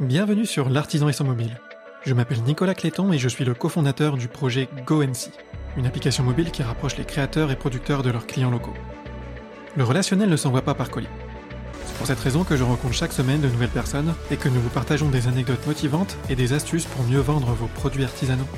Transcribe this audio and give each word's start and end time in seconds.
Bienvenue 0.00 0.46
sur 0.46 0.70
L'artisan 0.70 1.10
et 1.10 1.12
son 1.12 1.24
mobile. 1.24 1.60
Je 2.06 2.14
m'appelle 2.14 2.42
Nicolas 2.44 2.72
Cléton 2.74 3.12
et 3.12 3.18
je 3.18 3.28
suis 3.28 3.44
le 3.44 3.52
cofondateur 3.52 4.16
du 4.16 4.28
projet 4.28 4.66
GoNC, 4.86 5.28
une 5.76 5.84
application 5.84 6.24
mobile 6.24 6.50
qui 6.50 6.62
rapproche 6.62 6.96
les 6.96 7.04
créateurs 7.04 7.50
et 7.50 7.56
producteurs 7.56 8.02
de 8.02 8.10
leurs 8.10 8.26
clients 8.26 8.50
locaux. 8.50 8.72
Le 9.76 9.84
relationnel 9.84 10.30
ne 10.30 10.36
s'envoie 10.38 10.62
pas 10.62 10.72
par 10.72 10.88
colis. 10.88 11.06
C'est 11.84 11.94
pour 11.98 12.06
cette 12.06 12.18
raison 12.18 12.44
que 12.44 12.56
je 12.56 12.64
rencontre 12.64 12.94
chaque 12.94 13.12
semaine 13.12 13.42
de 13.42 13.48
nouvelles 13.48 13.68
personnes 13.68 14.14
et 14.30 14.38
que 14.38 14.48
nous 14.48 14.62
vous 14.62 14.70
partageons 14.70 15.10
des 15.10 15.28
anecdotes 15.28 15.66
motivantes 15.66 16.16
et 16.30 16.34
des 16.34 16.54
astuces 16.54 16.86
pour 16.86 17.04
mieux 17.04 17.20
vendre 17.20 17.52
vos 17.52 17.66
produits 17.66 18.04
artisanaux. 18.04 18.48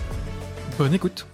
Bonne 0.79 0.95
écoute 0.95 1.27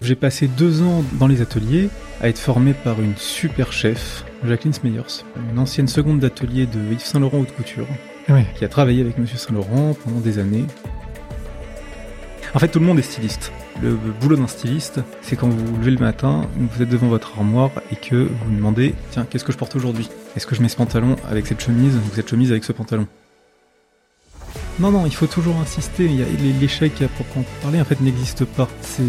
J'ai 0.00 0.14
passé 0.14 0.46
deux 0.46 0.82
ans 0.82 1.02
dans 1.14 1.26
les 1.26 1.40
ateliers 1.40 1.88
à 2.20 2.28
être 2.28 2.38
formé 2.38 2.72
par 2.72 3.00
une 3.00 3.16
super 3.16 3.72
chef, 3.72 4.24
Jacqueline 4.44 4.74
Smeyers, 4.74 5.24
une 5.50 5.58
ancienne 5.58 5.88
seconde 5.88 6.20
d'atelier 6.20 6.66
de 6.66 6.78
Yves 6.92 7.00
Saint 7.00 7.18
Laurent 7.18 7.40
Haute 7.40 7.52
Couture, 7.56 7.88
Qui 8.56 8.64
a 8.64 8.68
travaillé 8.68 9.02
avec 9.02 9.18
Monsieur 9.18 9.38
Saint 9.38 9.54
Laurent 9.54 9.94
pendant 10.04 10.18
des 10.18 10.40
années. 10.40 10.64
En 12.54 12.58
fait, 12.58 12.68
tout 12.68 12.80
le 12.80 12.84
monde 12.84 12.98
est 12.98 13.02
styliste. 13.02 13.52
Le 13.80 13.94
boulot 13.94 14.36
d'un 14.36 14.48
styliste, 14.48 15.00
c'est 15.22 15.36
quand 15.36 15.48
vous 15.48 15.64
vous 15.64 15.76
levez 15.76 15.92
le 15.92 15.98
matin, 15.98 16.46
vous 16.56 16.82
êtes 16.82 16.88
devant 16.88 17.06
votre 17.06 17.38
armoire 17.38 17.70
et 17.92 17.96
que 17.96 18.16
vous 18.16 18.44
vous 18.46 18.56
demandez 18.56 18.94
tiens, 19.10 19.26
qu'est-ce 19.28 19.44
que 19.44 19.52
je 19.52 19.58
porte 19.58 19.76
aujourd'hui? 19.76 20.08
Est-ce 20.34 20.46
que 20.46 20.56
je 20.56 20.62
mets 20.62 20.68
ce 20.68 20.76
pantalon 20.76 21.16
avec 21.30 21.46
cette 21.46 21.60
chemise 21.60 21.94
ou 21.94 22.14
cette 22.14 22.28
chemise 22.28 22.50
avec 22.50 22.64
ce 22.64 22.72
pantalon? 22.72 23.06
Non, 24.78 24.90
non, 24.90 25.06
il 25.06 25.14
faut 25.14 25.26
toujours 25.26 25.56
insister. 25.58 26.08
L'échec 26.60 27.00
à 27.02 27.08
proprement 27.08 27.44
parler, 27.62 27.80
en 27.80 27.84
fait, 27.84 28.00
n'existe 28.00 28.44
pas. 28.44 28.68
C'est 28.80 29.04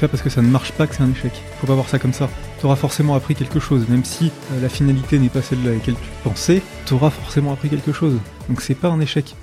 pas 0.00 0.08
parce 0.08 0.22
que 0.22 0.30
ça 0.30 0.42
ne 0.42 0.48
marche 0.48 0.72
pas 0.72 0.86
que 0.86 0.94
c'est 0.94 1.02
un 1.02 1.10
échec. 1.10 1.32
Faut 1.60 1.66
pas 1.66 1.74
voir 1.74 1.88
ça 1.88 1.98
comme 1.98 2.12
ça. 2.12 2.28
Tu 2.58 2.66
auras 2.66 2.76
forcément 2.76 3.14
appris 3.14 3.34
quelque 3.34 3.60
chose, 3.60 3.86
même 3.88 4.04
si 4.04 4.32
euh, 4.52 4.62
la 4.62 4.68
finalité 4.68 5.18
n'est 5.18 5.28
pas 5.28 5.42
celle 5.42 5.58
à 5.68 5.72
laquelle 5.72 5.94
tu 5.94 6.08
pensais, 6.24 6.62
tu 6.86 6.94
auras 6.94 7.10
forcément 7.10 7.52
appris 7.52 7.68
quelque 7.68 7.92
chose. 7.92 8.18
Donc 8.48 8.60
c'est 8.60 8.74
pas 8.74 8.88
un 8.88 9.00
échec. 9.00 9.34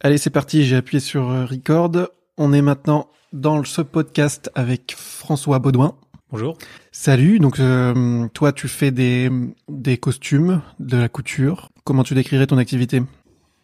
Allez, 0.00 0.18
c'est 0.18 0.30
parti, 0.30 0.64
j'ai 0.64 0.76
appuyé 0.76 1.00
sur 1.00 1.30
euh, 1.30 1.44
record. 1.44 1.92
On 2.36 2.52
est 2.52 2.62
maintenant 2.62 3.08
dans 3.32 3.62
ce 3.64 3.82
podcast 3.82 4.50
avec 4.54 4.94
François 4.96 5.58
Baudouin. 5.58 5.96
Bonjour. 6.30 6.58
Salut, 6.90 7.38
donc 7.38 7.60
euh, 7.60 8.26
toi 8.34 8.52
tu 8.52 8.66
fais 8.66 8.90
des, 8.90 9.30
des 9.68 9.98
costumes, 9.98 10.62
de 10.80 10.96
la 10.96 11.08
couture. 11.08 11.68
Comment 11.84 12.02
tu 12.02 12.14
décrirais 12.14 12.46
ton 12.46 12.58
activité? 12.58 13.02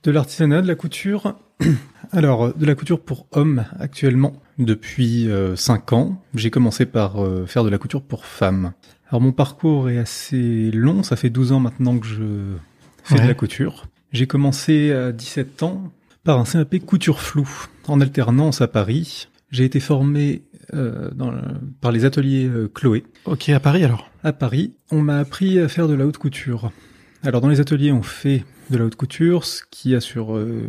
De 0.02 0.10
l'artisanat, 0.10 0.62
de 0.62 0.68
la 0.68 0.76
couture. 0.76 1.34
Alors, 2.12 2.46
euh, 2.46 2.52
de 2.56 2.66
la 2.66 2.74
couture 2.74 3.00
pour 3.00 3.26
hommes 3.32 3.64
actuellement, 3.78 4.34
depuis 4.58 5.28
5 5.56 5.92
ans. 5.92 6.22
J'ai 6.34 6.50
commencé 6.50 6.86
par 6.86 7.24
euh, 7.24 7.46
faire 7.46 7.64
de 7.64 7.70
la 7.70 7.78
couture 7.78 8.02
pour 8.02 8.24
femmes. 8.24 8.72
Alors 9.08 9.20
mon 9.20 9.32
parcours 9.32 9.90
est 9.90 9.98
assez 9.98 10.70
long, 10.70 11.02
ça 11.02 11.16
fait 11.16 11.30
12 11.30 11.52
ans 11.52 11.60
maintenant 11.60 11.98
que 11.98 12.06
je 12.06 12.54
Ouais. 13.10 13.22
de 13.22 13.26
la 13.28 13.34
couture. 13.34 13.86
J'ai 14.12 14.26
commencé 14.26 14.92
à 14.92 15.12
17 15.12 15.62
ans 15.62 15.92
par 16.24 16.38
un 16.38 16.44
CAP 16.44 16.78
couture 16.80 17.20
floue 17.20 17.48
en 17.88 18.00
alternance 18.00 18.60
à 18.60 18.68
Paris. 18.68 19.28
J'ai 19.50 19.64
été 19.64 19.80
formé 19.80 20.42
euh, 20.74 21.10
dans 21.14 21.30
le- 21.30 21.40
par 21.80 21.90
les 21.92 22.04
ateliers 22.04 22.46
euh, 22.46 22.68
Chloé 22.72 23.04
Ok, 23.24 23.48
à 23.48 23.58
Paris 23.60 23.84
alors 23.84 24.10
à 24.22 24.32
Paris. 24.32 24.74
On 24.90 25.00
m'a 25.02 25.18
appris 25.18 25.58
à 25.58 25.68
faire 25.68 25.88
de 25.88 25.94
la 25.94 26.06
haute 26.06 26.18
couture. 26.18 26.70
Alors 27.22 27.40
dans 27.40 27.48
les 27.48 27.60
ateliers, 27.60 27.90
on 27.92 28.02
fait 28.02 28.44
de 28.70 28.76
la 28.78 28.84
haute 28.84 28.94
couture, 28.96 29.44
ce 29.44 29.62
qui 29.70 29.94
a 29.94 30.00
sur 30.00 30.36
euh, 30.36 30.62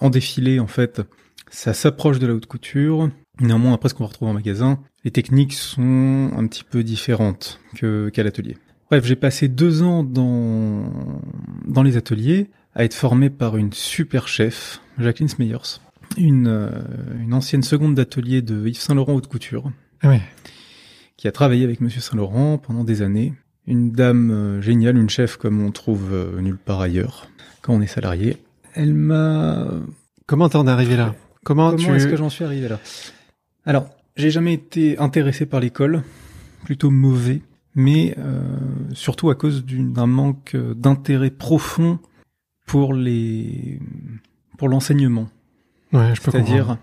en 0.00 0.08
défilé 0.10 0.58
en 0.60 0.66
fait, 0.66 1.02
ça 1.50 1.74
s'approche 1.74 2.18
de 2.18 2.26
la 2.26 2.34
haute 2.34 2.46
couture. 2.46 3.10
Néanmoins, 3.40 3.74
après 3.74 3.88
ce 3.90 3.94
qu'on 3.94 4.04
va 4.04 4.08
retrouver 4.08 4.30
en 4.30 4.34
magasin, 4.34 4.78
les 5.04 5.10
techniques 5.10 5.52
sont 5.52 6.30
un 6.36 6.46
petit 6.46 6.64
peu 6.64 6.82
différentes 6.82 7.60
que 7.76 8.08
qu'à 8.08 8.22
l'atelier. 8.22 8.56
Bref, 8.90 9.04
j'ai 9.04 9.16
passé 9.16 9.48
deux 9.48 9.82
ans 9.82 10.04
dans 10.04 10.90
dans 11.64 11.82
les 11.82 11.96
ateliers 11.96 12.50
à 12.74 12.84
être 12.84 12.94
formé 12.94 13.30
par 13.30 13.56
une 13.56 13.72
super 13.72 14.28
chef, 14.28 14.80
Jacqueline 14.98 15.28
Smeyers, 15.28 15.80
une 16.16 16.46
euh, 16.46 16.70
une 17.20 17.34
ancienne 17.34 17.62
seconde 17.62 17.94
d'atelier 17.94 18.42
de 18.42 18.66
Yves 18.66 18.78
Saint 18.78 18.94
Laurent 18.94 19.14
haute 19.14 19.26
couture. 19.28 19.72
Oui. 20.04 20.20
qui 21.16 21.28
a 21.28 21.32
travaillé 21.32 21.64
avec 21.64 21.80
Monsieur 21.80 22.00
Saint-Laurent 22.00 22.58
pendant 22.58 22.84
des 22.84 23.02
années. 23.02 23.32
Une 23.66 23.90
dame 23.90 24.30
euh, 24.30 24.60
géniale, 24.60 24.96
une 24.96 25.10
chef 25.10 25.36
comme 25.36 25.60
on 25.60 25.72
trouve 25.72 26.12
euh, 26.12 26.40
nulle 26.40 26.58
part 26.58 26.80
ailleurs. 26.80 27.28
Quand 27.62 27.74
on 27.74 27.80
est 27.80 27.86
salarié. 27.86 28.36
Elle 28.74 28.94
m'a... 28.94 29.66
Comment 30.26 30.48
t'en 30.48 30.66
es 30.66 30.70
arrivé 30.70 30.96
là? 30.96 31.14
Comment, 31.42 31.70
Comment 31.70 31.82
tu... 31.82 31.94
est-ce 31.94 32.06
que 32.06 32.16
j'en 32.16 32.28
suis 32.28 32.44
arrivé 32.44 32.68
là? 32.68 32.78
Alors, 33.64 33.88
j'ai 34.16 34.30
jamais 34.30 34.54
été 34.54 34.98
intéressé 34.98 35.46
par 35.46 35.60
l'école, 35.60 36.02
plutôt 36.64 36.90
mauvais, 36.90 37.40
mais 37.76 38.14
euh, 38.18 38.58
surtout 38.92 39.30
à 39.30 39.36
cause 39.36 39.64
d'un 39.64 40.06
manque 40.06 40.56
euh, 40.56 40.74
d'intérêt 40.74 41.30
profond 41.30 42.00
pour 42.66 42.92
les 42.94 43.78
pour 44.58 44.68
l'enseignement. 44.68 45.28
Ouais, 45.92 46.14
je 46.14 46.20
peux 46.22 46.32
C'est-à-dire 46.32 46.78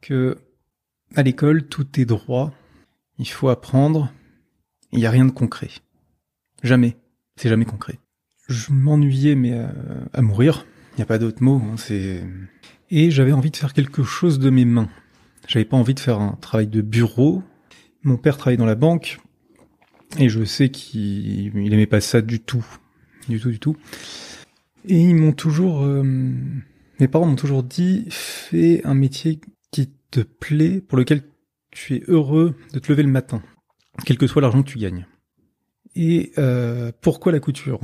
que 0.00 0.38
à 1.14 1.22
l'école, 1.22 1.68
tout 1.68 2.00
est 2.00 2.06
droit. 2.06 2.52
Il 3.18 3.28
faut 3.28 3.48
apprendre. 3.48 4.10
Il 4.90 4.98
n'y 4.98 5.06
a 5.06 5.10
rien 5.10 5.26
de 5.26 5.30
concret. 5.30 5.70
Jamais. 6.62 6.96
C'est 7.36 7.48
jamais 7.48 7.64
concret. 7.66 7.98
Je 8.48 8.72
m'ennuyais, 8.72 9.34
mais 9.36 9.52
à, 9.56 9.72
à 10.12 10.22
mourir. 10.22 10.66
Il 10.92 10.96
n'y 10.96 11.02
a 11.02 11.06
pas 11.06 11.18
d'autre 11.18 11.42
mot. 11.42 11.60
hein, 11.64 11.76
c'est... 11.76 12.24
Et 12.90 13.10
j'avais 13.10 13.32
envie 13.32 13.50
de 13.50 13.56
faire 13.56 13.72
quelque 13.72 14.02
chose 14.02 14.38
de 14.38 14.50
mes 14.50 14.64
mains. 14.64 14.88
J'avais 15.46 15.64
pas 15.64 15.76
envie 15.76 15.94
de 15.94 16.00
faire 16.00 16.20
un 16.20 16.36
travail 16.40 16.66
de 16.66 16.80
bureau. 16.80 17.42
Mon 18.02 18.16
père 18.16 18.36
travaillait 18.36 18.56
dans 18.58 18.66
la 18.66 18.74
banque. 18.74 19.18
Et 20.18 20.28
je 20.28 20.44
sais 20.44 20.68
qu'il 20.68 21.56
il 21.56 21.72
aimait 21.72 21.86
pas 21.86 22.00
ça 22.00 22.20
du 22.20 22.40
tout. 22.40 22.64
Du 23.28 23.40
tout, 23.40 23.50
du 23.50 23.58
tout. 23.58 23.76
Et 24.86 25.00
ils 25.00 25.14
m'ont 25.14 25.32
toujours... 25.32 25.82
euh, 25.82 26.02
mes 27.00 27.08
parents 27.08 27.26
m'ont 27.26 27.36
toujours 27.36 27.62
dit, 27.62 28.06
fais 28.10 28.80
un 28.84 28.94
métier 28.94 29.40
qui 29.70 29.90
te 30.10 30.20
plaît, 30.20 30.80
pour 30.80 30.98
lequel 30.98 31.22
tu 31.70 31.96
es 31.96 32.02
heureux 32.06 32.54
de 32.72 32.78
te 32.78 32.92
lever 32.92 33.02
le 33.02 33.08
matin, 33.08 33.42
quel 34.04 34.16
que 34.18 34.26
soit 34.26 34.42
l'argent 34.42 34.62
que 34.62 34.68
tu 34.68 34.78
gagnes. 34.78 35.06
Et 35.96 36.32
euh, 36.38 36.92
pourquoi 37.00 37.32
la 37.32 37.40
couture? 37.40 37.80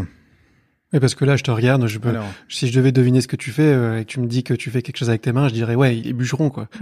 Oui, 0.93 1.01
parce 1.01 1.15
que 1.15 1.25
là, 1.25 1.37
je 1.37 1.43
te 1.43 1.51
regarde, 1.51 1.87
je 1.87 1.99
peux... 1.99 2.09
Alors, 2.09 2.27
si 2.49 2.69
je 2.69 2.77
devais 2.77 2.93
deviner 2.93 3.21
ce 3.21 3.29
que 3.29 3.37
tu 3.37 3.51
fais 3.51 3.63
euh, 3.63 4.01
et 4.01 4.05
que 4.05 4.11
tu 4.11 4.21
me 4.21 4.27
dis 4.27 4.43
que 4.45 4.55
tu 4.55 4.71
fais 4.71 4.83
quelque 4.83 4.97
chose 4.97 5.09
avec 5.09 5.23
tes 5.23 5.33
mains, 5.33 5.49
je 5.49 5.55
dirais 5.55 5.75
ouais, 5.75 5.97
il 5.97 6.07
est 6.09 6.13
bûcheron 6.13 6.51
quoi. 6.51 6.69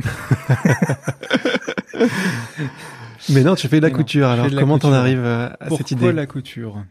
Mais 3.29 3.43
non, 3.43 3.55
tu 3.55 3.69
fais 3.69 3.79
de 3.81 3.83
la 3.87 3.89
Mais 3.89 3.97
couture. 3.97 4.29
Alors 4.29 4.49
comment 4.59 4.79
t'en 4.79 4.93
arrives 4.93 5.25
à, 5.25 5.56
à 5.61 5.69
cette 5.69 5.69
pourquoi 5.69 5.97
idée? 5.97 6.12
la 6.12 6.27
couture? 6.27 6.84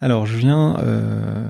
Alors, 0.00 0.26
je 0.26 0.36
viens 0.36 0.76
euh, 0.80 1.46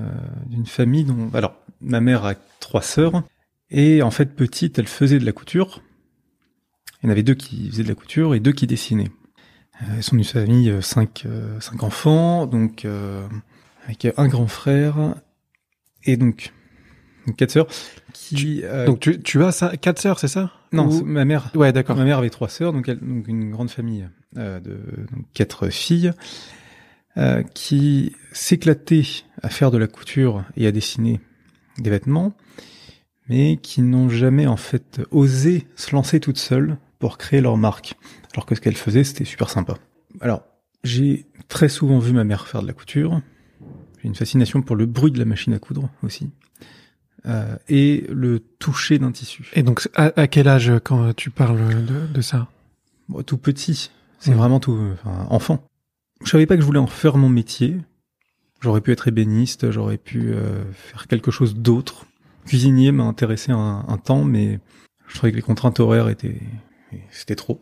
d'une 0.47 0.67
famille 0.67 1.05
dont... 1.05 1.31
Alors, 1.35 1.57
ma 1.81 2.01
mère 2.01 2.25
a 2.25 2.35
trois 2.61 2.83
sœurs, 2.83 3.25
et 3.71 4.03
en 4.03 4.11
fait, 4.13 4.37
petite, 4.37 4.79
elle 4.79 4.87
faisait 4.87 5.19
de 5.19 5.25
la 5.25 5.33
couture. 5.33 5.83
Il 7.03 7.07
y 7.07 7.09
en 7.09 7.11
avait 7.11 7.25
deux 7.25 7.35
qui 7.35 7.69
faisaient 7.71 7.83
de 7.83 7.89
la 7.89 7.95
couture 7.97 8.35
et 8.35 8.41
deux 8.41 8.53
qui 8.53 8.67
dessinaient. 8.67 9.11
Euh, 9.83 9.87
Elles 9.97 10.03
sont 10.03 10.15
d'une 10.15 10.25
famille, 10.25 10.71
euh, 10.71 10.81
cinq, 10.83 11.25
euh, 11.27 11.59
cinq 11.61 11.83
enfants, 11.83 12.47
donc 12.47 12.85
euh, 12.85 13.27
avec 13.87 14.07
un 14.17 14.29
grand 14.29 14.47
frère, 14.47 15.15
et 16.05 16.17
donc, 16.17 16.53
donc 17.27 17.37
quatre 17.37 17.51
sœurs, 17.51 17.67
qui... 18.13 18.61
euh, 18.63 18.87
Donc 18.87 19.01
tu, 19.01 19.21
tu 19.21 19.43
as 19.43 19.51
ça, 19.51 19.77
quatre 19.77 20.01
sœurs, 20.01 20.21
c'est 20.21 20.29
ça? 20.29 20.53
Non, 20.75 21.05
ma 21.05 21.25
mère 21.25 21.51
Ouais, 21.55 21.73
d'accord. 21.73 21.97
Ma 21.97 22.05
mère 22.05 22.19
avait 22.19 22.31
trois 22.31 22.49
sœurs, 22.49 22.73
donc, 22.73 22.89
elle- 22.89 23.01
donc 23.01 23.27
une 23.29 23.51
grande 23.51 23.71
famille 23.71 24.09
euh, 24.37 24.61
de 24.61 24.73
donc 25.13 25.25
quatre 25.33 25.69
filles, 25.71 26.13
euh, 27.17 27.43
qui 27.55 28.13
s'éclataient 28.33 29.05
à 29.43 29.49
faire 29.49 29.71
de 29.71 29.79
la 29.79 29.87
couture 29.87 30.45
et 30.57 30.67
à 30.67 30.73
dessiner 30.73 31.21
des 31.79 31.91
vêtements, 31.91 32.33
mais 33.29 33.57
qui 33.57 33.83
n'ont 33.83 34.09
jamais 34.09 34.47
en 34.47 34.57
fait 34.57 35.01
osé 35.11 35.67
se 35.77 35.95
lancer 35.95 36.21
toutes 36.21 36.39
seules 36.39 36.77
pour 36.99 37.17
créer 37.19 37.41
leur 37.41 37.57
marque. 37.57 37.95
Alors 38.33 38.47
que 38.47 38.55
ce 38.55 38.61
qu'elles 38.61 38.77
faisaient, 38.77 39.05
c'était 39.05 39.25
super 39.25 39.49
sympa. 39.51 39.77
Alors, 40.21 40.43
j'ai 40.83 41.27
très 41.49 41.69
souvent 41.69 41.99
vu 41.99 42.13
ma 42.13 42.25
mère 42.25 42.47
faire 42.49 42.63
de 42.63 42.67
la 42.67 42.73
couture. 42.73 43.21
J'ai 44.03 44.09
une 44.09 44.15
fascination 44.15 44.61
pour 44.63 44.77
le 44.77 44.87
bruit 44.87 45.11
de 45.13 45.19
la 45.19 45.25
machine 45.25 45.53
à 45.55 45.59
coudre 45.59 45.89
aussi. 46.03 46.31
Euh, 47.27 47.57
et 47.69 48.07
le 48.11 48.39
toucher 48.39 48.99
d'un 48.99 49.11
tissu. 49.11 49.51
Et 49.55 49.63
donc 49.63 49.89
à, 49.95 50.13
à 50.21 50.27
quel 50.27 50.47
âge 50.47 50.71
quand 50.85 51.15
tu 51.15 51.31
parles 51.31 51.87
de, 51.87 52.07
de 52.13 52.21
ça 52.21 52.49
Bon, 53.09 53.23
tout 53.23 53.39
petit, 53.39 53.91
c'est 54.19 54.33
vraiment 54.33 54.61
tout, 54.61 54.79
enfin, 54.93 55.27
enfant. 55.31 55.65
Je 56.25 56.31
savais 56.31 56.47
pas 56.47 56.57
que 56.57 56.61
je 56.61 56.67
voulais 56.67 56.79
en 56.79 56.87
faire 56.87 57.17
mon 57.17 57.29
métier. 57.29 57.77
J'aurais 58.61 58.81
pu 58.81 58.93
être 58.93 59.09
ébéniste, 59.09 59.71
j'aurais 59.71 59.99
pu 59.99 60.33
euh, 60.33 60.65
faire 60.73 61.07
quelque 61.07 61.31
chose 61.31 61.55
d'autre. 61.55 62.07
Cuisinier 62.47 62.93
m'a 62.93 63.05
intéressé 63.05 63.53
un, 63.53 63.85
un 63.87 63.99
temps, 63.99 64.25
mais 64.25 64.61
je 65.09 65.15
trouvais 65.15 65.33
que 65.33 65.37
les 65.37 65.43
contraintes 65.43 65.81
horaires 65.81 66.09
étaient, 66.09 66.41
c'était 67.11 67.37
trop. 67.37 67.61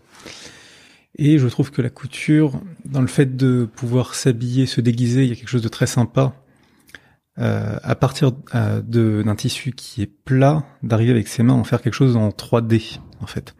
Et 1.18 1.38
je 1.38 1.46
trouve 1.48 1.70
que 1.70 1.82
la 1.82 1.90
couture, 1.90 2.60
dans 2.84 3.00
le 3.00 3.06
fait 3.06 3.36
de 3.36 3.68
pouvoir 3.76 4.14
s'habiller, 4.14 4.66
se 4.66 4.80
déguiser, 4.80 5.24
il 5.24 5.28
y 5.28 5.32
a 5.32 5.36
quelque 5.36 5.48
chose 5.48 5.62
de 5.62 5.68
très 5.68 5.86
sympa. 5.86 6.34
Euh, 7.38 7.78
à 7.82 7.94
partir 7.94 8.32
euh, 8.54 8.82
de- 8.82 9.22
d'un 9.24 9.34
tissu 9.34 9.72
qui 9.72 10.02
est 10.02 10.06
plat, 10.06 10.66
d'arriver 10.82 11.12
avec 11.12 11.28
ses 11.28 11.42
mains 11.42 11.54
à 11.54 11.56
en 11.56 11.64
faire 11.64 11.80
quelque 11.80 11.94
chose 11.94 12.14
en 12.16 12.28
3D, 12.28 12.98
en 13.20 13.26
fait 13.26 13.54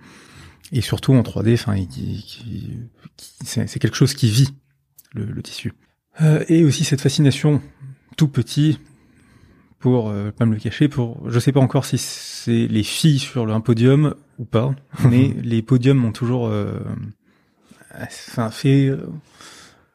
et 0.75 0.81
surtout 0.81 1.13
en 1.15 1.23
3D, 1.23 1.53
enfin, 1.55 1.75
qui, 1.77 2.23
qui, 2.23 2.79
qui- 3.17 3.33
c'est 3.45 3.67
c'est 3.67 3.79
quelque 3.79 3.97
chose 3.97 4.15
qui 4.15 4.31
vit 4.31 4.55
le, 5.15 5.25
le 5.27 5.43
tissu. 5.43 5.73
Euh, 6.23 6.45
et 6.49 6.65
aussi 6.65 6.85
cette 6.85 7.01
fascination 7.03 7.61
tout 8.17 8.29
petit 8.29 8.79
pour 9.79 10.09
euh, 10.11 10.31
pas 10.31 10.47
me 10.47 10.55
le 10.55 10.61
cacher. 10.61 10.89
Pour, 10.89 11.29
je 11.31 11.39
sais 11.39 11.53
pas 11.53 11.61
encore 11.61 11.85
si 11.85 11.99
c'est 11.99 12.67
les 12.69 12.83
filles 12.83 13.19
sur 13.19 13.53
un 13.53 13.61
podium 13.61 14.15
ou 14.39 14.45
pas, 14.47 14.75
mais 15.11 15.35
les 15.43 15.61
podiums 15.63 15.99
m'ont 15.99 16.13
toujours, 16.13 16.47
euh, 16.49 16.79
enfin, 18.01 18.51
fait 18.51 18.87
euh, 18.87 19.07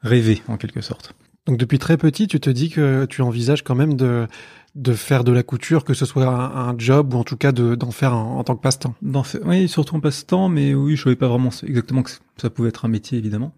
rêver 0.01 0.41
en 0.47 0.57
quelque 0.57 0.81
sorte. 0.81 1.13
Donc 1.47 1.57
depuis 1.57 1.79
très 1.79 1.97
petit, 1.97 2.27
tu 2.27 2.39
te 2.39 2.49
dis 2.49 2.69
que 2.69 3.05
tu 3.05 3.21
envisages 3.21 3.63
quand 3.63 3.75
même 3.75 3.95
de 3.95 4.27
de 4.75 4.93
faire 4.93 5.23
de 5.23 5.31
la 5.31 5.41
couture, 5.41 5.83
que 5.83 5.95
ce 5.95 6.05
soit 6.05 6.27
un, 6.27 6.69
un 6.69 6.75
job 6.77 7.15
ou 7.15 7.17
en 7.17 7.23
tout 7.23 7.35
cas 7.37 7.51
de- 7.51 7.73
d'en 7.73 7.89
faire 7.89 8.13
en, 8.13 8.37
en 8.37 8.43
tant 8.43 8.55
que 8.55 8.61
passe-temps. 8.61 8.93
Oui, 9.43 9.67
surtout 9.67 9.95
en 9.95 9.99
passe-temps, 9.99 10.49
mais 10.49 10.75
oui, 10.75 10.95
je 10.95 11.03
savais 11.03 11.15
pas 11.15 11.27
vraiment 11.27 11.49
exactement 11.63 12.03
que 12.03 12.11
ça 12.39 12.51
pouvait 12.51 12.69
être 12.69 12.85
un 12.85 12.87
métier, 12.87 13.17
évidemment. 13.17 13.55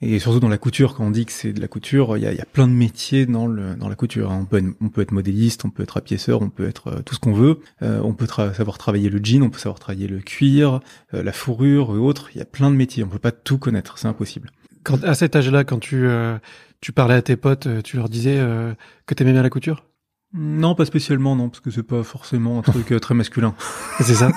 Et 0.00 0.18
surtout 0.18 0.40
dans 0.40 0.48
la 0.48 0.58
couture, 0.58 0.96
quand 0.96 1.04
on 1.06 1.12
dit 1.12 1.24
que 1.24 1.30
c'est 1.30 1.52
de 1.52 1.60
la 1.60 1.68
couture, 1.68 2.16
il 2.16 2.24
y 2.24 2.26
a, 2.26 2.32
y 2.32 2.40
a 2.40 2.44
plein 2.46 2.66
de 2.66 2.72
métiers 2.72 3.26
dans, 3.26 3.46
le, 3.46 3.76
dans 3.76 3.88
la 3.88 3.94
couture. 3.94 4.32
hein. 4.32 4.40
On 4.42 4.44
peut, 4.44 4.58
être, 4.58 4.74
on 4.80 4.88
peut 4.88 5.02
être 5.02 5.12
modéliste, 5.12 5.64
on 5.64 5.70
peut 5.70 5.84
être 5.84 5.96
apiéceur, 5.98 6.42
on 6.42 6.50
peut 6.50 6.66
être 6.66 6.88
euh, 6.88 7.02
tout 7.02 7.14
ce 7.14 7.20
qu'on 7.20 7.32
veut. 7.32 7.60
Euh, 7.82 8.00
on 8.02 8.12
peut 8.12 8.26
tra- 8.26 8.52
savoir 8.52 8.76
travailler 8.76 9.08
le 9.10 9.20
jean, 9.22 9.42
on 9.44 9.50
peut 9.50 9.60
savoir 9.60 9.78
travailler 9.78 10.08
le 10.08 10.18
cuir, 10.18 10.80
euh, 11.14 11.22
la 11.22 11.32
fourrure 11.32 11.94
et 11.94 11.98
autres. 11.98 12.30
Il 12.34 12.38
y 12.38 12.42
a 12.42 12.44
plein 12.44 12.72
de 12.72 12.76
métiers, 12.76 13.04
on 13.04 13.08
peut 13.08 13.20
pas 13.20 13.30
tout 13.30 13.58
connaître, 13.58 13.98
c'est 13.98 14.08
impossible. 14.08 14.50
Quand, 14.82 15.02
à 15.04 15.14
cet 15.14 15.36
âge-là, 15.36 15.62
quand 15.64 15.78
tu 15.78 16.06
euh, 16.06 16.36
tu 16.84 16.92
parlais 16.92 17.14
à 17.14 17.22
tes 17.22 17.36
potes, 17.36 17.66
euh, 17.66 17.80
tu 17.80 17.96
leur 17.96 18.10
disais 18.10 18.36
euh, 18.36 18.74
que 19.06 19.14
t'aimais 19.14 19.32
bien 19.32 19.42
la 19.42 19.48
couture? 19.48 19.86
Non, 20.34 20.74
pas 20.74 20.84
spécialement, 20.84 21.34
non, 21.34 21.48
parce 21.48 21.60
que 21.60 21.70
c'est 21.70 21.82
pas 21.82 22.02
forcément 22.02 22.58
un 22.58 22.62
truc 22.62 22.92
euh, 22.92 23.00
très 23.00 23.14
masculin. 23.14 23.54
C'est 24.00 24.14
ça? 24.14 24.30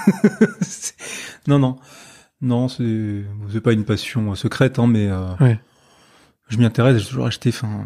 Non, 1.47 1.59
non. 1.59 1.75
Non, 2.39 2.69
c'est 2.69 3.25
c'est 3.51 3.59
pas 3.59 3.73
une 3.73 3.83
passion 3.83 4.31
euh, 4.31 4.35
secrète, 4.35 4.79
hein, 4.79 4.87
mais 4.87 5.07
euh, 5.07 5.35
Ouais. 5.41 5.59
je 6.47 6.57
m'y 6.57 6.63
intéresse. 6.63 6.99
J'ai 7.01 7.07
toujours 7.09 7.25
acheté, 7.25 7.49
enfin, 7.49 7.83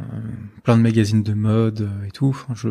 plein 0.61 0.77
de 0.77 0.83
magazines 0.83 1.23
de 1.23 1.33
mode 1.33 1.89
et 2.07 2.11
tout. 2.11 2.37
Je, 2.53 2.69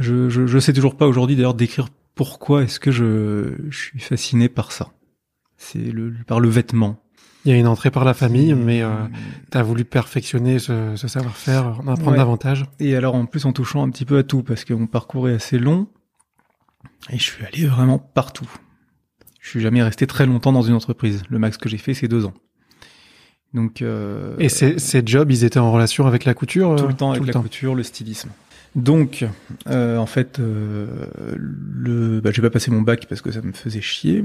je, 0.00 0.28
je 0.28 0.58
sais 0.58 0.74
toujours 0.74 0.98
pas 0.98 1.06
aujourd'hui 1.06 1.36
d'ailleurs 1.36 1.54
décrire 1.54 1.88
pourquoi 2.14 2.64
est-ce 2.64 2.78
que 2.80 2.90
je, 2.90 3.54
je 3.70 3.78
suis 3.78 4.00
fasciné 4.00 4.50
par 4.50 4.72
ça. 4.72 4.92
C'est 5.56 5.78
le 5.78 6.12
par 6.26 6.38
le 6.40 6.50
vêtement. 6.50 7.02
Il 7.44 7.50
y 7.52 7.54
a 7.54 7.58
une 7.58 7.66
entrée 7.66 7.90
par 7.90 8.04
la 8.04 8.14
famille, 8.14 8.54
mais 8.54 8.82
euh, 8.82 8.90
t'as 9.50 9.62
voulu 9.62 9.84
perfectionner 9.84 10.58
ce, 10.58 10.96
ce 10.96 11.08
savoir-faire, 11.08 11.78
en 11.80 11.88
apprendre 11.88 12.12
Ouais. 12.12 12.16
davantage. 12.16 12.64
Et 12.80 12.96
alors 12.96 13.14
en 13.14 13.26
plus 13.26 13.44
en 13.44 13.52
touchant 13.52 13.82
un 13.82 13.90
petit 13.90 14.04
peu 14.06 14.18
à 14.18 14.22
tout, 14.22 14.42
parce 14.42 14.64
que 14.64 14.72
mon 14.72 14.86
parcours 14.86 15.28
est 15.28 15.34
assez 15.34 15.58
long, 15.58 15.86
et 17.10 17.18
je 17.18 17.22
suis 17.22 17.44
allé 17.44 17.66
vraiment 17.66 17.98
partout. 17.98 18.48
Je 19.40 19.50
suis 19.50 19.60
jamais 19.60 19.82
resté 19.82 20.06
très 20.06 20.24
longtemps 20.24 20.52
dans 20.52 20.62
une 20.62 20.74
entreprise. 20.74 21.22
Le 21.28 21.38
max 21.38 21.58
que 21.58 21.68
j'ai 21.68 21.76
fait, 21.76 21.92
c'est 21.92 22.08
deux 22.08 22.24
ans. 22.24 22.32
Donc 23.52 23.82
euh, 23.82 24.34
Et 24.38 24.48
ces, 24.48 24.78
ces 24.78 25.02
jobs, 25.04 25.30
ils 25.30 25.44
étaient 25.44 25.58
en 25.60 25.70
relation 25.70 26.06
avec 26.06 26.24
la 26.24 26.32
couture 26.34 26.74
tout 26.76 26.84
euh, 26.84 26.88
le 26.88 26.94
temps 26.94 27.10
avec 27.10 27.18
tout 27.20 27.24
le 27.24 27.26
la 27.28 27.32
temps. 27.34 27.42
couture, 27.42 27.74
le 27.74 27.82
stylisme. 27.82 28.30
Donc, 28.74 29.24
euh, 29.68 29.98
en 29.98 30.06
fait, 30.06 30.40
euh, 30.40 30.88
le, 31.36 32.20
bah, 32.20 32.30
j'ai 32.32 32.42
pas 32.42 32.50
passé 32.50 32.70
mon 32.72 32.80
bac 32.82 33.06
parce 33.08 33.20
que 33.20 33.30
ça 33.30 33.40
me 33.42 33.52
faisait 33.52 33.80
chier, 33.82 34.24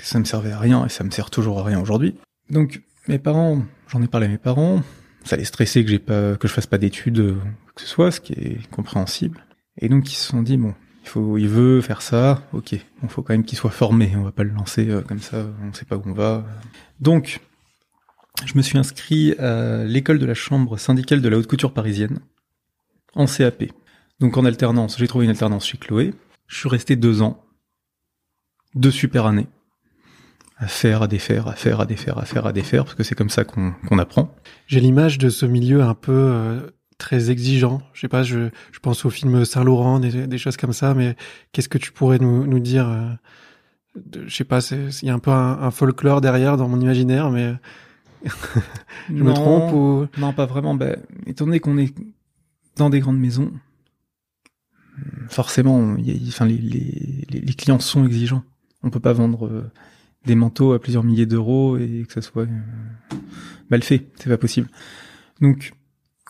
ça 0.00 0.18
me 0.18 0.24
servait 0.24 0.52
à 0.52 0.58
rien 0.58 0.86
et 0.86 0.88
ça 0.88 1.04
me 1.04 1.10
sert 1.10 1.28
toujours 1.28 1.58
à 1.60 1.64
rien 1.64 1.78
aujourd'hui. 1.80 2.14
Donc, 2.50 2.82
mes 3.08 3.18
parents, 3.18 3.62
j'en 3.88 4.02
ai 4.02 4.06
parlé 4.06 4.26
à 4.26 4.30
mes 4.30 4.38
parents, 4.38 4.82
ça 5.24 5.36
les 5.36 5.44
stressait 5.44 5.84
que 5.84 5.90
j'ai 5.90 5.98
pas, 5.98 6.36
que 6.36 6.48
je 6.48 6.52
fasse 6.52 6.66
pas 6.66 6.78
d'études, 6.78 7.18
euh, 7.18 7.36
que 7.74 7.82
ce 7.82 7.86
soit, 7.88 8.10
ce 8.10 8.20
qui 8.20 8.32
est 8.32 8.70
compréhensible. 8.70 9.44
Et 9.78 9.88
donc, 9.88 10.10
ils 10.10 10.16
se 10.16 10.28
sont 10.28 10.42
dit 10.42 10.56
bon, 10.56 10.74
il 11.02 11.08
faut, 11.08 11.38
il 11.38 11.48
veut 11.48 11.80
faire 11.80 12.02
ça, 12.02 12.42
ok, 12.52 12.76
bon, 13.00 13.08
faut 13.08 13.22
quand 13.22 13.34
même 13.34 13.44
qu'il 13.44 13.58
soit 13.58 13.70
formé, 13.70 14.12
on 14.16 14.22
va 14.22 14.32
pas 14.32 14.44
le 14.44 14.50
lancer 14.50 14.88
euh, 14.88 15.02
comme 15.02 15.20
ça, 15.20 15.46
on 15.62 15.72
sait 15.72 15.84
pas 15.84 15.96
où 15.96 16.02
on 16.06 16.12
va. 16.12 16.46
Donc, 17.00 17.40
je 18.44 18.54
me 18.56 18.62
suis 18.62 18.78
inscrit 18.78 19.32
à 19.38 19.84
l'école 19.84 20.18
de 20.18 20.26
la 20.26 20.34
chambre 20.34 20.76
syndicale 20.78 21.22
de 21.22 21.28
la 21.28 21.38
haute 21.38 21.46
couture 21.46 21.72
parisienne 21.72 22.20
en 23.14 23.26
CAP. 23.26 23.64
Donc 24.20 24.36
en 24.36 24.44
alternance, 24.44 24.98
j'ai 24.98 25.08
trouvé 25.08 25.24
une 25.24 25.30
alternance 25.30 25.66
chez 25.66 25.78
Chloé. 25.78 26.14
Je 26.46 26.58
suis 26.58 26.68
resté 26.68 26.96
deux 26.96 27.22
ans, 27.22 27.44
deux 28.74 28.90
super 28.90 29.26
années, 29.26 29.48
à 30.58 30.66
faire, 30.68 31.02
à 31.02 31.08
défaire, 31.08 31.48
à 31.48 31.52
faire, 31.54 31.80
à 31.80 31.86
défaire, 31.86 32.18
à 32.18 32.24
faire, 32.24 32.46
à 32.46 32.52
défaire, 32.52 32.84
parce 32.84 32.94
que 32.94 33.02
c'est 33.02 33.14
comme 33.14 33.28
ça 33.30 33.44
qu'on 33.44 33.72
qu'on 33.88 33.98
apprend. 33.98 34.34
J'ai 34.66 34.80
l'image 34.80 35.18
de 35.18 35.28
ce 35.28 35.44
milieu 35.46 35.82
un 35.82 35.94
peu 35.94 36.12
euh, 36.12 36.60
très 36.98 37.30
exigeant. 37.30 37.82
Je 37.92 38.00
sais 38.00 38.08
pas, 38.08 38.22
je, 38.22 38.48
je 38.72 38.78
pense 38.80 39.04
au 39.04 39.10
film 39.10 39.44
Saint-Laurent, 39.44 40.00
des, 40.00 40.26
des 40.26 40.38
choses 40.38 40.56
comme 40.56 40.72
ça, 40.72 40.94
mais 40.94 41.14
qu'est-ce 41.52 41.68
que 41.68 41.76
tu 41.78 41.92
pourrais 41.92 42.18
nous, 42.18 42.46
nous 42.46 42.58
dire 42.60 42.88
euh, 42.88 43.10
de- 44.06 44.26
Je 44.26 44.34
sais 44.34 44.44
pas, 44.44 44.60
c'est- 44.62 45.02
il 45.02 45.08
y 45.08 45.10
a 45.10 45.14
un 45.14 45.18
peu 45.18 45.30
un, 45.30 45.58
un 45.60 45.70
folklore 45.70 46.22
derrière 46.22 46.56
dans 46.56 46.68
mon 46.68 46.80
imaginaire, 46.80 47.30
mais 47.30 47.52
je 49.08 49.12
me 49.22 49.34
trompe 49.34 49.72
ou... 49.74 50.06
Non, 50.18 50.32
pas 50.32 50.46
vraiment. 50.46 50.74
Ben, 50.74 50.96
étant 51.26 51.44
donné 51.44 51.60
qu'on 51.60 51.76
est 51.76 51.94
dans 52.76 52.88
des 52.88 53.00
grandes 53.00 53.18
maisons, 53.20 53.52
forcément, 55.28 55.96
il 55.96 56.08
y 56.08 56.12
a- 56.12 56.28
enfin, 56.28 56.46
les, 56.46 56.56
les, 56.56 57.24
les- 57.30 57.40
les 57.40 57.54
clients 57.54 57.78
sont 57.78 58.06
exigeants. 58.06 58.42
On 58.82 58.90
peut 58.90 59.00
pas 59.00 59.12
vendre 59.12 59.46
euh, 59.46 59.70
des 60.26 60.34
manteaux 60.34 60.72
à 60.72 60.80
plusieurs 60.80 61.04
milliers 61.04 61.26
d'euros 61.26 61.76
et 61.78 62.04
que 62.06 62.12
ça 62.12 62.22
soit 62.22 62.42
euh, 62.42 63.16
mal 63.70 63.82
fait. 63.82 64.06
C'est 64.16 64.28
pas 64.28 64.38
possible. 64.38 64.68
Donc, 65.40 65.72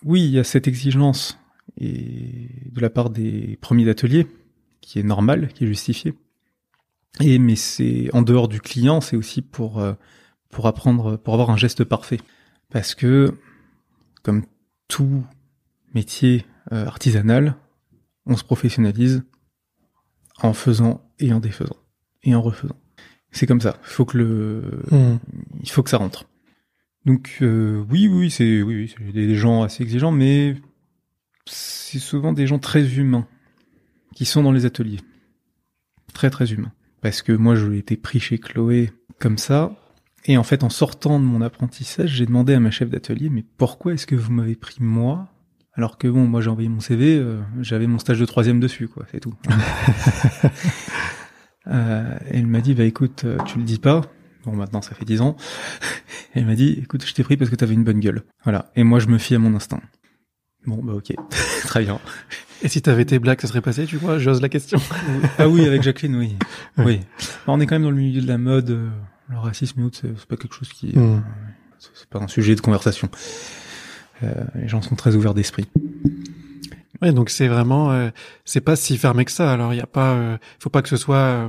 oui, 0.05 0.25
il 0.25 0.31
y 0.31 0.39
a 0.39 0.45
cette 0.45 0.69
exigence 0.69 1.39
et 1.79 2.49
de 2.71 2.81
la 2.81 2.91
part 2.91 3.11
des 3.11 3.59
premiers 3.61 3.85
d'atelier 3.85 4.27
qui 4.81 4.99
est 4.99 5.03
normale, 5.03 5.49
qui 5.49 5.65
est 5.65 5.67
justifiée. 5.67 6.15
Et 7.21 7.39
mais 7.39 7.57
c'est 7.57 8.11
en 8.13 8.23
dehors 8.23 8.49
du 8.49 8.61
client, 8.61 9.01
c'est 9.01 9.17
aussi 9.17 9.43
pour 9.43 9.81
euh, 9.81 9.95
pour 10.51 10.67
apprendre, 10.67 11.17
pour 11.17 11.35
avoir 11.35 11.51
un 11.51 11.57
geste 11.57 11.85
parfait. 11.85 12.21
Parce 12.71 12.95
que, 12.95 13.35
comme 14.23 14.45
tout 14.89 15.25
métier 15.95 16.45
euh, 16.73 16.87
artisanal, 16.87 17.57
on 18.27 18.37
se 18.37 18.45
professionnalise 18.45 19.23
en 20.43 20.53
faisant 20.53 21.01
et 21.19 21.33
en 21.33 21.41
défaisant 21.41 21.77
et 22.23 22.35
en 22.35 22.43
refaisant. 22.43 22.77
C'est 23.37 23.47
comme 23.47 23.61
ça. 23.61 23.77
Il 23.85 23.91
faut 23.91 24.06
que 24.06 24.17
le, 24.17 24.62
Hmm. 24.91 25.19
il 25.62 25.71
faut 25.71 25.83
que 25.83 25.91
ça 25.91 25.99
rentre. 25.99 26.25
Donc 27.05 27.37
euh, 27.43 27.85
oui, 27.91 28.09
oui, 28.09 28.31
c'est 28.31 28.62
oui, 28.62 28.91
oui, 28.99 29.12
des 29.12 29.35
gens 29.35 29.62
assez 29.62 29.83
exigeants, 29.83 30.11
mais 30.11 30.56
c'est 31.44 31.99
souvent 31.99 32.33
des 32.33 32.47
gens 32.47 32.59
très 32.59 32.97
humains 32.97 33.27
qui 34.15 34.25
sont 34.25 34.43
dans 34.43 34.53
les 34.53 34.65
ateliers, 34.65 35.00
très 36.15 36.31
très 36.31 36.50
humains. 36.50 36.73
Parce 37.03 37.21
que 37.21 37.33
moi, 37.33 37.56
je 37.56 37.71
été 37.73 37.99
pris 37.99 38.21
chez 38.21 38.38
Chloé 38.38 38.91
comme 39.19 39.37
ça, 39.37 39.77
et 40.25 40.38
en 40.38 40.43
fait, 40.43 40.65
en 40.65 40.71
sortant 40.71 41.21
de 41.21 41.25
mon 41.27 41.43
apprentissage, 41.43 42.09
j'ai 42.12 42.25
demandé 42.25 42.55
à 42.55 42.61
ma 42.61 42.71
chef 42.71 42.88
d'atelier, 42.88 43.29
mais 43.29 43.44
pourquoi 43.59 43.93
est-ce 43.93 44.06
que 44.06 44.17
vous 44.17 44.33
m'avez 44.33 44.56
pris 44.56 44.79
moi 44.81 45.29
alors 45.75 45.99
que 45.99 46.09
bon, 46.09 46.27
moi 46.27 46.41
j'ai 46.41 46.49
envoyé 46.49 46.71
mon 46.71 46.81
CV, 46.81 47.19
euh, 47.19 47.43
j'avais 47.61 47.87
mon 47.87 47.99
stage 47.99 48.19
de 48.19 48.25
troisième 48.25 48.61
dessus, 48.61 48.88
quoi, 48.88 49.05
c'est 49.12 49.21
tout. 49.21 49.35
Euh, 51.68 52.16
et 52.30 52.38
elle 52.38 52.46
m'a 52.46 52.61
dit, 52.61 52.75
bah 52.75 52.85
écoute, 52.85 53.23
euh, 53.25 53.38
tu 53.46 53.58
le 53.58 53.64
dis 53.64 53.78
pas. 53.78 54.02
Bon, 54.44 54.52
maintenant 54.54 54.82
ça 54.82 54.94
fait 54.94 55.04
dix 55.04 55.20
ans. 55.20 55.37
Et 56.35 56.38
elle 56.40 56.46
m'a 56.46 56.54
dit, 56.54 56.78
écoute, 56.82 57.04
je 57.04 57.12
t'ai 57.12 57.23
pris 57.25 57.37
parce 57.37 57.50
que 57.50 57.56
t'avais 57.56 57.75
une 57.75 57.85
bonne 57.85 58.00
gueule. 58.00 58.23
Voilà. 58.44 58.70
Et 58.76 58.85
moi 58.85 58.99
je 59.00 59.08
me 59.08 59.18
fie 59.18 59.35
à 59.35 59.38
mon 59.38 59.54
instinct. 59.54 59.80
Bon, 60.66 60.82
bah 60.82 60.94
ok, 60.94 61.12
très 61.62 61.82
bien. 61.85 61.99
Et 62.62 62.68
si 62.68 62.80
t'avais 62.82 63.02
été 63.02 63.18
black, 63.18 63.40
ça 63.40 63.49
serait 63.49 63.61
passé, 63.61 63.85
tu 63.87 63.96
vois 63.96 64.18
J'ose 64.18 64.40
la 64.40 64.49
question. 64.49 64.78
Ah 65.38 65.49
oui, 65.49 65.66
avec 65.66 65.82
Jacqueline, 65.82 66.16
oui. 66.16 66.37
Oui. 66.78 67.00
Bah, 67.46 67.52
on 67.52 67.61
est 67.61 67.66
quand 67.66 67.75
même 67.75 67.82
dans 67.82 67.90
le 67.90 67.96
milieu 67.96 68.20
de 68.23 68.26
la 68.26 68.38
mode. 68.38 68.70
euh, 68.70 68.88
Le 69.28 69.38
racisme 69.38 69.80
et 69.80 69.85
autres, 69.85 69.99
c'est 70.02 70.26
pas 70.26 70.37
quelque 70.37 70.54
chose 70.54 70.68
qui, 70.73 70.88
Hmm. 70.96 71.20
c'est 71.78 71.90
c'est 71.94 72.08
pas 72.08 72.18
un 72.20 72.28
sujet 72.28 72.54
de 72.54 72.61
conversation. 72.61 73.08
Euh, 74.23 74.32
les 74.54 74.68
gens 74.68 74.80
sont 74.80 74.94
très 74.96 75.14
ouverts 75.14 75.35
d'esprit. 75.35 75.66
Ouais, 77.03 77.12
donc 77.12 77.31
c'est 77.31 77.49
vraiment, 77.49 77.91
euh, 77.93 78.09
c'est 78.45 78.61
pas 78.61 78.76
si 78.76 78.97
fermé 78.97 79.25
que 79.25 79.31
ça. 79.33 79.53
Alors 79.53 79.75
il 79.75 79.76
y 79.76 79.81
a 79.83 79.87
pas, 79.87 80.15
euh, 80.15 80.38
faut 80.59 80.71
pas 80.71 80.83
que 80.83 80.88
ce 80.88 80.97
soit, 80.97 81.17
euh, 81.17 81.49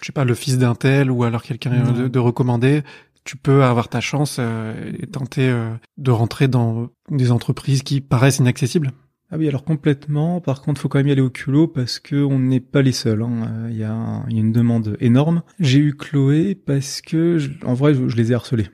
je 0.00 0.06
sais 0.06 0.12
pas, 0.12 0.24
le 0.24 0.34
fils 0.34 0.58
d'un 0.58 0.74
tel 0.74 1.10
ou 1.10 1.24
alors 1.24 1.42
quelqu'un 1.42 1.72
euh, 1.72 1.92
de, 1.92 2.08
de 2.08 2.18
recommandé. 2.18 2.82
Tu 3.24 3.36
peux 3.36 3.64
avoir 3.64 3.88
ta 3.88 4.00
chance 4.00 4.36
euh, 4.38 4.92
et 5.00 5.06
tenter 5.06 5.48
euh, 5.48 5.70
de 5.96 6.10
rentrer 6.10 6.46
dans 6.46 6.88
des 7.10 7.30
entreprises 7.32 7.82
qui 7.82 8.00
paraissent 8.02 8.38
inaccessibles. 8.38 8.92
Ah 9.30 9.36
oui, 9.38 9.48
alors 9.48 9.64
complètement. 9.64 10.40
Par 10.42 10.60
contre, 10.60 10.80
faut 10.80 10.88
quand 10.88 10.98
même 10.98 11.08
y 11.08 11.12
aller 11.12 11.22
au 11.22 11.30
culot 11.30 11.66
parce 11.66 11.98
que 11.98 12.16
on 12.16 12.38
n'est 12.38 12.60
pas 12.60 12.82
les 12.82 12.92
seuls. 12.92 13.22
hein. 13.22 13.48
Euh, 13.48 13.68
Il 13.70 13.76
y, 13.78 13.82
a 13.82 13.92
un- 13.92 14.26
il 14.28 14.34
y 14.34 14.38
a 14.38 14.40
une 14.42 14.52
demande 14.52 14.96
énorme. 15.00 15.42
J'ai 15.58 15.78
eu 15.78 15.96
Chloé 15.96 16.54
parce 16.54 17.00
que, 17.00 17.38
je- 17.38 17.50
en 17.64 17.72
vrai, 17.74 17.94
je, 17.94 18.06
je 18.08 18.16
les 18.16 18.30
ai 18.30 18.34
harcelés 18.34 18.68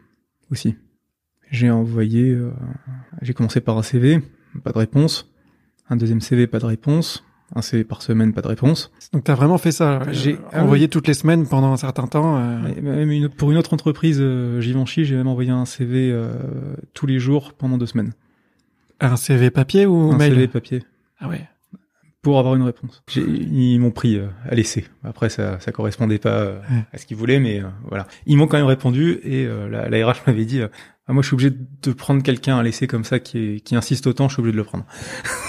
aussi. 0.50 0.74
J'ai 1.50 1.70
envoyé, 1.70 2.30
euh, 2.30 2.50
j'ai 3.22 3.32
commencé 3.34 3.60
par 3.60 3.78
un 3.78 3.82
CV, 3.82 4.20
pas 4.64 4.72
de 4.72 4.78
réponse. 4.78 5.30
Un 5.90 5.96
deuxième 5.96 6.20
CV, 6.20 6.46
pas 6.46 6.58
de 6.60 6.66
réponse. 6.66 7.24
Un 7.54 7.62
CV 7.62 7.82
par 7.82 8.00
semaine, 8.00 8.32
pas 8.32 8.42
de 8.42 8.46
réponse. 8.48 8.92
Donc 9.12 9.24
t'as 9.24 9.34
vraiment 9.34 9.58
fait 9.58 9.72
ça. 9.72 10.00
J'ai- 10.12 10.34
J'ai 10.34 10.38
ah 10.52 10.62
envoyé 10.62 10.86
toutes 10.88 11.08
les 11.08 11.14
semaines 11.14 11.48
pendant 11.48 11.72
un 11.72 11.76
certain 11.76 12.06
temps. 12.06 12.36
euh, 12.38 12.58
Et 12.76 12.80
Même 12.80 13.10
une- 13.10 13.28
pour 13.28 13.50
une 13.50 13.56
autre 13.58 13.74
entreprise, 13.74 14.18
euh, 14.20 14.60
Givenchy, 14.60 15.04
j'ai 15.04 15.16
même 15.16 15.26
envoyé 15.26 15.50
un 15.50 15.64
CV 15.64 16.12
euh, 16.12 16.32
tous 16.94 17.06
les 17.06 17.18
jours 17.18 17.52
pendant 17.54 17.76
deux 17.76 17.86
semaines. 17.86 18.12
Un 19.00 19.16
CV 19.16 19.50
papier 19.50 19.84
ou 19.86 20.12
un 20.12 20.16
mail 20.16 20.34
CV 20.34 20.46
papier. 20.48 20.84
Ah 21.18 21.28
ouais. 21.28 21.48
pour 22.22 22.38
avoir 22.38 22.54
une 22.54 22.62
réponse. 22.62 23.02
J'ai- 23.08 23.22
Ils 23.22 23.78
m'ont 23.78 23.90
pris 23.92 24.16
euh, 24.18 24.26
à 24.46 24.54
l'essai. 24.54 24.84
Après, 25.04 25.30
ça, 25.30 25.58
ça 25.58 25.72
correspondait 25.72 26.18
pas 26.18 26.28
euh, 26.40 26.58
Ouais. 26.70 26.84
à 26.92 26.98
ce 26.98 27.06
qu'ils 27.06 27.16
voulaient, 27.16 27.40
mais 27.40 27.60
euh, 27.60 27.66
voilà. 27.88 28.06
Ils 28.26 28.36
m'ont 28.36 28.46
quand 28.46 28.58
même 28.58 28.66
répondu 28.66 29.18
et 29.24 29.46
euh, 29.46 29.68
la, 29.70 29.88
la 29.88 30.06
RH 30.06 30.18
m'avait 30.26 30.44
dit, 30.44 30.60
euh, 30.60 30.68
ah, 31.10 31.12
moi, 31.12 31.22
je 31.22 31.26
suis 31.26 31.34
obligé 31.34 31.50
de 31.50 31.92
prendre 31.92 32.22
quelqu'un 32.22 32.56
à 32.56 32.62
l'essai 32.62 32.86
comme 32.86 33.02
ça 33.02 33.18
qui, 33.18 33.38
est- 33.38 33.60
qui 33.60 33.74
insiste 33.74 34.06
autant, 34.06 34.28
je 34.28 34.34
suis 34.34 34.40
obligé 34.40 34.52
de 34.52 34.58
le 34.58 34.64
prendre. 34.64 34.86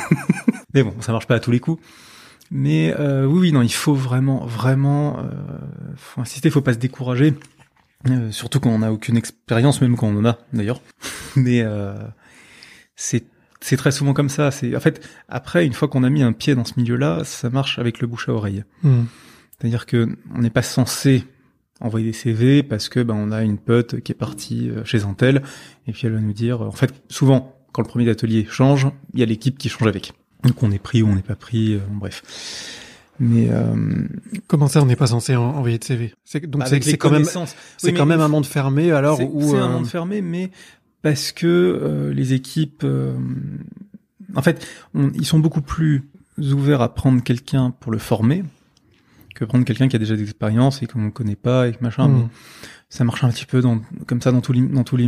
Mais 0.74 0.82
bon, 0.82 0.96
ça 1.02 1.12
marche 1.12 1.28
pas 1.28 1.36
à 1.36 1.40
tous 1.40 1.52
les 1.52 1.60
coups. 1.60 1.80
Mais 2.50 2.96
euh, 3.00 3.26
oui, 3.26 3.40
oui, 3.42 3.52
non, 3.52 3.62
il 3.62 3.72
faut 3.72 3.94
vraiment, 3.94 4.44
vraiment, 4.46 5.20
euh, 5.20 5.30
faut 5.96 6.20
insister, 6.20 6.50
faut 6.50 6.62
pas 6.62 6.74
se 6.74 6.80
décourager, 6.80 7.36
euh, 8.10 8.32
surtout 8.32 8.60
quand 8.60 8.72
on 8.72 8.80
n'a 8.80 8.92
aucune 8.92 9.18
expérience, 9.18 9.82
même 9.82 9.96
quand 9.96 10.08
on 10.08 10.18
en 10.18 10.26
a 10.26 10.40
d'ailleurs. 10.52 10.82
Mais 11.36 11.62
euh, 11.62 11.94
c'est 12.96 13.24
c'est 13.62 13.78
très 13.78 13.92
souvent 13.92 14.14
comme 14.16 14.30
ça. 14.30 14.50
C'est 14.50 14.76
en 14.76 14.80
fait 14.80 15.08
après, 15.30 15.64
une 15.64 15.74
fois 15.74 15.88
qu'on 15.90 16.04
a 16.04 16.10
mis 16.10 16.24
un 16.24 16.34
pied 16.34 16.56
dans 16.56 16.66
ce 16.66 16.74
milieu-là, 16.78 17.24
ça 17.24 17.52
marche 17.52 17.78
avec 17.78 18.00
le 18.00 18.08
bouche 18.08 18.28
à 18.30 18.34
oreille. 18.34 18.64
Hmm. 18.82 19.04
C'est-à-dire 19.60 19.86
que 19.86 20.10
on 20.34 20.40
n'est 20.40 20.50
pas 20.50 20.64
censé 20.64 21.24
envoyer 21.82 22.06
des 22.08 22.14
CV 22.14 22.64
parce 22.64 22.90
que 22.90 23.00
ben 23.02 23.16
on 23.16 23.32
a 23.32 23.44
une 23.44 23.58
pote 23.58 24.00
qui 24.02 24.12
est 24.12 24.16
partie 24.16 24.70
euh, 24.70 24.84
chez 24.86 25.04
un 25.04 25.14
tel 25.14 25.42
et 25.88 25.92
puis 25.92 26.08
elle 26.08 26.14
va 26.14 26.20
nous 26.20 26.34
dire 26.34 26.62
en 26.62 26.72
fait 26.72 26.94
souvent 27.10 27.56
quand 27.72 27.82
le 27.82 27.88
premier 27.88 28.10
atelier 28.10 28.46
change, 28.50 28.88
il 29.14 29.20
y 29.20 29.24
a 29.24 29.26
l'équipe 29.26 29.58
qui 29.58 29.70
change 29.70 29.88
avec. 29.88 30.14
Donc 30.44 30.62
on 30.64 30.72
est 30.72 30.80
pris 30.80 31.02
ou 31.04 31.08
on 31.08 31.16
n'est 31.16 31.22
pas 31.22 31.36
pris, 31.36 31.76
euh, 31.76 31.80
bref. 31.90 32.24
Mais 33.20 33.50
euh, 33.52 33.76
Comment 34.48 34.68
ça, 34.68 34.82
on 34.82 34.86
n'est 34.86 34.96
pas 34.96 35.08
censé 35.08 35.36
en- 35.36 35.44
envoyer 35.56 35.78
de 35.78 35.84
CV 35.84 36.14
C'est 36.26 36.46
donc 36.48 36.64
c'est 36.68 36.98
quand 36.98 37.12
même 37.12 37.24
c'est 37.24 37.40
Oui, 37.84 37.94
quand 37.94 38.06
même 38.08 38.20
un 38.22 38.28
monde 38.28 38.46
fermé 38.46 38.92
alors 38.92 39.18
c'est 39.18 39.30
où 39.32 39.42
c'est 39.52 39.58
un 39.58 39.70
euh, 39.70 39.74
monde 39.74 39.88
fermé, 39.88 40.22
mais 40.22 40.50
parce 41.02 41.32
que 41.32 41.48
euh, 41.48 42.14
les 42.14 42.34
équipes, 42.34 42.82
euh, 42.84 43.14
en 44.36 44.42
fait, 44.42 44.66
on- 44.94 45.12
ils 45.14 45.26
sont 45.26 45.40
beaucoup 45.40 45.62
plus 45.62 46.04
ouverts 46.38 46.82
à 46.82 46.94
prendre 46.94 47.22
quelqu'un 47.24 47.72
pour 47.80 47.92
le 47.92 47.98
former 48.00 48.44
que 49.46 49.50
prendre 49.50 49.66
quelqu'un 49.66 49.88
qui 49.88 49.96
a 49.96 50.00
déjà 50.00 50.16
des 50.16 50.24
expériences 50.24 50.82
et 50.84 50.88
qu'on 50.88 51.00
ne 51.00 51.10
connaît 51.10 51.36
pas 51.36 51.68
et 51.68 51.74
machin. 51.82 52.08
hmm. 52.08 52.18
Mais 52.24 52.28
ça 52.90 53.04
marche 53.04 53.24
un 53.24 53.30
petit 53.30 53.46
peu 53.46 53.62
dans, 53.62 53.80
comme 54.08 54.22
ça 54.22 54.32
dans 54.32 54.42
tous 54.42 54.54
les, 54.54 54.62
dans 54.62 54.84
tous 54.84 54.98
les, 54.98 55.08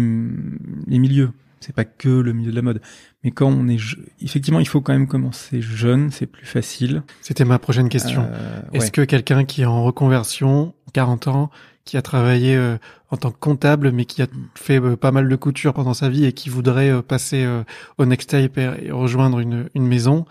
les 0.88 1.00
milieux. 1.00 1.32
C'est 1.60 1.74
pas 1.76 1.86
que 1.86 2.10
le 2.10 2.34
milieu 2.34 2.52
de 2.52 2.56
la 2.58 2.62
mode. 2.62 2.82
Mais 3.24 3.32
quand 3.32 3.48
on 3.48 3.70
est, 3.70 3.78
effectivement, 4.22 4.60
il 4.60 4.68
faut 4.68 4.82
quand 4.82 4.92
même 4.92 5.08
commencer 5.08 5.62
jeune, 5.62 6.12
c'est 6.12 6.26
plus 6.26 6.46
facile. 6.46 7.04
C'était 7.22 7.46
ma 7.46 7.58
prochaine 7.58 7.88
question. 7.88 8.28
Euh, 8.30 8.62
Est-ce 8.74 8.86
ouais. 8.86 8.92
que 8.92 9.02
quelqu'un 9.04 9.46
qui 9.46 9.62
est 9.62 9.66
en 9.66 9.82
reconversion, 9.84 10.74
40 10.92 11.28
ans, 11.30 11.50
qui 11.86 11.96
a 11.96 12.02
travaillé 12.02 12.58
euh, 12.58 12.78
en 13.12 13.18
tant 13.18 13.32
que 13.32 13.38
comptable, 13.40 13.92
mais 13.94 14.04
qui 14.04 14.22
a 14.22 14.28
fait 14.56 14.82
euh, 14.82 14.98
pas 14.98 15.12
mal 15.12 15.30
de 15.30 15.36
couture 15.38 15.74
pendant 15.74 15.94
sa 15.94 16.10
vie 16.10 16.26
et 16.26 16.34
qui 16.34 16.50
voudrait 16.50 16.90
euh, 16.90 17.02
passer 17.02 17.48
au 17.98 18.06
next 18.06 18.30
step 18.30 18.58
et, 18.58 18.70
et 18.88 18.92
rejoindre 18.92 19.40
une, 19.40 19.70
une 19.74 19.88
maison, 19.88 20.26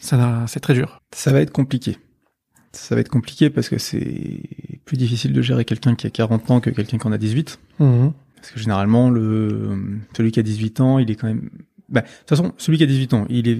ça 0.00 0.16
n'a- 0.16 0.44
c'est 0.46 0.60
très 0.60 0.74
dur. 0.74 1.02
Ça 1.12 1.32
va 1.32 1.40
être 1.40 1.52
compliqué. 1.52 1.98
Ça 2.76 2.94
va 2.94 3.00
être 3.00 3.08
compliqué 3.08 3.50
parce 3.50 3.68
que 3.68 3.78
c'est 3.78 4.42
plus 4.84 4.96
difficile 4.96 5.32
de 5.32 5.42
gérer 5.42 5.64
quelqu'un 5.64 5.94
qui 5.94 6.06
a 6.06 6.10
40 6.10 6.50
ans 6.50 6.60
que 6.60 6.70
quelqu'un 6.70 6.98
qui 6.98 7.06
en 7.06 7.12
a 7.12 7.18
18. 7.18 7.58
Mhm. 7.78 8.12
Parce 8.36 8.50
que 8.50 8.60
généralement, 8.60 9.10
le 9.10 9.98
celui 10.16 10.30
qui 10.30 10.40
a 10.40 10.42
18 10.42 10.80
ans, 10.80 10.98
il 10.98 11.10
est 11.10 11.16
quand 11.16 11.26
même... 11.26 11.50
Bah, 11.88 12.02
de 12.02 12.06
toute 12.06 12.28
façon, 12.28 12.52
celui 12.58 12.78
qui 12.78 12.84
a 12.84 12.86
18 12.86 13.14
ans, 13.14 13.26
il 13.28 13.48
est, 13.48 13.58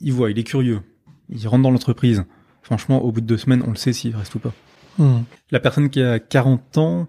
il 0.00 0.12
voit, 0.12 0.30
il 0.30 0.38
est 0.38 0.44
curieux. 0.44 0.80
Il 1.28 1.46
rentre 1.46 1.62
dans 1.62 1.70
l'entreprise. 1.70 2.24
Franchement, 2.62 3.04
au 3.04 3.12
bout 3.12 3.20
de 3.20 3.26
deux 3.26 3.36
semaines, 3.36 3.62
on 3.66 3.70
le 3.70 3.76
sait 3.76 3.92
s'il 3.92 4.16
reste 4.16 4.34
ou 4.34 4.38
pas. 4.38 4.54
Mhm. 4.98 5.24
La 5.50 5.60
personne 5.60 5.90
qui 5.90 6.02
a 6.02 6.18
40 6.18 6.78
ans, 6.78 7.08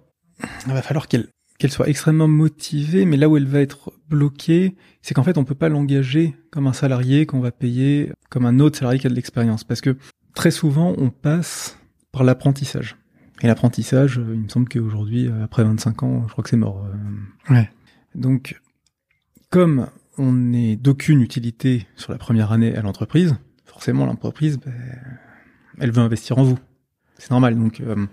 il 0.68 0.74
va 0.74 0.82
falloir 0.82 1.08
qu'elle 1.08 1.28
qu'elle 1.60 1.72
soit 1.72 1.90
extrêmement 1.90 2.30
motivée, 2.30 3.04
mais 3.04 3.18
là 3.18 3.28
où 3.28 3.36
elle 3.36 3.46
va 3.46 3.60
être 3.60 3.92
bloquée, 4.10 4.76
c'est 5.02 5.14
qu'en 5.14 5.24
fait, 5.24 5.38
on 5.38 5.44
peut 5.44 5.56
pas 5.56 5.68
l'engager 5.68 6.34
comme 6.52 6.68
un 6.68 6.74
salarié 6.74 7.26
qu'on 7.26 7.42
va 7.42 7.52
payer 7.52 8.14
comme 8.30 8.46
un 8.46 8.60
autre 8.60 8.80
salarié 8.80 8.98
qui 8.98 9.08
a 9.08 9.10
de 9.10 9.16
l'expérience. 9.16 9.66
Parce 9.66 9.82
que 9.82 9.98
très 10.40 10.52
souvent, 10.52 10.94
on 10.98 11.10
passe 11.10 11.78
par 12.14 12.24
l'apprentissage. 12.24 12.96
Et 13.42 13.48
l'apprentissage, 13.48 14.20
euh, 14.20 14.36
il 14.36 14.40
me 14.44 14.48
semble 14.48 14.70
qu'aujourd'hui, 14.70 15.28
euh, 15.28 15.44
après 15.44 15.66
25 15.66 16.04
ans, 16.04 16.24
je 16.28 16.32
crois 16.32 16.46
que 16.46 16.50
c'est 16.50 16.56
mort. 16.56 16.86
euh. 16.86 17.54
Ouais. 17.54 17.70
Donc, 18.16 18.62
comme 19.50 19.90
on 20.18 20.32
n'est 20.32 20.78
d'aucune 20.78 21.20
utilité 21.20 21.88
sur 21.98 22.14
la 22.14 22.18
première 22.18 22.54
année 22.54 22.74
à 22.74 22.82
l'entreprise, 22.82 23.36
forcément, 23.66 24.06
l'entreprise, 24.06 24.60
ben, 24.60 24.74
elle 25.78 25.92
veut 25.92 26.02
investir 26.02 26.38
en 26.38 26.44
vous. 26.44 26.58
C'est 27.20 27.30
normal. 27.32 27.56
Donc, 27.58 27.82
euh, 27.82 28.08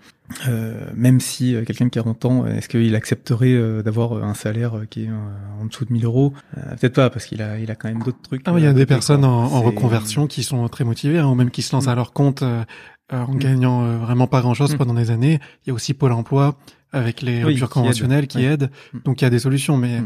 euh, 0.48 0.90
même 0.94 1.20
si 1.20 1.54
euh, 1.54 1.64
quelqu'un 1.64 1.86
de 1.86 1.90
40 1.90 2.25
ans, 2.26 2.46
est-ce 2.46 2.68
qu'il 2.68 2.94
accepterait 2.94 3.52
euh, 3.54 3.82
d'avoir 3.82 4.22
un 4.22 4.34
salaire 4.34 4.76
euh, 4.78 4.84
qui 4.84 5.04
est 5.04 5.08
euh, 5.08 5.60
en 5.62 5.64
dessous 5.66 5.84
de 5.86 5.92
1000 5.92 6.04
euros? 6.04 6.32
Euh, 6.58 6.75
Peut-être 6.78 6.94
pas, 6.94 7.08
parce 7.08 7.25
qu'il 7.26 7.40
a, 7.40 7.58
il 7.58 7.70
a 7.70 7.75
quand 7.76 7.88
même 7.88 8.02
d'autres 8.02 8.20
trucs. 8.22 8.42
Ah, 8.44 8.52
il 8.56 8.64
y 8.64 8.66
a 8.66 8.70
euh, 8.70 8.72
des 8.75 8.84
personnes 8.86 9.25
en, 9.25 9.62
reconversion 9.62 10.26
qui 10.26 10.42
sont 10.42 10.68
très 10.68 10.84
motivées, 10.84 11.18
hein, 11.18 11.28
ou 11.28 11.34
même 11.34 11.50
qui 11.50 11.62
se 11.62 11.75
lancent 11.75 11.86
Mm. 11.86 11.90
à 11.90 11.94
leur 11.94 12.12
compte 12.12 12.42
euh, 12.42 12.64
euh, 13.12 13.22
en 13.22 13.34
Mm. 13.34 13.38
gagnant 13.38 13.84
euh, 13.86 13.96
vraiment 13.98 14.26
pas 14.26 14.40
grand-chose 14.40 14.75
Mm. 14.75 14.78
pendant 14.78 14.94
des 14.94 15.10
années. 15.10 15.38
Il 15.64 15.68
y 15.68 15.70
a 15.70 15.75
aussi 15.75 15.94
Pôle 15.94 16.12
Emploi 16.12 16.56
avec 16.92 17.22
les 17.22 17.38
Oui, 17.38 17.52
ruptures 17.52 17.68
conventionnelles 17.70 18.26
qui 18.26 18.44
aide. 18.44 18.64
aident. 18.64 19.02
Donc 19.04 19.20
il 19.20 19.25
y 19.25 19.28
a 19.28 19.30
des 19.30 19.38
solutions, 19.38 19.76
mais 19.76 20.02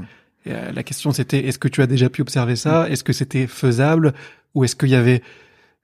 euh, 0.46 0.72
la 0.72 0.82
question 0.82 1.12
c'était 1.12 1.46
est-ce 1.46 1.58
que 1.58 1.68
tu 1.68 1.80
as 1.82 1.86
déjà 1.86 2.10
pu 2.10 2.20
observer 2.22 2.56
ça? 2.56 2.88
Est-ce 2.90 3.04
que 3.04 3.12
c'était 3.14 3.46
faisable? 3.46 4.12
Ou 4.54 4.64
est-ce 4.64 4.74
qu'il 4.76 4.88
y 4.90 4.94
avait 4.96 5.22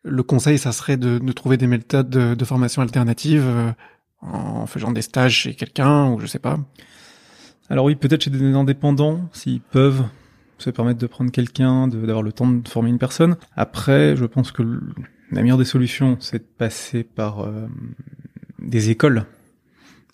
le 0.07 0.23
conseil, 0.23 0.59
ça 0.59 0.73
serait 0.73 0.97
de, 0.97 1.19
de 1.19 1.33
trouver 1.33 1.57
des 1.57 1.67
méthodes 1.67 2.09
de, 2.09 2.35
de 2.35 2.45
formation 2.45 2.83
alternative 2.83 3.45
euh, 3.47 3.73
en 4.23 4.67
faisant 4.67 4.93
des 4.93 5.03
stages 5.03 5.35
chez 5.35 5.55
quelqu'un 5.55 6.11
ou 6.11 6.21
je 6.21 6.27
sais 6.27 6.39
pas. 6.39 6.59
Alors 7.69 7.85
oui, 7.85 7.97
peut-être 7.97 8.23
chez 8.23 8.31
des 8.31 8.55
indépendants, 8.55 9.29
s'ils 9.33 9.61
peuvent 9.61 10.05
se 10.59 10.71
permettre 10.71 10.99
de 11.01 11.07
prendre 11.07 11.31
quelqu'un, 11.31 11.89
d'avoir 11.89 12.23
le 12.23 12.33
temps 12.33 12.49
de 12.49 12.67
former 12.69 12.89
une 12.91 12.99
personne. 12.99 13.37
Après, 13.57 14.17
je 14.17 14.25
pense 14.25 14.53
que 14.53 14.63
le- 14.63 14.81
la 15.33 15.43
meilleure 15.43 15.59
des 15.59 15.65
solutions, 15.65 16.17
c'est 16.21 16.39
de 16.39 16.49
passer 16.57 17.03
par 17.03 17.41
euh, 17.41 17.67
des 18.61 18.91
écoles, 18.91 19.27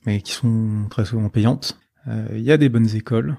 mais 0.07 0.21
qui 0.23 0.33
sont 0.33 0.87
très 0.91 1.05
souvent 1.05 1.29
payantes. 1.29 1.79
Euh, 2.09 2.27
Il 2.35 2.41
y 2.43 2.51
a 2.51 2.57
des 2.57 2.69
bonnes 2.71 2.89
écoles. 2.97 3.37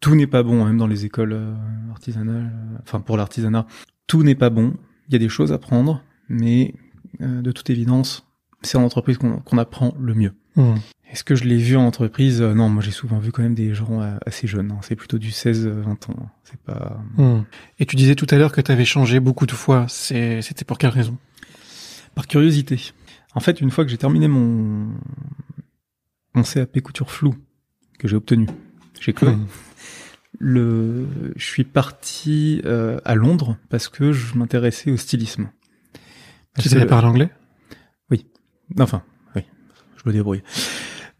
Tout 0.00 0.14
n'est 0.14 0.26
pas 0.26 0.42
bon, 0.42 0.62
hein, 0.64 0.68
même 0.68 0.78
dans 0.78 0.86
les 0.86 1.04
écoles 1.04 1.32
euh, 1.34 1.54
artisanales, 1.90 2.50
euh, 2.52 2.78
enfin 2.82 3.00
pour 3.00 3.16
l'artisanat, 3.16 3.66
tout 4.06 4.22
n'est 4.22 4.34
pas 4.34 4.50
bon. 4.50 4.74
Il 5.08 5.12
y 5.12 5.16
a 5.16 5.18
des 5.18 5.28
choses 5.28 5.52
à 5.52 5.58
prendre, 5.58 6.02
mais 6.28 6.74
euh, 7.20 7.40
de 7.42 7.52
toute 7.52 7.70
évidence, 7.70 8.26
c'est 8.62 8.76
en 8.78 8.82
entreprise 8.84 9.18
qu'on 9.18 9.58
apprend 9.58 9.94
le 10.00 10.14
mieux. 10.14 10.32
Mm. 10.56 10.74
Est-ce 11.12 11.22
que 11.22 11.36
je 11.36 11.44
l'ai 11.44 11.56
vu 11.58 11.76
en 11.76 11.86
entreprise? 11.86 12.42
Euh, 12.42 12.52
Non, 12.54 12.68
moi 12.68 12.82
j'ai 12.82 12.90
souvent 12.90 13.18
vu 13.20 13.30
quand 13.30 13.42
même 13.42 13.54
des 13.54 13.72
gens 13.74 14.00
euh, 14.02 14.16
assez 14.26 14.46
jeunes. 14.48 14.72
hein. 14.72 14.78
C'est 14.82 14.96
plutôt 14.96 15.18
du 15.18 15.30
16-20 15.30 16.10
ans. 16.10 16.28
C'est 16.44 16.60
pas. 16.60 17.00
Mm. 17.16 17.42
Et 17.78 17.86
tu 17.86 17.94
disais 17.96 18.16
tout 18.16 18.26
à 18.30 18.36
l'heure 18.36 18.50
que 18.52 18.60
tu 18.60 18.72
avais 18.72 18.84
changé 18.84 19.20
beaucoup 19.20 19.46
de 19.46 19.52
fois. 19.52 19.86
C'est- 19.88 20.42
C'était 20.42 20.64
pour 20.64 20.78
quelle 20.78 20.90
raison? 20.90 21.16
Par 22.16 22.26
curiosité. 22.26 22.80
En 23.34 23.40
fait, 23.40 23.60
une 23.60 23.70
fois 23.70 23.84
que 23.84 23.90
j'ai 23.90 23.98
terminé 23.98 24.26
mon 24.26 24.88
mon 26.34 26.42
CAP 26.42 26.80
couture 26.80 27.10
floue 27.10 27.34
que 27.98 28.08
j'ai 28.08 28.16
obtenu 28.16 28.46
chez 29.00 29.12
Chloé, 29.12 29.32
Mm. 29.36 29.46
Le 30.38 31.06
je 31.36 31.44
suis 31.44 31.64
parti 31.64 32.60
euh, 32.64 32.98
à 33.04 33.14
Londres 33.14 33.56
parce 33.68 33.88
que 33.88 34.12
je 34.12 34.36
m'intéressais 34.36 34.90
au 34.90 34.96
stylisme. 34.96 35.48
Tu 36.58 36.68
savais 36.68 36.86
parler 36.86 37.08
anglais 37.08 37.30
Enfin, 38.80 39.02
oui, 39.36 39.42
je 39.96 40.02
me 40.08 40.12
débrouille. 40.12 40.42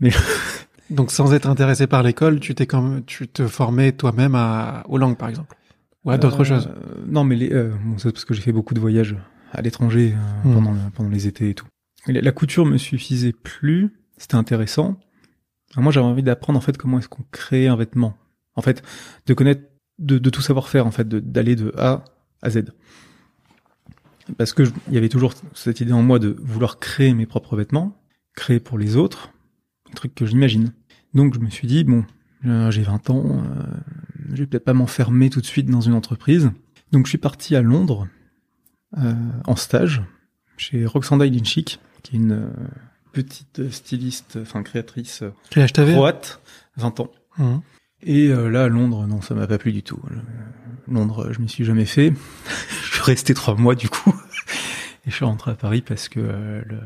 Donc 0.91 1.11
sans 1.11 1.33
être 1.33 1.49
intéressé 1.49 1.87
par 1.87 2.03
l'école, 2.03 2.41
tu 2.41 2.55
t'es 2.55 2.67
comme 2.67 3.05
tu 3.05 3.29
te 3.29 3.47
formais 3.47 3.93
toi-même 3.93 4.35
à 4.35 4.85
aux 4.89 4.99
langues 4.99 5.17
par 5.17 5.29
exemple? 5.29 5.57
Ou 6.05 6.11
à 6.11 6.19
d'autres 6.19 6.41
Euh, 6.43 6.45
choses? 6.45 6.69
Non, 7.07 7.25
mais 7.25 7.37
les, 7.37 7.53
euh, 7.53 7.73
bon, 7.85 7.99
c'est 7.99 8.13
parce 8.13 8.25
que 8.25 8.35
j'ai 8.35 8.43
fait 8.43 8.53
beaucoup 8.53 8.75
de 8.75 8.81
voyages 8.81 9.17
à 9.53 9.63
l'étranger 9.63 10.15
euh, 10.17 10.49
Hmm. 10.49 10.55
pendant, 10.55 10.73
le- 10.73 10.91
pendant 10.95 11.09
les 11.09 11.27
étés 11.27 11.51
et 11.51 11.55
tout. 11.55 11.67
La, 12.07 12.21
la 12.21 12.33
couture 12.33 12.67
me 12.67 12.79
suffisait 12.79 13.33
plus, 13.33 13.91
c'était 14.17 14.37
intéressant. 14.37 14.97
Alors 15.75 15.83
moi, 15.85 15.93
j'avais 15.93 16.07
envie 16.07 16.23
d'apprendre 16.23 16.59
en 16.59 16.63
fait 16.63 16.77
comment 16.77 16.99
est-ce 16.99 17.09
qu'on 17.09 17.25
crée 17.33 17.67
un 17.69 17.77
vêtement. 17.77 18.17
En 18.57 18.63
fait, 18.63 18.83
de 19.27 19.35
connaître, 19.35 19.63
de, 19.99 20.19
de 20.19 20.31
tout 20.31 20.43
savoir 20.43 20.69
faire 20.69 20.87
en 20.87 20.91
fait, 20.91 21.09
d'aller 21.09 21.57
de 21.57 21.73
A 21.79 22.05
à 22.43 22.51
Z. 22.51 22.65
Parce 24.37 24.53
que 24.53 24.65
il 24.89 24.95
y 24.95 24.99
avait 24.99 25.09
toujours 25.09 25.35
cette 25.55 25.81
idée 25.81 25.93
en 25.93 26.03
moi 26.03 26.19
de 26.19 26.37
vouloir 26.41 26.79
créer 26.79 27.15
mes 27.15 27.27
propres 27.27 27.57
vêtements, 27.57 27.97
créer 28.35 28.59
pour 28.59 28.79
les 28.79 28.97
autres, 28.97 29.31
un 29.91 29.95
truc 29.95 30.15
que 30.15 30.27
j'imagine. 30.27 30.73
Donc 31.15 31.35
je 31.35 31.41
me 31.41 31.49
suis 31.49 31.69
dit 31.69 31.85
bon, 31.85 32.05
euh, 32.45 32.71
j'ai 32.71 32.83
20 32.83 33.11
ans, 33.11 33.25
euh, 33.25 33.63
je 34.33 34.37
vais 34.39 34.47
peut-être 34.47 34.65
pas 34.65 34.75
m'enfermer 34.75 35.31
tout 35.31 35.41
de 35.41 35.47
suite 35.47 35.71
dans 35.71 35.81
une 35.81 35.95
entreprise. 35.95 36.51
Donc 36.93 37.07
je 37.07 37.11
suis 37.11 37.19
parti 37.19 37.55
à 37.55 37.63
Londres 37.63 38.09
euh, 38.99 39.15
en 39.45 39.57
stage 39.57 40.03
chez 40.57 40.87
Roxanda 40.87 41.27
Ilinchik, 41.27 41.81
qui 42.03 42.17
est 42.17 42.19
une 42.19 42.33
euh, 42.33 42.51
petite 43.13 43.71
styliste, 43.71 44.39
enfin 44.41 44.63
créatrice 44.63 45.23
croate, 45.51 46.41
20 46.77 47.01
ans. 47.01 47.11
Mhm. 47.39 47.61
Et 48.03 48.29
euh, 48.29 48.49
là, 48.49 48.69
Londres, 48.69 49.07
non, 49.07 49.21
ça 49.23 49.35
m'a 49.35 49.47
pas 49.47 49.59
plu 49.59 49.73
du 49.73 49.83
tout. 49.83 49.99
Le- 50.11 50.21
Londres, 50.93 51.33
je 51.33 51.41
m'y 51.41 51.49
suis 51.49 51.65
jamais 51.65 51.87
fait. 51.87 52.13
je 52.85 52.95
suis 52.95 53.03
resté 53.03 53.35
trois 53.35 53.55
mois 53.57 53.75
du 53.75 53.89
coup. 53.89 54.15
Et 55.07 55.11
je 55.11 55.15
suis 55.15 55.25
rentré 55.25 55.51
à 55.53 55.55
Paris 55.55 55.83
parce 55.83 56.09
que 56.09 56.21
euh, 56.21 56.63
le- 56.67 56.81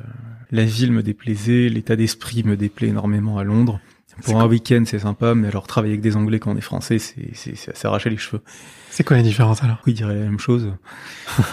la 0.51 0.65
ville 0.65 0.93
me 0.93 1.03
déplaisait, 1.03 1.69
l'état 1.69 1.97
d'esprit 1.97 2.43
me 2.45 2.57
déplaît 2.57 2.89
énormément 2.89 3.39
à 3.39 3.45
Londres. 3.45 3.81
Pour 4.25 4.41
un 4.41 4.47
week-end, 4.47 4.83
c'est 4.87 4.99
sympa, 4.99 5.35
mais 5.35 5.49
alors 5.49 5.67
travailler 5.67 5.95
avec 5.95 6.03
des 6.03 6.17
Anglais 6.17 6.39
quand 6.41 6.51
on 6.53 6.57
est 6.57 6.61
français, 6.61 6.99
c'est 6.99 7.31
c'est 7.33 7.57
c'est 7.57 7.71
à 7.71 7.75
s'arracher 7.75 8.11
les 8.11 8.19
cheveux. 8.19 8.43
C'est 8.91 9.03
quoi 9.05 9.17
la 9.17 9.23
différence 9.23 9.63
alors? 9.63 9.79
Oui, 9.87 9.95
dirait 9.95 10.15
la 10.15 10.21
même 10.25 10.39
chose. 10.39 10.71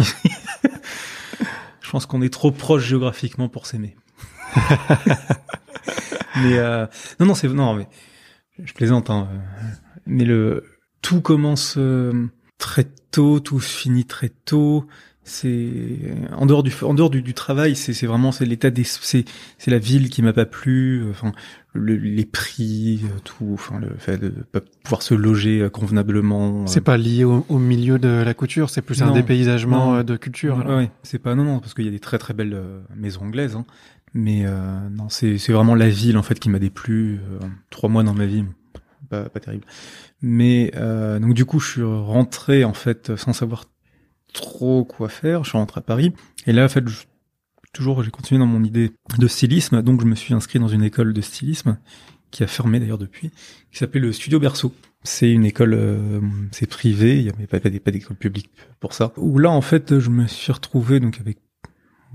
je 1.81 1.89
pense 1.89 2.05
qu'on 2.05 2.21
est 2.21 2.33
trop 2.33 2.51
proche 2.51 2.83
géographiquement 2.83 3.47
pour 3.47 3.67
s'aimer. 3.67 3.95
mais 6.37 6.57
euh, 6.57 6.85
non, 7.19 7.27
non, 7.27 7.35
c'est 7.35 7.47
non, 7.47 7.73
mais 7.73 7.87
je 8.63 8.73
plaisante. 8.73 9.09
Hein, 9.09 9.27
euh, 9.31 9.37
mais 10.05 10.25
le 10.25 10.63
tout 11.01 11.21
commence 11.21 11.75
euh, 11.77 12.27
très 12.57 12.85
tôt, 13.11 13.39
tout 13.39 13.59
se 13.59 13.69
finit 13.77 14.05
très 14.05 14.29
tôt. 14.29 14.85
c'est 15.23 15.97
en 16.31 16.45
dehors 16.45 16.63
du 16.63 16.71
en 16.83 16.93
dehors 16.93 17.09
du, 17.09 17.21
du 17.21 17.33
travail 17.33 17.75
c'est 17.75 17.91
c'est 17.93 18.07
vraiment 18.07 18.31
c'est 18.31 18.45
l'état 18.45 18.69
des 18.69 18.85
c'est 18.85 19.25
c'est 19.57 19.71
la 19.71 19.77
ville 19.77 20.09
qui 20.09 20.21
m'a 20.21 20.31
pas 20.31 20.45
plu 20.45 21.03
enfin 21.09 21.33
le, 21.73 21.95
les 21.97 22.23
prix 22.25 23.01
tout 23.25 23.49
enfin 23.53 23.77
le 23.77 23.89
fait 23.97 24.17
de 24.17 24.29
pas 24.29 24.61
pouvoir 24.83 25.01
se 25.01 25.13
loger 25.13 25.67
convenablement 25.73 26.65
c'est 26.65 26.79
pas 26.79 26.95
lié 26.97 27.25
au, 27.25 27.45
au, 27.49 27.59
milieu 27.59 27.99
de 27.99 28.07
la 28.07 28.33
couture 28.33 28.69
c'est 28.69 28.81
plus 28.81 29.01
Non. 29.01 29.07
un 29.07 29.11
dépaysagement 29.11 29.91
Non. 29.91 29.95
euh, 29.97 30.03
de 30.03 30.15
culture 30.15 30.63
Ouais, 30.65 30.89
c'est 31.03 31.19
pas 31.19 31.35
non 31.35 31.43
non 31.43 31.59
parce 31.59 31.73
qu'il 31.73 31.83
y 31.83 31.89
a 31.89 31.91
des 31.91 31.99
très 31.99 32.17
très 32.19 32.33
belles 32.33 32.53
euh, 32.55 32.79
maisons 32.95 33.23
anglaises 33.25 33.55
hein. 33.57 33.65
Mais 34.17 34.43
euh, 34.45 34.89
non 34.89 35.09
c'est 35.09 35.37
vraiment 35.49 35.75
la 35.75 35.89
ville 35.89 36.17
en 36.17 36.23
fait 36.23 36.39
qui 36.39 36.49
m'a 36.49 36.59
déplu 36.59 37.19
euh, 37.19 37.47
trois 37.69 37.89
mois 37.89 38.03
dans 38.03 38.13
ma 38.13 38.25
vie. 38.25 38.43
Pas 39.09 39.29
pas 39.29 39.39
terrible. 39.39 39.65
Mais 40.21 40.71
euh, 40.75 41.19
donc 41.19 41.33
du 41.33 41.45
coup 41.45 41.59
je 41.59 41.71
suis 41.71 41.83
rentré 41.83 42.65
en 42.65 42.73
fait 42.73 43.15
sans 43.15 43.33
savoir 43.33 43.65
trop 44.33 44.83
quoi 44.83 45.07
faire. 45.09 45.43
Je 45.43 45.49
suis 45.49 45.57
rentré 45.57 45.79
à 45.79 45.81
Paris. 45.81 46.13
Et 46.45 46.51
là 46.51 46.65
en 46.65 46.69
fait 46.69 46.87
je- 46.87 47.05
toujours 47.73 48.03
j'ai 48.03 48.11
continué 48.11 48.39
dans 48.39 48.47
mon 48.47 48.63
idée 48.63 48.91
de 49.17 49.27
stylisme. 49.27 49.81
Donc 49.81 50.01
je 50.01 50.05
me 50.07 50.15
suis 50.15 50.33
inscrit 50.33 50.59
dans 50.59 50.67
une 50.67 50.83
école 50.83 51.13
de 51.13 51.21
stylisme 51.21 51.77
qui 52.31 52.43
a 52.43 52.47
fermé 52.47 52.79
d'ailleurs 52.79 52.97
depuis 52.97 53.31
qui 53.71 53.77
s'appelle 53.77 54.01
le 54.01 54.11
Studio 54.11 54.39
Berceau. 54.39 54.73
C'est 55.03 55.31
une 55.31 55.45
école, 55.45 55.73
euh, 55.73 56.19
c'est 56.51 56.65
privé, 56.65 57.17
il 57.19 57.23
n'y 57.23 57.29
avait 57.29 57.47
pas, 57.47 57.59
pas, 57.59 57.69
d'école 57.69 58.17
publique 58.17 58.49
pour 58.81 58.93
ça. 58.93 59.13
Où 59.15 59.37
là, 59.37 59.51
en 59.51 59.61
fait, 59.61 59.99
je 59.99 60.09
me 60.09 60.27
suis 60.27 60.51
retrouvé 60.51 60.99
donc 60.99 61.19
avec, 61.21 61.37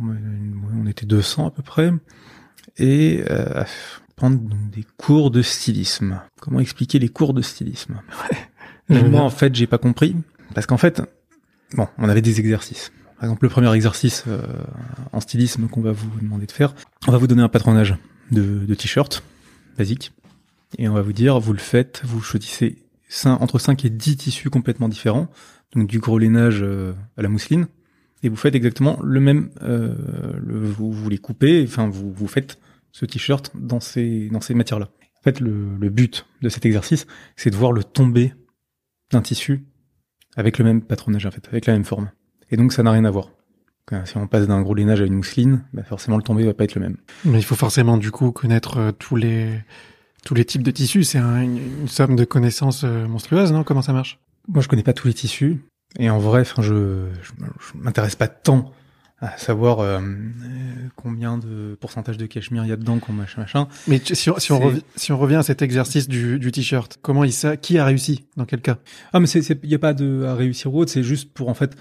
on 0.00 0.86
était 0.86 1.06
200 1.06 1.48
à 1.48 1.50
peu 1.50 1.62
près, 1.62 1.92
et 2.78 3.22
euh, 3.30 3.62
à 3.62 3.66
prendre 4.16 4.38
donc, 4.38 4.70
des 4.70 4.84
cours 4.96 5.30
de 5.30 5.42
stylisme. 5.42 6.20
Comment 6.40 6.60
expliquer 6.60 6.98
les 6.98 7.08
cours 7.08 7.34
de 7.34 7.42
stylisme? 7.42 8.00
J'aime 8.88 9.10
Moi, 9.10 9.20
en 9.20 9.30
fait, 9.30 9.54
j'ai 9.54 9.66
pas 9.66 9.78
compris, 9.78 10.16
parce 10.54 10.66
qu'en 10.66 10.76
fait, 10.76 11.02
bon, 11.74 11.88
on 11.98 12.08
avait 12.08 12.22
des 12.22 12.40
exercices. 12.40 12.92
Par 13.16 13.24
exemple, 13.24 13.44
le 13.44 13.50
premier 13.50 13.72
exercice 13.74 14.24
euh, 14.26 14.42
en 15.12 15.20
stylisme 15.20 15.68
qu'on 15.68 15.80
va 15.80 15.92
vous 15.92 16.10
demander 16.20 16.46
de 16.46 16.52
faire, 16.52 16.74
on 17.06 17.12
va 17.12 17.18
vous 17.18 17.26
donner 17.26 17.42
un 17.42 17.48
patronage 17.48 17.94
de, 18.30 18.64
de 18.66 18.74
t-shirt 18.74 19.22
basique. 19.78 20.12
Et 20.78 20.88
on 20.88 20.94
va 20.94 21.02
vous 21.02 21.12
dire, 21.12 21.38
vous 21.38 21.52
le 21.52 21.58
faites, 21.58 22.02
vous 22.04 22.20
choisissez 22.20 22.82
entre 23.24 23.58
5 23.58 23.84
et 23.84 23.90
10 23.90 24.16
tissus 24.16 24.50
complètement 24.50 24.88
différents, 24.88 25.28
donc 25.74 25.88
du 25.88 25.98
gros 25.98 26.18
lainage 26.18 26.62
euh, 26.62 26.94
à 27.16 27.22
la 27.22 27.28
mousseline, 27.28 27.66
et 28.22 28.28
vous 28.28 28.36
faites 28.36 28.54
exactement 28.54 28.98
le 29.02 29.20
même, 29.20 29.50
euh, 29.62 29.94
le, 30.44 30.58
vous, 30.58 30.92
vous 30.92 31.08
les 31.10 31.18
coupez, 31.18 31.64
enfin 31.66 31.88
vous, 31.88 32.12
vous 32.12 32.26
faites 32.28 32.58
ce 32.92 33.04
t-shirt 33.06 33.50
dans 33.54 33.80
ces, 33.80 34.28
dans 34.30 34.40
ces 34.40 34.54
matières-là. 34.54 34.90
En 35.18 35.22
fait, 35.22 35.40
le, 35.40 35.76
le 35.80 35.88
but 35.90 36.26
de 36.42 36.48
cet 36.48 36.66
exercice, 36.66 37.06
c'est 37.36 37.50
de 37.50 37.56
voir 37.56 37.72
le 37.72 37.84
tomber 37.84 38.34
d'un 39.10 39.22
tissu 39.22 39.64
avec 40.36 40.58
le 40.58 40.64
même 40.64 40.82
patronage, 40.82 41.26
en 41.26 41.30
fait, 41.30 41.46
avec 41.48 41.66
la 41.66 41.72
même 41.74 41.84
forme. 41.84 42.10
Et 42.50 42.56
donc 42.56 42.72
ça 42.72 42.82
n'a 42.82 42.90
rien 42.90 43.04
à 43.04 43.10
voir. 43.10 43.30
Quand- 43.86 44.04
Si 44.06 44.16
on 44.16 44.26
passe 44.28 44.46
d'un 44.46 44.62
gros 44.62 44.74
lainage 44.74 45.00
à 45.00 45.04
une 45.06 45.14
mousseline, 45.14 45.64
bah 45.72 45.82
forcément 45.82 46.16
le 46.16 46.22
tomber 46.22 46.44
va 46.44 46.54
pas 46.54 46.64
être 46.64 46.74
le 46.74 46.80
même. 46.82 46.96
mais 47.24 47.38
il 47.38 47.44
faut 47.44 47.54
forcément 47.56 47.96
du 47.96 48.10
coup 48.10 48.30
connaître 48.32 48.78
euh, 48.78 48.92
tous 48.92 49.16
les 49.16 49.48
tous 50.24 50.34
les 50.34 50.44
types 50.44 50.62
de 50.62 50.70
tissus 50.70 51.02
c'est 51.02 51.18
un- 51.18 51.40
une, 51.42 51.58
une 51.58 51.88
somme 51.88 52.14
de 52.14 52.24
connaissances 52.24 52.84
euh, 52.84 53.08
monstrueuse 53.08 53.52
non? 53.52 53.64
Comment 53.64 53.82
ça 53.82 53.92
marche? 53.92 54.20
Moi, 54.48 54.60
je 54.62 54.68
connais 54.68 54.82
pas 54.84 54.92
tous 54.92 55.06
les 55.08 55.14
tissus. 55.14 55.62
Et 55.98 56.08
en 56.10 56.18
vrai, 56.18 56.40
enfin, 56.42 56.62
je, 56.62 57.06
je, 57.22 57.32
je 57.32 57.78
m'intéresse 57.78 58.16
pas 58.16 58.28
tant 58.28 58.72
à 59.20 59.36
savoir 59.38 59.78
euh, 59.80 60.00
combien 60.96 61.38
de 61.38 61.76
pourcentage 61.80 62.16
de 62.16 62.26
cachemire 62.26 62.64
il 62.64 62.68
y 62.70 62.72
a 62.72 62.76
dedans, 62.76 62.98
qu'on 62.98 63.12
machin, 63.12 63.42
machin. 63.42 63.68
mais 63.86 64.00
tu- 64.00 64.16
si 64.16 64.30
on, 64.30 64.38
si, 64.38 64.50
on 64.50 64.58
C'est- 64.58 64.64
revi- 64.66 64.82
si 64.96 65.12
on 65.12 65.18
revient 65.18 65.36
à 65.36 65.42
cet 65.44 65.62
exercice 65.62 66.08
du, 66.08 66.40
du 66.40 66.50
t-shirt 66.50 66.98
comment 67.02 67.22
il 67.22 67.32
ça 67.32 67.56
qui 67.56 67.78
a 67.78 67.84
réussi 67.84 68.24
dans 68.36 68.46
quel 68.46 68.60
cas? 68.60 68.78
Ah, 69.12 69.20
mais 69.20 69.26
c'est, 69.28 69.42
c'est, 69.42 69.64
y 69.64 69.74
a 69.74 69.78
pas 69.78 69.94
de 69.94 70.24
à 70.24 70.34
réussir 70.34 70.74
ou 70.74 70.80
autre. 70.80 70.90
C'est 70.90 71.04
juste 71.04 71.32
pour 71.32 71.48
en 71.50 71.54
fait 71.54 71.76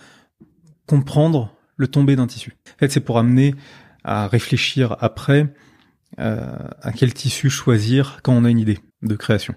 comprendre 0.86 1.56
le 1.77 1.88
tombé 1.88 2.15
d'un 2.15 2.27
tissu. 2.27 2.53
En 2.75 2.77
fait, 2.80 2.91
c'est 2.91 3.00
pour 3.00 3.18
amener 3.18 3.56
à 4.03 4.27
réfléchir 4.27 4.96
après 5.00 5.53
euh, 6.20 6.46
à 6.81 6.92
quel 6.92 7.14
tissu 7.14 7.50
choisir 7.50 8.20
quand 8.24 8.33
on 8.33 8.46
a 8.46 8.50
une 8.50 8.59
idée 8.59 8.79
de 9.01 9.16
création. 9.16 9.55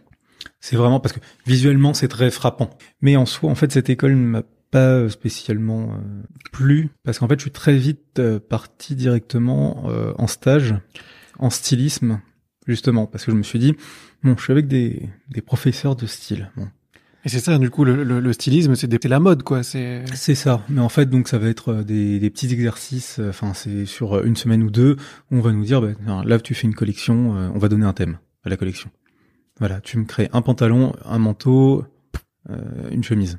C'est 0.61 0.77
vraiment 0.77 1.01
parce 1.01 1.13
que 1.13 1.21
visuellement 1.47 1.93
c'est 1.95 2.09
très 2.09 2.31
frappant. 2.31 2.71
Mais 3.03 3.17
en 3.17 3.27
soi, 3.27 3.51
en 3.51 3.55
fait, 3.55 3.73
cette 3.73 3.91
école 3.91 4.13
ne 4.13 4.27
m'a 4.27 4.43
pas 4.75 5.09
spécialement 5.09 5.93
euh, 5.93 6.23
plu 6.53 6.89
parce 7.05 7.21
qu'en 7.21 7.29
fait, 7.29 7.39
je 7.39 7.45
suis 7.45 7.53
très 7.53 7.77
vite 7.77 8.19
euh, 8.19 8.41
parti 8.41 8.97
directement 8.97 9.85
euh, 9.87 10.13
en 10.19 10.27
stage, 10.27 10.75
en 11.39 11.49
stylisme, 11.49 12.21
justement 12.67 13.07
parce 13.07 13.25
que 13.25 13.31
je 13.31 13.37
me 13.37 13.45
suis 13.45 13.61
dit 13.61 13.75
bon, 14.25 14.35
je 14.37 14.43
suis 14.43 14.51
avec 14.53 14.67
des, 14.67 15.09
des 15.31 15.43
professeurs 15.43 15.95
de 15.95 16.07
style. 16.07 16.51
Bon, 16.57 16.67
et 17.25 17.29
c'est 17.29 17.39
ça 17.39 17.57
du 17.59 17.71
coup 17.71 17.85
le, 17.85 18.03
le, 18.05 18.19
le 18.21 18.33
stylisme 18.33 18.75
c'est 18.75 19.05
la 19.05 19.21
mode 19.21 19.45
quoi 19.45 19.63
c'est 19.63 20.05
c'est 20.13 20.35
ça. 20.35 20.63
Mais 20.69 20.81
en 20.81 20.89
fait, 20.89 21.07
donc 21.09 21.29
ça 21.29 21.39
va 21.39 21.49
être 21.49 21.69
euh, 21.73 21.83
des, 21.85 22.19
des 22.19 22.31
petits 22.31 22.53
exercices. 22.53 23.21
euh, 23.21 23.29
Enfin, 23.31 23.55
c'est 23.55 23.87
sur 23.87 24.15
euh, 24.15 24.25
une 24.25 24.37
semaine 24.37 24.63
ou 24.65 24.71
deux 24.71 24.97
on 25.31 25.41
va 25.41 25.53
nous 25.53 25.65
dire, 25.65 25.81
bah, 25.81 26.23
là 26.25 26.39
tu 26.41 26.53
fais 26.55 26.67
une 26.67 26.75
collection, 26.75 27.37
euh, 27.37 27.49
on 27.55 27.59
va 27.59 27.69
donner 27.69 27.87
un 27.87 27.93
thème 27.95 28.19
à 28.45 28.49
la 28.49 28.57
collection. 28.57 28.91
Voilà, 29.61 29.81
tu 29.81 29.99
me 29.99 30.05
crées 30.05 30.29
un 30.33 30.43
pantalon, 30.43 30.93
un 31.05 31.19
manteau, 31.21 31.85
euh, 32.51 32.91
une 32.91 33.05
chemise. 33.05 33.39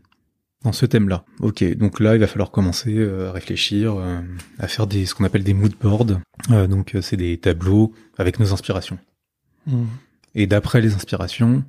Dans 0.66 0.74
ce 0.74 0.86
thème-là. 0.86 1.24
Ok, 1.40 1.64
donc 1.78 2.00
là 2.02 2.16
il 2.16 2.20
va 2.20 2.28
falloir 2.28 2.52
commencer 2.52 2.94
euh, 2.98 3.30
à 3.30 3.32
réfléchir, 3.32 3.96
euh, 3.96 4.20
à 4.60 4.68
faire 4.68 4.88
des 4.88 5.06
ce 5.06 5.16
qu'on 5.16 5.24
appelle 5.24 5.44
des 5.44 5.54
mood 5.54 5.74
boards. 5.80 6.20
Euh, 6.52 6.68
donc 6.68 6.98
c'est 7.02 7.16
des 7.18 7.38
tableaux 7.38 7.94
avec 8.18 8.40
nos 8.40 8.52
inspirations. 8.52 8.98
Hmm. 9.68 9.86
Et 10.34 10.48
d'après 10.48 10.82
les 10.82 10.94
inspirations, 10.96 11.64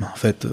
bah, 0.00 0.08
en 0.12 0.16
fait, 0.16 0.46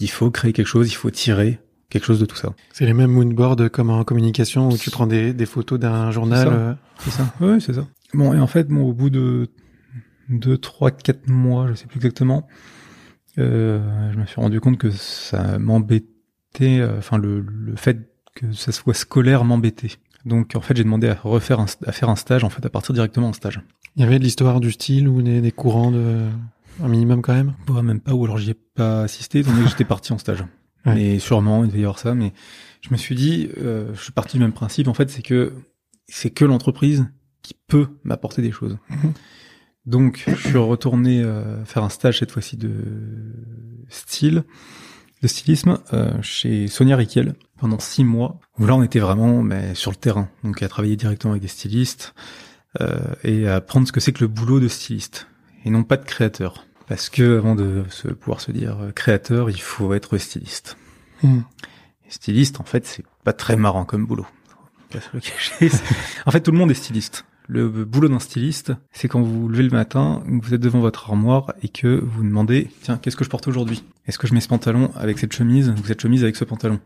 il 0.00 0.08
faut- 0.10 0.30
créer 0.30 0.52
quelque 0.52 0.66
chose, 0.66 0.90
il 0.90 0.94
faut 0.94 1.10
tirer 1.10 1.60
quelque 1.90 2.04
chose 2.04 2.18
de 2.18 2.26
tout 2.26 2.36
ça. 2.36 2.52
c'est 2.72 2.86
les 2.86 2.94
mêmes 2.94 3.12
moonboards 3.12 3.70
comme 3.70 3.90
en 3.90 4.02
communication 4.02 4.70
où 4.70 4.76
tu 4.76 4.90
prends 4.90 5.06
des, 5.06 5.32
des 5.32 5.46
photos 5.46 5.78
d'un 5.78 6.10
journal 6.10 6.46
ça. 6.48 6.52
euh, 6.52 6.74
C'est 7.00 7.10
ça. 7.10 7.34
Oui, 7.40 7.60
c'est 7.60 7.74
ça. 7.74 7.86
Bon, 8.14 8.32
et 8.34 8.40
en 8.40 8.46
fait, 8.46 8.68
bon, 8.68 8.82
au 8.88 8.92
bout 8.92 9.10
de 9.10 9.48
deux, 10.28 10.58
trois, 10.58 10.90
quatre 10.90 11.28
mois, 11.28 11.68
je 11.68 11.74
sais 11.74 11.86
plus 11.86 11.96
exactement, 11.98 12.46
euh, 13.38 14.12
je 14.12 14.18
me 14.18 14.26
suis 14.26 14.40
rendu 14.40 14.60
compte 14.60 14.78
que 14.78 14.90
ça 14.90 15.58
m'embêtait, 15.58 16.80
euh, 16.80 16.98
enfin 16.98 17.18
le, 17.18 17.40
le 17.40 17.76
fait 17.76 18.10
que 18.34 18.52
ça 18.52 18.72
soit 18.72 18.94
scolaire 18.94 19.44
m'embêtait. 19.44 19.92
Donc 20.24 20.54
en 20.56 20.60
fait, 20.60 20.76
j'ai 20.76 20.84
demandé 20.84 21.08
à 21.08 21.14
refaire 21.14 21.60
un, 21.60 21.66
à 21.86 21.92
faire 21.92 22.08
un 22.08 22.16
stage, 22.16 22.44
en 22.44 22.50
fait, 22.50 22.64
à 22.66 22.70
partir 22.70 22.94
directement 22.94 23.28
en 23.28 23.32
stage. 23.32 23.60
il 23.94 24.02
y 24.02 24.04
avait 24.04 24.18
de 24.18 24.24
l'histoire 24.24 24.60
du 24.60 24.72
style 24.72 25.08
ou 25.08 25.22
des, 25.22 25.40
des 25.40 25.52
courants 25.52 25.90
de 25.90 26.28
un 26.82 26.88
minimum 26.88 27.22
quand 27.22 27.34
même? 27.34 27.54
Ouais, 27.68 27.82
même 27.82 28.00
pas, 28.00 28.12
ou 28.12 28.24
alors 28.24 28.38
j'y 28.38 28.50
ai 28.50 28.54
pas 28.54 29.02
assisté, 29.02 29.42
que 29.42 29.48
j'étais 29.68 29.84
parti 29.84 30.12
en 30.12 30.18
stage. 30.18 30.42
Ouais. 30.84 30.94
Mais 30.94 31.18
sûrement, 31.18 31.64
il 31.64 31.68
devait 31.68 31.80
y 31.80 31.84
avoir 31.84 31.98
ça, 31.98 32.14
mais 32.14 32.32
je 32.80 32.90
me 32.90 32.96
suis 32.96 33.14
dit, 33.14 33.48
euh, 33.58 33.92
je 33.94 34.02
suis 34.02 34.12
parti 34.12 34.36
du 34.36 34.42
même 34.42 34.52
principe, 34.52 34.88
en 34.88 34.94
fait, 34.94 35.10
c'est 35.10 35.22
que 35.22 35.52
c'est 36.06 36.30
que 36.30 36.44
l'entreprise 36.44 37.06
qui 37.42 37.54
peut 37.66 37.88
m'apporter 38.04 38.42
des 38.42 38.52
choses. 38.52 38.78
Donc, 39.86 40.24
je 40.26 40.48
suis 40.48 40.58
retourné 40.58 41.22
euh, 41.22 41.64
faire 41.64 41.84
un 41.84 41.88
stage 41.88 42.18
cette 42.18 42.32
fois-ci 42.32 42.56
de 42.56 42.72
style, 43.88 44.42
de 45.22 45.28
stylisme, 45.28 45.78
euh, 45.92 46.10
chez 46.22 46.66
Sonia 46.66 46.96
Riquel 46.96 47.34
pendant 47.56 47.78
six 47.78 48.04
mois. 48.04 48.40
Où 48.58 48.66
là, 48.66 48.74
on 48.74 48.82
était 48.82 48.98
vraiment 48.98 49.42
mais, 49.42 49.74
sur 49.74 49.92
le 49.92 49.96
terrain, 49.96 50.28
donc 50.42 50.62
à 50.62 50.68
travailler 50.68 50.96
directement 50.96 51.32
avec 51.32 51.42
des 51.42 51.48
stylistes 51.48 52.14
euh, 52.80 52.98
et 53.22 53.46
à 53.46 53.56
apprendre 53.56 53.86
ce 53.86 53.92
que 53.92 54.00
c'est 54.00 54.12
que 54.12 54.24
le 54.24 54.28
boulot 54.28 54.58
de 54.58 54.68
styliste 54.68 55.28
et 55.64 55.70
non 55.70 55.84
pas 55.84 55.96
de 55.96 56.04
créateur. 56.04 56.66
Parce 56.88 57.08
que 57.08 57.38
avant 57.38 57.54
de 57.54 57.84
se 57.88 58.08
pouvoir 58.08 58.40
se 58.40 58.52
dire 58.52 58.76
créateur, 58.94 59.50
il 59.50 59.60
faut 59.60 59.94
être 59.94 60.18
styliste. 60.18 60.76
Hmm. 61.22 61.40
Et 62.06 62.10
styliste, 62.10 62.60
en 62.60 62.64
fait, 62.64 62.86
c'est 62.86 63.04
pas 63.24 63.32
très 63.32 63.56
marrant 63.56 63.84
comme 63.84 64.06
boulot. 64.06 64.26
Faut 64.90 64.98
pas 64.98 65.00
se 65.04 65.08
le 65.14 65.20
cacher. 65.20 65.70
en 66.26 66.30
fait, 66.30 66.40
tout 66.40 66.50
le 66.50 66.58
monde 66.58 66.70
est 66.70 66.74
styliste. 66.74 67.24
Le 67.48 67.68
boulot 67.68 68.08
d'un 68.08 68.18
styliste, 68.18 68.72
c'est 68.90 69.06
quand 69.06 69.22
vous 69.22 69.42
vous 69.42 69.48
levez 69.48 69.62
le 69.62 69.70
matin, 69.70 70.22
vous 70.26 70.52
êtes 70.52 70.60
devant 70.60 70.80
votre 70.80 71.08
armoire 71.08 71.54
et 71.62 71.68
que 71.68 72.00
vous 72.02 72.24
demandez, 72.24 72.70
tiens, 72.82 72.98
qu'est-ce 72.98 73.16
que 73.16 73.24
je 73.24 73.30
porte 73.30 73.46
aujourd'hui? 73.46 73.84
Est-ce 74.06 74.18
que 74.18 74.26
je 74.26 74.34
mets 74.34 74.40
ce 74.40 74.48
pantalon 74.48 74.90
avec 74.96 75.18
cette 75.18 75.32
chemise? 75.32 75.70
Ou 75.70 75.86
cette 75.86 76.00
chemise 76.00 76.24
avec 76.24 76.34
ce 76.34 76.44
pantalon 76.44 76.80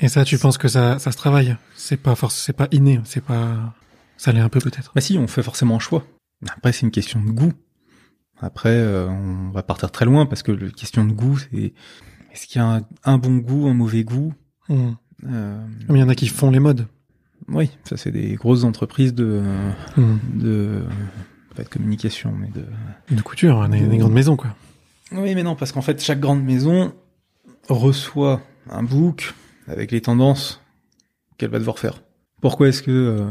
Et 0.00 0.08
ça, 0.08 0.24
tu 0.24 0.38
penses 0.38 0.56
que 0.56 0.68
ça, 0.68 0.98
ça 0.98 1.12
se 1.12 1.18
travaille? 1.18 1.56
C'est 1.74 1.98
pas 1.98 2.14
force, 2.14 2.34
c'est 2.36 2.54
pas 2.54 2.68
inné, 2.72 3.00
c'est 3.04 3.22
pas, 3.22 3.74
ça 4.16 4.32
l'est 4.32 4.40
un 4.40 4.48
peu 4.48 4.60
peut-être? 4.60 4.92
Bah 4.94 5.02
si, 5.02 5.18
on 5.18 5.26
fait 5.26 5.42
forcément 5.42 5.76
un 5.76 5.80
choix. 5.80 6.06
Après, 6.48 6.72
c'est 6.72 6.82
une 6.82 6.90
question 6.90 7.22
de 7.22 7.30
goût. 7.30 7.52
Après, 8.40 8.70
euh, 8.70 9.08
on 9.08 9.50
va 9.50 9.62
partir 9.62 9.90
très 9.90 10.06
loin 10.06 10.24
parce 10.26 10.42
que 10.42 10.52
la 10.52 10.70
question 10.70 11.04
de 11.04 11.12
goût, 11.12 11.38
c'est 11.38 11.74
est-ce 12.32 12.46
qu'il 12.46 12.60
y 12.60 12.64
a 12.64 12.76
un, 12.76 12.82
un 13.04 13.18
bon 13.18 13.36
goût, 13.36 13.66
un 13.68 13.74
mauvais 13.74 14.04
goût? 14.04 14.34
Hmm. 14.68 14.92
Euh, 15.24 15.66
Mais 15.88 15.98
il 15.98 16.02
y 16.02 16.04
en 16.04 16.08
a 16.08 16.14
qui 16.14 16.28
font 16.28 16.50
les 16.50 16.60
modes. 16.60 16.86
Oui, 17.48 17.70
ça 17.84 17.96
c'est 17.96 18.10
des 18.10 18.34
grosses 18.34 18.64
entreprises 18.64 19.14
de 19.14 19.42
Hmm. 19.96 20.16
de 20.34 20.82
pas 21.54 21.62
de 21.62 21.68
communication, 21.68 22.32
mais 22.38 22.48
de. 22.48 22.64
De 23.14 23.22
couture, 23.22 23.62
hein, 23.62 23.68
des, 23.68 23.80
des 23.80 23.96
grandes 23.98 24.12
maisons 24.12 24.36
quoi. 24.36 24.54
Oui, 25.12 25.34
mais 25.34 25.42
non, 25.42 25.54
parce 25.54 25.72
qu'en 25.72 25.82
fait, 25.82 26.02
chaque 26.02 26.20
grande 26.20 26.42
maison 26.42 26.92
reçoit 27.68 28.42
un 28.70 28.82
book 28.82 29.34
avec 29.68 29.90
les 29.92 30.00
tendances 30.00 30.62
qu'elle 31.38 31.50
va 31.50 31.58
devoir 31.58 31.78
faire. 31.78 32.02
Pourquoi 32.42 32.68
est-ce 32.68 32.82
que 32.82 32.90
euh, 32.90 33.30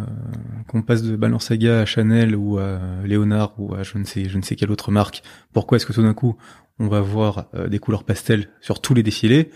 qu'on 0.68 0.82
passe 0.82 1.04
de 1.04 1.16
Balenciaga 1.16 1.82
à 1.82 1.86
Chanel 1.86 2.36
ou 2.36 2.58
à 2.58 2.80
Léonard 3.06 3.54
ou 3.60 3.76
à 3.76 3.84
je 3.84 3.98
ne 3.98 4.04
sais 4.04 4.28
je 4.28 4.38
ne 4.38 4.42
sais 4.44 4.56
quelle 4.56 4.72
autre 4.72 4.92
marque 4.92 5.22
Pourquoi 5.54 5.76
est-ce 5.78 5.86
que 5.86 5.94
tout 5.94 6.02
d'un 6.02 6.14
coup 6.14 6.36
on 6.80 6.88
va 6.88 7.02
voir 7.02 7.46
euh, 7.54 7.68
des 7.68 7.80
couleurs 7.80 8.04
pastel 8.04 8.50
sur 8.62 8.82
tous 8.82 8.94
les 8.94 9.04
défilés? 9.04 9.52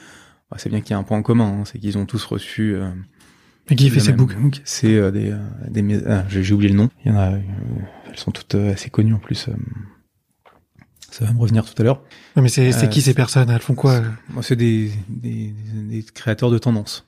Bah, 0.51 0.57
C'est 0.59 0.69
bien 0.69 0.81
qu'il 0.81 0.91
y 0.91 0.93
a 0.93 0.97
un 0.99 1.03
point 1.03 1.17
en 1.17 1.23
commun, 1.23 1.59
hein, 1.61 1.63
c'est 1.65 1.79
qu'ils 1.79 1.97
ont 1.97 2.05
tous 2.05 2.23
reçu 2.25 2.75
euh, 2.75 2.89
Mais 3.69 3.75
qui 3.75 3.89
fait 3.89 3.99
ces 3.99 4.13
books? 4.13 4.35
Book, 4.35 4.61
C'est 4.63 4.95
euh, 4.95 5.11
des, 5.11 5.31
euh, 5.31 5.37
des 5.69 6.03
ah, 6.07 6.25
j'ai 6.29 6.53
oublié 6.53 6.71
le 6.71 6.77
nom. 6.77 6.89
Il 7.05 7.11
y 7.11 7.15
en 7.15 7.17
a, 7.17 7.31
euh, 7.33 7.39
elles 8.09 8.17
sont 8.17 8.31
toutes 8.31 8.55
assez 8.55 8.89
connues 8.89 9.13
en 9.13 9.19
plus. 9.19 9.49
ça 11.11 11.25
va 11.25 11.33
me 11.33 11.39
revenir 11.39 11.63
tout 11.65 11.79
à 11.79 11.83
l'heure. 11.83 12.01
Ouais, 12.35 12.41
Mais 12.41 12.49
c'est 12.49 12.89
qui 12.89 13.01
ces 13.01 13.13
personnes? 13.13 13.49
Elles 13.49 13.61
font 13.61 13.75
quoi 13.75 14.01
c'est 14.41 14.55
des, 14.55 14.91
des, 15.07 15.53
des 15.73 16.03
créateurs 16.03 16.49
de 16.51 16.57
tendance. 16.57 17.05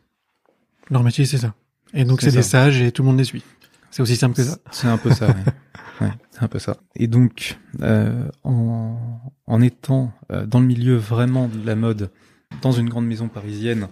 Leur 0.89 1.03
métier, 1.03 1.25
c'est 1.25 1.37
ça. 1.37 1.53
Et 1.93 2.05
donc, 2.05 2.21
C'est 2.21 2.31
des 2.31 2.41
sages 2.41 2.81
et 2.81 2.91
tout 2.91 3.01
le 3.01 3.07
monde 3.07 3.17
les 3.17 3.23
suit. 3.23 3.43
C'est 3.89 4.01
aussi 4.01 4.15
simple 4.15 4.35
que 4.35 4.43
ça. 4.43 4.57
C'est 4.71 4.87
un 4.87 4.97
peu 4.97 5.11
ça. 5.13 5.27
ouais. 5.27 5.33
Ouais, 5.99 6.09
c'est 6.31 6.41
un 6.41 6.47
peu 6.47 6.57
ça. 6.57 6.77
Et 6.95 7.05
donc, 7.05 7.59
euh, 7.81 8.27
en, 8.43 8.97
en 9.45 9.61
étant 9.61 10.11
euh, 10.31 10.47
dans 10.47 10.59
le 10.59 10.65
milieu 10.65 10.95
vraiment 10.95 11.47
de 11.47 11.63
la 11.63 11.75
mode, 11.75 12.09
dans 12.63 12.71
une 12.71 12.89
grande 12.89 13.05
maison 13.05 13.27
parisienne, 13.27 13.87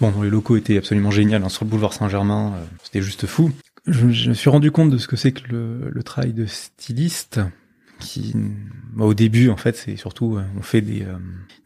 bon, 0.00 0.22
les 0.22 0.30
locaux 0.30 0.56
étaient 0.56 0.76
absolument 0.76 1.10
géniaux, 1.10 1.38
hein, 1.42 1.48
sur 1.48 1.64
le 1.64 1.70
boulevard 1.70 1.92
Saint-Germain, 1.92 2.54
euh, 2.56 2.64
c'était 2.82 3.02
juste 3.02 3.26
fou. 3.26 3.50
Je, 3.86 4.10
je 4.10 4.28
me 4.30 4.34
suis 4.34 4.50
rendu 4.50 4.70
compte 4.70 4.90
de 4.90 4.98
ce 4.98 5.06
que 5.06 5.16
c'est 5.16 5.32
que 5.32 5.48
le, 5.48 5.90
le 5.90 6.02
travail 6.02 6.32
de 6.32 6.46
styliste, 6.46 7.40
qui, 7.98 8.34
bah, 8.92 9.04
au 9.04 9.14
début, 9.14 9.48
en 9.48 9.56
fait, 9.56 9.76
c'est 9.76 9.96
surtout, 9.96 10.36
euh, 10.36 10.42
on 10.58 10.62
fait 10.62 10.80
des, 10.80 11.02
euh, 11.02 11.16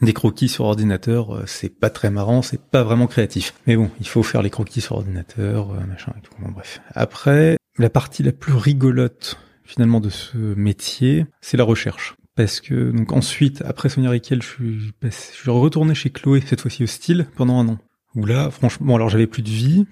des 0.01 0.13
croquis 0.13 0.49
sur 0.49 0.65
ordinateur, 0.65 1.35
euh, 1.35 1.43
c'est 1.47 1.69
pas 1.69 1.91
très 1.91 2.11
marrant, 2.11 2.43
c'est 2.43 2.61
pas 2.61 2.83
vraiment 2.85 3.07
créatif. 3.07 3.55
Mais 3.67 3.77
bon, 3.77 3.91
il 4.01 4.07
faut 4.07 4.23
faire 4.23 4.43
les 4.43 4.51
croquis 4.51 4.81
sur 4.81 4.97
ordinateur, 4.97 5.73
euh, 5.73 5.81
machin 5.87 6.13
et 6.17 6.21
tout. 6.21 6.33
Bon, 6.39 6.51
bref. 6.53 6.81
Après, 6.95 7.57
la 7.79 7.91
partie 7.91 8.23
la 8.23 8.33
plus 8.33 8.53
rigolote, 8.53 9.39
finalement, 9.65 10.01
de 10.01 10.11
ce 10.11 10.37
métier, 10.37 11.27
c'est 11.41 11.57
la 11.57 11.65
recherche. 11.65 12.15
Parce 12.37 12.61
que, 12.61 12.93
donc, 12.93 13.13
ensuite, 13.13 13.63
après 13.67 13.89
Sonia 13.89 14.11
Riquel, 14.11 14.41
je 14.43 14.49
suis, 14.49 14.93
je 15.03 15.11
suis 15.11 15.51
retourné 15.51 15.95
chez 15.95 16.11
Chloé, 16.11 16.43
cette 16.47 16.61
fois-ci 16.61 16.85
au 16.85 16.87
style, 16.87 17.27
pendant 17.35 17.59
un 17.59 17.69
an. 17.69 17.79
Où 18.15 18.25
là, 18.25 18.51
franchement, 18.51 18.97
alors 18.97 19.09
j'avais 19.09 19.27
plus 19.27 19.43
de 19.43 19.49
vie, 19.49 19.87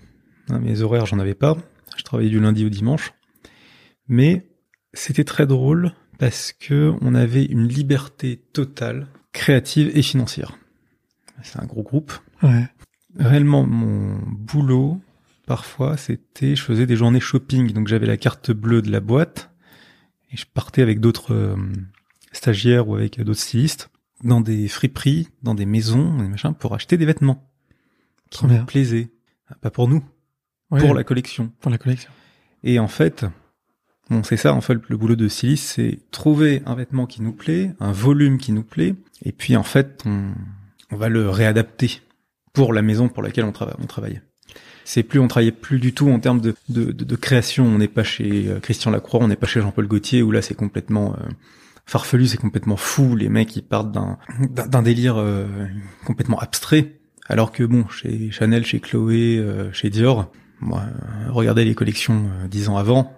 hein, 0.48 0.59
mes 0.59 0.83
horaires, 0.83 1.07
j'en 1.07 1.18
avais 1.18 1.35
pas. 1.35 1.57
Je 1.96 2.02
travaillais 2.02 2.31
du 2.31 2.40
lundi 2.40 2.64
au 2.64 2.68
dimanche. 2.68 3.12
Mais 4.09 4.46
c'était 4.92 5.24
très 5.24 5.46
drôle 5.46 5.92
parce 6.18 6.52
que 6.52 6.94
on 7.00 7.14
avait 7.14 7.44
une 7.44 7.68
liberté 7.68 8.42
totale, 8.52 9.09
créative 9.33 9.90
et 9.94 10.02
financière. 10.02 10.59
C'est 11.42 11.61
un 11.61 11.66
gros 11.66 11.83
groupe. 11.83 12.12
Ouais. 12.42 12.66
Réellement, 13.16 13.64
mon 13.64 14.18
boulot, 14.26 15.00
parfois, 15.46 15.96
c'était, 15.96 16.57
je 16.57 16.62
faisais 16.62 16.87
des 16.87 16.96
journées 16.96 17.20
shopping. 17.20 17.72
Donc, 17.72 17.87
j'avais 17.87 18.07
la 18.07 18.16
carte 18.16 18.50
bleue 18.50 18.83
de 18.83 18.90
la 18.90 19.00
boîte 19.00 19.50
et 20.33 20.37
je 20.37 20.46
partais 20.52 20.83
avec 20.83 21.00
d'autres 21.00 21.33
euh, 21.33 21.57
stagiaires 22.33 22.88
ou 22.88 22.96
avec 22.96 23.20
d'autres 23.22 23.40
stylistes 23.40 23.90
dans 24.24 24.40
des 24.40 24.66
friperies, 24.66 25.28
dans 25.42 25.54
des 25.54 25.66
maisons, 25.66 26.18
des 26.18 26.28
machins, 26.28 26.54
pour 26.54 26.74
acheter 26.74 26.96
des 26.96 27.07
vêtements 27.07 27.47
qui 28.30 28.44
nous 28.46 28.52
bien. 28.54 28.64
plaisaient. 28.64 29.10
Pas 29.60 29.70
pour 29.70 29.88
nous, 29.88 30.02
Ouais, 30.70 30.80
pour 30.80 30.94
la 30.94 31.04
collection. 31.04 31.50
pour 31.60 31.70
la 31.70 31.78
collection. 31.78 32.10
Et 32.64 32.78
en 32.78 32.88
fait, 32.88 33.24
bon, 34.10 34.22
c'est 34.22 34.36
ça, 34.36 34.52
en 34.52 34.60
fait, 34.60 34.78
le 34.88 34.96
boulot 34.96 35.16
de 35.16 35.28
styliste, 35.28 35.64
c'est 35.64 36.00
trouver 36.10 36.62
un 36.66 36.74
vêtement 36.74 37.06
qui 37.06 37.22
nous 37.22 37.32
plaît, 37.32 37.72
un 37.80 37.92
volume 37.92 38.38
qui 38.38 38.52
nous 38.52 38.62
plaît, 38.64 38.94
et 39.24 39.32
puis 39.32 39.56
en 39.56 39.62
fait, 39.62 40.02
on, 40.04 40.32
on 40.90 40.96
va 40.96 41.08
le 41.08 41.30
réadapter 41.30 42.02
pour 42.52 42.72
la 42.72 42.82
maison 42.82 43.08
pour 43.08 43.22
laquelle 43.22 43.44
on, 43.44 43.52
trava- 43.52 43.76
on 43.80 43.86
travaille. 43.86 44.20
C'est 44.84 45.02
plus, 45.02 45.20
on 45.20 45.28
travaillait 45.28 45.52
plus 45.52 45.78
du 45.80 45.92
tout 45.92 46.08
en 46.10 46.18
termes 46.18 46.40
de, 46.40 46.54
de, 46.70 46.92
de- 46.92 47.04
de 47.04 47.16
création. 47.16 47.64
On 47.66 47.76
n'est 47.78 47.88
pas 47.88 48.04
chez 48.04 48.48
euh, 48.48 48.58
Christian 48.60 48.90
Lacroix, 48.90 49.20
on 49.22 49.28
n'est 49.28 49.36
pas 49.36 49.46
chez 49.46 49.60
Jean-Paul 49.60 49.86
Gaultier, 49.86 50.22
où 50.22 50.30
là, 50.30 50.40
c'est 50.42 50.54
complètement 50.54 51.14
euh, 51.14 51.28
farfelu, 51.86 52.26
c'est 52.26 52.38
complètement 52.38 52.76
fou. 52.78 53.14
Les 53.14 53.28
mecs, 53.28 53.54
ils 53.56 53.62
partent 53.62 53.92
d'un 53.92 54.18
d'un 54.40 54.66
d'un 54.66 54.82
délire 54.82 55.16
euh, 55.18 55.46
complètement 56.06 56.38
abstrait. 56.38 56.94
Alors 57.28 57.52
que 57.52 57.62
bon, 57.64 57.86
chez 57.88 58.30
Chanel, 58.30 58.64
chez 58.64 58.80
Chloé, 58.80 59.36
euh, 59.38 59.72
chez 59.72 59.90
Dior, 59.90 60.30
moi, 60.60 60.84
regardez 61.28 61.64
les 61.64 61.74
collections 61.74 62.24
euh, 62.42 62.48
dix 62.48 62.68
ans 62.68 62.76
avant, 62.76 63.12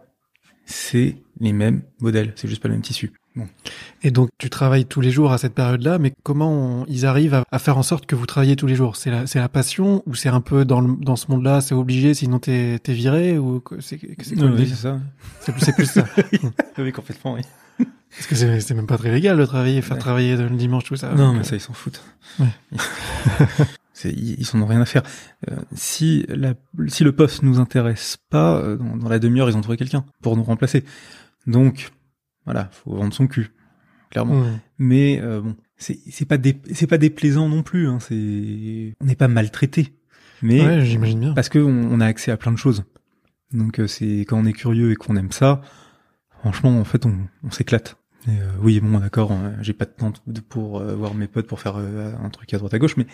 c'est 0.66 1.16
les 1.40 1.52
mêmes 1.52 1.82
modèles, 2.00 2.32
c'est 2.36 2.48
juste 2.48 2.60
pas 2.62 2.68
le 2.68 2.74
même 2.74 2.82
tissu. 2.82 3.12
Bon. 3.36 3.46
Et 4.02 4.10
donc, 4.10 4.28
tu 4.38 4.50
travailles 4.50 4.86
tous 4.86 5.00
les 5.00 5.12
jours 5.12 5.30
à 5.32 5.38
cette 5.38 5.54
période-là, 5.54 5.98
mais 6.00 6.12
comment 6.24 6.50
on- 6.82 6.86
ils 6.86 7.06
arrivent 7.06 7.34
à, 7.34 7.44
à 7.52 7.58
faire 7.60 7.78
en 7.78 7.84
sorte 7.84 8.06
que 8.06 8.16
vous 8.16 8.26
travaillez 8.26 8.56
tous 8.56 8.66
les 8.66 8.74
jours? 8.74 8.96
C'est 8.96 9.10
la, 9.10 9.24
la 9.32 9.48
passion 9.48 10.02
ou 10.06 10.16
c'est 10.16 10.28
un 10.28 10.40
peu 10.40 10.64
dans, 10.64 10.80
le, 10.80 10.96
dans 10.96 11.14
ce 11.14 11.30
monde-là, 11.30 11.60
c'est 11.60 11.74
obligé, 11.74 12.12
sinon 12.12 12.40
t'es 12.40 12.80
es 12.84 12.92
viré 12.92 13.38
ou 13.38 13.62
c'est 13.78 14.00
oui, 14.02 14.66
ça. 14.68 14.98
C'est 15.40 15.52
plus, 15.74 15.86
ça. 15.86 16.04
oui, 16.78 16.92
complètement, 16.92 17.34
oui. 17.34 17.42
Parce 18.10 18.26
que 18.26 18.34
c'est 18.34 18.60
c'est 18.60 18.74
même 18.74 18.88
pas 18.88 18.98
très 18.98 19.12
légal 19.12 19.38
de 19.38 19.44
travailler, 19.46 19.80
faire 19.80 19.92
Ouais. 19.96 20.00
travailler 20.00 20.36
le 20.36 20.50
dimanche, 20.50 20.82
tout 20.84 20.96
ça. 20.96 21.14
non, 21.14 21.32
mais 21.32 21.38
euh, 21.40 21.42
ça, 21.44 21.54
ils 21.54 21.60
s'en 21.60 21.72
foutent. 21.72 22.02
Ouais. 22.40 22.48
Ils, 24.04 24.40
ils 24.40 24.56
en 24.56 24.62
ont 24.62 24.66
rien 24.66 24.80
à 24.80 24.84
faire. 24.86 25.02
Euh, 25.50 25.56
si, 25.74 26.24
la, 26.28 26.54
si 26.88 27.04
le 27.04 27.12
poste 27.12 27.42
nous 27.42 27.58
intéresse 27.60 28.18
pas, 28.30 28.56
euh, 28.58 28.76
dans, 28.76 28.96
dans 28.96 29.08
la 29.08 29.18
demi-heure, 29.18 29.48
ils 29.50 29.56
ont 29.56 29.60
trouvé 29.60 29.76
quelqu'un 29.76 30.04
pour 30.22 30.36
nous 30.36 30.42
remplacer. 30.42 30.84
Donc, 31.46 31.90
voilà, 32.44 32.68
faut 32.72 32.94
vendre 32.94 33.14
son 33.14 33.26
cul, 33.26 33.50
clairement. 34.10 34.40
hmm. 34.40 34.58
Mais 34.78 35.20
euh, 35.22 35.40
bon, 35.40 35.56
c'est 35.76 36.26
pas 36.26 36.36
c'est 36.72 36.86
pas 36.86 36.98
déplaisant 36.98 37.48
non 37.48 37.62
plus. 37.62 37.88
Hein, 37.88 37.98
c'est 38.00 38.94
on 39.00 39.04
n'est 39.06 39.16
pas 39.16 39.28
maltraité, 39.28 39.94
mais 40.42 40.60
Ouais, 40.64 40.84
j'imagine 40.84 41.20
bien. 41.20 41.32
parce 41.34 41.48
que 41.48 41.58
on, 41.58 41.90
on 41.90 42.00
a 42.00 42.06
accès 42.06 42.30
à 42.30 42.36
plein 42.36 42.52
de 42.52 42.58
choses. 42.58 42.84
Donc 43.52 43.78
euh, 43.80 43.86
c'est 43.86 44.20
quand 44.20 44.38
on 44.38 44.44
est 44.46 44.52
curieux 44.52 44.92
et 44.92 44.94
qu'on 44.96 45.16
aime 45.16 45.32
ça, 45.32 45.60
franchement 46.40 46.78
en 46.78 46.84
fait 46.84 47.04
on, 47.06 47.16
on 47.42 47.50
s'éclate. 47.50 47.96
Euh, 48.28 48.50
oui 48.60 48.78
bon 48.80 48.98
d'accord, 48.98 49.32
hein, 49.32 49.54
j'ai 49.62 49.72
pas 49.72 49.86
de 49.86 49.90
temps 49.92 50.12
pour 50.50 50.78
euh, 50.80 50.94
voir 50.94 51.14
mes 51.14 51.26
potes 51.26 51.46
pour 51.46 51.58
faire 51.60 51.76
euh, 51.78 52.12
un 52.22 52.28
truc 52.28 52.52
à 52.52 52.58
droite 52.58 52.74
à 52.74 52.78
gauche, 52.78 52.96
mais 52.98 53.06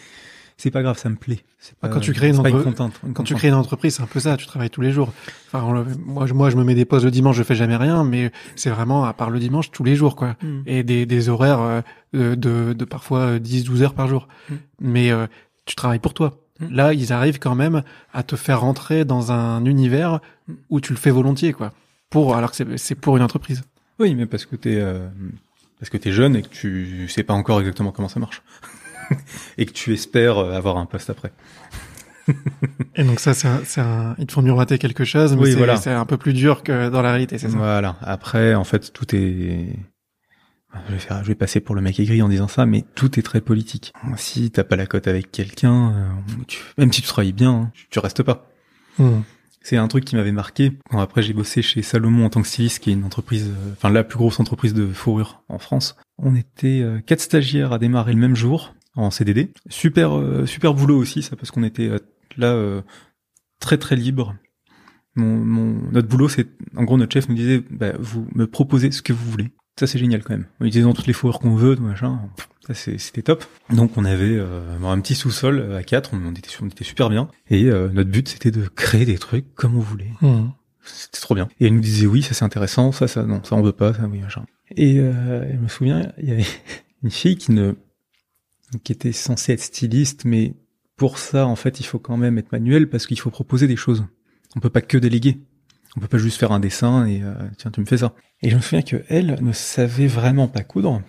c'est 0.57 0.71
pas 0.71 0.83
grave, 0.83 0.97
ça 0.99 1.09
me 1.11 1.17
plaît. 1.17 1.41
C'est 1.59 1.75
Ah, 1.83 1.89
pas, 1.89 1.95
quand 1.95 2.01
tu 2.01 2.13
crées 2.13 2.29
une 2.31 2.39
entre- 2.39 2.67
une 3.07 3.13
Quand 3.13 3.25
tu 3.25 3.35
crées 3.35 3.49
une 3.49 3.55
entreprise, 3.55 3.97
c'est 3.97 4.03
un 4.03 4.07
peu 4.07 4.21
ça, 4.21 4.37
tu 4.37 4.47
travailles 4.47 4.71
tous 4.71 4.81
les 4.81 4.91
jours. 4.93 5.13
Enfin, 5.49 5.63
on 5.65 5.73
le- 5.73 5.85
moi, 6.05 6.27
je, 6.27 6.33
moi, 6.35 6.49
je 6.51 6.57
me 6.57 6.65
mets 6.65 6.75
des 6.75 6.85
pauses 6.85 7.05
le 7.05 7.11
dimanche, 7.11 7.37
je 7.37 7.43
fais 7.43 7.55
jamais 7.55 7.77
rien, 7.77 8.05
mais 8.05 8.33
c'est 8.55 8.71
vraiment, 8.71 9.05
à 9.05 9.13
part 9.13 9.31
le 9.31 9.39
dimanche, 9.39 9.71
tous 9.71 9.85
les 9.85 9.95
jours, 9.97 10.17
quoi. 10.17 10.37
Mm. 10.43 10.61
Et 10.67 10.83
des, 10.83 11.05
des 11.07 11.29
horaires 11.29 11.61
euh, 11.61 11.81
de, 12.13 12.35
de, 12.35 12.73
de 12.73 12.85
parfois 12.85 13.39
10-12 13.39 13.83
heures 13.83 13.95
par 13.95 14.09
jour. 14.09 14.29
Mm. 14.49 14.55
Mais 14.81 15.11
euh, 15.11 15.27
tu 15.67 15.75
travailles 15.77 15.99
pour 15.99 16.15
toi. 16.15 16.39
Mm. 16.61 16.67
Là, 16.75 16.93
ils 16.95 17.13
arrivent 17.13 17.39
quand 17.39 17.55
même 17.55 17.83
à 18.15 18.23
te 18.23 18.37
faire 18.37 18.61
rentrer 18.63 19.05
dans 19.05 19.33
un 19.33 19.65
univers 19.67 20.21
où 20.71 20.81
tu 20.81 20.93
le 20.95 20.99
fais 20.99 21.11
volontiers, 21.11 21.53
quoi. 21.53 21.73
Pour, 22.09 22.35
alors 22.37 22.51
que 22.51 22.57
c'est- 22.57 22.79
c'est 22.79 22.95
pour 22.95 23.17
une 23.19 23.23
entreprise. 23.23 23.63
Oui, 23.99 24.15
mais 24.15 24.27
parce 24.27 24.47
que 24.47 24.57
t'es 24.57 24.77
euh, 24.77 25.07
parce 25.81 25.91
que 25.91 25.97
t'es 25.99 26.13
jeune 26.13 26.37
et 26.37 26.43
que 26.43 26.49
tu 26.49 27.09
sais 27.09 27.23
pas 27.25 27.35
encore 27.35 27.61
exactement 27.61 27.93
comment 27.93 28.09
ça 28.09 28.21
marche 28.21 28.43
et 29.59 29.67
que 29.67 29.73
tu 29.73 29.93
espères 29.93 30.39
euh, 30.39 30.53
avoir 30.53 30.77
un 30.79 30.87
poste 30.87 31.11
après. 31.11 31.33
Et 32.97 33.05
donc 33.05 33.21
ça, 33.21 33.35
c'est 33.35 33.49
un, 33.49 33.63
un, 33.83 34.15
ils 34.19 34.27
te 34.27 34.33
font 34.33 34.43
miroiter 34.43 34.79
quelque 34.79 35.05
chose, 35.05 35.35
mais 35.37 35.43
Oui, 35.43 35.51
c'est 35.53 35.57
voilà. 35.57 36.01
un 36.01 36.07
peu 36.07 36.17
plus 36.17 36.33
dur 36.33 36.63
que 36.63 36.89
dans 36.89 37.03
la 37.03 37.11
réalité, 37.11 37.39
c'est 37.39 37.49
ça? 37.49 37.57
Voilà. 37.57 37.97
Après, 38.01 38.55
en 38.55 38.65
fait, 38.65 38.93
tout 38.93 39.15
est. 39.15 39.77
Je 40.89 40.93
vais 40.93 40.99
faire, 40.99 41.23
je 41.23 41.29
vais 41.29 41.35
passer 41.35 41.61
pour 41.61 41.75
le 41.75 41.81
mec 41.81 41.99
aigri 42.01 42.21
en 42.21 42.29
disant 42.29 42.49
ça, 42.49 42.67
mais 42.67 42.85
tout 42.95 43.19
est 43.19 43.23
très 43.23 43.41
politique. 43.41 43.95
Si 44.17 44.51
t'as 44.51 44.65
pas 44.65 44.77
la 44.77 44.87
cote 44.87 45.07
avec 45.07 45.31
quelqu'un, 45.31 45.93
euh, 45.95 46.09
même 46.77 46.93
si 46.93 47.01
tu 47.01 47.09
travailles 47.09 47.33
bien, 47.33 47.51
hein, 47.51 47.71
tu, 47.73 47.87
tu 47.89 47.99
restes 47.99 48.23
pas. 48.23 48.51
Mm. 48.99 49.21
C'est 49.63 49.79
un 49.79 49.89
truc 49.89 50.05
qui 50.05 50.17
m'avait 50.17 50.33
marqué 50.33 50.73
quand 50.91 51.01
après 51.01 51.23
j'ai 51.23 51.33
bossé 51.33 51.63
chez 51.63 51.83
Salomon 51.83 52.27
en 52.27 52.31
tant 52.31 52.43
que 52.43 52.47
styliste, 52.49 52.81
qui 52.81 52.91
est 52.91 52.93
une 52.93 53.05
entreprise, 53.05 53.49
euh, 53.49 53.73
enfin 53.73 53.89
la 53.89 54.05
plus 54.05 54.19
grosse 54.19 54.39
entreprise 54.39 54.75
de 54.75 54.87
fourrure 54.87 55.43
en 55.49 55.59
France. 55.59 55.97
On 56.19 56.37
était 56.37 56.85
quatre 57.07 57.21
stagiaires 57.21 57.73
à 57.73 57.79
démarrer 57.79 58.13
le 58.13 58.19
même 58.21 58.37
jour 58.37 58.75
en 58.97 59.11
CDD. 59.11 59.51
Super, 59.69 60.17
euh, 60.19 60.47
super 60.47 60.75
boulot 60.75 60.97
aussi, 60.99 61.23
ça, 61.23 61.37
parce 61.37 61.51
qu'on 61.51 61.63
était 61.63 61.89
euh, 61.89 61.99
là 62.37 62.53
euh, 62.53 62.83
très 63.61 63.79
très 63.79 63.97
libre. 63.97 64.35
Mon, 65.15 65.37
mon, 65.37 65.91
notre 65.93 66.09
boulot, 66.09 66.29
c'est 66.29 66.47
en 66.77 66.85
gros 66.85 66.99
notre 66.99 67.13
chef 67.15 67.29
nous 67.29 67.35
disait, 67.35 67.63
bah, 67.71 67.93
vous 67.99 68.27
me 68.35 68.47
proposez 68.47 68.91
ce 68.91 69.01
que 69.03 69.13
vous 69.13 69.31
voulez. 69.31 69.51
Ça 69.79 69.87
c'est 69.87 69.99
génial 69.99 70.23
quand 70.23 70.33
même. 70.35 70.47
On 70.61 70.65
utilisant 70.65 70.95
toutes 70.95 71.07
les 71.07 71.13
fourrures 71.13 71.39
qu'on 71.39 71.55
veut, 71.55 71.77
machin. 71.77 72.19
Ça 72.67 72.73
c'est- 72.75 72.97
c'était 72.99 73.23
top. 73.23 73.45
Donc 73.71 73.97
on 73.99 74.05
avait 74.07 74.37
euh, 74.37 74.79
un 74.83 75.01
petit 75.01 75.15
sous-sol 75.15 75.75
à 75.75 75.83
quatre, 75.83 76.13
on, 76.15 76.19
on 76.27 76.33
était, 76.33 76.49
on 76.63 76.67
était 76.67 76.85
super 76.85 77.11
bien. 77.11 77.29
Et 77.51 77.67
euh, 77.67 77.89
notre 77.93 78.11
but 78.11 78.27
c'était 78.29 78.51
de 78.51 78.67
créer 78.69 79.05
des 79.05 79.19
trucs 79.19 79.55
comme 79.55 79.77
on 79.77 79.81
voulait. 79.81 80.11
Mm. 80.23 80.49
C'était 80.83 81.21
trop 81.21 81.35
bien. 81.35 81.49
Et 81.61 81.67
elle 81.67 81.75
nous 81.75 81.81
disait 81.81 82.07
oui, 82.07 82.23
ça 82.23 82.33
c'est 82.33 82.45
intéressant, 82.45 82.91
ça 82.93 83.07
ça 83.09 83.25
non, 83.25 83.43
ça 83.45 83.55
on 83.57 83.63
veut 83.63 83.73
pas, 83.73 83.93
ça 83.93 84.07
oui 84.11 84.21
machin. 84.21 84.45
Et 84.77 84.99
euh, 84.99 85.45
je 85.53 85.59
me 85.59 85.69
souviens, 85.69 86.11
il 86.23 86.29
y 86.29 86.33
avait 86.33 86.47
une 87.03 87.11
fille 87.11 87.37
qui 87.37 87.53
ne 87.53 87.75
qui 88.83 88.93
était 88.93 89.13
censée 89.13 89.53
être 89.53 89.61
styliste, 89.61 90.25
mais 90.25 90.55
pour 90.97 91.19
ça 91.19 91.47
en 91.47 91.57
fait 91.57 91.81
il 91.81 91.85
faut 91.85 91.99
quand 91.99 92.17
même 92.17 92.39
être 92.39 92.53
manuel 92.53 92.89
parce 92.89 93.07
qu'il 93.07 93.19
faut 93.19 93.31
proposer 93.31 93.67
des 93.67 93.77
choses. 93.77 94.07
On 94.55 94.61
peut 94.61 94.71
pas 94.71 94.81
que 94.81 94.99
déléguer. 94.99 95.39
On 95.97 96.01
peut 96.01 96.09
pas 96.09 96.19
juste 96.19 96.39
faire 96.39 96.53
un 96.53 96.61
dessin 96.61 97.07
et 97.07 97.23
euh, 97.23 97.35
tiens 97.57 97.71
tu 97.71 97.81
me 97.81 97.87
fais 97.87 97.99
ça. 97.99 98.15
Et 98.43 98.51
je 98.51 98.57
me 98.57 98.61
souviens 98.61 98.83
que 98.83 99.05
elle 99.09 99.39
ne 99.43 99.53
savait 99.53 100.07
vraiment 100.07 100.49
pas 100.49 100.63
coudre, 100.63 101.03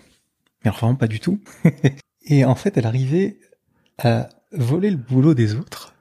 mais 0.64 0.72
vraiment 0.72 0.96
pas 0.96 1.08
du 1.08 1.20
tout. 1.20 1.42
et 2.26 2.46
en 2.46 2.56
fait 2.56 2.78
elle 2.78 2.86
arrivait 2.86 3.40
à 3.98 4.30
voler 4.52 4.92
le 4.92 4.98
boulot 4.98 5.34
des 5.34 5.56
autres. 5.56 5.96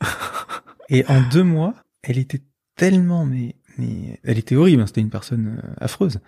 et 0.88 1.04
en 1.06 1.20
deux 1.28 1.44
mois, 1.44 1.74
elle 2.02 2.18
était 2.18 2.42
tellement, 2.76 3.26
mais, 3.26 3.56
mais 3.78 4.18
elle 4.24 4.38
était 4.38 4.56
horrible, 4.56 4.82
hein, 4.82 4.86
c'était 4.86 5.02
une 5.02 5.10
personne 5.10 5.60
euh, 5.62 5.74
affreuse, 5.78 6.20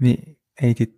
mais 0.00 0.36
elle 0.56 0.70
était 0.70 0.92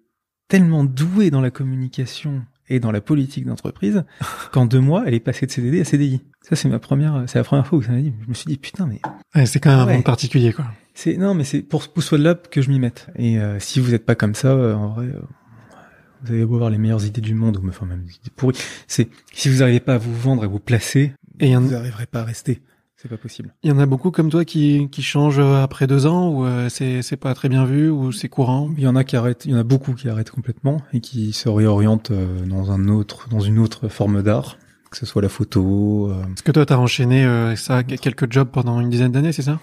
tellement 0.48 0.84
douée 0.84 1.30
dans 1.30 1.40
la 1.40 1.50
communication 1.50 2.44
et 2.74 2.80
dans 2.80 2.90
la 2.92 3.00
politique 3.00 3.44
d'entreprise 3.46 4.04
qu'en 4.52 4.66
deux 4.66 4.80
mois, 4.80 5.04
elle 5.06 5.14
est 5.14 5.20
passée 5.20 5.46
de 5.46 5.50
CDD 5.50 5.80
à 5.80 5.84
CDI. 5.84 6.20
Ça, 6.42 6.56
c'est 6.56 6.68
ma 6.68 6.78
première, 6.78 7.24
c'est 7.26 7.38
la 7.38 7.44
première 7.44 7.66
fois 7.66 7.78
où 7.78 7.82
ça 7.82 7.92
m'a 7.92 8.00
dit. 8.00 8.12
Je 8.24 8.28
me 8.28 8.34
suis 8.34 8.46
dit 8.46 8.56
putain, 8.58 8.86
mais 8.86 9.00
Ouais, 9.34 9.46
c'est 9.46 9.60
quand 9.60 9.70
même 9.70 9.88
un 9.88 9.92
monde 9.92 10.04
particulier, 10.04 10.52
quoi. 10.52 10.64
c'est 10.94 11.16
non, 11.16 11.34
mais 11.34 11.44
c'est 11.44 11.62
pour 11.62 11.82
ce 11.82 11.88
pouce 11.88 12.12
là 12.12 12.34
que 12.34 12.60
je 12.62 12.70
m'y 12.70 12.78
mette. 12.78 13.06
Et 13.16 13.38
euh, 13.38 13.58
si 13.60 13.78
vous 13.80 13.94
êtes 13.94 14.04
pas 14.04 14.14
comme 14.14 14.34
ça, 14.34 14.48
euh, 14.48 14.74
en 14.74 14.88
vrai, 14.88 15.06
euh, 15.06 15.20
vous 16.24 16.32
avez 16.32 16.44
beau 16.44 16.54
avoir 16.56 16.70
les 16.70 16.78
meilleures 16.78 17.04
idées 17.04 17.20
du 17.20 17.34
monde, 17.34 17.58
ou 17.62 17.68
enfin 17.68 17.86
même 17.86 18.02
des 18.02 18.12
idées 18.14 18.30
pourries. 18.34 18.56
C'est 18.86 19.08
si 19.32 19.48
vous 19.48 19.58
n'arrivez 19.58 19.80
pas 19.80 19.94
à 19.94 19.98
vous 19.98 20.14
vendre, 20.14 20.42
à 20.44 20.46
vous 20.46 20.58
placer, 20.60 21.12
Et 21.40 21.54
vous 21.54 21.70
n'arriverez 21.70 22.06
pas 22.06 22.20
à 22.20 22.24
rester. 22.24 22.60
C'est 23.02 23.08
pas 23.08 23.16
possible. 23.16 23.52
il 23.64 23.70
y 23.70 23.72
en 23.72 23.80
a 23.80 23.86
beaucoup 23.86 24.12
comme 24.12 24.30
toi 24.30 24.44
qui, 24.44 24.88
qui 24.92 25.02
changent 25.02 25.40
euh, 25.40 25.60
après 25.60 25.88
deux 25.88 26.06
ans, 26.06 26.28
ou 26.28 26.44
euh, 26.46 26.68
c'est 26.68 27.02
c'est 27.02 27.16
pas 27.16 27.34
très 27.34 27.48
bien 27.48 27.64
vu, 27.64 27.90
ou 27.90 28.12
c'est 28.12 28.28
courant? 28.28 28.70
Il 28.76 28.84
y 28.84 28.86
en 28.86 28.94
a 28.94 29.02
qui 29.02 29.16
arrêtent, 29.16 29.44
il 29.44 29.50
y 29.50 29.54
en 29.56 29.58
a 29.58 29.64
beaucoup 29.64 29.94
qui 29.94 30.08
arrêtent 30.08 30.30
complètement 30.30 30.80
et 30.92 31.00
qui 31.00 31.32
se 31.32 31.48
réorientent 31.48 32.12
euh, 32.12 32.46
dans 32.46 32.70
un 32.70 32.86
autre, 32.86 33.28
dans 33.28 33.40
une 33.40 33.58
autre 33.58 33.88
forme 33.88 34.22
d'art, 34.22 34.56
que 34.92 34.96
ce 34.96 35.04
soit 35.04 35.20
la 35.20 35.28
photo. 35.28 36.10
euh. 36.12 36.22
Parce 36.28 36.42
que 36.42 36.52
toi, 36.52 36.64
t'as 36.64 36.76
enchaîné 36.76 37.24
euh, 37.24 37.56
ça, 37.56 37.82
quelques 37.82 38.30
jobs 38.32 38.48
pendant 38.48 38.80
une 38.80 38.88
dizaine 38.88 39.10
d'années, 39.10 39.32
c'est 39.32 39.42
ça? 39.42 39.58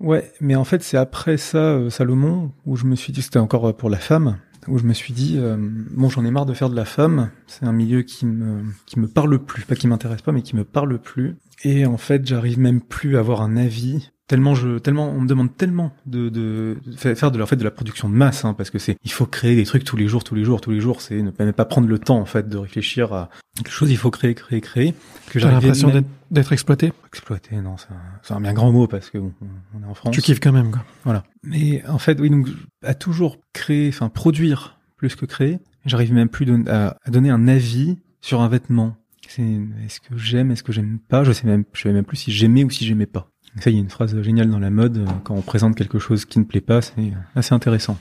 Ouais, 0.00 0.32
mais 0.40 0.54
en 0.54 0.64
fait, 0.64 0.82
c'est 0.82 0.96
après 0.96 1.36
ça, 1.36 1.58
euh, 1.58 1.90
Salomon, 1.90 2.52
où 2.64 2.76
je 2.76 2.86
me 2.86 2.96
suis 2.96 3.12
dit, 3.12 3.20
c'était 3.20 3.38
encore 3.38 3.76
pour 3.76 3.90
la 3.90 3.98
femme, 3.98 4.38
où 4.68 4.78
je 4.78 4.84
me 4.84 4.92
suis 4.92 5.12
dit, 5.12 5.36
euh, 5.38 5.56
bon, 5.58 6.08
j'en 6.08 6.24
ai 6.24 6.30
marre 6.30 6.46
de 6.46 6.54
faire 6.54 6.70
de 6.70 6.76
la 6.76 6.84
femme. 6.84 7.30
C'est 7.46 7.64
un 7.64 7.72
milieu 7.72 8.02
qui 8.02 8.26
me, 8.26 8.62
qui 8.86 8.98
me 8.98 9.08
parle 9.08 9.38
plus, 9.38 9.64
pas 9.64 9.74
qui 9.74 9.88
m'intéresse 9.88 10.22
pas, 10.22 10.32
mais 10.32 10.42
qui 10.42 10.56
me 10.56 10.64
parle 10.64 10.98
plus. 11.00 11.36
Et 11.64 11.86
en 11.86 11.96
fait, 11.96 12.26
j'arrive 12.26 12.58
même 12.58 12.80
plus 12.80 13.16
à 13.16 13.20
avoir 13.20 13.42
un 13.42 13.56
avis. 13.56 14.10
Tellement 14.32 14.54
je, 14.54 14.78
tellement, 14.78 15.10
on 15.10 15.20
me 15.20 15.28
demande 15.28 15.54
tellement 15.58 15.92
de, 16.06 16.30
de, 16.30 16.78
de 16.86 16.96
fa- 16.96 17.14
faire 17.14 17.30
de 17.30 17.36
la, 17.36 17.44
en 17.44 17.46
fait, 17.46 17.56
de 17.56 17.64
la 17.64 17.70
production 17.70 18.08
de 18.08 18.14
masse, 18.14 18.46
hein, 18.46 18.54
parce 18.54 18.70
que 18.70 18.78
c'est, 18.78 18.96
il 19.04 19.12
faut 19.12 19.26
créer 19.26 19.54
des 19.54 19.64
trucs 19.66 19.84
tous 19.84 19.98
les 19.98 20.08
jours, 20.08 20.24
tous 20.24 20.34
les 20.34 20.42
jours, 20.42 20.62
tous 20.62 20.70
les 20.70 20.80
jours. 20.80 21.02
C'est 21.02 21.20
ne 21.20 21.30
pas, 21.50 21.64
prendre 21.66 21.86
le 21.86 21.98
temps, 21.98 22.18
en 22.18 22.24
fait, 22.24 22.48
de 22.48 22.56
réfléchir 22.56 23.12
à 23.12 23.28
quelque 23.58 23.70
chose. 23.70 23.90
Il 23.90 23.98
faut 23.98 24.10
créer, 24.10 24.34
créer, 24.34 24.62
créer. 24.62 24.94
Que 25.28 25.38
J'ai 25.38 25.48
l'impression 25.48 25.88
même- 25.92 26.04
d'être- 26.30 26.50
exploité? 26.54 26.94
exploiter. 27.08 27.56
Non, 27.56 27.76
c'est 28.22 28.32
un, 28.32 28.40
bien 28.40 28.54
grand 28.54 28.72
mot 28.72 28.86
parce 28.86 29.10
que 29.10 29.18
bon, 29.18 29.34
on 29.78 29.82
est 29.82 29.86
en 29.86 29.92
France. 29.92 30.14
Tu 30.14 30.22
kiffes 30.22 30.40
quand 30.40 30.52
même, 30.52 30.70
quoi. 30.70 30.82
Voilà. 31.04 31.24
Mais 31.42 31.84
en 31.86 31.98
fait, 31.98 32.18
oui, 32.18 32.30
donc 32.30 32.48
à 32.82 32.94
toujours 32.94 33.36
créer, 33.52 33.90
enfin 33.90 34.08
produire 34.08 34.78
plus 34.96 35.14
que 35.14 35.26
créer. 35.26 35.58
J'arrive 35.84 36.14
même 36.14 36.30
plus 36.30 36.46
don- 36.46 36.64
à, 36.68 36.96
à 37.04 37.10
donner 37.10 37.28
un 37.28 37.48
avis 37.48 37.98
sur 38.22 38.40
un 38.40 38.48
vêtement. 38.48 38.96
C'est 39.28 39.42
est-ce 39.42 40.00
que 40.00 40.16
j'aime, 40.16 40.50
est-ce 40.52 40.62
que 40.62 40.72
j'aime 40.72 40.98
pas? 41.06 41.22
Je 41.22 41.32
sais 41.32 41.46
même, 41.46 41.64
je 41.74 41.82
sais 41.82 41.92
même 41.92 42.04
plus 42.04 42.16
si 42.16 42.32
j'aimais 42.32 42.64
ou 42.64 42.70
si 42.70 42.86
j'aimais 42.86 43.04
pas. 43.06 43.28
Ça, 43.60 43.70
il 43.70 43.74
y 43.74 43.76
a 43.76 43.80
une 43.80 43.90
phrase 43.90 44.20
géniale 44.22 44.50
dans 44.50 44.58
la 44.58 44.70
mode 44.70 44.98
euh, 44.98 45.06
quand 45.24 45.34
on 45.34 45.42
présente 45.42 45.76
quelque 45.76 45.98
chose 45.98 46.24
qui 46.24 46.38
ne 46.38 46.44
plaît 46.44 46.60
pas, 46.60 46.80
c'est 46.80 47.12
assez 47.34 47.54
intéressant. 47.54 47.98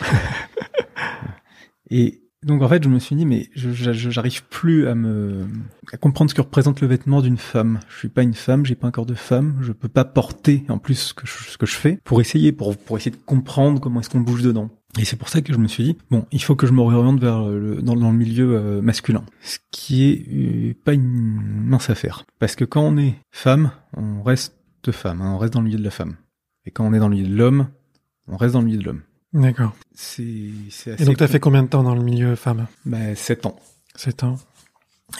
Et 1.90 2.22
donc 2.44 2.62
en 2.62 2.68
fait, 2.68 2.82
je 2.82 2.88
me 2.88 2.98
suis 2.98 3.16
dit, 3.16 3.24
mais 3.24 3.48
j'arrive 3.54 4.44
plus 4.44 4.86
à 4.86 4.94
me 4.94 5.46
à 5.92 5.96
comprendre 5.96 6.30
ce 6.30 6.34
que 6.34 6.42
représente 6.42 6.80
le 6.80 6.86
vêtement 6.86 7.22
d'une 7.22 7.38
femme. 7.38 7.80
Je 7.88 7.98
suis 7.98 8.08
pas 8.08 8.22
une 8.22 8.34
femme, 8.34 8.66
j'ai 8.66 8.74
pas 8.74 8.86
un 8.86 8.90
corps 8.90 9.06
de 9.06 9.14
femme, 9.14 9.56
je 9.62 9.72
peux 9.72 9.88
pas 9.88 10.04
porter 10.04 10.64
en 10.68 10.78
plus 10.78 10.96
ce 10.96 11.14
que 11.14 11.26
je, 11.26 11.32
ce 11.32 11.56
que 11.56 11.66
je 11.66 11.74
fais 11.74 11.98
pour 12.04 12.20
essayer 12.20 12.52
pour 12.52 12.76
pour 12.76 12.96
essayer 12.98 13.10
de 13.10 13.22
comprendre 13.24 13.80
comment 13.80 14.00
est-ce 14.00 14.10
qu'on 14.10 14.20
bouge 14.20 14.42
dedans. 14.42 14.70
Et 14.98 15.04
c'est 15.04 15.16
pour 15.16 15.28
ça 15.28 15.40
que 15.40 15.52
je 15.52 15.58
me 15.58 15.66
suis 15.66 15.84
dit 15.84 15.96
bon, 16.10 16.26
il 16.30 16.42
faut 16.42 16.54
que 16.54 16.66
je 16.66 16.72
m'oriente 16.72 17.18
vers 17.18 17.44
le 17.44 17.82
dans, 17.82 17.96
dans 17.96 18.12
le 18.12 18.18
milieu 18.18 18.56
euh, 18.56 18.82
masculin, 18.82 19.24
ce 19.40 19.58
qui 19.70 20.04
est 20.04 20.26
euh, 20.32 20.74
pas 20.84 20.92
une 20.92 21.40
mince 21.66 21.90
affaire 21.90 22.24
parce 22.38 22.56
que 22.56 22.64
quand 22.64 22.82
on 22.82 22.96
est 22.98 23.14
femme, 23.32 23.70
on 23.96 24.22
reste 24.22 24.54
femme, 24.92 25.22
hein, 25.22 25.32
on 25.34 25.38
reste 25.38 25.52
dans 25.52 25.60
le 25.60 25.66
milieu 25.66 25.78
de 25.78 25.84
la 25.84 25.90
femme. 25.90 26.16
Et 26.66 26.70
quand 26.70 26.86
on 26.86 26.92
est 26.92 26.98
dans 26.98 27.08
le 27.08 27.16
milieu 27.16 27.28
de 27.28 27.36
l'homme, 27.36 27.68
on 28.28 28.36
reste 28.36 28.54
dans 28.54 28.60
le 28.60 28.66
milieu 28.66 28.78
de 28.78 28.84
l'homme. 28.84 29.02
D'accord. 29.32 29.74
C'est 29.94 30.22
Et 30.22 31.04
donc, 31.04 31.16
t'as 31.16 31.26
fait 31.26 31.40
combien 31.40 31.62
de 31.62 31.68
temps 31.68 31.82
dans 31.82 31.94
le 31.94 32.02
milieu 32.02 32.36
femme? 32.36 32.66
Bah, 32.86 33.14
7 33.14 33.46
ans. 33.46 33.56
Sept 33.96 34.22
ans. 34.22 34.38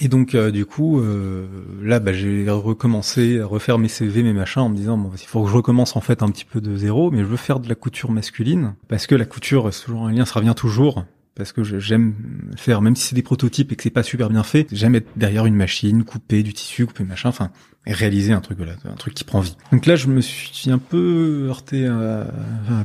Et 0.00 0.08
donc 0.08 0.34
euh, 0.34 0.50
du 0.50 0.66
coup, 0.66 0.98
euh, 1.00 1.46
là, 1.82 2.00
bah, 2.00 2.12
j'ai 2.12 2.48
recommencé 2.50 3.40
à 3.40 3.46
refaire 3.46 3.78
mes 3.78 3.88
CV, 3.88 4.22
mes 4.22 4.32
machins, 4.32 4.62
en 4.62 4.68
me 4.68 4.76
disant 4.76 4.98
bon, 4.98 5.10
il 5.14 5.26
faut 5.26 5.44
que 5.44 5.50
je 5.50 5.54
recommence 5.54 5.94
en 5.94 6.00
fait 6.00 6.22
un 6.22 6.30
petit 6.30 6.44
peu 6.44 6.60
de 6.60 6.76
zéro, 6.76 7.10
mais 7.10 7.18
je 7.18 7.24
veux 7.24 7.36
faire 7.36 7.60
de 7.60 7.68
la 7.68 7.74
couture 7.74 8.10
masculine 8.10 8.74
parce 8.88 9.06
que 9.06 9.14
la 9.14 9.24
couture, 9.24 9.72
c'est 9.72 9.84
toujours 9.84 10.06
un 10.06 10.12
lien, 10.12 10.24
ça 10.24 10.40
revient 10.40 10.54
toujours. 10.56 11.04
Parce 11.36 11.52
que 11.52 11.64
j'aime 11.64 12.14
faire, 12.56 12.80
même 12.80 12.94
si 12.94 13.08
c'est 13.08 13.16
des 13.16 13.22
prototypes 13.22 13.72
et 13.72 13.76
que 13.76 13.82
c'est 13.82 13.90
pas 13.90 14.04
super 14.04 14.30
bien 14.30 14.44
fait, 14.44 14.68
j'aime 14.70 14.94
être 14.94 15.08
derrière 15.16 15.46
une 15.46 15.56
machine, 15.56 16.04
couper 16.04 16.44
du 16.44 16.52
tissu, 16.52 16.86
couper 16.86 17.02
machin, 17.02 17.28
enfin, 17.28 17.50
réaliser 17.86 18.32
un 18.32 18.40
truc, 18.40 18.58
voilà, 18.58 18.74
un 18.84 18.94
truc 18.94 19.14
qui 19.14 19.24
prend 19.24 19.40
vie. 19.40 19.56
Donc 19.72 19.86
là, 19.86 19.96
je 19.96 20.06
me 20.06 20.20
suis 20.20 20.70
un 20.70 20.78
peu 20.78 21.46
heurté 21.48 21.86
à, 21.86 22.26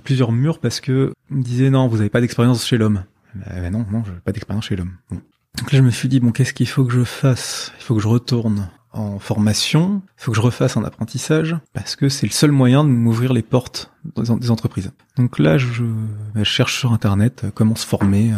plusieurs 0.04 0.32
murs 0.32 0.60
parce 0.60 0.80
que 0.80 1.14
on 1.30 1.36
me 1.36 1.44
disait 1.44 1.70
non, 1.70 1.88
vous 1.88 2.00
avez 2.00 2.10
pas 2.10 2.22
d'expérience 2.22 2.66
chez 2.66 2.78
l'homme. 2.78 3.04
Bah, 3.36 3.46
bah 3.62 3.70
non, 3.70 3.86
non, 3.92 4.04
j'ai 4.04 4.14
pas 4.24 4.32
d'expérience 4.32 4.66
chez 4.66 4.76
l'homme. 4.76 4.94
Donc 5.12 5.72
là, 5.72 5.78
je 5.78 5.84
me 5.84 5.92
suis 5.92 6.08
dit, 6.08 6.20
bon, 6.20 6.32
qu'est-ce 6.32 6.54
qu'il 6.54 6.68
faut 6.68 6.86
que 6.86 6.94
je 6.94 7.04
fasse? 7.04 7.74
Il 7.80 7.84
faut 7.84 7.96
que 7.96 8.02
je 8.02 8.08
retourne 8.08 8.70
en 8.92 9.20
formation, 9.20 10.02
il 10.18 10.24
faut 10.24 10.32
que 10.32 10.38
je 10.38 10.42
refasse 10.42 10.76
un 10.78 10.84
apprentissage, 10.84 11.56
parce 11.74 11.96
que 11.96 12.10
c'est 12.10 12.26
le 12.26 12.32
seul 12.32 12.52
moyen 12.52 12.84
de 12.84 12.90
m'ouvrir 12.90 13.34
les 13.34 13.44
portes 13.44 13.92
des, 14.16 14.32
en- 14.32 14.38
des 14.38 14.50
entreprises. 14.52 14.92
Donc 15.18 15.38
là, 15.40 15.58
je, 15.58 15.84
bah, 15.84 16.40
je 16.40 16.44
cherche 16.44 16.80
sur 16.80 16.92
Internet 16.92 17.44
euh, 17.44 17.52
comment 17.54 17.76
se 17.76 17.86
former 17.86 18.34
euh, 18.34 18.38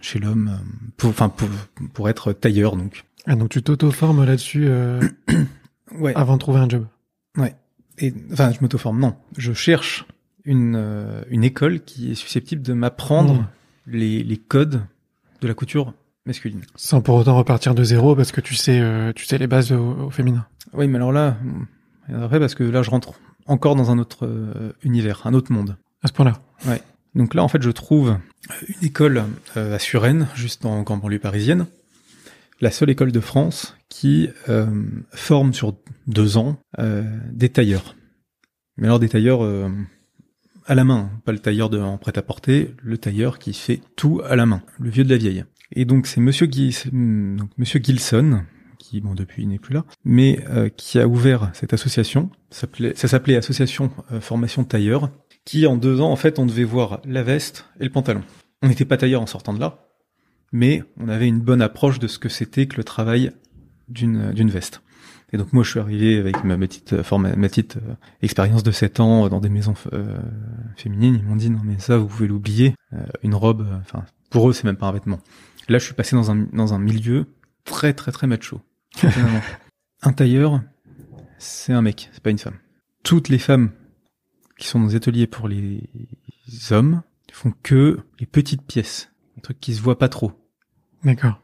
chez 0.00 0.18
l'homme, 0.20 0.48
euh, 0.52 0.90
pour, 0.96 1.10
enfin, 1.10 1.28
pour, 1.28 1.48
pour 1.94 2.08
être 2.08 2.32
tailleur, 2.32 2.76
donc. 2.76 3.04
Ah, 3.26 3.34
donc, 3.34 3.48
tu 3.50 3.62
t'auto-formes 3.62 4.24
là-dessus 4.24 4.66
euh, 4.68 5.00
Ouais. 5.98 6.14
avant 6.16 6.34
de 6.34 6.38
trouver 6.38 6.60
un 6.60 6.68
job? 6.68 6.86
Ouais. 7.36 7.54
Et, 7.98 8.14
enfin, 8.32 8.50
je 8.52 8.58
m'auto-forme, 8.60 8.98
non. 9.00 9.14
Je 9.36 9.52
cherche 9.52 10.06
une, 10.44 11.22
une 11.28 11.44
école 11.44 11.80
qui 11.84 12.10
est 12.12 12.14
susceptible 12.14 12.62
de 12.62 12.72
m'apprendre 12.72 13.34
Mmh. 13.34 13.46
les, 13.88 14.22
les 14.24 14.36
codes 14.36 14.82
de 15.40 15.48
la 15.48 15.54
couture 15.54 15.92
masculine. 16.26 16.62
Sans 16.76 17.00
pour 17.00 17.16
autant 17.16 17.36
repartir 17.36 17.74
de 17.74 17.84
zéro 17.84 18.16
parce 18.16 18.32
que 18.32 18.40
tu 18.40 18.54
sais, 18.54 18.80
euh, 18.80 19.12
tu 19.14 19.24
sais 19.24 19.38
les 19.38 19.46
bases 19.46 19.72
au, 19.72 20.06
au 20.06 20.10
féminin. 20.10 20.46
Oui, 20.72 20.88
mais 20.88 20.96
alors 20.96 21.12
là, 21.12 21.36
après, 22.08 22.38
parce 22.40 22.54
que 22.54 22.64
là, 22.64 22.82
je 22.82 22.90
rentre 22.90 23.14
encore 23.46 23.76
dans 23.76 23.90
un 23.90 23.98
autre 23.98 24.26
euh, 24.26 24.72
univers, 24.82 25.26
un 25.26 25.34
autre 25.34 25.52
monde. 25.52 25.76
À 26.02 26.08
ce 26.08 26.12
point-là. 26.12 26.40
Donc 27.14 27.34
là, 27.34 27.44
en 27.44 27.48
fait, 27.48 27.62
je 27.62 27.70
trouve 27.70 28.16
une 28.68 28.86
école 28.86 29.22
euh, 29.56 29.76
à 29.76 29.78
Suresnes, 29.78 30.28
juste 30.34 30.64
en 30.64 30.82
grande 30.82 31.00
banlieue 31.00 31.18
parisienne, 31.18 31.66
la 32.60 32.70
seule 32.70 32.90
école 32.90 33.12
de 33.12 33.20
France 33.20 33.76
qui 33.88 34.30
euh, 34.48 34.66
forme 35.12 35.52
sur 35.52 35.76
deux 36.06 36.38
ans 36.38 36.56
euh, 36.78 37.04
des 37.30 37.50
tailleurs. 37.50 37.94
Mais 38.78 38.86
alors 38.86 38.98
des 38.98 39.10
tailleurs 39.10 39.44
euh, 39.44 39.68
à 40.66 40.74
la 40.74 40.84
main, 40.84 41.10
pas 41.24 41.32
le 41.32 41.38
tailleur 41.38 41.68
de, 41.68 41.78
en 41.78 41.98
prêt-à-porter, 41.98 42.74
le 42.82 42.98
tailleur 42.98 43.38
qui 43.38 43.52
fait 43.52 43.80
tout 43.96 44.22
à 44.24 44.34
la 44.34 44.46
main, 44.46 44.62
le 44.80 44.90
vieux 44.90 45.04
de 45.04 45.10
la 45.10 45.18
vieille. 45.18 45.44
Et 45.72 45.84
donc 45.84 46.06
c'est 46.06 46.20
donc 46.20 47.50
Monsieur 47.58 47.80
Gilson, 47.82 48.42
qui 48.78 49.00
bon 49.00 49.14
depuis 49.14 49.46
n'est 49.46 49.58
plus 49.58 49.74
là, 49.74 49.84
mais 50.04 50.44
euh, 50.50 50.68
qui 50.68 50.98
a 50.98 51.08
ouvert 51.08 51.50
cette 51.54 51.72
association. 51.72 52.30
Ça 52.50 52.66
s'appelait- 53.08 53.36
Association 53.36 53.90
euh, 54.12 54.20
Formation 54.20 54.64
Tailleur, 54.64 55.10
qui 55.44 55.66
en 55.66 55.76
deux 55.76 56.00
ans 56.00 56.10
en 56.10 56.16
fait 56.16 56.38
on 56.38 56.46
devait 56.46 56.64
voir 56.64 57.00
la 57.04 57.22
veste 57.22 57.66
et 57.80 57.84
le 57.84 57.90
pantalon. 57.90 58.22
On 58.62 58.68
n'était 58.68 58.84
pas 58.84 58.96
tailleur 58.96 59.22
en 59.22 59.26
sortant 59.26 59.54
de 59.54 59.60
là, 59.60 59.88
mais 60.52 60.82
on 61.00 61.08
avait 61.08 61.26
une 61.26 61.40
bonne 61.40 61.62
approche 61.62 61.98
de 61.98 62.06
ce 62.06 62.18
que 62.18 62.28
c'était 62.28 62.66
que 62.66 62.76
le 62.76 62.84
travail 62.84 63.32
d'une 63.88 64.32
d'une 64.32 64.50
veste. 64.50 64.82
Et 65.32 65.38
donc 65.38 65.54
moi 65.54 65.64
je 65.64 65.70
suis 65.70 65.80
arrivé 65.80 66.18
avec 66.18 66.44
ma, 66.44 66.58
petite 66.58 66.92
euh, 66.92 67.02
ma 67.18 67.48
petite 67.48 67.78
euh, 67.78 67.94
expérience 68.20 68.62
de 68.62 68.70
7 68.70 69.00
ans 69.00 69.28
dans 69.30 69.40
des 69.40 69.48
maisons 69.48 69.72
euh, 69.94 70.18
féminines, 70.76 71.18
ils 71.22 71.26
m'ont 71.26 71.36
dit 71.36 71.48
non 71.48 71.60
mais 71.64 71.78
ça 71.78 71.96
vous 71.96 72.06
pouvez 72.06 72.28
l'oublier, 72.28 72.74
Euh, 72.92 72.98
une 73.22 73.34
robe 73.34 73.62
euh, 73.62 73.78
enfin 73.80 74.04
pour 74.28 74.50
eux 74.50 74.52
c'est 74.52 74.64
même 74.64 74.76
pas 74.76 74.88
un 74.88 74.92
vêtement. 74.92 75.18
Là 75.68 75.78
je 75.78 75.84
suis 75.84 75.94
passé 75.94 76.16
dans 76.16 76.30
un 76.30 76.46
dans 76.52 76.74
un 76.74 76.78
milieu 76.78 77.26
très 77.64 77.92
très 77.94 78.12
très 78.12 78.26
macho. 78.26 78.60
Un 80.04 80.12
tailleur 80.12 80.60
c'est 81.38 81.72
un 81.72 81.82
mec, 81.82 82.08
c'est 82.12 82.22
pas 82.22 82.30
une 82.30 82.38
femme. 82.38 82.58
Toutes 83.02 83.28
les 83.28 83.38
femmes 83.38 83.70
qui 84.58 84.68
sont 84.68 84.78
dans 84.78 84.86
les 84.86 84.94
ateliers 84.94 85.26
pour 85.26 85.48
les 85.48 85.88
hommes 86.70 87.02
font 87.32 87.52
que 87.62 87.98
les 88.20 88.26
petites 88.26 88.62
pièces, 88.62 89.10
les 89.36 89.42
trucs 89.42 89.58
qui 89.58 89.74
se 89.74 89.80
voient 89.82 89.98
pas 89.98 90.08
trop. 90.08 90.32
D'accord. 91.04 91.40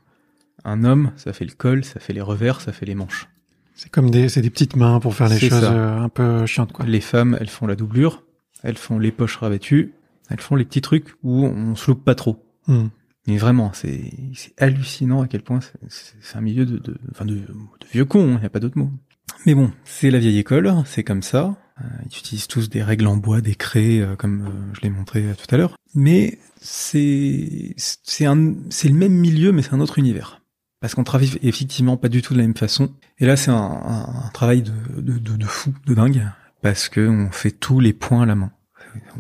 Un 0.65 0.85
homme, 0.85 1.13
ça 1.17 1.33
fait 1.33 1.45
le 1.45 1.53
col, 1.53 1.85
ça 1.85 1.99
fait 1.99 2.13
les 2.13 2.21
revers, 2.21 2.61
ça 2.61 2.73
fait 2.73 2.87
les 2.87 2.95
manches. 2.95 3.29
C'est 3.75 3.91
comme 3.91 4.11
des, 4.11 4.29
c'est 4.29 4.43
des 4.43 4.51
petites 4.51 4.77
mains 4.77 5.01
pour 5.01 5.15
faire 5.15 5.29
les 5.29 5.39
choses 5.39 5.61
ça. 5.61 5.73
euh, 5.73 5.99
un 6.01 6.09
peu 6.09 6.47
chiantes, 6.47 6.73
quoi. 6.73 6.85
Les 6.85 7.01
femmes, 7.01 7.37
elles 7.41 7.49
font 7.49 7.67
la 7.67 7.77
doublure, 7.77 8.25
elles 8.63 8.77
font 8.77 8.99
les 8.99 9.13
poches 9.13 9.37
revêtues, 9.37 9.95
elles 10.31 10.41
font 10.41 10.57
les 10.57 10.65
petits 10.65 10.81
trucs 10.81 11.15
où 11.23 11.45
on 11.45 11.75
se 11.75 11.91
loupe 11.91 12.05
pas 12.05 12.15
trop. 12.15 12.45
Hmm. 12.67 12.89
Mais 13.29 13.37
vraiment, 13.37 13.71
c'est 13.75 14.11
hallucinant 14.59 15.23
à 15.23 15.29
quel 15.29 15.43
point 15.43 15.61
c'est- 15.61 16.37
un 16.37 16.41
milieu 16.41 16.67
de 16.67 16.79
de, 16.79 16.97
enfin 17.13 17.25
de, 17.25 17.35
de 17.35 17.47
vieux 17.93 18.05
cons, 18.05 18.35
il 18.37 18.41
n'y 18.41 18.47
a 18.47 18.51
pas 18.51 18.59
d'autre 18.61 18.79
mot. 18.79 18.91
Mais 19.47 19.55
bon, 19.55 19.71
c'est 19.85 20.11
la 20.11 20.19
vieille 20.19 20.39
école, 20.39 20.73
c'est 20.87 21.05
comme 21.05 21.23
ça. 21.23 21.57
Euh, 21.81 21.85
ils 22.11 22.19
utilisent 22.19 22.49
tous 22.49 22.69
des 22.69 22.83
règles 22.83 23.07
en 23.07 23.17
bois, 23.17 23.41
des 23.41 23.55
craies, 23.55 24.01
euh, 24.01 24.17
comme 24.17 24.47
euh, 24.47 24.75
je 24.75 24.81
l'ai 24.81 24.91
montré 24.91 25.25
tout 25.37 25.55
à 25.55 25.59
l'heure. 25.59 25.77
Mais 25.95 26.39
c'est 26.61 27.75
c'est 27.77 28.27
un 28.27 28.55
c'est 28.71 28.89
le 28.89 28.95
même 28.95 29.13
milieu, 29.13 29.53
mais 29.53 29.63
c'est 29.63 29.75
un 29.75 29.81
autre 29.81 29.99
univers. 29.99 30.41
Parce 30.81 30.95
qu'on 30.95 31.05
travaille 31.05 31.31
effectivement 31.43 31.97
pas 31.97 32.09
du 32.09 32.23
tout 32.23 32.35
de 32.35 32.39
la 32.39 32.45
même 32.47 32.57
façon. 32.57 32.95
Et 33.19 33.27
là, 33.27 33.37
c'est 33.37 33.51
un, 33.51 33.57
un- 33.57 34.31
travail 34.33 34.63
de, 34.63 35.01
de, 35.01 35.19
de, 35.37 35.45
fou, 35.45 35.75
de 35.87 35.95
dingue, 35.95 36.23
parce 36.63 36.89
que 36.89 37.01
on 37.09 37.33
fait 37.33 37.51
tous 37.51 37.81
les 37.81 37.93
points 37.93 38.23
à 38.23 38.27
la 38.27 38.37
main. 38.37 38.53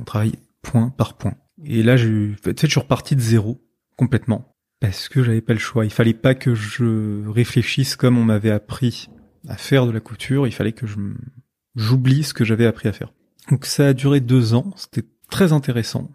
On 0.01 0.05
travaille 0.05 0.35
point 0.62 0.90
par 0.90 1.16
point. 1.16 1.35
Et 1.64 1.83
là, 1.83 1.97
eu- 1.97 2.35
en 2.38 2.42
fait, 2.42 2.61
je 2.62 2.66
suis 2.68 2.81
reparti 2.81 3.16
de 3.16 3.21
zéro 3.21 3.61
complètement. 3.98 4.54
parce 4.80 5.08
que 5.08 5.22
j'avais 5.24 5.40
pas 5.42 5.52
le 5.52 5.58
choix. 5.58 5.84
Il 5.84 5.90
fallait 5.90 6.14
pas 6.14 6.34
que 6.34 6.54
je 6.54 7.28
réfléchisse 7.28 7.96
comme 7.96 8.16
on 8.16 8.24
m'avait 8.24 8.50
appris 8.52 9.08
à 9.48 9.56
faire 9.56 9.87
de 9.87 9.90
la 9.90 10.00
couture. 10.00 10.46
Il 10.46 10.52
fallait 10.52 10.72
que 10.72 10.87
je 10.87 10.96
j'oublie 11.76 12.22
ce 12.24 12.32
que 12.32 12.44
j'avais 12.44 12.64
appris 12.66 12.88
à 12.88 12.92
faire. 12.92 13.12
Donc 13.50 13.66
ça 13.66 13.88
a 13.88 13.92
duré 13.92 14.20
deux 14.20 14.54
ans. 14.54 14.72
C'était 14.76 15.04
très 15.30 15.52
intéressant, 15.52 16.11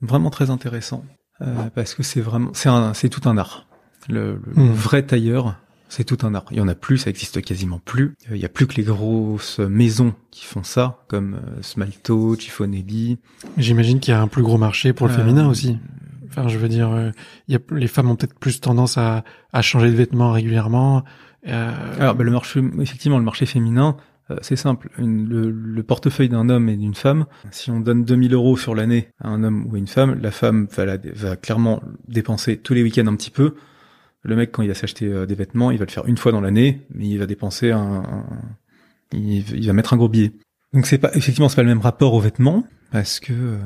vraiment 0.00 0.30
très 0.30 0.50
intéressant, 0.50 1.04
euh, 1.42 1.70
parce 1.74 1.94
que 1.94 2.02
c'est 2.02 2.20
vraiment 2.20 2.50
c'est 2.54 2.68
un 2.68 2.94
c'est 2.94 3.08
tout 3.08 3.28
un 3.28 3.36
art. 3.36 3.66
Le, 4.08 4.40
le 4.46 4.52
Hmm. 4.62 4.72
vrai 4.72 5.02
tailleur, 5.02 5.56
c'est 5.88 6.04
tout 6.04 6.18
un 6.26 6.34
art. 6.34 6.44
Il 6.50 6.58
y 6.58 6.60
en 6.60 6.68
a 6.68 6.74
plus, 6.74 6.98
ça 6.98 7.10
existe 7.10 7.40
quasiment 7.42 7.78
plus. 7.78 8.14
Il 8.30 8.36
y 8.36 8.44
a 8.44 8.48
plus 8.48 8.66
que 8.66 8.74
les 8.76 8.82
grosses 8.84 9.58
maisons 9.60 10.14
qui 10.30 10.44
font 10.44 10.62
ça, 10.62 11.04
comme 11.08 11.34
euh, 11.34 11.62
Smalto, 11.62 12.36
Chiffonelli. 12.38 13.18
J'imagine 13.56 13.98
qu'il 14.00 14.12
y 14.12 14.16
a 14.16 14.20
un 14.20 14.28
plus 14.28 14.42
gros 14.42 14.58
marché 14.58 14.92
pour 14.92 15.06
le 15.08 15.12
Euh, 15.14 15.16
féminin 15.16 15.48
aussi. 15.48 15.78
Je 16.46 16.58
veux 16.58 16.68
dire, 16.68 16.90
euh, 16.90 17.10
les 17.70 17.86
femmes 17.86 18.10
ont 18.10 18.16
peut-être 18.16 18.38
plus 18.38 18.60
tendance 18.60 18.98
à, 18.98 19.24
changer 19.60 19.90
de 19.90 19.96
vêtements 19.96 20.32
régulièrement. 20.32 21.04
Euh, 21.48 21.72
Alors, 22.00 22.14
bah, 22.14 22.24
le 22.24 22.30
marché, 22.30 22.60
effectivement, 22.80 23.18
le 23.18 23.24
marché 23.24 23.46
féminin, 23.46 23.96
euh, 24.30 24.36
c'est 24.40 24.56
simple. 24.56 24.90
Le, 24.98 25.50
le 25.50 25.82
portefeuille 25.82 26.28
d'un 26.28 26.48
homme 26.48 26.68
et 26.68 26.76
d'une 26.76 26.94
femme, 26.94 27.26
si 27.50 27.70
on 27.70 27.80
donne 27.80 28.04
2000 28.04 28.32
euros 28.34 28.56
sur 28.56 28.74
l'année 28.74 29.08
à 29.20 29.28
un 29.28 29.44
homme 29.44 29.66
ou 29.66 29.74
à 29.74 29.78
une 29.78 29.86
femme, 29.86 30.18
la 30.20 30.30
femme 30.30 30.66
va, 30.74 30.96
va 30.96 31.36
clairement 31.36 31.82
dépenser 32.08 32.56
tous 32.56 32.74
les 32.74 32.82
week-ends 32.82 33.06
un 33.06 33.16
petit 33.16 33.30
peu. 33.30 33.54
Le 34.22 34.36
mec, 34.36 34.52
quand 34.52 34.62
il 34.62 34.68
va 34.68 34.74
s'acheter 34.74 35.06
euh, 35.06 35.26
des 35.26 35.34
vêtements, 35.34 35.70
il 35.70 35.78
va 35.78 35.84
le 35.84 35.90
faire 35.90 36.06
une 36.06 36.16
fois 36.16 36.32
dans 36.32 36.40
l'année, 36.40 36.80
mais 36.94 37.06
il 37.06 37.18
va 37.18 37.26
dépenser 37.26 37.72
un, 37.72 38.24
il 39.12 39.66
va 39.66 39.72
mettre 39.74 39.92
un 39.92 39.96
gros 39.98 40.08
billet. 40.08 40.32
Donc 40.72 40.86
c'est 40.86 40.98
pas 40.98 41.14
effectivement 41.14 41.48
c'est 41.48 41.56
pas 41.56 41.62
le 41.62 41.68
même 41.68 41.80
rapport 41.80 42.14
aux 42.14 42.20
vêtements 42.20 42.64
parce 42.94 43.18
que 43.18 43.32
euh, 43.32 43.58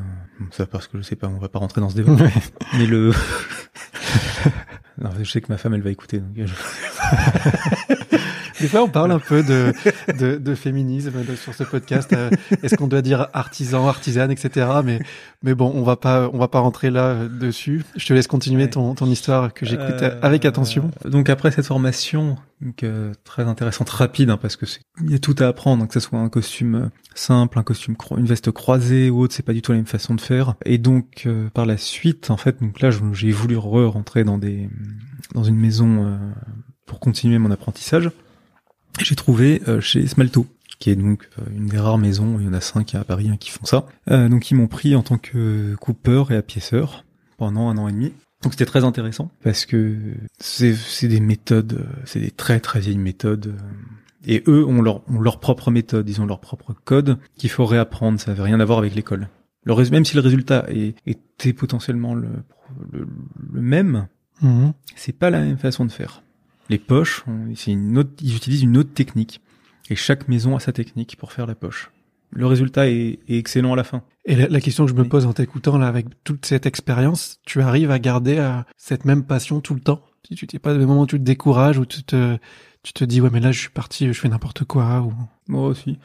ça 0.53 0.65
parce 0.67 0.87
que 0.89 0.97
je 0.97 1.03
sais 1.03 1.15
pas 1.15 1.27
on 1.29 1.37
va 1.39 1.51
pas 1.51 1.59
rentrer 1.59 1.83
dans 1.83 1.91
ce 1.91 1.97
débat 1.97 2.13
Ouais. 2.13 2.33
mais 2.79 2.87
le 2.87 3.13
non, 4.99 5.11
je 5.23 5.31
sais 5.31 5.43
que 5.43 5.53
ma 5.53 5.59
femme 5.59 5.75
elle 5.75 5.83
va 5.83 5.91
écouter 5.91 6.19
donc 6.21 6.35
je- 6.47 6.55
Des 8.61 8.69
fois, 8.69 8.83
on 8.83 8.89
parle 8.89 9.13
un 9.13 9.19
peu 9.19 9.43
de, 9.43 9.73
de, 10.19 10.37
de 10.37 10.55
féminisme 10.55 11.13
sur 11.37 11.55
ce 11.55 11.65
podcast. 11.65 12.13
Euh, 12.13 12.31
Est-ce 12.63 12.77
qu'on 12.77 12.89
doit 12.89 13.03
dire 13.03 13.29
artisan, 13.33 13.87
artisane, 13.89 14.31
etc. 14.31 14.67
Mais, 14.85 15.01
mais 15.43 15.55
bon, 15.55 15.71
on 15.75 15.83
va 15.83 15.97
pas, 15.97 16.29
on 16.33 16.39
va 16.39 16.49
pas 16.49 16.61
rentrer 16.61 16.91
là 16.91 17.07
euh, 17.11 17.29
dessus. 17.29 17.85
Je 17.97 18.07
te 18.07 18.13
laisse 18.13 18.27
continuer 18.27 18.69
ton, 18.71 18.95
ton 18.95 19.07
histoire 19.07 19.53
que 19.55 19.65
j'écoute 19.67 20.03
Euh, 20.03 20.19
avec 20.23 20.45
attention. 20.45 20.91
Donc 21.05 21.31
après 21.31 21.51
cette 21.51 21.67
formation, 21.67 22.37
donc, 22.61 22.83
euh, 22.83 23.13
très 23.25 23.45
intéressante, 23.45 23.89
rapide, 23.91 24.31
hein, 24.31 24.39
parce 24.41 24.57
que 24.57 24.67
c'est 24.67 24.81
il 25.05 25.13
y 25.13 25.15
a 25.15 25.19
tout 25.19 25.37
à 25.39 25.47
apprendre, 25.47 25.85
hein, 25.85 25.87
que 25.87 25.95
ce 25.95 26.01
soit 26.01 26.19
un 26.19 26.29
costume 26.29 26.91
simple, 27.15 27.59
un 27.59 27.63
costume, 27.63 27.97
une 28.17 28.27
veste 28.27 28.51
croisée 28.51 29.11
ou 29.11 29.21
autre, 29.21 29.35
c'est 29.35 29.45
pas 29.45 29.53
du 29.53 29.63
tout 29.63 29.71
la 29.73 29.79
même 29.79 29.87
façon 29.87 30.15
de 30.15 30.21
faire. 30.21 30.55
Et 30.65 30.79
donc 30.79 31.23
euh, 31.27 31.49
par 31.51 31.67
la 31.67 31.77
suite, 31.77 32.31
en 32.31 32.37
fait, 32.37 32.61
donc 32.61 32.81
là 32.81 32.91
j'ai 33.13 33.31
voulu 33.31 33.57
re-rentrer 33.57 34.25
dans 34.25 34.39
des 34.39 34.69
dans 35.35 35.45
une 35.45 35.57
maison 35.57 36.05
euh, 36.05 36.17
pour 36.87 36.99
continuer 37.01 37.39
mon 37.39 37.51
apprentissage. 37.51 38.11
J'ai 39.03 39.15
trouvé 39.17 39.63
euh, 39.69 39.81
chez 39.81 40.07
Smalto, 40.07 40.47
qui 40.79 40.91
est 40.91 40.97
donc 40.97 41.29
euh, 41.39 41.43
une 41.57 41.67
des 41.67 41.79
rares 41.79 41.99
maisons, 41.99 42.39
il 42.41 42.47
y 42.47 42.49
en 42.49 42.53
a 42.53 42.61
cinq 42.61 42.95
à 42.95 43.05
Paris 43.05 43.29
hein, 43.31 43.37
qui 43.39 43.51
font 43.51 43.65
ça. 43.65 43.87
Euh, 44.11 44.29
donc 44.29 44.51
ils 44.51 44.55
m'ont 44.55 44.67
pris 44.69 44.95
en 44.97 45.03
tant 45.03 45.19
que 45.19 45.75
coupeur 45.77 46.31
et 46.33 46.37
appiesseur 46.37 47.05
pendant 47.37 47.69
un 47.69 47.79
an 47.79 47.89
et 47.89 47.93
demi. 47.93 48.13
Donc 48.43 48.53
c'était 48.53 48.67
très 48.67 48.85
intéressant 48.85 49.31
parce 49.43 49.67
que 49.67 49.97
c'est 50.39 50.75
c'est 50.75 51.09
des 51.09 51.21
méthodes, 51.21 51.85
euh, 51.85 52.01
c'est 52.05 52.21
des 52.21 52.31
très 52.31 52.61
très 52.61 52.81
vieilles 52.81 52.99
méthodes. 52.99 53.55
Et 54.27 54.43
eux 54.49 54.65
ont 54.67 54.83
leur, 54.83 55.09
ont 55.09 55.21
leur 55.21 55.39
propre 55.41 55.71
méthode, 55.71 56.09
ils 56.09 56.21
ont 56.21 56.27
leur 56.27 56.41
propre 56.41 56.75
code 56.85 57.19
qu'il 57.37 57.51
faut 57.51 57.65
réapprendre. 57.67 58.21
Ça 58.21 58.31
n'avait 58.33 58.43
rien 58.43 58.61
à 58.61 58.65
voir 58.65 58.79
avec 58.79 58.95
l'école. 58.95 59.29
Le 59.65 59.73
rés- 59.73 59.91
même 59.91 60.05
si 60.05 60.15
le 60.17 60.21
résultat 60.23 60.67
est- 60.69 60.95
était 61.07 61.53
potentiellement 61.53 62.15
le, 62.15 62.29
le, 62.93 63.07
le 63.53 63.61
même, 63.61 64.09
Mhm. 64.43 64.73
c'est 64.97 65.17
pas 65.17 65.31
la 65.31 65.41
même 65.41 65.59
façon 65.59 65.85
de 65.85 65.91
faire. 65.93 66.23
Les 66.69 66.79
poches, 66.79 67.25
c'est 67.55 67.73
une 67.73 67.97
autre, 67.99 68.11
ils 68.21 68.37
utilisent 68.37 68.63
une 68.63 68.77
autre 68.77 68.93
technique. 68.93 69.41
Et 69.91 69.97
chaque 69.97 70.29
maison 70.29 70.55
a 70.57 70.61
sa 70.61 70.73
technique 70.73 71.17
pour 71.17 71.33
faire 71.33 71.47
la 71.47 71.55
poche. 71.55 71.91
Le 72.31 72.47
résultat 72.47 72.89
est, 72.91 73.21
est 73.29 73.39
excellent 73.39 73.73
à 73.73 73.77
la 73.77 73.85
fin. 73.85 74.03
Et 74.27 74.37
la, 74.37 74.49
la 74.49 74.61
question 74.61 74.85
que 74.85 74.91
je 74.91 74.95
me 74.97 75.03
Oui. 75.03 75.09
pose 75.09 75.25
en 75.25 75.33
t'écoutant 75.33 75.79
là, 75.79 75.87
avec 75.89 76.07
toute 76.25 76.45
cette 76.45 76.67
expérience, 76.67 77.39
tu 77.47 77.63
arrives 77.63 77.91
à 77.91 77.99
garder 77.99 78.37
euh, 78.37 78.61
cette 78.77 79.07
même 79.07 79.25
passion 79.25 79.61
tout 79.63 79.73
le 79.75 79.81
temps? 79.81 80.03
Si 80.29 80.35
tu 80.35 80.47
t'es 80.47 80.59
pas 80.59 80.75
des 80.77 80.85
moments 80.85 81.03
où 81.03 81.07
tu 81.07 81.19
te 81.19 81.25
décourages, 81.25 81.79
où 81.79 81.87
tu 81.87 82.03
te, 82.03 82.37
tu 82.83 82.93
te 82.93 83.03
dis 83.03 83.23
ouais 83.23 83.31
mais 83.33 83.41
là 83.41 83.51
je 83.51 83.61
suis 83.61 83.71
parti, 83.71 84.07
je 84.09 84.13
fais 84.13 84.29
n'importe 84.29 84.65
quoi, 84.65 85.01
ou? 85.01 85.15
Moi 85.47 85.67
aussi. 85.69 85.99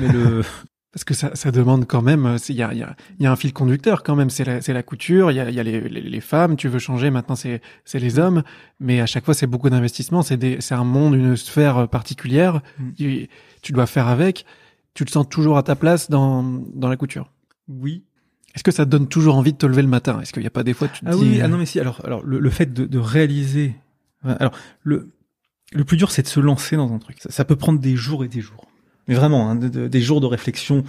Mais 0.00 0.06
le, 0.12 0.42
parce 0.94 1.02
que 1.02 1.12
ça, 1.12 1.34
ça 1.34 1.50
demande 1.50 1.86
quand 1.86 2.02
même, 2.02 2.24
euh, 2.24 2.36
il 2.48 2.54
y 2.54 2.62
a, 2.62 2.72
y, 2.72 2.82
a, 2.84 2.94
y 3.18 3.26
a 3.26 3.32
un 3.32 3.34
fil 3.36 3.52
conducteur 3.52 4.04
quand 4.04 4.14
même, 4.14 4.30
c'est 4.30 4.44
la, 4.44 4.60
la 4.66 4.82
couture, 4.84 5.32
il 5.32 5.34
y 5.34 5.40
a, 5.40 5.50
y 5.50 5.58
a 5.58 5.62
les, 5.64 5.80
les, 5.88 6.00
les 6.00 6.20
femmes, 6.20 6.54
tu 6.54 6.68
veux 6.68 6.78
changer, 6.78 7.10
maintenant 7.10 7.34
c'est, 7.34 7.60
les 7.94 8.18
hommes, 8.20 8.44
mais 8.78 9.00
à 9.00 9.06
chaque 9.06 9.24
fois 9.24 9.34
c'est 9.34 9.48
beaucoup 9.48 9.68
d'investissement, 9.70 10.22
c'est 10.22 10.72
un 10.72 10.84
monde, 10.84 11.14
une 11.14 11.36
sphère 11.36 11.78
euh, 11.78 11.86
particulière, 11.88 12.62
Mm. 12.78 12.92
tu, 12.96 13.28
tu 13.60 13.72
dois 13.72 13.86
faire 13.86 14.06
avec, 14.06 14.46
tu 14.94 15.04
te 15.04 15.10
sens 15.10 15.28
toujours 15.28 15.58
à 15.58 15.64
ta 15.64 15.74
place 15.74 16.08
dans, 16.10 16.42
dans 16.74 16.88
la 16.88 16.96
couture. 16.96 17.32
oui, 17.68 18.04
Est-ce 18.54 18.62
que 18.62 18.70
ça 18.70 18.84
te 18.84 18.90
donne 18.90 19.08
toujours 19.08 19.34
envie 19.36 19.52
de 19.52 19.58
te 19.58 19.66
lever 19.66 19.82
le 19.82 19.88
matin? 19.88 20.20
Est-ce 20.20 20.32
qu'il 20.32 20.42
n'y 20.42 20.46
a 20.46 20.50
pas 20.50 20.62
des 20.62 20.74
fois 20.74 20.86
tu 20.86 21.00
te 21.00 21.06
Ah 21.08 21.12
dis 21.14 21.18
oui, 21.20 21.40
ah 21.40 21.46
euh, 21.46 21.48
non 21.48 21.58
mais 21.58 21.66
si. 21.66 21.80
Alors, 21.80 22.00
alors 22.04 22.22
le, 22.24 22.38
le 22.38 22.50
fait 22.50 22.72
de, 22.72 22.84
de 22.86 22.98
réaliser. 22.98 23.74
Alors 24.22 24.52
le 24.84 25.10
le 25.72 25.82
plus 25.82 25.96
dur, 25.96 26.12
c'est 26.12 26.22
de 26.22 26.28
se 26.28 26.38
lancer 26.38 26.76
dans 26.76 26.92
un 26.92 26.98
truc. 27.00 27.16
Ça, 27.20 27.30
ça 27.32 27.44
peut 27.44 27.56
prendre 27.56 27.80
des 27.80 27.96
jours 27.96 28.22
et 28.24 28.28
des 28.28 28.40
jours. 28.40 28.68
Mais 29.08 29.14
vraiment, 29.14 29.50
hein, 29.50 29.56
de- 29.56 29.68
de- 29.68 29.88
des 29.88 30.00
jours 30.00 30.20
de 30.20 30.26
réflexion 30.26 30.84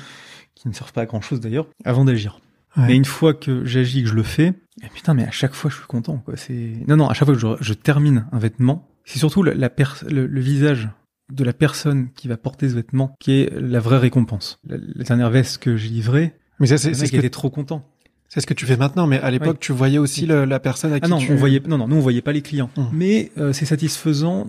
qui 0.55 0.67
ne 0.67 0.73
servent 0.73 0.93
pas 0.93 1.01
à 1.01 1.05
grand 1.05 1.21
chose 1.21 1.39
d'ailleurs, 1.39 1.67
avant 1.83 2.05
d'agir. 2.05 2.39
Ouais. 2.77 2.87
Mais 2.87 2.95
une 2.95 3.05
fois 3.05 3.33
que 3.33 3.63
j'agis, 3.65 4.03
que 4.03 4.09
je 4.09 4.15
le 4.15 4.23
fais, 4.23 4.53
et 4.83 4.87
putain, 4.93 5.13
mais 5.13 5.23
à 5.25 5.31
chaque 5.31 5.53
fois, 5.53 5.69
je 5.71 5.77
suis 5.77 5.85
content. 5.85 6.17
Quoi. 6.17 6.35
C'est 6.35 6.73
non, 6.87 6.97
non. 6.97 7.07
À 7.07 7.13
chaque 7.13 7.25
fois 7.25 7.33
que 7.35 7.39
je, 7.41 7.47
je 7.61 7.73
termine 7.73 8.25
un 8.33 8.39
vêtement, 8.39 8.87
c'est 9.05 9.19
surtout 9.19 9.43
la, 9.43 9.53
la 9.53 9.69
le, 10.09 10.27
le 10.27 10.41
visage 10.41 10.89
de 11.31 11.43
la 11.43 11.53
personne 11.53 12.09
qui 12.15 12.27
va 12.27 12.37
porter 12.37 12.69
ce 12.69 12.75
vêtement 12.75 13.15
qui 13.19 13.31
est 13.41 13.49
la 13.59 13.79
vraie 13.79 13.97
récompense. 13.97 14.59
La, 14.67 14.77
la 14.77 15.03
dernière 15.03 15.29
veste 15.29 15.57
que 15.59 15.75
j'ai 15.77 15.89
livrée, 15.89 16.33
Mais 16.59 16.67
ça 16.67 16.77
c'est, 16.77 16.93
ce 16.93 17.09
que 17.09 17.17
était 17.17 17.29
trop 17.29 17.49
content. 17.49 17.87
c'est 18.29 18.41
ce 18.41 18.45
que 18.47 18.53
tu 18.53 18.65
fais 18.65 18.77
maintenant, 18.77 19.07
mais 19.07 19.19
à 19.19 19.31
l'époque 19.31 19.59
tu 19.59 19.71
voyais 19.71 19.97
aussi 19.97 20.25
le- 20.27 20.45
la 20.45 20.59
personne 20.59 20.91
à 20.93 20.99
qui 20.99 21.05
Ah 21.05 21.07
non, 21.09 21.17
tu 21.17 21.31
on 21.31 21.35
voyait, 21.35 21.61
non, 21.67 21.77
non, 21.79 21.87
nous 21.87 21.95
on 21.95 21.99
voyait 22.01 22.21
pas 22.21 22.31
les 22.33 22.41
clients. 22.41 22.69
Hum. 22.77 22.89
Mais 22.93 23.31
euh, 23.37 23.53
c'est 23.53 23.65
satisfaisant 23.65 24.45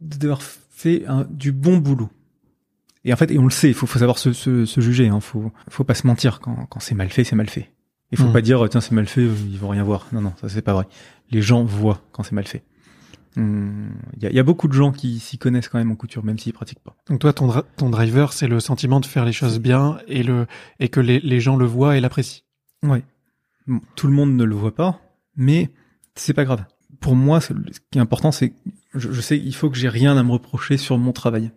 d'avoir 0.00 0.42
fait 0.42 1.04
un- 1.06 1.26
du 1.30 1.52
bon 1.52 1.76
boulot. 1.76 2.08
Et 3.06 3.12
en 3.12 3.16
fait, 3.16 3.30
et 3.30 3.38
on 3.38 3.44
le 3.44 3.50
sait, 3.50 3.68
il 3.68 3.74
faut, 3.74 3.86
faut 3.86 3.98
savoir 4.00 4.18
se, 4.18 4.32
se, 4.32 4.64
se 4.66 4.80
juger. 4.80 5.08
Hein, 5.08 5.20
faut, 5.20 5.50
faut 5.70 5.84
pas 5.84 5.94
se 5.94 6.06
mentir. 6.06 6.40
Quand, 6.40 6.66
quand 6.66 6.80
c'est 6.80 6.94
mal 6.94 7.08
fait, 7.08 7.24
c'est 7.24 7.36
mal 7.36 7.48
fait. 7.48 7.70
Il 8.12 8.18
faut 8.18 8.24
Hum. 8.24 8.32
pas 8.32 8.40
dire 8.42 8.68
tiens 8.68 8.80
c'est 8.80 8.92
mal 8.92 9.06
fait, 9.06 9.22
euh, 9.22 9.32
ils 9.50 9.58
vont 9.58 9.68
rien 9.68 9.82
voir. 9.84 10.06
Non, 10.12 10.20
non, 10.20 10.32
ça 10.40 10.48
c'est 10.48 10.60
pas 10.62 10.72
vrai. 10.74 10.86
Les 11.30 11.40
gens 11.42 11.64
voient 11.64 12.02
quand 12.12 12.22
c'est 12.22 12.34
mal 12.34 12.46
fait. 12.46 12.62
Hum, 13.36 13.90
Il 14.16 14.22
y, 14.22 14.26
a, 14.26 14.30
il 14.30 14.36
y 14.36 14.38
a 14.38 14.42
beaucoup 14.42 14.66
de 14.68 14.72
gens 14.72 14.92
qui 14.92 15.18
s'y 15.18 15.38
connaissent 15.38 15.68
quand 15.68 15.78
même 15.78 15.90
en 15.90 15.96
couture, 15.96 16.24
même 16.24 16.38
s'ils 16.38 16.52
pratiquent 16.52 16.82
pas. 16.82 16.96
Donc 17.08 17.18
toi, 17.20 17.32
ton, 17.32 17.46
dra- 17.48 17.64
ton 17.76 17.90
driver, 17.90 18.32
c'est 18.32 18.46
le 18.48 18.60
sentiment 18.60 19.00
de 19.00 19.06
faire 19.06 19.24
les 19.24 19.32
choses 19.32 19.58
bien 19.60 19.98
et 20.08 20.22
le 20.22 20.46
et 20.80 20.88
que 20.88 21.00
les, 21.00 21.20
les 21.20 21.40
gens 21.40 21.56
le 21.56 21.66
voient 21.66 21.96
et 21.96 22.00
l'apprécient. 22.00 22.42
Ouais. 22.82 23.02
Bon, 23.66 23.80
tout 23.96 24.06
le 24.06 24.12
monde 24.12 24.34
ne 24.36 24.44
le 24.44 24.54
voit 24.54 24.74
pas, 24.74 25.00
mais 25.36 25.70
c'est 26.14 26.32
pas 26.34 26.44
grave. 26.44 26.64
Pour 27.00 27.14
moi, 27.14 27.40
ce 27.40 27.52
qui 27.90 27.98
est 27.98 28.00
important, 28.00 28.32
c'est 28.32 28.54
je, 28.94 29.12
je 29.12 29.20
sais 29.20 29.36
il 29.36 29.54
faut 29.54 29.68
que 29.68 29.76
j'ai 29.76 29.88
rien 29.88 30.16
à 30.16 30.22
me 30.22 30.30
reprocher 30.32 30.76
sur 30.78 30.96
mon 30.96 31.12
travail. 31.12 31.50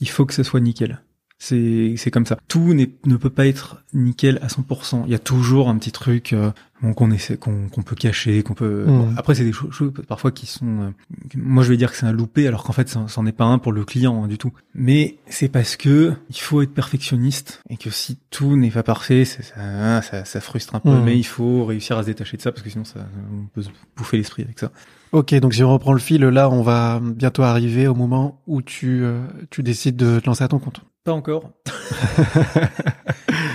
Il 0.00 0.08
faut 0.08 0.26
que 0.26 0.34
ce 0.34 0.42
soit 0.42 0.60
nickel. 0.60 1.00
C'est 1.44 1.94
c'est 1.96 2.12
comme 2.12 2.24
ça. 2.24 2.38
Tout 2.46 2.72
ne 2.72 3.16
peut 3.16 3.28
pas 3.30 3.48
être 3.48 3.82
nickel 3.94 4.38
à 4.42 4.46
100%. 4.46 5.02
Il 5.06 5.10
y 5.10 5.14
a 5.16 5.18
toujours 5.18 5.68
un 5.68 5.76
petit 5.76 5.90
truc 5.90 6.32
euh, 6.34 6.52
qu'on 6.94 7.10
essaie, 7.10 7.36
qu'on 7.36 7.68
peut 7.84 7.96
cacher, 7.96 8.44
qu'on 8.44 8.54
peut. 8.54 8.84
Mhm. 8.86 8.98
bon, 8.98 9.14
après, 9.16 9.34
c'est 9.34 9.42
des 9.42 9.52
cho- 9.52 9.68
choses 9.72 9.92
parfois 10.06 10.30
qui 10.30 10.46
sont. 10.46 10.66
euh, 10.82 10.90
moi, 11.34 11.64
je 11.64 11.70
vais 11.70 11.76
dire 11.76 11.90
que 11.90 11.96
c'est 11.96 12.06
un 12.06 12.12
loupé, 12.12 12.46
alors 12.46 12.62
qu'en 12.62 12.72
fait, 12.72 12.96
c'en 13.08 13.26
est 13.26 13.32
pas 13.32 13.44
un 13.44 13.58
pour 13.58 13.72
le 13.72 13.84
client 13.84 14.22
hein, 14.22 14.28
du 14.28 14.38
tout. 14.38 14.52
Mais 14.76 15.16
c'est 15.26 15.48
parce 15.48 15.74
que 15.74 16.12
il 16.30 16.36
faut 16.38 16.62
être 16.62 16.72
perfectionniste 16.74 17.60
et 17.68 17.76
que 17.76 17.90
si 17.90 18.20
tout 18.30 18.56
n'est 18.56 18.70
pas 18.70 18.84
parfait, 18.84 19.24
ça, 19.24 20.00
ça, 20.02 20.24
ça 20.24 20.40
frustre 20.40 20.76
un 20.76 20.80
peu. 20.80 20.90
Mhm. 20.90 21.04
Mais 21.04 21.18
il 21.18 21.26
faut 21.26 21.64
réussir 21.64 21.98
à 21.98 22.02
se 22.02 22.06
détacher 22.06 22.36
de 22.36 22.42
ça 22.42 22.52
parce 22.52 22.62
que 22.62 22.70
sinon, 22.70 22.84
ça, 22.84 23.00
on 23.32 23.46
peut 23.46 23.62
se 23.62 23.70
bouffer 23.96 24.16
l'esprit 24.16 24.44
avec 24.44 24.60
ça. 24.60 24.70
Ok, 25.12 25.34
donc 25.34 25.52
si 25.52 25.62
on 25.62 25.70
reprend 25.70 25.92
le 25.92 25.98
fil, 25.98 26.22
là, 26.22 26.48
on 26.48 26.62
va 26.62 26.98
bientôt 27.02 27.42
arriver 27.42 27.86
au 27.86 27.94
moment 27.94 28.40
où 28.46 28.62
tu 28.62 29.04
euh, 29.04 29.20
tu 29.50 29.62
décides 29.62 29.94
de 29.96 30.20
te 30.20 30.26
lancer 30.26 30.42
à 30.42 30.48
ton 30.48 30.58
compte. 30.58 30.80
Pas 31.04 31.12
encore. 31.12 31.50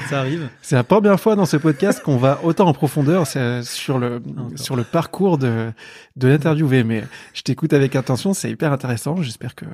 ça 0.09 0.19
arrive. 0.19 0.49
C'est 0.61 0.75
la 0.75 0.83
première 0.83 1.19
fois 1.19 1.35
dans 1.35 1.47
ce 1.47 1.57
podcast 1.57 2.03
qu'on 2.03 2.17
va 2.17 2.39
autant 2.43 2.67
en 2.67 2.73
profondeur 2.73 3.25
c'est 3.25 3.63
sur 3.63 3.97
le 3.97 4.21
Encore. 4.37 4.51
sur 4.59 4.75
le 4.75 4.83
parcours 4.83 5.39
de 5.39 5.71
de 6.15 6.27
l'interviewé. 6.27 6.83
Mais 6.83 7.03
je 7.33 7.41
t'écoute 7.41 7.73
avec 7.73 7.95
attention, 7.95 8.35
c'est 8.35 8.51
hyper 8.51 8.71
intéressant. 8.71 9.23
J'espère 9.23 9.55
que 9.55 9.65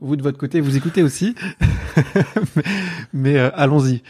vous 0.00 0.16
de 0.16 0.22
votre 0.22 0.38
côté 0.38 0.62
vous 0.62 0.78
écoutez 0.78 1.02
aussi. 1.02 1.34
mais 1.60 2.62
mais, 3.12 3.38
euh, 3.38 3.50
allons-y. 3.54 4.02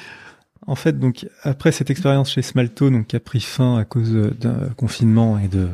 En 0.69 0.75
fait, 0.75 0.99
donc 0.99 1.29
après 1.43 1.71
cette 1.71 1.91
expérience 1.91 2.33
chez 2.33 2.43
Smalto, 2.43 2.91
donc 2.91 3.07
qui 3.09 3.17
a 3.17 3.21
pris 3.21 3.41
fin 3.41 3.77
à 3.79 3.85
cause 3.85 4.15
euh, 4.15 4.31
d'un 4.33 4.69
confinement 4.77 5.39
et 5.39 5.47
de, 5.49 5.59
de 5.67 5.69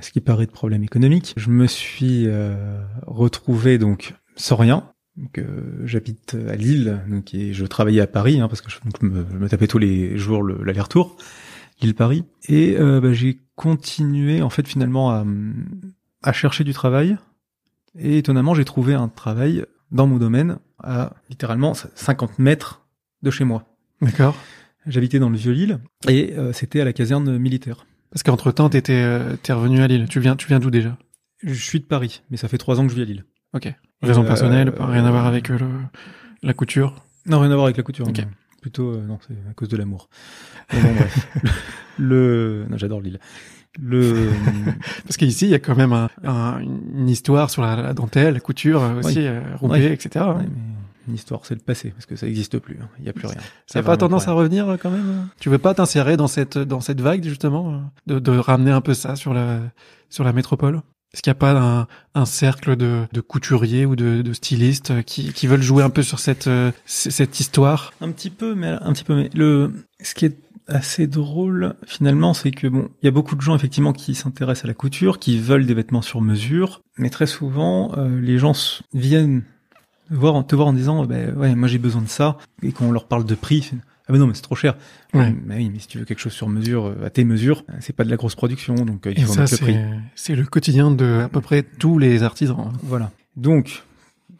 ce 0.00 0.10
qui 0.10 0.20
paraît 0.20 0.46
de 0.46 0.50
problèmes 0.50 0.82
économiques, 0.82 1.34
je 1.36 1.50
me 1.50 1.66
suis 1.66 2.24
euh, 2.26 2.80
retrouvé 3.06 3.76
donc 3.78 4.14
sans 4.36 4.56
rien. 4.56 4.90
Donc, 5.16 5.38
euh, 5.38 5.80
j'habite 5.84 6.36
à 6.48 6.56
Lille, 6.56 7.00
donc 7.08 7.34
et 7.34 7.52
je 7.52 7.64
travaillais 7.66 8.00
à 8.00 8.06
Paris 8.08 8.40
hein, 8.40 8.48
parce 8.48 8.62
que 8.62 8.70
je, 8.70 8.78
donc, 8.84 9.00
me, 9.02 9.24
je 9.30 9.36
me 9.38 9.48
tapais 9.48 9.68
tous 9.68 9.78
les 9.78 10.16
jours 10.18 10.42
le- 10.42 10.62
l'aller-retour 10.64 11.16
l'île 11.82 11.94
Paris. 11.94 12.24
Et 12.48 12.76
euh, 12.78 13.00
bah, 13.00 13.12
j'ai 13.12 13.40
continué 13.56 14.42
en 14.42 14.50
fait 14.50 14.66
finalement 14.66 15.10
à, 15.10 15.24
à 16.22 16.32
chercher 16.32 16.64
du 16.64 16.72
travail. 16.72 17.16
Et 17.98 18.18
étonnamment, 18.18 18.54
j'ai 18.54 18.64
trouvé 18.64 18.94
un 18.94 19.08
travail 19.08 19.64
dans 19.92 20.06
mon 20.06 20.16
domaine 20.16 20.58
à 20.82 21.12
littéralement 21.30 21.74
50 21.74 22.38
mètres 22.38 22.86
de 23.22 23.30
chez 23.30 23.44
moi. 23.44 23.73
D'accord. 24.00 24.36
J'habitais 24.86 25.18
dans 25.18 25.30
le 25.30 25.36
Vieux-Lille 25.36 25.78
et 26.08 26.34
euh, 26.36 26.52
c'était 26.52 26.80
à 26.80 26.84
la 26.84 26.92
caserne 26.92 27.38
militaire. 27.38 27.86
Parce 28.10 28.22
qu'entre 28.22 28.52
temps, 28.52 28.68
t'étais, 28.68 28.92
euh, 29.02 29.34
t'es 29.42 29.52
revenu 29.52 29.80
à 29.82 29.86
Lille. 29.88 30.06
Tu 30.08 30.20
viens, 30.20 30.36
tu 30.36 30.46
viens 30.46 30.60
d'où 30.60 30.70
déjà? 30.70 30.96
Je 31.42 31.54
suis 31.54 31.80
de 31.80 31.84
Paris, 31.84 32.22
mais 32.30 32.36
ça 32.36 32.48
fait 32.48 32.58
trois 32.58 32.78
ans 32.80 32.84
que 32.86 32.90
je 32.90 32.96
vis 32.96 33.02
à 33.02 33.06
Lille. 33.06 33.24
Ok. 33.54 33.72
Raison 34.02 34.22
Euh, 34.22 34.26
personnelle, 34.26 34.72
pas 34.72 34.86
rien 34.86 35.04
à 35.04 35.10
voir 35.10 35.26
avec 35.26 35.50
euh, 35.50 35.58
le, 35.58 35.66
la 36.42 36.52
couture? 36.54 37.04
Non, 37.26 37.40
rien 37.40 37.50
à 37.50 37.54
voir 37.54 37.64
avec 37.66 37.76
la 37.76 37.82
couture. 37.82 38.06
Ok. 38.08 38.18
non. 38.18 38.24
Plutôt, 38.60 38.92
euh, 38.92 39.02
non, 39.06 39.18
c'est 39.26 39.34
à 39.50 39.54
cause 39.54 39.68
de 39.68 39.76
l'amour. 39.76 40.08
Mais 40.72 40.80
bon, 40.80 40.94
bref. 40.94 41.28
Le, 41.98 42.66
non, 42.70 42.76
j'adore 42.78 43.00
Lille. 43.00 43.18
Le, 43.80 44.30
Parce 45.04 45.16
qu'ici, 45.16 45.46
il 45.46 45.50
y 45.50 45.54
a 45.54 45.58
quand 45.58 45.76
même 45.76 45.92
un, 45.92 46.08
un- 46.24 46.60
une 46.60 47.08
histoire 47.08 47.50
sur 47.50 47.62
la, 47.62 47.76
la 47.76 47.94
dentelle, 47.94 48.34
la 48.34 48.40
couture 48.40 48.82
euh, 48.82 49.00
aussi, 49.00 49.26
euh, 49.26 49.40
etc. 49.90 50.24
Ouais, 50.26 50.42
mais 50.42 50.48
une 51.08 51.14
histoire, 51.14 51.40
c'est 51.44 51.54
le 51.54 51.60
passé, 51.60 51.90
parce 51.90 52.06
que 52.06 52.16
ça 52.16 52.26
n'existe 52.26 52.58
plus. 52.58 52.78
hein. 52.82 52.88
Il 52.98 53.04
n'y 53.04 53.10
a 53.10 53.12
plus 53.12 53.26
rien. 53.26 53.38
Ça 53.66 53.80
n'a 53.80 53.82
pas 53.84 53.96
tendance 53.96 54.28
à 54.28 54.32
revenir 54.32 54.68
euh, 54.68 54.76
quand 54.76 54.90
même 54.90 55.08
euh 55.08 55.22
Tu 55.40 55.48
veux 55.50 55.58
pas 55.58 55.74
t'insérer 55.74 56.16
dans 56.16 56.28
cette 56.28 56.58
dans 56.58 56.80
cette 56.80 57.00
vague 57.00 57.24
justement 57.24 57.74
euh, 57.74 57.78
de, 58.14 58.18
de 58.18 58.38
ramener 58.38 58.70
un 58.70 58.80
peu 58.80 58.94
ça 58.94 59.16
sur 59.16 59.34
la 59.34 59.60
sur 60.10 60.24
la 60.24 60.32
métropole? 60.32 60.80
Est-ce 61.12 61.22
qu'il 61.22 61.30
n'y 61.30 61.36
a 61.36 61.38
pas 61.38 61.52
un, 61.52 61.86
un 62.16 62.24
cercle 62.24 62.74
de, 62.74 63.04
de 63.12 63.20
couturiers 63.20 63.86
ou 63.86 63.94
de, 63.94 64.20
de 64.22 64.32
stylistes 64.32 64.90
euh, 64.90 65.02
qui, 65.02 65.32
qui 65.32 65.46
veulent 65.46 65.62
jouer 65.62 65.84
un 65.84 65.90
peu 65.90 66.02
sur 66.02 66.18
cette 66.18 66.48
euh, 66.48 66.72
cette 66.86 67.38
histoire? 67.38 67.92
Un 68.00 68.10
petit 68.10 68.30
peu, 68.30 68.54
mais 68.56 68.68
un 68.68 68.92
petit 68.92 69.04
peu, 69.04 69.14
mais 69.14 69.30
le, 69.34 69.72
ce 70.02 70.14
qui 70.14 70.24
est 70.26 70.36
assez 70.66 71.06
drôle 71.06 71.74
finalement, 71.86 72.34
c'est 72.34 72.50
que 72.50 72.66
bon, 72.66 72.88
il 73.02 73.04
y 73.04 73.08
a 73.08 73.12
beaucoup 73.12 73.36
de 73.36 73.42
gens 73.42 73.54
effectivement 73.54 73.92
qui 73.92 74.14
s'intéressent 74.14 74.64
à 74.64 74.68
la 74.68 74.74
couture, 74.74 75.18
qui 75.18 75.38
veulent 75.38 75.66
des 75.66 75.74
vêtements 75.74 76.02
sur 76.02 76.20
mesure, 76.20 76.80
mais 76.98 77.10
très 77.10 77.26
souvent 77.26 77.92
euh, 77.96 78.20
les 78.20 78.38
gens 78.38 78.80
viennent 78.92 79.42
voir, 80.10 80.46
te 80.46 80.54
voir 80.56 80.68
en 80.68 80.72
disant, 80.72 81.04
ben 81.06 81.34
ouais, 81.36 81.54
moi 81.54 81.68
j'ai 81.68 81.78
besoin 81.78 82.02
de 82.02 82.08
ça, 82.08 82.38
et 82.62 82.72
quand 82.72 82.86
on 82.86 82.92
leur 82.92 83.06
parle 83.06 83.24
de 83.24 83.34
prix, 83.34 83.72
ah 84.06 84.12
ben 84.12 84.18
non, 84.18 84.26
mais 84.26 84.34
c'est 84.34 84.42
trop 84.42 84.54
cher. 84.54 84.76
Ouais. 85.14 85.34
Mais 85.46 85.56
oui, 85.56 85.70
mais 85.72 85.78
si 85.78 85.86
tu 85.88 85.98
veux 85.98 86.04
quelque 86.04 86.18
chose 86.20 86.32
sur 86.34 86.48
mesure, 86.48 86.86
euh, 86.86 87.06
à 87.06 87.10
tes 87.10 87.24
mesures, 87.24 87.64
euh, 87.70 87.74
c'est 87.80 87.94
pas 87.96 88.04
de 88.04 88.10
la 88.10 88.16
grosse 88.16 88.34
production, 88.34 88.74
donc 88.74 89.06
euh, 89.06 89.14
il 89.16 89.24
faut 89.24 89.32
ça, 89.32 89.40
mettre 89.42 89.52
le 89.54 89.58
prix. 89.58 89.76
c'est 90.14 90.34
le 90.36 90.44
quotidien 90.44 90.90
de 90.90 91.22
à 91.24 91.28
peu 91.28 91.40
près 91.40 91.62
tous 91.62 91.98
les 91.98 92.22
artisans. 92.22 92.70
Voilà. 92.82 93.10
Donc, 93.36 93.82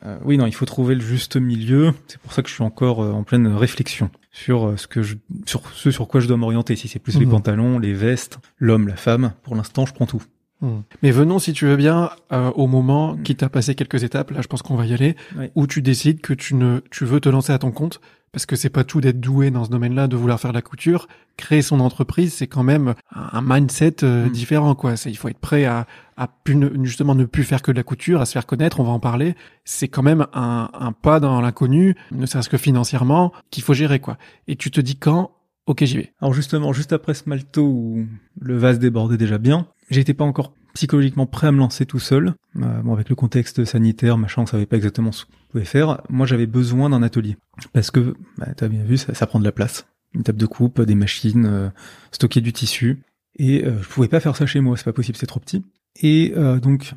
euh, 0.04 0.18
oui, 0.24 0.36
non, 0.36 0.46
il 0.46 0.54
faut 0.54 0.66
trouver 0.66 0.94
le 0.94 1.00
juste 1.00 1.36
milieu. 1.36 1.94
C'est 2.08 2.18
pour 2.20 2.32
ça 2.34 2.42
que 2.42 2.48
je 2.50 2.54
suis 2.54 2.62
encore 2.62 3.02
euh, 3.02 3.12
en 3.12 3.22
pleine 3.22 3.46
réflexion 3.46 4.10
sur 4.32 4.66
euh, 4.68 4.76
ce 4.76 4.86
que 4.86 5.02
je, 5.02 5.14
sur 5.46 5.62
ce 5.72 5.90
sur 5.90 6.08
quoi 6.08 6.20
je 6.20 6.28
dois 6.28 6.36
m'orienter. 6.36 6.76
Si 6.76 6.86
c'est 6.88 6.98
plus 6.98 7.18
les 7.18 7.24
Mhm. 7.24 7.30
pantalons, 7.32 7.78
les 7.78 7.94
vestes, 7.94 8.38
l'homme, 8.58 8.86
la 8.86 8.96
femme. 8.96 9.32
Pour 9.44 9.54
l'instant, 9.56 9.86
je 9.86 9.94
prends 9.94 10.04
tout. 10.06 10.22
Hmm. 10.60 10.80
Mais 11.02 11.10
venons, 11.10 11.38
si 11.38 11.52
tu 11.52 11.66
veux 11.66 11.76
bien, 11.76 12.10
euh, 12.32 12.50
au 12.52 12.66
moment 12.66 13.16
qui 13.22 13.36
t'a 13.36 13.48
passé 13.48 13.74
quelques 13.74 14.02
étapes, 14.04 14.30
là 14.30 14.40
je 14.40 14.46
pense 14.48 14.62
qu'on 14.62 14.76
va 14.76 14.86
y 14.86 14.94
aller, 14.94 15.16
où 15.54 15.66
tu 15.66 15.82
décides 15.82 16.20
que 16.20 16.32
tu 16.32 16.54
ne, 16.54 16.80
tu 16.90 17.04
veux 17.04 17.20
te 17.20 17.28
lancer 17.28 17.52
à 17.52 17.58
ton 17.58 17.70
compte, 17.70 18.00
parce 18.32 18.46
que 18.46 18.56
c'est 18.56 18.70
pas 18.70 18.82
tout 18.82 19.00
d'être 19.00 19.20
doué 19.20 19.50
dans 19.52 19.64
ce 19.64 19.70
domaine-là, 19.70 20.08
de 20.08 20.16
vouloir 20.16 20.40
faire 20.40 20.50
de 20.50 20.56
la 20.56 20.62
couture. 20.62 21.06
Créer 21.36 21.62
son 21.62 21.78
entreprise, 21.80 22.32
c'est 22.34 22.46
quand 22.48 22.62
même 22.64 22.94
un 23.14 23.42
mindset 23.42 24.02
euh, 24.02 24.26
Mm. 24.26 24.30
différent, 24.30 24.74
quoi. 24.74 24.96
C'est, 24.96 25.10
il 25.10 25.14
faut 25.16 25.28
être 25.28 25.38
prêt 25.38 25.64
à, 25.66 25.86
à 26.16 26.26
plus 26.28 26.56
ne- 26.56 26.70
justement 26.84 27.14
ne 27.14 27.24
plus 27.26 27.44
faire 27.44 27.62
que 27.62 27.70
de 27.70 27.76
la 27.76 27.82
couture, 27.84 28.20
à 28.20 28.26
se 28.26 28.32
faire 28.32 28.46
connaître. 28.46 28.80
On 28.80 28.84
va 28.84 28.90
en 28.90 28.98
parler. 29.00 29.36
C'est 29.64 29.86
quand 29.88 30.02
même 30.02 30.26
un, 30.32 30.68
un 30.72 30.90
pas 30.92 31.20
dans 31.20 31.40
l'inconnu, 31.40 31.94
ne 32.12 32.26
serait-ce 32.26 32.48
que 32.48 32.56
financièrement, 32.58 33.32
qu'il 33.50 33.62
faut 33.62 33.74
gérer, 33.74 34.00
quoi. 34.00 34.16
Et 34.48 34.56
tu 34.56 34.70
te 34.72 34.80
dis 34.80 34.96
quand, 34.96 35.30
ok, 35.66 35.84
j'y 35.84 35.96
vais. 35.96 36.12
Alors 36.20 36.34
justement, 36.34 36.72
juste 36.72 36.92
après 36.92 37.14
ce 37.14 37.28
malto 37.28 37.62
où 37.62 38.06
le 38.40 38.56
vase 38.56 38.78
débordait 38.78 39.16
déjà 39.16 39.38
bien, 39.38 39.68
j'étais 39.90 40.14
pas 40.14 40.24
encore 40.24 40.52
psychologiquement 40.74 41.26
prêt 41.26 41.46
à 41.46 41.52
me 41.52 41.58
lancer 41.58 41.86
tout 41.86 42.00
seul. 42.00 42.34
Euh, 42.56 42.82
bon, 42.82 42.92
avec 42.92 43.08
le 43.08 43.14
contexte 43.14 43.64
sanitaire, 43.64 44.18
machin, 44.18 44.42
on 44.42 44.46
savait 44.46 44.66
pas 44.66 44.76
exactement 44.76 45.12
ce 45.12 45.24
qu'on 45.24 45.32
pouvait 45.52 45.64
faire. 45.64 46.02
Moi, 46.08 46.26
j'avais 46.26 46.46
besoin 46.46 46.90
d'un 46.90 47.02
atelier 47.02 47.36
parce 47.72 47.90
que, 47.90 48.14
bah, 48.38 48.48
t'as 48.56 48.68
bien 48.68 48.82
vu, 48.82 48.96
ça, 48.96 49.14
ça 49.14 49.26
prend 49.26 49.38
de 49.38 49.44
la 49.44 49.52
place. 49.52 49.86
Une 50.12 50.22
table 50.22 50.38
de 50.38 50.46
coupe, 50.46 50.80
des 50.80 50.94
machines, 50.94 51.46
euh, 51.46 51.68
stocker 52.12 52.40
du 52.40 52.52
tissu. 52.52 53.02
Et 53.36 53.64
euh, 53.64 53.82
je 53.82 53.88
pouvais 53.88 54.08
pas 54.08 54.20
faire 54.20 54.36
ça 54.36 54.46
chez 54.46 54.60
moi, 54.60 54.76
c'est 54.76 54.84
pas 54.84 54.92
possible, 54.92 55.16
c'est 55.16 55.26
trop 55.26 55.40
petit. 55.40 55.64
Et 56.00 56.32
euh, 56.36 56.60
donc, 56.60 56.94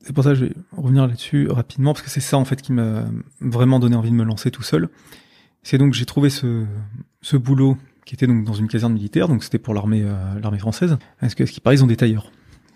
c'est 0.00 0.12
pour 0.12 0.24
ça 0.24 0.30
que 0.30 0.36
je 0.36 0.44
vais 0.46 0.54
revenir 0.76 1.06
là-dessus 1.06 1.48
rapidement 1.48 1.92
parce 1.92 2.02
que 2.02 2.10
c'est 2.10 2.20
ça 2.20 2.36
en 2.36 2.44
fait 2.44 2.60
qui 2.60 2.72
m'a 2.72 3.04
vraiment 3.40 3.78
donné 3.78 3.96
envie 3.96 4.10
de 4.10 4.16
me 4.16 4.24
lancer 4.24 4.50
tout 4.50 4.62
seul. 4.62 4.88
C'est 5.62 5.78
donc 5.78 5.94
j'ai 5.94 6.06
trouvé 6.06 6.28
ce, 6.28 6.64
ce 7.20 7.36
boulot 7.36 7.76
qui 8.04 8.14
était 8.14 8.26
donc 8.26 8.44
dans 8.44 8.54
une 8.54 8.68
caserne 8.68 8.92
militaire, 8.92 9.28
donc 9.28 9.44
c'était 9.44 9.58
pour 9.58 9.74
l'armée 9.74 10.02
euh, 10.04 10.40
l'armée 10.40 10.58
française. 10.58 10.98
Parce 11.20 11.34
que 11.34 11.46
ce 11.46 11.52
qui 11.52 11.60
paraît, 11.60 11.76
ils 11.76 11.84
ont 11.84 11.88
des 11.88 11.96
tailleurs? 11.96 12.30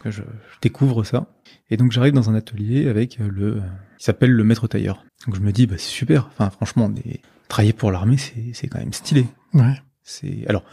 Donc, 0.05 0.13
je, 0.13 0.23
je 0.23 0.61
découvre 0.61 1.05
ça. 1.05 1.27
Et 1.71 1.77
donc 1.77 1.93
j'arrive 1.93 2.13
dans 2.13 2.31
un 2.31 2.35
atelier 2.35 2.89
avec 2.89 3.21
euh, 3.21 3.29
le, 3.31 3.63
il 3.99 4.05
s'appelle 4.05 4.31
le 4.31 4.45
maître 4.45 4.67
tailleur. 4.69 5.05
Donc 5.27 5.37
je 5.37 5.41
me 5.41 5.53
dis, 5.53 5.67
bah 5.67 5.77
c'est 5.79 5.91
super. 5.91 6.29
Enfin 6.33 6.51
franchement, 6.51 6.89
des, 6.89 7.21
travailler 7.49 7.73
pour 7.73 7.91
l'armée, 7.91 8.17
c'est 8.17 8.51
c'est 8.53 8.69
quand 8.69 8.79
même 8.79 8.93
stylé. 8.93 9.27
Ouais. 9.55 9.81
C'est 10.03 10.45
alors, 10.49 10.65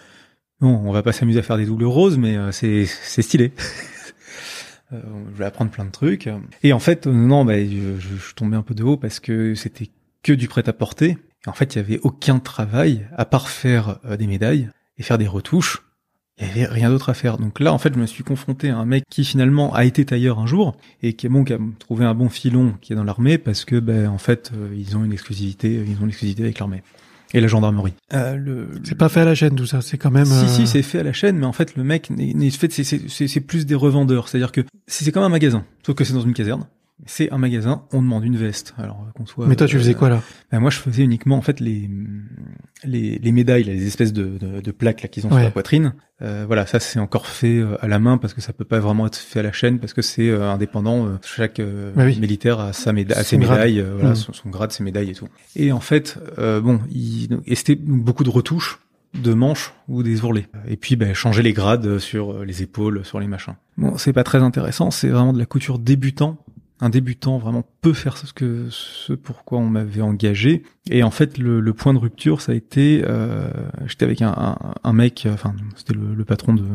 bon, 0.60 0.70
on 0.70 0.92
va 0.92 1.02
pas 1.02 1.12
s'amuser 1.12 1.40
à 1.40 1.44
faire 1.44 1.58
des 1.58 1.66
doubles 1.66 1.86
roses, 1.86 2.18
mais 2.18 2.38
euh, 2.38 2.52
c'est 2.52 2.86
c'est 2.86 3.22
stylé. 3.22 3.54
Euh, 4.92 5.02
je 5.32 5.38
vais 5.38 5.46
apprendre 5.46 5.72
plein 5.72 5.86
de 5.86 5.92
trucs. 5.92 6.30
Et 6.62 6.72
en 6.72 6.80
fait, 6.80 7.08
euh, 7.08 7.12
non, 7.12 7.46
bah, 7.46 7.58
je, 7.58 8.00
je, 8.00 8.16
je 8.16 8.34
tombais 8.36 8.58
un 8.58 8.62
peu 8.62 8.76
de 8.76 8.84
haut 8.84 8.98
parce 8.98 9.20
que 9.20 9.56
c'était 9.56 9.90
que 10.22 10.34
du 10.34 10.48
prêt-à-porter. 10.48 11.18
Et 11.46 11.50
en 11.50 11.54
fait, 11.54 11.76
il 11.76 11.78
y 11.78 11.82
avait 11.82 12.00
aucun 12.04 12.40
travail 12.40 13.08
à 13.16 13.26
part 13.26 13.50
faire 13.50 14.00
euh, 14.06 14.18
des 14.18 14.28
médailles 14.28 14.70
et 14.98 15.04
faire 15.04 15.18
des 15.18 15.28
retouches. 15.28 15.84
Il 16.40 16.48
y 16.48 16.50
avait 16.50 16.66
rien 16.66 16.90
d'autre 16.90 17.10
à 17.10 17.14
faire. 17.14 17.38
Donc 17.38 17.60
là, 17.60 17.72
en 17.74 17.78
fait, 17.78 17.94
je 17.94 18.00
me 18.00 18.08
suis 18.08 18.24
confronté 18.24 18.70
à 18.70 18.78
un 18.78 18.86
mec 18.86 19.04
qui 19.10 19.24
finalement 19.24 19.74
a 19.74 19.86
été 19.86 20.04
tailleur 20.04 20.40
un 20.40 20.48
jour 20.48 20.76
et 21.04 21.14
qui, 21.14 21.28
bon, 21.30 21.44
qui 21.44 21.54
a 21.54 21.60
trouvé 21.78 22.06
un 22.06 22.16
bon 22.16 22.28
filon 22.30 22.74
qui 22.82 22.94
est 22.94 22.96
dans 22.96 23.04
l'armée 23.04 23.38
parce 23.38 23.66
que, 23.66 23.80
ben, 23.80 24.08
en 24.08 24.18
fait, 24.18 24.52
euh, 24.56 24.74
ils 24.76 24.98
ont 24.98 25.04
une 25.06 25.14
exclusivité, 25.14 25.86
ils 25.88 26.02
ont 26.02 26.06
l'exclusivité 26.08 26.44
avec 26.44 26.58
l'armée 26.60 26.82
et 27.36 27.40
la 27.42 27.48
gendarmerie. 27.48 27.94
Euh, 28.14 28.36
le, 28.36 28.70
C'est 28.84 28.98
pas 28.98 29.10
fait 29.10 29.22
à 29.22 29.26
la 29.26 29.36
chaîne 29.36 29.56
tout 29.56 29.66
ça, 29.68 29.82
c'est 29.82 29.98
quand 30.00 30.12
même. 30.12 30.26
si 30.26 30.34
euh, 30.46 30.48
si, 30.48 30.66
c'est 30.68 30.82
fait 30.82 31.00
à 31.00 31.04
la 31.04 31.14
chaîne, 31.14 31.38
mais 31.38 31.46
en 31.46 31.54
fait, 31.54 31.76
le 31.76 31.84
mec, 31.84 32.10
n'est- 32.10 32.34
n'est- 32.34 32.50
fait, 32.52 32.72
c'est- 32.72 32.84
c'est 32.84 33.10
c'est- 33.10 33.28
c'est 33.28 33.42
plus 33.42 33.66
des 33.68 33.76
revendeurs. 33.76 34.28
C'est-à-dire 34.28 34.52
que 34.52 34.62
c'est 34.88 35.04
c'est 35.06 35.12
comme 35.12 35.24
un 35.24 35.30
magasin, 35.30 35.66
sauf 35.86 35.96
que 35.96 36.04
c'est 36.04 36.14
dans 36.14 36.22
une 36.22 36.34
caserne. 36.34 36.66
C'est 37.06 37.32
un 37.34 37.38
magasin, 37.38 37.84
on 37.92 38.02
demande 38.02 38.24
une 38.24 38.38
veste. 38.38 38.74
Alors 38.78 39.06
qu'on 39.16 39.26
soit. 39.26 39.48
Mais 39.48 39.56
toi, 39.56 39.68
tu 39.68 39.76
euh, 39.76 39.80
faisais 39.80 39.94
quoi 39.94 40.10
là 40.10 40.22
ben 40.52 40.60
moi, 40.60 40.70
je 40.70 40.78
faisais 40.78 41.04
uniquement 41.04 41.36
en 41.38 41.42
fait 41.42 41.60
les 41.60 41.90
les, 42.84 43.18
les 43.20 43.32
médailles, 43.32 43.64
les 43.64 43.86
espèces 43.88 44.14
de, 44.14 44.38
de, 44.38 44.62
de 44.62 44.72
plaques 44.72 45.02
là 45.02 45.08
qu'ils 45.08 45.26
ont 45.26 45.30
sur 45.30 45.40
la 45.40 45.52
poitrine. 45.52 45.94
Euh, 46.22 46.44
voilà, 46.48 46.66
ça 46.66 46.80
c'est 46.80 47.00
encore 47.00 47.28
fait 47.28 47.58
euh, 47.60 47.76
à 47.84 47.88
la 47.88 48.00
main 48.00 48.18
parce 48.18 48.34
que 48.34 48.42
ça 48.42 48.54
peut 48.54 48.66
pas 48.66 48.80
vraiment 48.80 49.08
être 49.08 49.18
fait 49.18 49.40
à 49.40 49.44
la 49.44 49.52
chaîne 49.52 49.80
parce 49.80 49.94
que 49.94 50.02
c'est 50.02 50.30
euh, 50.30 50.50
indépendant. 50.50 51.06
euh, 51.08 51.18
chaque 51.24 51.60
euh, 51.60 51.92
Bah 51.96 52.04
oui. 52.06 52.18
militaire 52.20 52.60
a 52.60 52.72
sa 52.74 52.94
médaille, 52.94 53.18
a 53.18 53.24
ses 53.24 53.38
grade. 53.38 53.52
médailles, 53.58 53.80
euh, 53.80 53.94
voilà, 53.96 54.12
Mm. 54.12 54.16
son, 54.16 54.34
son 54.34 54.50
grade, 54.50 54.72
ses 54.72 54.84
médailles 54.84 55.10
et 55.10 55.16
tout. 55.16 55.28
Et 55.56 55.72
en 55.72 55.80
fait, 55.80 56.20
euh, 56.38 56.62
bon, 56.62 56.80
il, 56.92 57.40
et 57.46 57.56
c'était 57.56 57.76
beaucoup 57.76 58.24
de 58.24 58.30
retouches 58.30 58.80
de 59.16 59.34
manches 59.34 59.74
ou 59.88 60.02
des 60.04 60.24
ourlets. 60.24 60.48
Et 60.68 60.76
puis, 60.78 60.96
ben, 60.96 61.14
changer 61.14 61.42
les 61.44 61.54
grades 61.54 62.00
sur 62.00 62.32
euh, 62.34 62.46
les 62.46 62.64
épaules, 62.64 63.04
sur 63.06 63.20
les 63.20 63.28
machins. 63.28 63.56
Bon, 63.78 63.98
c'est 63.98 64.14
pas 64.14 64.24
très 64.24 64.40
intéressant. 64.40 64.90
C'est 64.92 65.10
vraiment 65.10 65.34
de 65.34 65.40
la 65.40 65.46
couture 65.46 65.78
débutant 65.80 66.38
un 66.84 66.90
débutant 66.90 67.38
vraiment 67.38 67.64
peut 67.82 67.94
faire 67.94 68.18
ce 68.18 68.34
que 68.34 68.68
ce 68.70 69.14
pourquoi 69.14 69.58
on 69.60 69.70
m'avait 69.70 70.02
engagé. 70.02 70.64
Et 70.90 71.02
en 71.02 71.12
fait 71.12 71.38
le, 71.38 71.74
point 71.74 71.94
de 71.94 71.98
rupture 71.98 72.42
ça 72.42 72.52
a 72.52 72.56
été 72.56 73.04
euh, 73.08 73.50
j'étais 73.86 74.04
avec 74.04 74.22
un, 74.22 74.94
mec 74.94 75.28
enfin 75.32 75.56
c'était 75.78 75.94
le, 75.94 76.26
patron 76.26 76.54
de, 76.54 76.66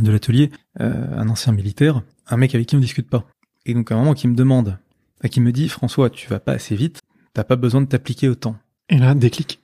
de 0.00 0.10
l'atelier 0.10 0.50
euh, 0.80 1.18
un 1.18 1.28
ancien 1.30 1.52
militaire 1.52 2.02
un 2.26 2.36
mec 2.36 2.54
avec 2.54 2.68
qui 2.68 2.76
on 2.76 2.80
discute 2.80 3.08
pas. 3.08 3.24
Et 3.64 3.72
donc 3.72 3.90
à 3.90 3.94
un 3.94 3.98
moment 3.98 4.14
qui 4.14 4.28
me 4.28 4.34
demande 4.34 4.78
bah, 5.22 5.30
qui 5.30 5.40
me 5.40 5.50
dit 5.50 5.70
François 5.70 6.10
tu 6.10 6.28
vas 6.28 6.40
pas 6.40 6.52
assez 6.52 6.76
vite 6.76 7.00
t'as 7.32 7.44
pas 7.44 7.56
besoin 7.56 7.80
de 7.80 7.86
t'appliquer 7.86 8.28
autant 8.28 8.56
Et 8.90 8.98
là, 8.98 9.14
déclic. 9.14 9.60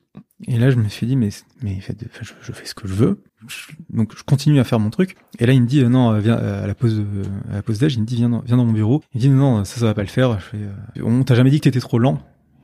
Et 0.46 0.58
là 0.58 0.70
je 0.70 0.76
me 0.76 0.88
suis 0.88 1.06
dit 1.06 1.16
mais 1.16 1.28
mais 1.62 1.80
je, 1.80 2.32
je 2.42 2.52
fais 2.52 2.66
ce 2.66 2.74
que 2.74 2.86
je 2.88 2.94
veux. 2.94 3.22
Je- 3.46 3.72
donc 3.90 4.16
je 4.16 4.22
continue 4.24 4.58
à 4.60 4.64
faire 4.64 4.80
mon 4.80 4.90
truc. 4.90 5.16
Et 5.38 5.46
là 5.46 5.52
il 5.52 5.62
me 5.62 5.66
dit 5.66 5.80
euh, 5.82 5.88
non 5.88 6.12
euh, 6.12 6.18
viens 6.20 6.38
euh, 6.38 6.64
à 6.64 6.66
la 6.66 6.74
pause 6.74 7.04
à 7.50 7.54
la 7.56 7.62
pause 7.62 7.78
d'âge 7.78 7.94
il 7.94 8.00
me 8.00 8.06
dit 8.06 8.16
viens 8.16 8.28
dans, 8.30 8.40
viens 8.40 8.56
dans 8.56 8.64
mon 8.64 8.72
bureau. 8.72 9.02
Il 9.14 9.18
me 9.18 9.20
dit 9.22 9.28
non 9.30 9.64
ça 9.64 9.78
ça 9.80 9.86
va 9.86 9.94
pas 9.94 10.02
le 10.02 10.08
faire. 10.08 10.38
Je 10.40 10.44
fais 10.44 10.56
euh, 10.58 11.02
on 11.04 11.22
t'a 11.24 11.34
jamais 11.34 11.50
dit 11.50 11.58
que 11.60 11.64
t'étais 11.64 11.80
trop 11.80 11.98
lent. 11.98 12.20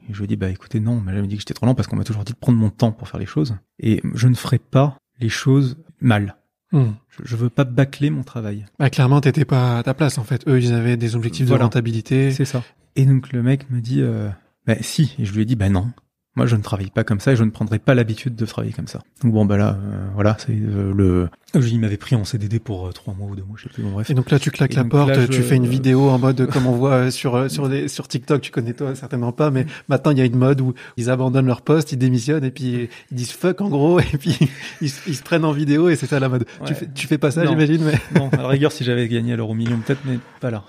Et 0.09 0.15
je 0.15 0.21
lui 0.21 0.27
dis 0.27 0.37
bah 0.37 0.49
écoutez 0.51 0.81
non 0.81 0.93
on 0.93 1.01
m'a 1.01 1.13
jamais 1.15 1.29
dit 1.29 1.37
que 1.37 1.43
j'étais 1.43 1.55
trop 1.55 1.67
lent 1.67 1.75
parce 1.75 1.87
qu'on 1.89 1.97
m'a 1.97 2.05
toujours 2.05 2.25
dit 2.25 2.33
de 2.33 2.39
prendre 2.39 2.59
mon 2.59 2.71
temps 2.71 2.93
pour 2.93 3.09
faire 3.09 3.21
les 3.21 3.27
choses. 3.27 3.57
Et 3.79 4.03
je 4.15 4.27
ne 4.29 4.35
ferai 4.35 4.59
pas 4.59 4.97
les 5.21 5.29
choses 5.29 5.77
mal. 6.01 6.37
Hmm. 6.73 6.93
je, 7.09 7.23
je 7.25 7.37
veux 7.37 7.51
pas 7.51 7.65
bâcler 7.65 8.11
mon 8.11 8.23
travail. 8.23 8.65
Bah, 8.79 8.91
clairement, 8.91 9.21
t'étais 9.21 9.45
pas 9.45 9.79
à 9.79 9.83
ta 9.83 9.93
place 9.93 10.19
en 10.19 10.23
fait. 10.25 10.47
Eux, 10.47 10.61
ils 10.61 10.73
avaient 10.73 10.97
des 10.97 11.17
objectifs 11.17 11.47
Voilà. 11.49 11.59
de 11.63 11.65
rentabilité. 11.65 12.31
c'est 12.31 12.45
ça. 12.45 12.63
Et 12.95 13.05
donc 13.07 13.33
le 13.33 13.43
mec 13.43 13.69
me 13.71 13.81
dit 13.81 14.01
euh, 14.03 14.29
bah 14.67 14.77
si. 14.81 15.15
Et 15.19 15.25
je 15.25 15.33
lui 15.35 15.43
ai 15.43 15.45
dit 15.45 15.57
bah 15.57 15.69
non 15.69 15.91
Moi, 16.37 16.47
je 16.47 16.55
ne 16.55 16.63
travaille 16.63 16.91
pas 16.91 17.03
comme 17.03 17.19
ça 17.19 17.33
et 17.33 17.37
je 17.37 17.43
ne 17.43 17.51
prendrai 17.51 17.81
pas 17.81 17.93
l'habitude 17.95 18.37
de 18.37 18.47
travailler 18.47 18.73
comme 18.73 18.87
ça. 18.87 19.01
Donc 19.25 19.33
bon, 19.33 19.45
bah 19.45 19.57
là, 19.57 19.77
euh, 19.83 20.07
voilà, 20.15 20.37
c'est 20.39 20.53
euh, 20.53 20.93
le. 20.95 21.29
Il 21.55 21.81
m'avait 21.81 21.97
pris 21.97 22.15
en 22.15 22.23
CDD 22.25 22.61
pour 22.61 22.87
euh, 22.87 22.93
trois 22.93 23.15
mois 23.15 23.27
ou 23.29 23.35
deux 23.35 23.43
mois, 23.43 23.57
je 23.59 23.65
sais 23.65 23.69
plus. 23.69 23.83
Bon, 23.83 23.91
bref. 23.91 24.09
Et 24.09 24.15
donc 24.15 24.31
là, 24.31 24.39
tu 24.39 24.53
claques 24.53 24.73
Et 24.75 24.77
la 24.77 24.85
porte, 24.85 25.09
là, 25.09 25.27
tu 25.27 25.43
fais 25.43 25.57
une 25.57 25.67
vidéo 25.67 26.09
en 26.09 26.21
mode 26.21 26.47
comme 26.53 26.69
on 26.69 26.73
voit 26.77 26.93
euh, 26.93 27.11
sur 27.11 27.35
euh, 27.35 27.49
sur 27.49 27.69
des 27.69 27.89
sur 27.89 28.07
TikTok. 28.07 28.41
Tu 28.43 28.53
connais 28.53 28.75
toi 28.75 28.95
certainement 28.95 29.33
pas, 29.33 29.51
mais 29.51 29.67
maintenant 29.89 30.13
il 30.13 30.19
y 30.19 30.21
a 30.21 30.25
une 30.25 30.37
mode 30.37 30.61
où 30.61 30.73
ils 30.97 31.11
abandonnent 31.11 31.47
leur 31.47 31.63
poste, 31.63 31.91
ils 31.91 31.97
démissionnent 31.99 32.45
et 32.45 32.53
puis 32.53 32.89
ils 33.11 33.17
disent 33.17 33.33
fuck 33.33 33.61
en 33.61 33.69
gros 33.69 33.99
et 33.99 34.05
puis 34.05 34.39
ils, 34.81 34.89
se- 34.89 35.09
ils 35.11 35.17
se 35.17 35.25
prennent 35.25 35.45
en 35.45 35.51
vidéo 35.53 35.89
et 35.89 35.97
c'est 35.97 36.07
ça 36.07 36.21
la 36.21 36.29
mode. 36.29 36.45
Ouais. 36.61 36.67
Tu 36.69 36.75
fais 36.75 36.89
tu 36.95 37.07
fais 37.09 37.19
pas 37.19 37.33
ça, 37.33 37.45
j'imagine, 37.45 37.83
mais 37.85 37.99
Non, 38.21 38.29
à 38.31 38.37
la 38.37 38.47
rigueur, 38.49 38.71
si 38.71 38.85
j'avais 38.85 39.09
gagné 39.09 39.33
à 39.33 39.37
l'euro 39.37 39.55
million, 39.55 39.79
peut-être, 39.85 40.03
mais 40.05 40.19
pas 40.41 40.53
là. 40.53 40.63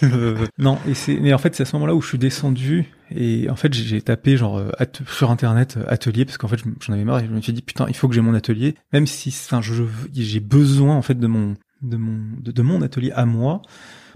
Non, 0.58 0.78
et 0.88 0.94
c'est, 0.94 1.16
mais 1.20 1.32
en 1.34 1.38
fait, 1.38 1.54
c'est 1.54 1.62
à 1.64 1.66
ce 1.66 1.76
moment-là 1.76 1.94
où 1.94 2.00
je 2.00 2.08
suis 2.08 2.18
descendu 2.18 2.86
et 3.16 3.50
en 3.50 3.56
fait, 3.56 3.72
j'ai- 3.72 4.00
tapé 4.02 4.36
genre 4.36 4.58
euh, 4.58 4.70
sur 5.06 5.30
internet 5.30 5.76
euh, 5.76 5.84
atelier 5.88 6.24
parce 6.24 6.38
qu'en 6.38 6.48
fait, 6.48 6.60
j'en 6.80 6.92
avais 6.92 7.04
marre 7.04 7.20
et 7.20 7.26
je 7.26 7.30
me 7.30 7.40
suis 7.40 7.52
dit 7.52 7.62
putain, 7.62 7.86
il 7.88 7.94
faut 7.94 8.08
que 8.08 8.14
j'ai 8.14 8.20
mon 8.20 8.34
atelier, 8.34 8.74
même 8.92 9.06
si, 9.06 9.30
je- 9.30 9.84
j'ai 10.12 10.40
besoin 10.40 10.96
en 10.96 11.02
fait 11.02 11.18
de 11.18 11.26
mon, 11.26 11.54
de 11.82 11.96
mon, 11.96 12.18
de, 12.40 12.62
mon 12.62 12.82
atelier 12.82 13.10
à 13.12 13.24
moi 13.26 13.62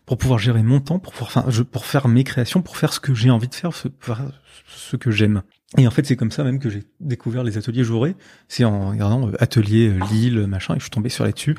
pour 0.04 0.18
pouvoir 0.18 0.38
gérer 0.38 0.62
mon 0.62 0.80
temps, 0.80 0.98
pour 0.98 1.12
pouvoir, 1.12 1.46
pour 1.70 1.84
faire 1.86 2.08
mes 2.08 2.24
créations, 2.24 2.62
pour 2.62 2.76
faire 2.76 2.92
ce 2.92 3.00
que 3.00 3.14
j'ai 3.14 3.30
envie 3.30 3.48
de 3.48 3.54
faire, 3.54 3.72
ce, 3.74 4.96
que 4.96 5.10
j'aime. 5.10 5.42
Et 5.78 5.86
en 5.86 5.90
fait, 5.90 6.06
c'est 6.06 6.16
comme 6.16 6.30
ça 6.30 6.44
même 6.44 6.60
que 6.60 6.70
j'ai 6.70 6.84
découvert 7.00 7.42
les 7.42 7.58
ateliers 7.58 7.82
Jauré. 7.82 8.14
C'est 8.46 8.64
en 8.64 8.90
regardant 8.90 9.28
euh, 9.28 9.32
atelier 9.40 9.92
Lille, 10.12 10.46
machin, 10.46 10.74
et 10.74 10.78
je 10.78 10.84
suis 10.84 10.90
tombé 10.90 11.08
sur 11.08 11.24
là-dessus. 11.24 11.56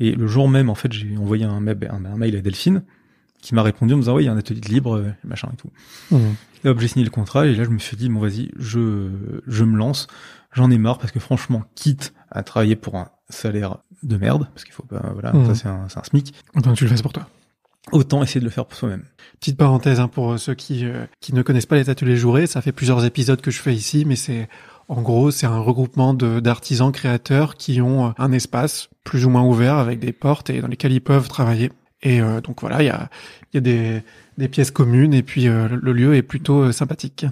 Et 0.00 0.12
le 0.12 0.26
jour 0.26 0.48
même, 0.48 0.70
en 0.70 0.74
fait, 0.74 0.92
j'ai 0.92 1.16
envoyé 1.16 1.44
un, 1.44 1.64
un 1.66 2.16
mail 2.16 2.36
à 2.36 2.40
Delphine 2.40 2.82
qui 3.44 3.54
m'a 3.54 3.62
répondu 3.62 3.92
en 3.94 3.96
me 3.98 4.02
disant, 4.02 4.14
ouais, 4.14 4.22
il 4.22 4.26
y 4.26 4.28
a 4.28 4.32
un 4.32 4.38
atelier 4.38 4.60
de 4.60 4.68
libre, 4.68 4.96
euh, 4.96 5.10
machin 5.22 5.48
et 5.52 5.56
tout. 5.56 5.70
Et 6.64 6.68
hop, 6.68 6.80
j'ai 6.80 6.88
signé 6.88 7.04
le 7.04 7.10
contrat 7.10 7.46
et 7.46 7.54
là, 7.54 7.64
je 7.64 7.68
me 7.68 7.78
suis 7.78 7.96
dit, 7.96 8.08
bon, 8.08 8.20
vas-y, 8.20 8.50
je, 8.58 9.10
je 9.46 9.64
me 9.64 9.76
lance. 9.76 10.06
J'en 10.52 10.70
ai 10.70 10.78
marre 10.78 10.98
parce 10.98 11.12
que 11.12 11.20
franchement, 11.20 11.62
quitte 11.74 12.14
à 12.30 12.42
travailler 12.42 12.76
pour 12.76 12.96
un 12.96 13.08
salaire 13.28 13.78
de 14.02 14.16
merde, 14.16 14.48
parce 14.52 14.64
qu'il 14.64 14.72
faut 14.72 14.82
pas, 14.84 15.10
voilà, 15.12 15.32
Mhm. 15.32 15.54
ça 15.54 15.54
c'est 15.54 15.68
un, 15.98 16.02
SMIC, 16.04 16.34
donc 16.62 16.76
tu 16.76 16.84
le 16.84 16.94
fais 16.94 17.02
pour 17.02 17.12
toi. 17.12 17.26
autant 17.92 18.22
essayer 18.22 18.40
de 18.40 18.44
le 18.44 18.50
faire 18.50 18.64
pour 18.66 18.78
soi-même. 18.78 19.04
Petite 19.40 19.56
parenthèse 19.58 20.00
hein, 20.00 20.08
pour 20.08 20.38
ceux 20.38 20.54
qui 20.54 20.84
euh, 20.86 21.04
qui 21.20 21.34
ne 21.34 21.42
connaissent 21.42 21.66
pas 21.66 21.76
les 21.76 21.90
ateliers 21.90 22.16
jourés, 22.16 22.46
ça 22.46 22.62
fait 22.62 22.72
plusieurs 22.72 23.04
épisodes 23.04 23.40
que 23.42 23.50
je 23.50 23.60
fais 23.60 23.74
ici, 23.74 24.04
mais 24.06 24.16
c'est 24.16 24.48
en 24.88 25.02
gros 25.02 25.30
c'est 25.30 25.46
un 25.46 25.58
regroupement 25.58 26.14
d'artisans 26.14 26.92
créateurs 26.92 27.56
qui 27.56 27.80
ont 27.82 28.06
euh, 28.06 28.10
un 28.18 28.32
espace 28.32 28.88
plus 29.04 29.26
ou 29.26 29.30
moins 29.30 29.42
ouvert 29.44 29.76
avec 29.76 29.98
des 30.00 30.12
portes 30.12 30.48
et 30.50 30.60
dans 30.62 30.68
lesquels 30.68 30.92
ils 30.92 31.00
peuvent 31.02 31.28
travailler. 31.28 31.72
Et 32.04 32.20
euh, 32.20 32.40
donc 32.40 32.60
voilà, 32.60 32.82
il 32.82 32.86
y 32.86 33.58
a 33.58 33.60
des 33.60 34.48
pièces 34.48 34.70
communes 34.70 35.14
et 35.14 35.22
puis 35.22 35.48
euh, 35.48 35.68
le 35.68 35.92
lieu 35.92 36.14
est 36.14 36.22
plutôt 36.22 36.64
euh, 36.64 36.72
sympathique. 36.72 37.26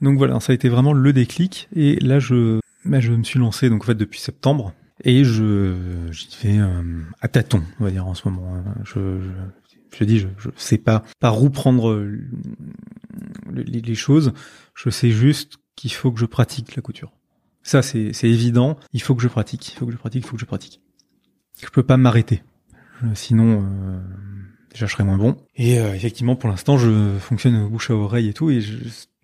Donc 0.00 0.16
voilà, 0.16 0.38
ça 0.40 0.52
a 0.52 0.54
été 0.54 0.68
vraiment 0.68 0.92
le 0.94 1.12
déclic. 1.12 1.68
Et 1.76 1.96
là, 1.96 2.18
je, 2.18 2.60
bah, 2.84 3.00
je 3.00 3.12
me 3.12 3.24
suis 3.24 3.38
lancé 3.38 3.68
donc 3.68 3.82
en 3.82 3.86
fait 3.86 3.94
depuis 3.94 4.20
septembre 4.20 4.72
et 5.04 5.24
je 5.24 5.74
j'y 6.12 6.28
vais 6.42 6.58
à 7.20 7.28
tâtons, 7.28 7.62
on 7.80 7.84
va 7.84 7.90
dire 7.90 8.06
en 8.06 8.14
ce 8.14 8.28
moment. 8.28 8.54
hein. 8.54 8.64
Je, 8.84 9.18
je, 9.96 10.04
dis, 10.04 10.18
je, 10.20 10.28
je 10.38 10.48
sais 10.56 10.78
pas 10.78 11.02
par 11.20 11.42
où 11.42 11.50
prendre 11.50 11.92
le- 11.94 12.28
les, 13.52 13.80
les 13.80 13.94
choses. 13.94 14.32
Je 14.74 14.88
sais 14.90 15.10
juste 15.10 15.56
qu'il 15.76 15.92
faut 15.92 16.12
que 16.12 16.20
je 16.20 16.26
pratique 16.26 16.76
la 16.76 16.82
couture. 16.82 17.12
Ça, 17.64 17.82
c'est 17.82 18.12
évident. 18.24 18.76
Il 18.92 19.02
faut 19.02 19.14
que 19.14 19.22
je 19.22 19.28
pratique. 19.28 19.72
Il 19.72 19.76
faut 19.78 19.86
que 19.86 19.92
je 19.92 19.96
pratique. 19.96 20.24
Il 20.24 20.28
faut 20.28 20.34
que 20.36 20.40
je 20.40 20.46
pratique. 20.46 20.80
Je 21.62 21.68
peux 21.68 21.82
pas 21.84 21.96
m'arrêter. 21.96 22.42
Euh, 23.04 23.08
Sinon, 23.14 23.62
euh, 23.62 23.98
déjà, 24.72 24.86
je 24.86 24.92
serais 24.92 25.04
moins 25.04 25.18
bon. 25.18 25.36
Et 25.56 25.78
euh, 25.78 25.94
effectivement, 25.94 26.36
pour 26.36 26.48
l'instant, 26.50 26.78
je 26.78 27.16
fonctionne 27.18 27.68
bouche 27.68 27.90
à 27.90 27.94
oreille 27.94 28.28
et 28.28 28.32
tout. 28.32 28.50
Et 28.50 28.60
je, 28.60 28.74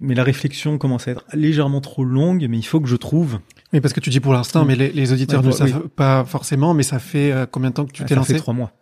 mais 0.00 0.14
la 0.14 0.24
réflexion 0.24 0.78
commence 0.78 1.08
à 1.08 1.12
être 1.12 1.24
légèrement 1.34 1.80
trop 1.80 2.04
longue. 2.04 2.46
Mais 2.48 2.58
il 2.58 2.62
faut 2.66 2.80
que 2.80 2.88
je 2.88 2.96
trouve. 2.96 3.38
Oui, 3.72 3.80
parce 3.80 3.92
que 3.94 4.00
tu 4.00 4.10
dis 4.10 4.20
pour 4.20 4.32
l'instant, 4.32 4.64
mais 4.64 4.76
les, 4.76 4.90
les 4.92 5.12
auditeurs 5.12 5.40
Ouais, 5.40 5.46
ne 5.46 5.52
bah, 5.52 5.56
savent 5.58 5.88
pas 5.88 6.24
forcément, 6.24 6.74
mais 6.74 6.82
ça 6.82 6.98
fait 6.98 7.32
euh, 7.32 7.46
combien 7.46 7.70
de 7.70 7.74
temps 7.74 7.84
que 7.86 7.92
tu 7.92 8.02
Ah, 8.02 8.06
t'es 8.06 8.14
ça 8.14 8.20
lancé 8.20 8.32
fait 8.34 8.38
trois 8.40 8.54
mois. 8.54 8.72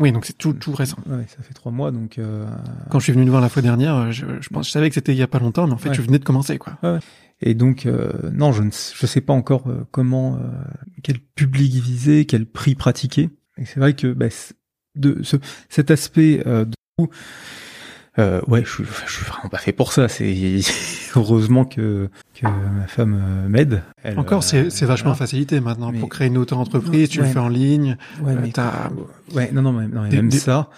Oui, 0.00 0.10
donc 0.10 0.24
c'est 0.24 0.36
tout 0.36 0.52
tout 0.52 0.72
récent. 0.72 0.96
Ouais, 1.06 1.24
ça 1.28 1.42
fait 1.42 1.54
trois 1.54 1.70
mois. 1.70 1.92
Donc 1.92 2.18
euh, 2.18 2.46
Quand 2.90 2.98
je 2.98 3.04
suis 3.04 3.12
venu 3.12 3.24
te 3.24 3.30
voir 3.30 3.40
la 3.40 3.48
fois 3.48 3.62
dernière, 3.62 3.94
euh, 3.96 4.10
je, 4.10 4.26
je 4.40 4.48
pense, 4.48 4.66
je 4.66 4.72
savais 4.72 4.88
que 4.88 4.94
c'était 4.94 5.12
il 5.12 5.18
y 5.18 5.22
a 5.22 5.28
pas 5.28 5.38
longtemps, 5.38 5.66
mais 5.68 5.72
en 5.72 5.78
fait, 5.78 5.90
Ouais. 5.90 5.94
tu 5.94 6.02
venais 6.02 6.18
de 6.18 6.24
commencer, 6.24 6.58
quoi. 6.58 6.76
Et 7.40 7.54
donc, 7.54 7.86
euh, 7.86 8.10
non, 8.32 8.50
je 8.52 8.62
ne 8.62 8.70
je 8.70 9.06
sais 9.06 9.20
pas 9.20 9.32
encore 9.32 9.64
comment, 9.92 10.34
euh, 10.36 10.38
quel 11.02 11.18
public 11.20 11.72
viser, 11.74 12.24
quel 12.26 12.44
prix 12.46 12.74
pratiquer. 12.74 13.30
Et 13.58 13.64
c'est 13.64 13.78
vrai 13.80 13.94
que 13.94 14.12
bah, 14.12 14.30
c- 14.30 14.54
de 14.96 15.22
ce, 15.22 15.36
cet 15.68 15.90
aspect 15.90 16.42
euh, 16.46 16.64
de 16.64 16.74
euh, 18.20 18.40
ouais, 18.46 18.62
je 18.64 18.70
suis, 18.70 18.84
je 19.06 19.12
suis 19.12 19.24
vraiment 19.24 19.48
pas 19.48 19.58
fait 19.58 19.72
pour 19.72 19.92
ça. 19.92 20.06
C'est 20.08 20.60
heureusement 21.16 21.64
que 21.64 22.08
que 22.34 22.46
ma 22.46 22.86
femme 22.86 23.14
euh, 23.20 23.48
m'aide. 23.48 23.82
Elle, 24.04 24.18
Encore, 24.18 24.38
euh, 24.38 24.42
c'est 24.46 24.70
c'est 24.70 24.86
vachement 24.86 25.10
voilà. 25.10 25.18
facilité 25.18 25.60
maintenant. 25.60 25.90
Mais- 25.90 25.98
Pour 25.98 26.08
créer 26.08 26.28
une 26.28 26.38
auto-entreprise, 26.38 27.08
tu 27.08 27.18
le 27.20 27.26
fais 27.26 27.38
en 27.40 27.48
ligne. 27.48 27.96
Ouais, 28.22 28.32
euh, 28.34 28.38
mais 28.40 28.50
t'as- 28.52 28.90
ouais, 29.34 29.50
non, 29.52 29.62
non, 29.62 29.72
mais, 29.72 29.88
non, 29.88 30.02
mais 30.02 30.10
Des- 30.10 30.16
même 30.16 30.28
des- 30.28 30.38
ça. 30.38 30.70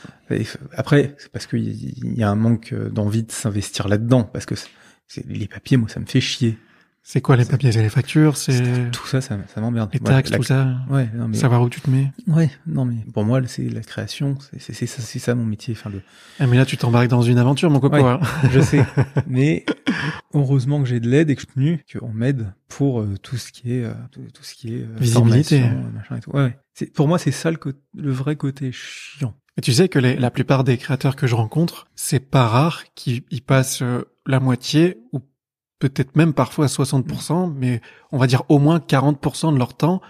Après, 0.74 1.14
c'est 1.18 1.30
parce 1.30 1.46
qu'il 1.46 2.18
y, 2.18 2.22
a 2.22 2.30
un 2.30 2.34
manque 2.34 2.72
euh, 2.72 2.88
d'envie 2.88 3.22
de 3.22 3.30
s'investir 3.32 3.86
là-dedans, 3.88 4.24
parce 4.24 4.46
que 4.46 4.54
c'est 5.06 5.24
les 5.26 5.46
papiers, 5.46 5.76
moi, 5.76 5.88
ça 5.88 6.00
me 6.00 6.06
fait 6.06 6.20
chier. 6.20 6.58
C'est 7.08 7.20
quoi 7.20 7.36
les 7.36 7.44
papiers 7.44 7.70
C'est 7.70 7.82
les 7.82 7.88
factures 7.88 8.36
C'est 8.36 8.90
Tout 8.90 9.06
ça, 9.06 9.20
ça, 9.20 9.38
ça 9.54 9.60
m'emmerde. 9.60 9.90
les 9.92 10.00
taxes, 10.00 10.28
la- 10.30 10.38
tout 10.38 10.42
ça 10.42 10.74
Ouais, 10.90 11.08
non, 11.14 11.28
mais 11.28 11.36
Savoir 11.36 11.62
où 11.62 11.68
tu 11.70 11.80
te 11.80 11.88
mets. 11.88 12.10
Ouais, 12.26 12.50
non 12.66 12.84
mais 12.84 12.96
pour 13.14 13.24
moi 13.24 13.40
c'est 13.46 13.68
la 13.68 13.80
création, 13.82 14.36
c'est 14.40 14.60
c'est 14.60 14.72
c'est 14.72 14.86
ça, 14.88 15.00
c'est 15.02 15.20
ça 15.20 15.36
mon 15.36 15.44
métier. 15.44 15.72
Enfin 15.78 15.88
le, 15.90 16.02
Ah, 16.40 16.48
mais 16.48 16.56
là, 16.56 16.66
tu 16.66 16.76
t'embarques 16.76 17.06
dans 17.06 17.22
une 17.22 17.38
aventure, 17.38 17.70
mon. 17.70 17.78
Ouais. 17.78 18.02
hein. 18.02 18.18
je 18.50 18.58
sais, 18.58 18.84
mais 19.28 19.64
heureusement 20.34 20.82
que 20.82 20.88
j'ai 20.88 20.98
de 20.98 21.08
l'aide 21.08 21.30
et 21.30 21.36
que 21.36 21.42
je 21.42 21.46
suis 21.86 21.98
qu'on 22.00 22.08
m'aide 22.12 22.52
pour 22.68 23.00
euh, 23.02 23.14
tout 23.22 23.36
ce 23.36 23.52
qui 23.52 23.72
est 23.72 23.84
euh, 23.84 23.92
tout, 24.10 24.22
tout 24.34 24.42
ce 24.42 24.54
qui 24.56 24.74
est 24.74 24.80
euh, 24.82 24.96
Visibilité. 24.98 25.60
machin 25.94 26.16
et 26.16 26.20
tout. 26.20 26.30
Ouais, 26.32 26.42
ouais. 26.42 26.58
C'est 26.74 26.92
pour 26.92 27.06
moi 27.06 27.20
c'est 27.20 27.30
ça 27.30 27.52
le, 27.52 27.56
côté- 27.56 27.78
le 27.96 28.10
vrai 28.10 28.34
côté 28.34 28.70
chiant. 28.72 29.32
Et 29.56 29.60
tu 29.62 29.72
sais 29.72 29.88
que 29.88 30.00
les- 30.00 30.16
la 30.16 30.32
plupart 30.32 30.64
des 30.64 30.76
créateurs 30.76 31.14
que 31.14 31.28
je 31.28 31.36
rencontre, 31.36 31.86
c'est 31.94 32.18
pas 32.18 32.48
rare 32.48 32.82
qu'ils 32.96 33.22
passent 33.46 33.84
la 34.26 34.40
moitié 34.40 34.98
ou 35.12 35.20
peut-être 35.78 36.16
même 36.16 36.32
parfois 36.32 36.66
60%, 36.66 37.52
mais 37.54 37.80
on 38.12 38.18
va 38.18 38.26
dire 38.26 38.42
au 38.48 38.58
moins 38.58 38.78
40% 38.78 39.52
de 39.52 39.58
leur 39.58 39.74
temps 39.76 40.00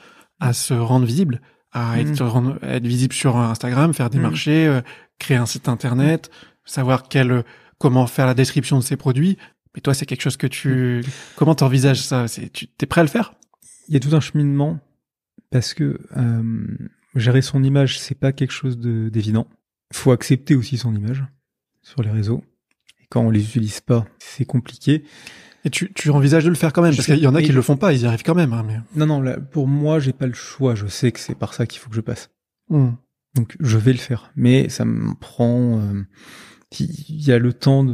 à 0.41 0.53
se 0.53 0.75
rendre 0.75 1.07
visible, 1.07 1.41
à 1.73 2.01
être, 2.01 2.25
rendre- 2.25 2.59
être 2.63 2.87
visible 2.87 3.13
sur 3.15 3.37
Instagram, 3.37 3.93
faire 3.95 4.11
des 4.11 4.19
marchés, 4.19 4.67
euh, 4.67 4.81
créer 5.19 5.37
un 5.37 5.47
site 5.47 5.69
internet, 5.69 6.31
savoir 6.65 7.09
quel, 7.09 7.45
comment 7.79 8.07
faire 8.07 8.27
la 8.27 8.35
description 8.35 8.79
de 8.79 8.83
ses 8.85 8.97
produits. 8.97 9.37
Mais 9.75 9.81
toi, 9.81 9.93
c'est 9.95 10.07
quelque 10.07 10.23
chose 10.23 10.37
que 10.37 10.47
tu, 10.47 11.03
comment 11.37 11.55
t'envisages 11.55 12.01
ça? 12.03 12.29
C'est, 12.29 12.51
tu, 12.53 12.67
t'es 12.69 12.87
prêt 12.87 13.01
à 13.03 13.05
le 13.05 13.11
faire? 13.11 13.35
Il 13.89 13.95
y 13.95 13.97
a 13.97 14.01
tout 14.01 14.15
un 14.17 14.21
cheminement 14.21 14.79
parce 15.51 15.75
que 15.75 16.01
euh, 16.17 16.67
gérer 17.15 17.41
son 17.43 17.63
image 17.63 17.99
c'est 18.01 18.15
pas 18.19 18.33
quelque 18.33 18.51
chose 18.53 18.79
de 18.79 19.09
d'évident. 19.09 19.47
Faut 19.93 20.11
accepter 20.13 20.55
aussi 20.55 20.77
son 20.77 20.95
image 20.95 21.25
sur 21.83 22.03
les 22.03 22.11
réseaux. 22.11 22.43
Et 23.01 23.07
quand 23.11 23.21
on 23.21 23.31
les 23.31 23.43
utilise 23.45 23.81
pas, 23.81 24.05
c'est 24.19 24.45
compliqué. 24.45 25.05
Et 25.67 25.71
tu, 25.71 25.93
tu 25.93 26.11
envisages 26.11 26.45
de 26.45 26.49
le 26.49 26.55
faire 26.55 26.73
quand 26.73 26.81
même, 26.81 26.95
parce 26.95 27.07
qu'il 27.07 27.19
y 27.19 27.27
en 27.27 27.35
a 27.35 27.43
qui 27.43 27.51
le 27.51 27.61
font 27.61 27.77
pas, 27.77 27.93
ils 27.93 28.03
y 28.03 28.07
arrivent 28.07 28.23
quand 28.23 28.37
même, 28.37 28.53
hein, 28.53 28.65
mais. 28.65 28.79
Non, 28.95 29.07
non, 29.07 29.21
là, 29.21 29.37
pour 29.37 29.67
moi, 29.67 29.99
j'ai 29.99 30.13
pas 30.13 30.29
le 30.29 30.33
choix. 30.33 30.77
Je 30.77 30.87
sais 30.87 31.11
que 31.11 31.19
c'est 31.19 31.35
par 31.35 31.55
ça 31.55 31.67
qu'il 31.67 31.81
faut 31.81 31.91
que 31.91 31.97
je 31.97 32.01
passe. 32.01 32.31
Hmm. 32.69 32.91
Donc, 33.35 33.57
je 33.59 33.77
vais 33.77 33.93
le 33.93 33.99
faire. 33.99 34.31
Mais 34.37 34.69
ça 34.69 34.85
me 34.85 35.13
prend. 35.19 35.81
euh, 35.81 36.03
il 36.79 37.21
y 37.21 37.33
a 37.33 37.41
le 37.41 37.53
temps 37.53 37.85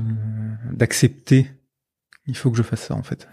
d'accepter. 0.70 1.50
Il 2.26 2.36
faut 2.36 2.50
que 2.50 2.56
je 2.58 2.62
fasse 2.62 2.82
ça, 2.82 2.94
en 2.94 3.02
fait. 3.02 3.26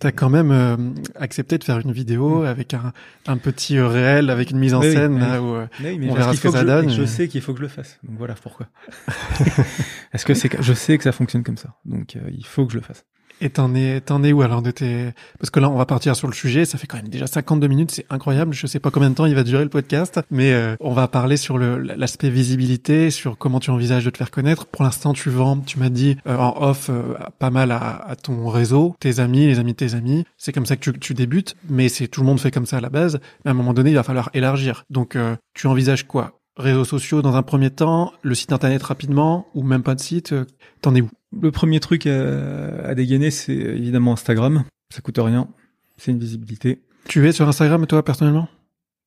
T'as 0.00 0.12
quand 0.12 0.28
même 0.28 0.50
euh, 0.50 0.76
accepté 1.14 1.56
de 1.56 1.64
faire 1.64 1.78
une 1.78 1.92
vidéo 1.92 2.42
avec 2.42 2.74
un, 2.74 2.92
un 3.26 3.38
petit 3.38 3.78
euh, 3.78 3.88
réel, 3.88 4.28
avec 4.28 4.50
une 4.50 4.58
mise 4.58 4.74
en 4.74 4.82
scène 4.82 5.14
oui. 5.14 5.20
là 5.20 5.40
où 5.40 5.54
euh, 5.54 5.66
Oui, 5.82 5.98
mais 5.98 6.10
on 6.10 6.14
verra 6.14 6.34
ce 6.34 6.42
que 6.42 6.50
ça 6.50 6.60
je, 6.60 6.66
donne, 6.66 6.90
et 6.90 6.92
Je 6.92 7.04
sais 7.04 7.26
qu'il 7.26 7.40
faut 7.40 7.52
que 7.52 7.58
je 7.58 7.62
le 7.62 7.68
fasse. 7.68 7.98
Donc 8.02 8.18
voilà 8.18 8.34
pourquoi. 8.34 8.66
Parce 10.12 10.24
que 10.24 10.34
c'est 10.34 10.50
je 10.60 10.72
sais 10.74 10.98
que 10.98 11.04
ça 11.04 11.12
fonctionne 11.12 11.42
comme 11.42 11.56
ça. 11.56 11.76
Donc 11.86 12.16
euh, 12.16 12.28
il 12.36 12.44
faut 12.44 12.66
que 12.66 12.72
je 12.72 12.78
le 12.78 12.84
fasse. 12.84 13.06
Et 13.44 13.50
t'en 13.50 13.74
es 13.74 14.00
t'en 14.00 14.24
es 14.24 14.32
où 14.32 14.42
alors 14.42 14.62
de 14.62 14.70
tes 14.70 15.12
parce 15.38 15.50
que 15.50 15.60
là 15.60 15.68
on 15.68 15.76
va 15.76 15.86
partir 15.86 16.16
sur 16.16 16.26
le 16.26 16.34
sujet, 16.34 16.64
ça 16.64 16.78
fait 16.78 16.86
quand 16.86 16.96
même 16.96 17.08
déjà 17.08 17.26
52 17.26 17.66
minutes, 17.68 17.90
c'est 17.92 18.06
incroyable, 18.10 18.54
je 18.54 18.66
sais 18.66 18.80
pas 18.80 18.90
combien 18.90 19.10
de 19.10 19.14
temps 19.14 19.26
il 19.26 19.34
va 19.34 19.44
durer 19.44 19.62
le 19.62 19.70
podcast, 19.70 20.20
mais 20.30 20.52
euh, 20.52 20.74
on 20.80 20.92
va 20.92 21.06
parler 21.06 21.36
sur 21.36 21.58
l'aspect 21.58 22.30
visibilité, 22.30 23.10
sur 23.10 23.36
comment 23.36 23.60
tu 23.60 23.70
envisages 23.70 24.04
de 24.04 24.10
te 24.10 24.16
faire 24.16 24.30
connaître. 24.30 24.66
Pour 24.66 24.82
l'instant, 24.82 25.12
tu 25.12 25.28
vends, 25.30 25.58
tu 25.58 25.78
m'as 25.78 25.90
dit 25.90 26.16
euh, 26.26 26.36
en 26.36 26.62
off 26.62 26.88
euh, 26.88 27.14
pas 27.38 27.50
mal 27.50 27.70
à, 27.70 27.96
à 28.08 28.16
ton 28.16 28.48
réseau, 28.48 28.96
tes 28.98 29.20
amis, 29.20 29.46
les 29.46 29.58
amis 29.58 29.72
de 29.72 29.76
tes 29.76 29.94
amis. 29.94 30.24
C'est 30.38 30.52
comme 30.52 30.66
ça 30.66 30.76
que 30.76 30.90
tu, 30.90 30.98
tu 30.98 31.14
débutes, 31.14 31.54
mais 31.68 31.88
c'est 31.88 32.08
tout 32.08 32.20
le 32.20 32.26
monde 32.26 32.40
fait 32.40 32.50
comme 32.50 32.66
ça 32.66 32.78
à 32.78 32.80
la 32.80 32.90
base. 32.90 33.20
Mais 33.44 33.50
à 33.50 33.52
un 33.52 33.56
moment 33.56 33.74
donné, 33.74 33.90
il 33.90 33.96
va 33.96 34.02
falloir 34.02 34.30
élargir. 34.34 34.84
Donc 34.90 35.16
euh, 35.16 35.36
tu 35.54 35.66
envisages 35.66 36.06
quoi? 36.06 36.40
Réseaux 36.56 36.84
sociaux 36.84 37.20
dans 37.20 37.34
un 37.34 37.42
premier 37.42 37.70
temps, 37.70 38.12
le 38.22 38.34
site 38.34 38.52
internet 38.52 38.82
rapidement 38.82 39.46
ou 39.54 39.62
même 39.62 39.82
pas 39.82 39.94
de 39.94 40.00
site 40.00 40.32
euh, 40.32 40.44
T'en 40.82 40.94
es 40.94 41.00
où? 41.00 41.10
Le 41.40 41.50
premier 41.50 41.80
truc 41.80 42.06
à, 42.06 42.86
à 42.86 42.94
dégainer, 42.94 43.30
c'est 43.30 43.52
évidemment 43.52 44.12
Instagram. 44.12 44.64
Ça 44.94 45.00
coûte 45.00 45.18
rien. 45.18 45.48
C'est 45.96 46.12
une 46.12 46.18
visibilité. 46.18 46.82
Tu 47.08 47.26
es 47.26 47.32
sur 47.32 47.48
Instagram 47.48 47.86
toi 47.86 48.04
personnellement? 48.04 48.48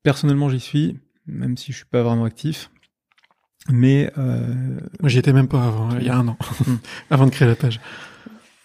Personnellement, 0.04 0.50
j'y 0.50 0.60
suis, 0.60 1.00
même 1.26 1.58
si 1.58 1.72
je 1.72 1.78
suis 1.78 1.86
pas 1.86 2.04
vraiment 2.04 2.26
actif. 2.26 2.70
Mais 3.70 4.12
euh, 4.18 4.80
Moi, 5.02 5.10
j'y 5.10 5.20
étais 5.20 5.34
même 5.34 5.48
pas 5.48 5.66
avant, 5.66 5.90
il 5.98 6.06
y 6.06 6.10
a 6.10 6.18
un 6.18 6.28
an, 6.28 6.38
avant 7.10 7.26
de 7.26 7.32
créer 7.32 7.48
la 7.48 7.56
page. 7.56 7.80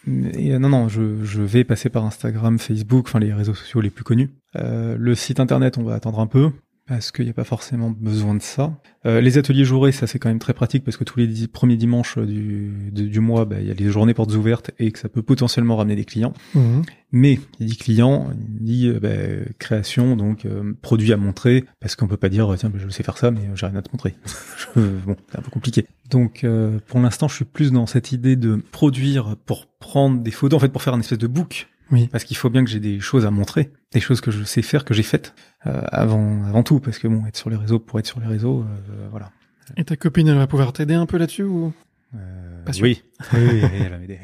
Euh, 0.09 0.59
non, 0.59 0.69
non, 0.69 0.89
je, 0.89 1.25
je 1.25 1.43
vais 1.43 1.65
passer 1.65 1.89
par 1.89 2.05
Instagram, 2.05 2.59
Facebook, 2.59 3.07
enfin 3.09 3.21
les 3.21 3.33
réseaux 3.33 3.55
sociaux 3.55 3.81
les 3.81 3.91
plus 3.91 4.05
connus. 4.05 4.31
Euh, 4.57 4.97
le 4.99 5.15
site 5.15 5.41
internet, 5.41 5.79
on 5.79 5.85
va 5.85 5.95
attendre 5.95 6.21
un 6.21 6.27
peu 6.27 6.51
parce 6.89 7.13
qu'il 7.13 7.25
n'y 7.25 7.31
a 7.31 7.35
pas 7.35 7.45
forcément 7.45 7.91
besoin 7.91 8.35
de 8.35 8.43
ça. 8.43 8.77
Euh, 9.07 9.21
les 9.21 9.39
ateliers 9.39 9.65
jourés, 9.65 9.93
ça 9.93 10.07
c'est 10.07 10.19
quand 10.19 10.29
même 10.29 10.39
très 10.39 10.53
pratique 10.55 10.85
parce 10.85 10.97
que 10.97 11.05
tous 11.05 11.19
les 11.19 11.27
dix- 11.27 11.49
premiers 11.49 11.77
dimanches 11.77 12.19
du, 12.19 12.71
du, 12.93 13.09
du 13.09 13.21
mois, 13.21 13.45
bah, 13.45 13.61
il 13.61 13.67
y 13.67 13.71
a 13.71 13.75
les 13.75 13.89
journées 13.91 14.15
portes 14.15 14.35
ouvertes 14.35 14.71
et 14.79 14.91
que 14.93 14.99
ça 14.99 15.09
peut 15.09 15.23
potentiellement 15.23 15.77
ramener 15.77 15.97
des 15.97 16.05
clients. 16.05 16.33
Mhm. 16.55 16.83
Mais 17.15 17.39
il 17.61 17.67
dit 17.67 17.77
client, 17.77 18.31
il 18.59 18.65
dit 18.65 18.89
euh, 18.89 18.99
bah, 19.01 19.51
création, 19.59 20.17
donc 20.17 20.45
euh, 20.45 20.73
produit 20.83 21.13
à 21.13 21.17
montrer, 21.17 21.65
parce 21.81 21.95
qu'on 21.95 22.09
peut 22.09 22.17
pas 22.17 22.29
dire 22.31 22.53
tiens 22.59 22.71
bah, 22.71 22.79
je 22.83 22.89
sais 22.89 23.03
faire 23.03 23.19
ça, 23.19 23.31
mais 23.31 23.41
j'ai 23.55 23.67
rien 23.67 23.77
à 23.77 23.83
te 23.83 23.91
montrer. 23.93 24.15
Bon, 24.77 25.17
c'est 25.31 25.39
un 25.39 25.43
peu 25.43 25.51
compliqué. 25.51 25.87
Donc 26.11 26.45
euh, 26.45 26.79
pour 26.89 27.01
l'instant, 27.01 27.29
je 27.29 27.35
suis 27.37 27.45
plus 27.45 27.73
dans 27.73 27.87
cette 27.87 28.13
idée 28.13 28.37
de 28.37 28.57
produire 28.73 29.37
pour 29.47 29.67
prendre 29.67 30.21
des 30.23 30.31
photos, 30.31 30.57
en 30.57 30.61
fait 30.61 30.69
pour 30.71 30.83
faire 30.83 30.95
une 30.95 31.01
espèce 31.01 31.19
de 31.19 31.27
book. 31.27 31.69
Oui. 31.93 32.09
Parce 32.11 32.25
qu'il 32.25 32.37
faut 32.37 32.51
bien 32.51 32.65
que 32.65 32.71
j'ai 32.71 32.81
des 32.81 32.99
choses 33.01 33.27
à 33.27 33.31
montrer, 33.31 33.71
des 33.93 34.01
choses 34.01 34.21
que 34.21 34.31
je 34.31 34.43
sais 34.45 34.63
faire, 34.63 34.85
que 34.85 34.95
j'ai 34.95 35.03
faites 35.03 35.35
euh, 35.67 35.83
avant, 35.93 36.43
avant 36.45 36.63
tout, 36.63 36.81
parce 36.81 36.99
que 36.99 37.07
bon, 37.07 37.25
être 37.27 37.37
sur 37.37 37.51
les 37.51 37.57
réseaux 37.57 37.79
pour 37.79 37.99
être 38.01 38.07
sur 38.07 38.19
les 38.19 38.27
réseaux, 38.27 38.63
euh, 38.63 39.09
voilà. 39.11 39.31
Et 39.77 39.85
ta 39.85 39.97
copine, 39.97 40.27
elle 40.29 40.37
va 40.39 40.47
pouvoir 40.47 40.73
t'aider 40.73 40.95
un 40.95 41.07
peu 41.07 41.19
là-dessus 41.19 41.45
ou? 41.45 41.73
Euh, 42.15 42.65
Pas 42.65 42.73
sûr. 42.73 42.85
oui, 42.85 43.03
oui, 43.35 43.39
oui, 43.53 43.61
elle 43.81 43.91
va 43.91 43.99
m'aider. 43.99 44.19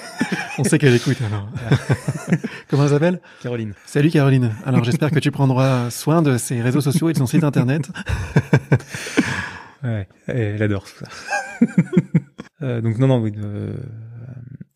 On 0.58 0.64
sait 0.64 0.78
qu'elle 0.78 0.94
écoute 0.94 1.18
alors. 1.24 1.48
Comment 2.68 2.84
elle 2.84 2.88
s'appelle? 2.90 3.20
Caroline. 3.42 3.74
Salut 3.86 4.10
Caroline. 4.10 4.52
Alors 4.64 4.82
j'espère 4.82 5.10
que 5.10 5.20
tu 5.20 5.30
prendras 5.30 5.90
soin 5.90 6.20
de 6.22 6.36
ses 6.36 6.60
réseaux 6.62 6.80
sociaux 6.80 7.10
et 7.10 7.12
de 7.12 7.18
son 7.18 7.26
site 7.26 7.44
internet. 7.44 7.90
Ouais, 9.84 10.08
elle 10.26 10.60
adore 10.60 10.84
tout 10.84 11.04
ça. 11.04 11.06
Euh, 12.62 12.80
donc 12.80 12.98
non, 12.98 13.06
non, 13.06 13.20
oui, 13.20 13.32
euh, 13.38 13.76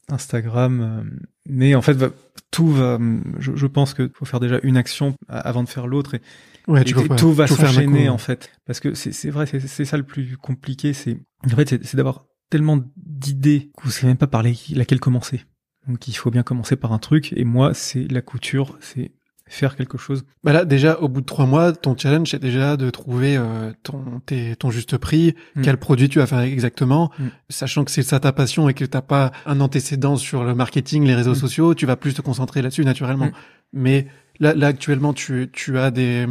Instagram. 0.09 1.11
Mais 1.49 1.75
en 1.75 1.83
fait, 1.83 1.95
va- 1.95 2.11
tout 2.51 2.69
va. 2.69 2.99
Je, 3.39 3.53
je 3.57 3.67
pense 3.67 3.95
que 3.95 4.11
faut 4.15 4.25
faire 4.25 4.41
déjà 4.41 4.61
une 4.63 4.77
action 4.77 5.15
avant 5.29 5.63
de 5.63 5.69
faire 5.69 5.87
l'autre 5.87 6.15
et, 6.15 6.21
Ouais, 6.69 6.83
et 6.83 6.93
pas 7.09 7.17
tout 7.17 7.33
va 7.33 7.47
s'enchaîner 7.49 8.09
en 8.09 8.19
fait. 8.19 8.53
Parce 8.67 8.79
que 8.81 8.95
c'est 8.95 9.31
vrai, 9.31 9.47
c'est 9.47 9.85
ça 9.85 9.97
le 9.97 10.05
plus 10.05 10.37
compliqué. 10.37 10.93
C'est 10.93 11.19
en 11.47 11.57
fait, 11.57 11.69
c'est 11.85 11.97
d'avoir 11.97 12.27
tellement 12.51 12.79
d'idées 12.97 13.71
qu'on 13.75 13.89
sait 13.89 14.07
même 14.07 14.17
pas 14.17 14.27
par 14.29 14.43
les- 14.43 14.57
laquelle 14.75 15.01
commencer. 15.01 15.45
Donc 15.89 16.07
il 16.07 16.13
faut 16.15 16.31
bien 16.31 16.43
commencer 16.45 16.77
par 16.77 16.93
un 16.93 16.99
truc. 16.99 17.33
Et 17.37 17.45
moi, 17.45 17.75
c'est 17.75 18.05
la 18.11 18.21
couture, 18.23 18.77
c'est 18.81 19.11
faire 19.55 19.77
quelque 19.77 19.99
chose. 19.99 20.25
Bah 20.45 20.53
là, 20.53 20.65
déjà, 20.65 20.99
au 20.99 21.09
bout 21.09 21.21
de 21.21 21.27
trois 21.27 21.47
mois, 21.47 21.73
ton 21.73 21.97
challenge, 21.97 22.29
c'est 22.31 22.41
déjà 22.41 22.77
de 22.77 22.91
trouver 22.91 23.37
euh, 23.37 23.73
ton, 23.83 24.21
tes- 24.27 24.57
ton 24.57 24.71
juste 24.71 24.97
prix, 24.97 25.35
Mm. 25.57 25.63
quel 25.63 25.77
produit 25.77 26.09
tu 26.09 26.19
vas 26.19 26.27
faire 26.27 26.41
exactement, 26.41 27.11
Mm. 27.19 27.25
sachant 27.51 27.85
que 27.85 27.91
c'est 27.91 28.03
ça 28.03 28.19
ta 28.21 28.33
passion 28.33 28.69
et 28.69 28.75
que 28.75 28.85
t'as 28.85 29.03
pas 29.03 29.31
un 29.47 29.61
antécédent 29.61 30.17
sur 30.17 30.45
le 30.45 30.55
marketing, 30.55 31.05
les 31.05 31.15
réseaux 31.15 31.33
Mm. 31.33 31.37
sociaux, 31.37 31.75
tu 31.75 31.87
vas 31.87 31.97
plus 31.97 32.15
te 32.15 32.23
concentrer 32.23 32.63
là-dessus 32.63 32.85
naturellement. 32.85 33.31
Mais 33.73 34.07
là, 34.41 34.55
là 34.55 34.69
actuellement, 34.69 35.13
tu, 35.13 35.49
tu 35.53 35.79
as 35.79 35.91
des, 35.91 36.27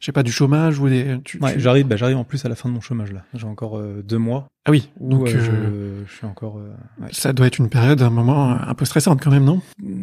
je 0.00 0.06
sais 0.06 0.12
pas, 0.12 0.22
du 0.22 0.32
chômage 0.32 0.78
ou 0.78 0.88
des. 0.88 1.18
Tu, 1.24 1.38
Ouais, 1.40 1.54
tu- 1.54 1.60
j'arrive, 1.60 1.86
bah, 1.86 1.96
j'arrive 1.96 2.16
en 2.18 2.24
plus 2.24 2.44
à 2.44 2.48
la 2.48 2.54
fin 2.56 2.68
de 2.68 2.74
mon 2.74 2.80
chômage 2.80 3.12
là. 3.12 3.24
J'ai 3.34 3.46
encore 3.46 3.78
euh, 3.78 4.02
deux 4.06 4.18
mois 4.18 4.48
Ah 4.66 4.70
oui, 4.70 4.90
où 5.00 5.10
donc 5.10 5.28
euh, 5.28 5.36
euh, 5.38 6.02
je, 6.04 6.10
je 6.12 6.16
suis 6.18 6.26
encore. 6.26 6.58
euh, 6.58 6.74
ouais. 7.02 7.08
ça 7.12 7.32
doit 7.32 7.46
être 7.46 7.58
une 7.58 7.68
période, 7.70 8.02
un 8.02 8.10
moment 8.10 8.50
un 8.50 8.74
peu 8.74 8.84
stressante 8.84 9.20
quand 9.22 9.30
même, 9.30 9.44
non? 9.44 9.60
Hmm. 9.82 9.94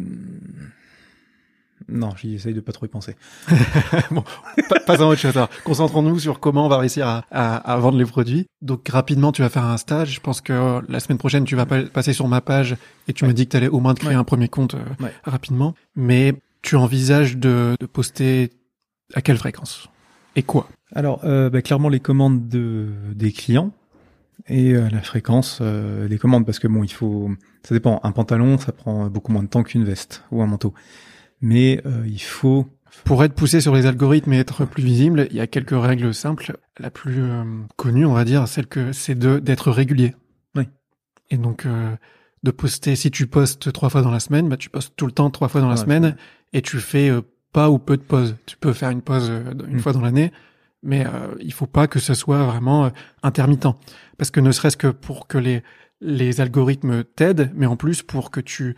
Non, 1.88 2.10
j'y 2.16 2.34
essaye 2.34 2.54
de 2.54 2.60
pas 2.60 2.72
trop 2.72 2.86
y 2.86 2.88
penser. 2.88 3.14
bon, 4.10 4.24
pas, 4.68 4.80
pas 4.80 5.02
en 5.02 5.08
autre 5.10 5.20
chose. 5.20 5.34
Concentrons-nous 5.64 6.18
sur 6.18 6.40
comment 6.40 6.66
on 6.66 6.68
va 6.68 6.78
réussir 6.78 7.06
à, 7.06 7.24
à, 7.30 7.56
à 7.56 7.76
vendre 7.76 7.98
les 7.98 8.04
produits. 8.06 8.46
Donc 8.62 8.88
rapidement, 8.88 9.32
tu 9.32 9.42
vas 9.42 9.48
faire 9.50 9.64
un 9.64 9.76
stage. 9.76 10.12
Je 10.14 10.20
pense 10.20 10.40
que 10.40 10.80
la 10.90 11.00
semaine 11.00 11.18
prochaine, 11.18 11.44
tu 11.44 11.56
vas 11.56 11.66
pa- 11.66 11.82
passer 11.82 12.12
sur 12.12 12.26
ma 12.28 12.40
page 12.40 12.76
et 13.08 13.12
tu 13.12 13.24
Ouais. 13.24 13.28
me 13.28 13.34
dis 13.34 13.44
que 13.46 13.50
tu 13.50 13.56
allais 13.56 13.68
au 13.68 13.80
moins 13.80 13.94
te 13.94 14.00
créer 14.00 14.10
Ouais. 14.14 14.16
un 14.20 14.24
premier 14.24 14.48
compte 14.48 14.74
euh, 14.74 14.84
Ouais. 15.04 15.12
rapidement. 15.24 15.74
Mais 15.96 16.34
tu 16.62 16.76
envisages 16.76 17.36
de, 17.36 17.76
de 17.78 17.86
poster 17.86 18.50
à 19.14 19.20
quelle 19.20 19.36
fréquence 19.36 19.88
Et 20.36 20.42
quoi? 20.42 20.68
Alors, 20.94 21.20
euh, 21.24 21.50
bah, 21.50 21.60
clairement 21.62 21.88
les 21.90 22.00
commandes 22.00 22.48
de 22.48 22.88
des 23.14 23.32
clients 23.32 23.72
et 24.48 24.72
euh, 24.74 24.88
la 24.90 25.02
fréquence 25.02 25.60
des 25.60 26.18
commandes 26.18 26.46
parce 26.46 26.58
que 26.58 26.68
bon, 26.68 26.82
il 26.82 26.92
faut, 26.92 27.30
ça 27.62 27.74
dépend. 27.74 28.00
Un 28.02 28.12
pantalon, 28.12 28.56
ça 28.58 28.72
prend 28.72 29.06
beaucoup 29.08 29.32
moins 29.32 29.42
de 29.42 29.48
temps 29.48 29.62
qu'une 29.62 29.84
veste 29.84 30.24
ou 30.30 30.40
un 30.42 30.46
manteau. 30.46 30.72
Mais 31.44 31.82
euh, 31.84 32.04
il 32.06 32.22
faut 32.22 32.66
Pour 33.04 33.22
être 33.22 33.34
poussé 33.34 33.60
sur 33.60 33.74
les 33.74 33.84
algorithmes 33.84 34.32
et 34.32 34.38
être 34.38 34.64
plus 34.64 34.82
visible, 34.82 35.26
il 35.30 35.36
y 35.36 35.40
a 35.40 35.46
quelques 35.46 35.78
règles 35.78 36.14
simples. 36.14 36.56
La 36.78 36.90
plus 36.90 37.20
euh, 37.22 37.44
connue, 37.76 38.06
on 38.06 38.14
va 38.14 38.24
dire, 38.24 38.48
celle 38.48 38.66
que 38.66 38.92
c'est 38.92 39.14
de 39.14 39.38
d'être 39.40 39.70
régulier. 39.70 40.14
Oui. 40.54 40.64
Et 41.30 41.36
donc 41.36 41.66
euh, 41.66 41.94
de 42.44 42.50
poster. 42.50 42.96
Si 42.96 43.10
tu 43.10 43.26
postes 43.26 43.70
trois 43.74 43.90
fois 43.90 44.00
dans 44.00 44.10
la 44.10 44.20
semaine, 44.20 44.48
bah 44.48 44.56
tu 44.56 44.70
postes 44.70 44.94
tout 44.96 45.04
le 45.04 45.12
temps 45.12 45.28
trois 45.28 45.48
fois 45.48 45.60
dans 45.60 45.68
la 45.68 45.74
Ouais, 45.74 45.80
semaine 45.82 46.16
et 46.54 46.62
tu 46.62 46.78
fais 46.78 47.10
pas 47.52 47.68
ou 47.68 47.78
peu 47.78 47.98
de 47.98 48.02
pauses. 48.02 48.36
Tu 48.46 48.56
peux 48.56 48.72
faire 48.72 48.88
une 48.88 49.02
pause 49.02 49.30
une 49.68 49.76
Mm. 49.76 49.80
fois 49.80 49.92
dans 49.92 50.00
l'année, 50.00 50.32
mais 50.82 51.04
il 51.40 51.52
faut 51.52 51.66
pas 51.66 51.88
que 51.88 51.98
ce 52.00 52.14
soit 52.14 52.42
vraiment 52.46 52.90
intermittent. 53.22 53.68
Parce 54.16 54.30
que 54.30 54.40
ne 54.40 54.50
serait-ce 54.50 54.78
que 54.78 54.88
pour 54.88 55.26
que 55.28 55.36
les 55.36 55.62
les 56.00 56.40
algorithmes 56.40 57.04
t'aident, 57.04 57.50
mais 57.54 57.66
en 57.66 57.76
plus 57.76 58.02
pour 58.02 58.30
que 58.30 58.40
tu 58.40 58.76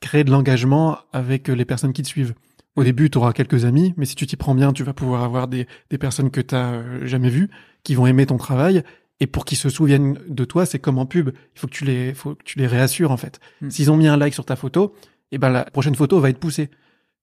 crées 0.00 0.24
de 0.24 0.30
l'engagement 0.30 0.98
avec 1.12 1.48
euh, 1.48 1.54
les 1.54 1.64
personnes 1.64 1.92
qui 1.92 2.02
te 2.02 2.08
suivent. 2.08 2.34
Au 2.76 2.84
début, 2.84 3.10
tu 3.10 3.18
auras 3.18 3.32
quelques 3.32 3.64
amis, 3.64 3.92
mais 3.96 4.04
si 4.04 4.14
tu 4.14 4.26
t'y 4.26 4.36
prends 4.36 4.54
bien, 4.54 4.72
tu 4.72 4.84
vas 4.84 4.92
pouvoir 4.92 5.24
avoir 5.24 5.48
des, 5.48 5.66
des 5.90 5.98
personnes 5.98 6.30
que 6.30 6.40
tu 6.40 6.54
n'as 6.54 7.04
jamais 7.06 7.28
vues, 7.28 7.50
qui 7.82 7.94
vont 7.94 8.06
aimer 8.06 8.26
ton 8.26 8.36
travail. 8.36 8.84
Et 9.20 9.26
pour 9.26 9.44
qu'ils 9.44 9.58
se 9.58 9.68
souviennent 9.68 10.18
de 10.28 10.44
toi, 10.44 10.64
c'est 10.64 10.78
comme 10.78 10.98
en 10.98 11.06
pub. 11.06 11.30
Il 11.56 11.58
faut 11.58 11.66
que 11.66 11.72
tu 11.72 11.84
les, 11.84 12.14
faut 12.14 12.36
que 12.36 12.44
tu 12.44 12.58
les 12.58 12.68
réassures, 12.68 13.10
en 13.10 13.16
fait. 13.16 13.40
Mm. 13.60 13.70
S'ils 13.70 13.90
ont 13.90 13.96
mis 13.96 14.06
un 14.06 14.16
like 14.16 14.34
sur 14.34 14.44
ta 14.44 14.54
photo, 14.54 14.94
et 15.32 15.38
ben, 15.38 15.48
la 15.48 15.64
prochaine 15.64 15.96
photo 15.96 16.20
va 16.20 16.30
être 16.30 16.38
poussée. 16.38 16.70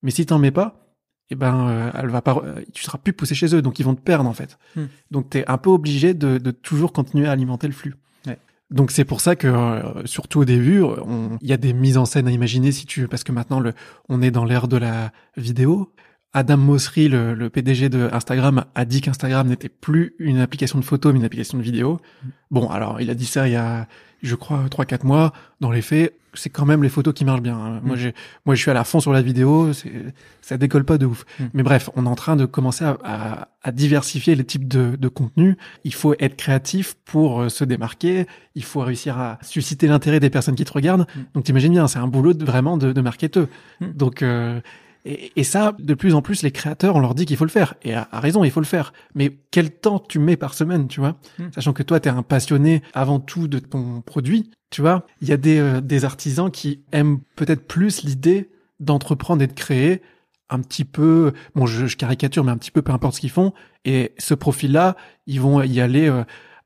Mais 0.04 0.12
si 0.12 0.26
t'en 0.26 0.40
mets 0.40 0.52
pas, 0.52 0.98
et 1.30 1.36
ben, 1.36 1.70
euh, 1.70 1.92
elle 1.96 2.10
va 2.10 2.22
pas, 2.22 2.42
euh, 2.44 2.62
tu 2.74 2.84
seras 2.84 2.98
plus 2.98 3.14
poussé 3.14 3.34
chez 3.34 3.56
eux, 3.56 3.62
donc 3.62 3.80
ils 3.80 3.84
vont 3.84 3.96
te 3.96 4.02
perdre, 4.02 4.30
en 4.30 4.34
fait. 4.34 4.58
Mm. 4.76 4.84
Donc 5.12 5.30
t'es 5.30 5.46
un 5.48 5.58
peu 5.58 5.70
obligé 5.70 6.14
de, 6.14 6.38
de 6.38 6.52
toujours 6.52 6.92
continuer 6.92 7.28
à 7.28 7.32
alimenter 7.32 7.68
le 7.68 7.74
flux. 7.74 7.96
Donc 8.72 8.92
c'est 8.92 9.06
pour 9.06 9.22
ça 9.22 9.36
que 9.36 9.48
euh, 9.48 10.06
surtout 10.06 10.40
au 10.40 10.46
début, 10.46 10.84
il 11.42 11.48
y 11.48 11.54
a 11.54 11.58
des 11.58 11.74
mises 11.74 11.98
en 11.98 12.06
scène 12.06 12.28
à 12.28 12.32
imaginer 12.32 12.72
si 12.72 12.86
tu 12.86 13.08
parce 13.08 13.24
que 13.24 13.32
maintenant 13.32 13.60
le 13.60 13.74
on 14.10 14.22
est 14.22 14.32
dans 14.32 14.46
l'ère 14.46 14.68
de 14.68 14.78
la 14.78 15.12
vidéo. 15.38 15.94
Adam 16.34 16.58
Mosseri, 16.58 17.08
le, 17.08 17.34
le 17.34 17.50
PDG 17.50 17.88
de 17.88 18.10
Instagram, 18.12 18.66
a 18.76 18.84
dit 18.84 19.00
qu'Instagram 19.00 19.48
n'était 19.48 19.70
plus 19.70 20.16
une 20.20 20.40
application 20.40 20.78
de 20.80 20.84
photo 20.84 21.14
mais 21.14 21.20
une 21.20 21.26
application 21.26 21.58
de 21.58 21.64
vidéo. 21.64 22.02
Bon, 22.52 22.68
alors 22.70 23.00
il 23.00 23.10
a 23.10 23.14
dit 23.14 23.26
ça 23.26 23.48
il 23.48 23.54
y 23.54 23.56
a 23.56 23.88
je 24.22 24.36
crois 24.36 24.66
trois 24.70 24.86
quatre 24.86 25.06
mois. 25.06 25.32
Dans 25.62 25.72
les 25.72 25.82
faits, 25.82 26.14
c'est 26.36 26.50
quand 26.50 26.66
même 26.66 26.84
les 26.84 26.90
photos 26.90 27.14
qui 27.14 27.26
marchent 27.26 27.42
bien. 27.42 27.58
hein. 27.58 27.82
Moi 27.84 27.96
Mm. 27.96 28.00
j'ai 28.00 28.14
moi 28.46 28.56
je 28.56 28.62
suis 28.62 28.72
à 28.72 28.74
la 28.74 28.84
fond 28.84 29.00
sur 29.00 29.12
la 29.14 29.22
vidéo, 29.22 29.72
ça 30.42 30.58
décolle 30.58 30.86
pas 30.86 30.98
de 30.98 31.06
ouf. 31.06 31.26
Mm. 31.40 31.44
Mais 31.54 31.64
bref, 31.64 31.90
on 31.96 32.06
est 32.06 32.10
en 32.10 32.16
train 32.16 32.36
de 32.36 32.46
commencer 32.46 32.86
à, 32.86 32.98
à, 33.04 33.48
à 33.64 33.72
diversifier 33.72 34.36
les 34.36 34.44
types 34.44 34.68
de, 34.68 34.96
de 34.96 35.08
contenus. 35.08 35.56
Il 35.84 35.94
faut 35.94 36.14
être 36.20 36.36
créatif 36.36 36.96
pour 37.06 37.42
euh, 37.42 37.50
se 37.50 37.64
démarquer. 37.64 38.28
Il 38.56 38.64
faut 38.64 38.82
réussir 38.82 39.18
à 39.20 39.38
susciter 39.42 39.88
l'intérêt 39.88 40.20
des 40.20 40.30
personnes 40.30 40.56
qui 40.56 40.66
te 40.66 40.74
regardent. 40.74 41.08
Mm. 41.16 41.20
Donc 41.34 41.44
t'imagines 41.46 41.72
bien, 41.72 41.88
c'est 41.88 42.00
un 42.00 42.08
boulot 42.08 42.34
de, 42.34 42.46
vraiment 42.46 42.78
de, 42.78 42.92
de 42.92 43.02
marketeux. 43.02 43.48
Mm. 43.82 43.86
Donc 43.94 44.22
euh, 44.22 44.60
et, 45.06 45.32
et 45.36 45.44
ça, 45.44 45.76
de 45.80 45.94
plus 45.94 46.14
en 46.16 46.22
plus, 46.22 46.42
les 46.42 46.52
créateurs, 46.52 46.96
on 46.96 47.00
leur 47.00 47.16
dit 47.16 47.26
qu'il 47.26 47.38
faut 47.38 47.46
le 47.46 47.52
faire. 47.52 47.76
Et 47.84 47.94
à, 47.94 48.08
à 48.12 48.20
raison, 48.20 48.44
il 48.44 48.52
faut 48.52 48.60
le 48.60 48.66
faire. 48.66 48.92
Mais 49.14 49.38
quel 49.52 49.72
temps 49.72 50.00
tu 50.00 50.20
mets 50.20 50.38
par 50.38 50.54
semaine, 50.54 50.88
tu 50.88 51.00
vois 51.00 51.16
Mm. 51.38 51.44
Sachant 51.54 51.74
que 51.74 51.84
toi, 51.84 52.00
tu 52.00 52.10
es 52.10 52.12
un 52.12 52.24
passionné 52.24 52.82
avant 52.94 53.20
tout 53.20 53.48
de 53.48 53.60
ton 53.60 54.02
produit, 54.02 54.52
tu 54.70 54.82
vois 54.82 55.06
Il 55.22 55.28
y 55.28 55.34
a 55.34 55.38
des, 55.38 55.60
euh, 55.60 55.82
des 55.82 56.06
artisans 56.06 56.52
qui 56.52 56.82
aiment 56.92 57.20
peut-être 57.36 57.68
plus 57.68 58.04
l'idée 58.04 58.50
d'entreprendre 58.80 59.42
et 59.42 59.48
de 59.48 59.54
créer 59.54 60.02
un 60.50 60.60
petit 60.60 60.86
peu, 60.86 61.34
bon, 61.56 61.66
je, 61.66 61.88
je 61.88 61.98
caricature, 61.98 62.44
mais 62.44 62.52
un 62.52 62.58
petit 62.58 62.72
peu, 62.72 62.82
peu 62.82 62.92
importe 62.92 63.16
ce 63.16 63.22
qu'ils 63.22 63.32
font. 63.32 63.54
Et 63.84 64.14
ce 64.18 64.34
profil-là, 64.34 64.96
ils 65.26 65.42
vont 65.42 65.62
y 65.64 65.82
aller 65.82 66.08
euh, 66.08 66.24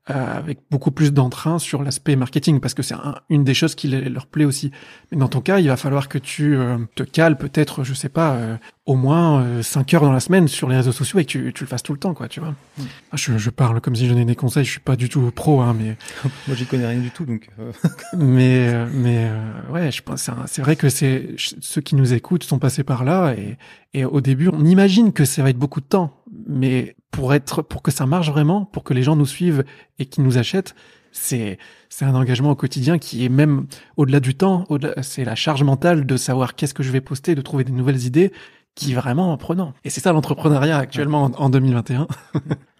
euh, 0.08 0.38
avec 0.38 0.60
beaucoup 0.70 0.90
plus 0.90 1.12
d'entrain 1.12 1.58
sur 1.58 1.82
l'aspect 1.82 2.16
marketing, 2.16 2.58
parce 2.60 2.72
que 2.74 2.82
c'est 2.82 2.94
un- 2.94 3.16
une 3.28 3.44
des 3.44 3.52
choses 3.54 3.74
qui 3.74 3.86
les- 3.86 4.08
leur 4.08 4.26
plaît 4.26 4.46
aussi. 4.46 4.70
Mais 5.12 5.18
dans 5.18 5.28
ton 5.28 5.40
cas, 5.42 5.58
il 5.58 5.68
va 5.68 5.76
falloir 5.76 6.08
que 6.08 6.16
tu 6.16 6.56
euh, 6.56 6.78
te 6.94 7.02
cales 7.02 7.36
peut-être, 7.36 7.84
je 7.84 7.92
sais 7.92 8.08
pas, 8.08 8.32
euh, 8.32 8.56
au 8.86 8.96
moins 8.96 9.42
euh, 9.42 9.62
5 9.62 9.92
heures 9.94 10.02
dans 10.02 10.10
la 10.12 10.18
semaine 10.20 10.48
sur 10.48 10.68
les 10.70 10.76
réseaux 10.76 10.90
sociaux 10.92 11.18
et 11.20 11.24
que 11.24 11.30
tu, 11.30 11.52
tu 11.52 11.64
le 11.64 11.68
fasses 11.68 11.82
tout 11.82 11.92
le 11.92 11.98
temps, 11.98 12.14
quoi, 12.14 12.28
tu 12.28 12.40
vois. 12.40 12.54
Mm. 12.78 12.82
Ah, 13.12 13.16
Je, 13.16 13.36
je 13.38 13.50
parle 13.50 13.80
comme 13.82 13.94
si 13.94 14.06
je 14.06 14.12
donnais 14.12 14.24
des 14.24 14.34
conseils, 14.36 14.64
je 14.64 14.70
suis 14.70 14.80
pas 14.80 14.96
du 14.96 15.08
tout 15.10 15.30
pro, 15.32 15.60
hein, 15.60 15.76
mais 15.78 15.96
Moi, 16.48 16.56
j'y 16.56 16.64
connais 16.64 16.86
rien 16.86 17.00
du 17.00 17.10
tout, 17.10 17.26
donc. 17.26 17.48
euh, 17.58 17.70
mais 18.16 18.68
euh, 18.68 18.86
mais 18.92 19.28
euh, 19.30 19.72
ouais, 19.72 19.92
je 19.92 20.02
pense 20.02 20.28
c'est 20.46 20.62
vrai 20.62 20.76
que 20.76 20.88
c'est 20.88 21.34
ceux 21.36 21.80
qui 21.82 21.94
nous 21.94 22.14
écoutent 22.14 22.44
sont 22.44 22.58
passés 22.58 22.84
par 22.84 23.04
là 23.04 23.34
et 23.34 23.58
et 23.92 24.04
au 24.04 24.20
début 24.20 24.48
on 24.48 24.64
imagine 24.64 25.12
que 25.12 25.24
ça 25.24 25.42
va 25.42 25.50
être 25.50 25.58
beaucoup 25.58 25.80
de 25.80 25.86
temps, 25.86 26.22
mais 26.48 26.94
pour 27.10 27.34
être 27.34 27.62
pour 27.62 27.82
que 27.82 27.90
ça 27.90 28.06
marche 28.06 28.30
vraiment, 28.30 28.64
pour 28.64 28.84
que 28.84 28.94
les 28.94 29.02
gens 29.02 29.16
nous 29.16 29.26
suivent 29.26 29.64
et 29.98 30.06
qu'ils 30.06 30.24
nous 30.24 30.38
achètent, 30.38 30.74
c'est 31.12 31.58
c'est 31.88 32.04
un 32.04 32.14
engagement 32.14 32.50
au 32.50 32.54
quotidien 32.56 32.98
qui 32.98 33.24
est 33.24 33.28
même 33.28 33.66
au-delà 33.96 34.20
du 34.20 34.34
temps, 34.36 34.64
au-delà 34.68 35.02
c'est 35.02 35.24
la 35.24 35.34
charge 35.34 35.62
mentale 35.64 36.06
de 36.06 36.16
savoir 36.16 36.54
qu'est-ce 36.54 36.74
que 36.74 36.82
je 36.84 36.90
vais 36.92 37.00
poster, 37.00 37.34
de 37.34 37.42
trouver 37.42 37.64
des 37.64 37.72
nouvelles 37.72 38.04
idées. 38.06 38.32
qui 38.76 38.92
est 38.92 38.94
vraiment 38.94 39.36
prenant. 39.36 39.74
Et 39.84 39.90
c'est 39.90 40.00
ça 40.00 40.12
l'entrepreneuriat 40.12 40.78
actuellement 40.78 41.24
en, 41.24 41.32
en 41.32 41.50
2021. 41.50 42.06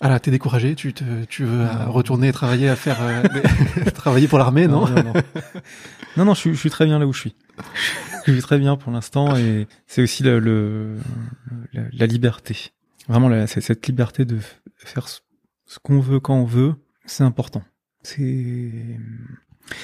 ah 0.01 0.09
là, 0.09 0.21
t'es 0.21 0.31
découragé, 0.31 0.77
tu 0.77 0.95
te, 0.95 1.05
tu 1.29 1.45
veux 1.45 1.67
retourner 1.89 2.33
travailler 2.33 2.69
à 2.69 2.77
faire 2.77 2.99
euh, 3.03 3.23
des- 3.85 3.91
travailler 4.03 4.29
pour 4.29 4.39
l'armée, 4.39 4.69
non, 4.69 4.87
non, 4.87 5.03
non. 5.03 5.13
non, 6.17 6.25
non, 6.27 6.35
je, 6.35 6.41
suis- 6.41 6.55
je 6.55 6.59
suis 6.61 6.71
très 6.71 6.87
bien 6.87 7.01
là 7.01 7.07
où 7.09 7.13
je 7.13 7.19
suis. 7.21 7.35
je 8.25 8.33
suis 8.33 8.41
très 8.41 8.59
bien 8.59 8.77
pour 8.77 8.93
l'instant 8.93 9.37
et 9.37 9.67
c'est 9.89 10.01
aussi 10.03 10.23
le, 10.23 10.39
le- 10.39 10.97
la 11.93 12.07
liberté. 12.07 12.71
Vraiment, 13.09 13.47
cette 13.47 13.87
liberté 13.87 14.25
de 14.25 14.39
faire 14.77 15.09
ce, 15.09 15.21
qu'on 15.83 16.01
veut 16.01 16.21
quand 16.21 16.37
on 16.37 16.45
veut, 16.45 16.75
c'est 17.07 17.25
important. 17.25 17.63
C'est 18.03 18.23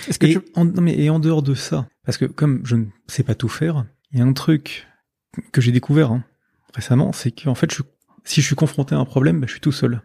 Est-ce 0.09 0.19
que 0.19 0.27
et, 0.27 0.33
tu 0.33 0.41
en, 0.55 0.65
non, 0.65 0.83
mais, 0.83 0.99
et 0.99 1.11
en 1.11 1.19
dehors 1.19 1.43
de 1.43 1.55
ça, 1.55 1.89
parce 2.05 2.19
que 2.19 2.25
comme 2.25 2.65
je 2.65 2.77
ne 2.77 2.87
sais 3.09 3.23
pas 3.23 3.35
tout 3.35 3.49
faire, 3.49 3.85
il 4.13 4.19
y 4.19 4.23
a 4.23 4.25
un 4.25 4.33
truc 4.33 4.87
que 5.53 5.61
j'ai 5.61 5.73
découvert 5.73 6.13
hein, 6.13 6.25
récemment, 6.75 7.13
c'est 7.13 7.31
qu'en 7.31 7.55
fait, 7.55 7.73
je, 7.73 7.83
si 8.25 8.41
je 8.41 8.47
suis 8.47 8.57
confronté 8.57 8.95
à 8.95 8.99
un 8.99 9.05
problème, 9.05 9.41
bah, 9.41 9.47
je 9.47 9.53
suis 9.53 9.61
tout 9.61 9.73
seul 9.73 10.03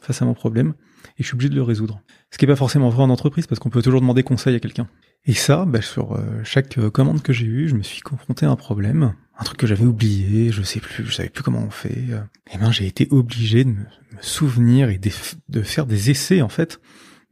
face 0.00 0.22
à 0.22 0.24
mon 0.24 0.34
problème 0.34 0.74
et 1.18 1.22
je 1.22 1.24
suis 1.24 1.34
obligé 1.34 1.50
de 1.50 1.54
le 1.54 1.62
résoudre. 1.62 2.00
Ce 2.30 2.38
qui 2.38 2.44
est 2.44 2.48
pas 2.48 2.56
forcément 2.56 2.90
vrai 2.90 3.02
en 3.02 3.10
entreprise 3.10 3.46
parce 3.46 3.58
qu'on 3.58 3.70
peut 3.70 3.82
toujours 3.82 4.00
demander 4.00 4.22
conseil 4.22 4.54
à 4.54 4.60
quelqu'un. 4.60 4.88
Et 5.24 5.34
ça, 5.34 5.64
bah, 5.64 5.82
sur 5.82 6.12
euh, 6.12 6.42
chaque 6.42 6.78
euh, 6.78 6.90
commande 6.90 7.22
que 7.22 7.32
j'ai 7.32 7.46
eue, 7.46 7.68
je 7.68 7.74
me 7.74 7.82
suis 7.82 8.00
confronté 8.00 8.44
à 8.44 8.50
un 8.50 8.56
problème, 8.56 9.14
un 9.38 9.44
truc 9.44 9.58
que 9.58 9.66
j'avais 9.66 9.84
oublié, 9.84 10.50
je 10.50 10.62
sais 10.62 10.80
plus, 10.80 11.06
je 11.06 11.12
savais 11.12 11.28
plus 11.28 11.42
comment 11.44 11.62
on 11.62 11.70
fait. 11.70 12.06
Et 12.52 12.58
ben, 12.58 12.72
j'ai 12.72 12.86
été 12.86 13.06
obligé 13.10 13.64
de 13.64 13.70
me, 13.70 13.84
souvenir 14.20 14.90
et 14.90 14.98
de, 14.98 15.62
faire 15.62 15.86
des 15.86 16.10
essais 16.10 16.42
en 16.42 16.48
fait. 16.48 16.80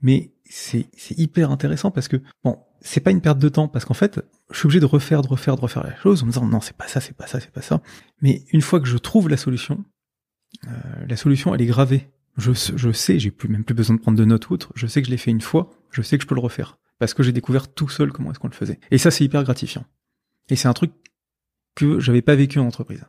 Mais 0.03 0.33
c'est 0.49 0.89
hyper 1.11 1.51
intéressant 1.51 1.91
parce 1.91 2.09
que 2.09 2.17
bon, 2.45 2.59
c'est 2.81 3.01
pas 3.01 3.11
une 3.11 3.21
perte 3.21 3.39
de 3.39 3.49
temps 3.49 3.69
parce 3.69 3.85
qu'en 3.85 3.95
fait, 3.95 4.21
je 4.51 4.57
suis 4.57 4.67
obligé 4.67 4.81
de 4.81 4.87
refaire, 4.87 5.23
de 5.23 5.29
refaire, 5.29 5.57
de 5.57 5.61
refaire 5.61 5.83
la 5.85 5.97
chose 5.97 6.23
en 6.23 6.27
me 6.27 6.33
disant 6.33 6.47
non, 6.47 6.61
c'est 6.61 6.77
pas 6.77 6.89
ça, 6.89 7.01
c'est 7.01 7.17
pas 7.17 7.27
ça, 7.27 7.41
c'est 7.41 7.53
pas 7.53 7.63
ça. 7.63 7.83
Mais 8.23 8.45
une 8.53 8.63
fois 8.63 8.81
que 8.81 8.87
je 8.87 8.99
trouve 8.99 9.29
la 9.29 9.37
solution, 9.37 9.85
euh, 10.67 10.71
la 11.09 11.17
solution 11.17 11.55
elle 11.55 11.63
est 11.63 11.67
gravée. 11.67 12.11
Je, 12.37 12.53
sais, 12.55 13.19
j'ai 13.19 13.31
plus 13.31 13.49
même 13.49 13.65
plus 13.65 13.75
besoin 13.75 13.97
de 13.97 14.01
prendre 14.01 14.17
de 14.17 14.25
notes 14.25 14.49
ou 14.49 14.55
autre. 14.55 14.73
Je 14.75 14.87
sais 14.87 15.03
que 15.03 15.07
je 15.07 15.11
l'ai 15.11 15.19
fait 15.19 15.31
une 15.31 15.43
fois, 15.43 15.71
je 15.91 16.01
sais 16.01 16.17
que 16.17 16.23
je 16.23 16.29
peux 16.29 16.37
le 16.37 16.41
refaire 16.41 16.79
parce 17.01 17.15
que 17.15 17.23
j'ai 17.25 17.33
découvert 17.33 17.73
tout 17.73 17.89
seul 17.89 18.13
comment 18.13 18.31
est-ce 18.31 18.39
qu'on 18.39 18.49
le 18.49 18.55
faisait. 18.55 18.79
Et 18.91 18.99
ça, 18.99 19.11
c'est 19.11 19.25
hyper 19.25 19.43
gratifiant. 19.43 19.85
Et 20.51 20.55
c'est 20.55 20.69
un 20.69 20.75
truc 20.75 20.93
que 21.75 21.99
j'avais 21.99 22.23
pas 22.23 22.37
vécu 22.37 22.59
en 22.59 22.67
entreprise. 22.67 23.05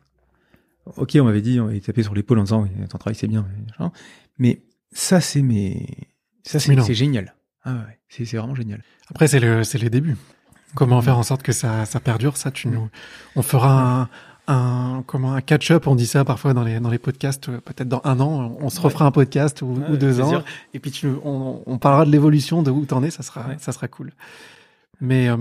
Ok, 0.96 1.16
on 1.20 1.24
m'avait 1.24 1.42
dit, 1.42 1.60
on 1.60 1.66
m'avait 1.66 1.80
tapé 1.80 2.02
sur 2.02 2.14
l'épaule 2.14 2.38
en 2.38 2.44
disant, 2.44 2.62
oui, 2.62 2.70
ton 2.88 2.98
travail 2.98 3.14
c'est 3.14 3.28
bien, 3.28 3.46
mais, 4.38 4.62
ça 4.90 5.20
c'est 5.20 5.42
mes, 5.42 5.86
ça 6.42 6.58
c'est 6.58 6.94
génial. 6.94 7.34
Ah 7.64 7.74
ouais, 7.74 7.98
c'est 8.08 8.24
c'est 8.24 8.36
vraiment 8.36 8.54
génial. 8.54 8.82
Après, 9.08 9.28
c'est 9.28 9.38
le, 9.38 9.62
c'est 9.62 9.78
les 9.78 9.90
débuts. 9.90 10.16
Comment 10.74 11.00
faire 11.02 11.18
en 11.18 11.22
sorte 11.22 11.42
que 11.42 11.52
ça, 11.52 11.84
ça 11.84 12.00
perdure, 12.00 12.36
ça, 12.36 12.50
tu 12.50 12.68
nous, 12.68 12.88
on 13.36 13.42
fera 13.42 14.02
un, 14.02 14.08
un, 14.48 15.02
comment, 15.06 15.34
un 15.34 15.40
catch-up, 15.40 15.86
on 15.86 15.94
dit 15.94 16.06
ça 16.06 16.24
parfois 16.24 16.52
dans 16.54 16.64
les, 16.64 16.80
dans 16.80 16.90
les 16.90 16.98
podcasts, 16.98 17.48
euh, 17.48 17.60
peut-être 17.64 17.88
dans 17.88 18.00
un 18.04 18.18
an, 18.20 18.56
on 18.60 18.70
se 18.70 18.78
Ouais. 18.78 18.84
refera 18.86 19.04
un 19.06 19.10
podcast 19.12 19.62
ou, 19.62 19.66
Ouais, 19.74 19.78
ou 19.80 19.84
avec 19.84 19.98
deux 20.00 20.20
ans, 20.20 20.42
et 20.74 20.78
puis 20.80 20.90
tu, 20.90 21.08
on, 21.24 21.62
on 21.66 21.78
parlera 21.78 22.04
de 22.04 22.10
l'évolution, 22.10 22.62
de 22.62 22.70
où 22.70 22.84
t'en 22.84 23.02
es, 23.04 23.10
ça 23.10 23.22
sera, 23.22 23.46
Ouais. 23.48 23.56
ça 23.60 23.72
sera 23.72 23.86
cool. 23.88 24.10
Mais, 25.00 25.28
euh, 25.28 25.36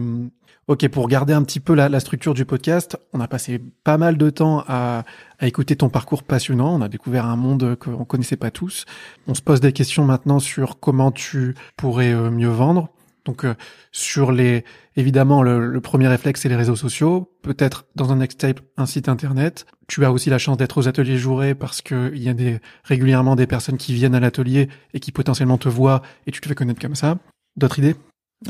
ok, 0.68 0.88
pour 0.90 1.08
garder 1.08 1.34
un 1.34 1.44
petit 1.44 1.60
peu 1.60 1.74
la, 1.74 1.90
la 1.90 2.00
structure 2.00 2.34
du 2.34 2.46
podcast, 2.46 2.98
on 3.14 3.20
a 3.20 3.28
passé 3.28 3.60
pas 3.84 3.98
mal 3.98 4.18
de 4.18 4.30
temps 4.30 4.64
à, 4.68 5.04
à 5.40 5.48
écouter 5.48 5.76
ton 5.76 5.90
parcours 5.90 6.24
passionnant. 6.24 6.74
On 6.76 6.82
a 6.82 6.88
découvert 6.90 7.26
un 7.26 7.36
monde 7.36 7.76
qu'on 7.76 8.06
connaissait 8.06 8.38
pas 8.38 8.52
tous. 8.52 8.86
On 9.28 9.34
se 9.34 9.42
pose 9.42 9.62
des 9.62 9.74
questions 9.74 10.06
maintenant 10.06 10.40
sur 10.40 10.80
comment 10.80 11.12
tu 11.12 11.56
pourrais 11.78 12.14
euh, 12.14 12.30
mieux 12.32 12.50
vendre. 12.50 12.90
Donc, 13.26 13.46
euh, 13.46 13.54
sur 13.92 14.32
les, 14.32 14.64
évidemment, 14.96 15.44
le, 15.44 15.68
le 15.68 15.82
premier 15.82 16.08
réflexe, 16.08 16.42
c'est 16.42 16.50
les 16.50 16.56
réseaux 16.56 16.76
sociaux. 16.76 17.32
Peut-être 17.44 17.86
dans 17.96 18.12
un 18.12 18.16
next 18.16 18.40
tape, 18.40 18.60
un 18.78 18.86
site 18.86 19.10
internet. 19.10 19.66
Tu 19.88 20.04
as 20.06 20.12
aussi 20.12 20.30
la 20.30 20.38
chance 20.38 20.58
d'être 20.58 20.78
aux 20.78 20.88
ateliers 20.88 21.18
Jouret 21.18 21.54
parce 21.54 21.82
que 21.82 22.12
il 22.16 22.24
y 22.24 22.30
a 22.30 22.34
des, 22.34 22.60
régulièrement 22.84 23.36
des 23.36 23.48
personnes 23.48 23.78
qui 23.78 23.94
viennent 23.94 24.16
à 24.16 24.20
l'atelier 24.20 24.70
et 24.94 25.00
qui 25.00 25.12
potentiellement 25.12 25.58
te 25.58 25.70
voient 25.70 26.02
et 26.26 26.32
tu 26.32 26.42
te 26.42 26.48
fais 26.48 26.56
connaître 26.56 26.80
comme 26.82 26.96
ça. 26.96 27.18
D'autres 27.58 27.80
idées? 27.80 27.96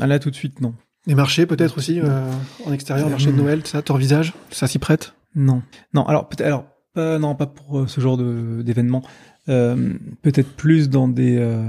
Ah 0.00 0.06
là 0.06 0.18
tout 0.18 0.30
de 0.30 0.36
suite 0.36 0.60
non. 0.60 0.74
Des 1.06 1.16
marchés 1.16 1.46
peut-être 1.46 1.78
aussi 1.78 2.00
euh, 2.00 2.30
en 2.64 2.72
extérieur, 2.72 3.10
marché 3.10 3.32
de 3.32 3.38
Euh, 3.38 3.42
Noël, 3.42 3.66
ça, 3.66 3.82
t'envisages 3.82 4.32
Ça 4.50 4.68
s'y 4.68 4.78
prête? 4.78 5.14
Non, 5.34 5.62
non. 5.94 6.04
Alors 6.06 6.28
peut-être, 6.28 6.46
alors 6.46 6.64
pas, 6.94 7.18
non, 7.18 7.34
pas 7.34 7.46
pour 7.46 7.80
euh, 7.80 7.86
ce 7.88 8.00
genre 8.00 8.16
de 8.16 8.62
d'événement. 8.62 9.02
Euh, 9.48 9.94
peut-être 10.22 10.50
plus 10.54 10.88
dans 10.88 11.08
des 11.08 11.36
euh, 11.36 11.68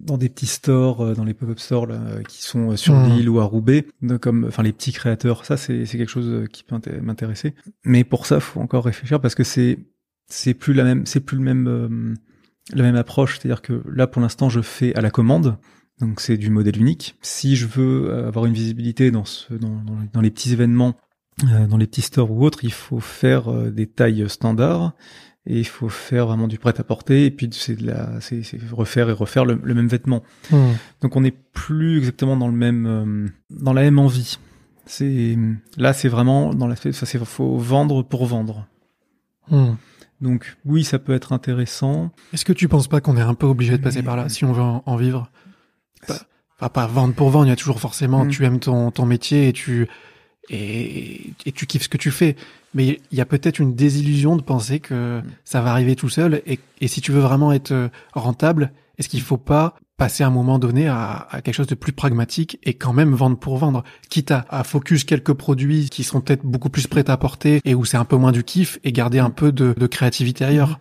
dans 0.00 0.16
des 0.16 0.30
petits 0.30 0.46
stores, 0.46 1.02
euh, 1.02 1.14
dans 1.14 1.24
les 1.24 1.34
pop-up 1.34 1.58
stores 1.58 1.86
là, 1.86 1.96
euh, 1.96 2.22
qui 2.22 2.42
sont 2.42 2.74
sur 2.76 2.94
Hmm. 2.94 3.04
l'île 3.10 3.28
ou 3.28 3.38
à 3.38 3.44
Roubaix, 3.44 3.86
de- 4.00 4.16
comme 4.16 4.46
enfin 4.48 4.62
les 4.62 4.72
petits 4.72 4.92
créateurs. 4.92 5.44
Ça 5.44 5.58
c'est 5.58 5.84
c'est 5.84 5.98
quelque 5.98 6.08
chose 6.08 6.48
qui 6.50 6.64
peut 6.64 6.74
inté- 6.74 7.00
m'intéresser. 7.02 7.54
Mais 7.84 8.02
pour 8.04 8.24
ça, 8.24 8.40
faut 8.40 8.60
encore 8.60 8.84
réfléchir 8.86 9.20
parce 9.20 9.34
que 9.34 9.44
c'est 9.44 9.78
c'est 10.28 10.54
plus 10.54 10.72
la 10.72 10.84
même 10.84 11.04
c'est 11.04 11.20
plus 11.20 11.36
le 11.36 11.42
même 11.42 11.66
euh, 11.68 12.14
la 12.72 12.82
même 12.82 12.96
approche. 12.96 13.38
C'est-à-dire 13.38 13.60
que 13.60 13.82
là 13.94 14.06
pour 14.06 14.22
l'instant 14.22 14.48
je 14.48 14.62
fais 14.62 14.94
à 14.94 15.02
la 15.02 15.10
commande. 15.10 15.58
Donc 16.00 16.18
c'est 16.20 16.38
du 16.38 16.48
modèle 16.48 16.78
unique. 16.80 17.16
Si 17.20 17.56
je 17.56 17.66
veux 17.66 18.24
avoir 18.26 18.46
une 18.46 18.54
visibilité 18.54 19.10
dans, 19.10 19.26
ce, 19.26 19.52
dans, 19.52 19.68
dans, 19.84 20.00
les- 20.00 20.08
dans 20.14 20.20
les 20.22 20.30
petits 20.30 20.52
événements, 20.54 20.94
euh, 21.44 21.66
dans 21.66 21.76
les 21.76 21.86
petits 21.86 22.00
stores 22.00 22.30
ou 22.30 22.42
autres, 22.42 22.64
il 22.64 22.72
faut 22.72 23.00
faire 23.00 23.52
des 23.70 23.86
tailles 23.86 24.24
standards 24.28 24.94
et 25.46 25.58
il 25.58 25.66
faut 25.66 25.88
faire 25.88 26.26
vraiment 26.26 26.46
du 26.48 26.58
prêt-à-porter 26.58 27.26
et 27.26 27.30
puis 27.30 27.48
c'est 27.52 27.76
de 27.76 27.86
la, 27.86 28.20
c'est, 28.20 28.42
refaire 28.72 29.08
et 29.08 29.12
refaire 29.12 29.44
le, 29.44 29.60
le 29.62 29.74
même 29.74 29.88
vêtement. 29.88 30.22
Donc 31.00 31.16
on 31.16 31.20
n'est 31.20 31.34
plus 31.52 31.98
exactement 31.98 32.36
dans 32.36 32.46
le 32.48 32.54
même, 32.56 32.86
euh, 32.86 33.28
dans 33.50 33.72
la 33.72 33.82
même 33.82 33.98
envie. 33.98 34.38
C'est 34.86 35.36
là 35.76 35.92
c'est 35.92 36.08
vraiment 36.08 36.54
dans 36.54 36.66
l'aspect, 36.68 36.92
ça 36.92 37.06
c'est 37.06 37.18
faut 37.24 37.56
vendre 37.56 38.02
pour 38.02 38.26
vendre. 38.26 38.66
Hmm. 39.50 39.74
Donc 40.20 40.56
oui 40.64 40.84
ça 40.84 40.98
peut 40.98 41.12
être 41.14 41.32
intéressant. 41.32 42.10
Est-ce 42.32 42.44
que 42.44 42.52
tu 42.52 42.68
penses 42.68 42.88
pas 42.88 43.00
qu'on 43.00 43.16
est 43.16 43.20
un 43.22 43.34
peu 43.34 43.46
obligé 43.46 43.76
de 43.78 43.82
passer 43.82 43.98
Mais- 43.98 44.04
par 44.04 44.16
là 44.16 44.28
si 44.28 44.44
on 44.44 44.52
veut 44.52 44.62
en, 44.62 44.82
en 44.86 44.96
vivre? 44.96 45.30
Pas- 46.06 46.68
pas 46.68 46.86
vendre 46.86 47.14
pour 47.14 47.30
vendre, 47.30 47.46
il 47.46 47.50
y 47.50 47.52
a 47.52 47.56
toujours 47.56 47.80
forcément, 47.80 48.24
Mm. 48.24 48.28
tu 48.28 48.44
aimes 48.44 48.60
ton, 48.60 48.92
ton 48.92 49.04
métier 49.04 49.48
et 49.48 49.52
tu, 49.52 49.88
et, 50.52 51.32
et 51.46 51.52
tu 51.52 51.66
kiffes 51.66 51.82
ce 51.84 51.88
que 51.88 51.96
tu 51.98 52.10
fais. 52.10 52.36
Mais 52.74 53.00
il 53.10 53.18
y 53.18 53.20
a 53.20 53.26
peut-être 53.26 53.58
une 53.58 53.74
désillusion 53.74 54.36
de 54.36 54.42
penser 54.42 54.80
que 54.80 55.20
Mm. 55.20 55.24
ça 55.44 55.60
va 55.60 55.70
arriver 55.72 55.96
tout 55.96 56.08
seul. 56.08 56.42
Et, 56.46 56.58
et 56.80 56.88
si 56.88 57.00
tu 57.00 57.12
veux 57.12 57.20
vraiment 57.20 57.52
être 57.52 57.72
euh, 57.72 57.88
rentable, 58.12 58.72
est-ce 58.98 59.08
qu'il 59.08 59.20
faut 59.22 59.36
pas 59.36 59.74
passer 59.96 60.24
à 60.24 60.26
un 60.26 60.30
moment 60.30 60.58
donné 60.58 60.88
à, 60.88 61.26
à 61.30 61.42
quelque 61.42 61.54
chose 61.54 61.66
de 61.66 61.74
plus 61.74 61.92
pragmatique 61.92 62.58
et 62.64 62.74
quand 62.74 62.92
même 62.92 63.14
vendre 63.14 63.38
pour 63.38 63.56
vendre, 63.58 63.84
quitte 64.10 64.30
à, 64.32 64.46
à 64.48 64.64
focus 64.64 65.04
quelques 65.04 65.32
produits 65.34 65.88
qui 65.90 66.02
sont 66.02 66.20
peut-être 66.20 66.44
beaucoup 66.44 66.70
plus 66.70 66.86
prêts 66.86 67.08
à 67.08 67.16
porter 67.16 67.60
et 67.64 67.74
où 67.74 67.84
c'est 67.84 67.96
un 67.98 68.04
peu 68.04 68.16
moins 68.16 68.32
du 68.32 68.42
kiff 68.42 68.78
et 68.84 68.92
garder 68.92 69.18
un 69.18 69.30
peu 69.30 69.52
de, 69.52 69.74
de 69.76 69.86
créativité 69.86 70.44
ailleurs. 70.44 70.78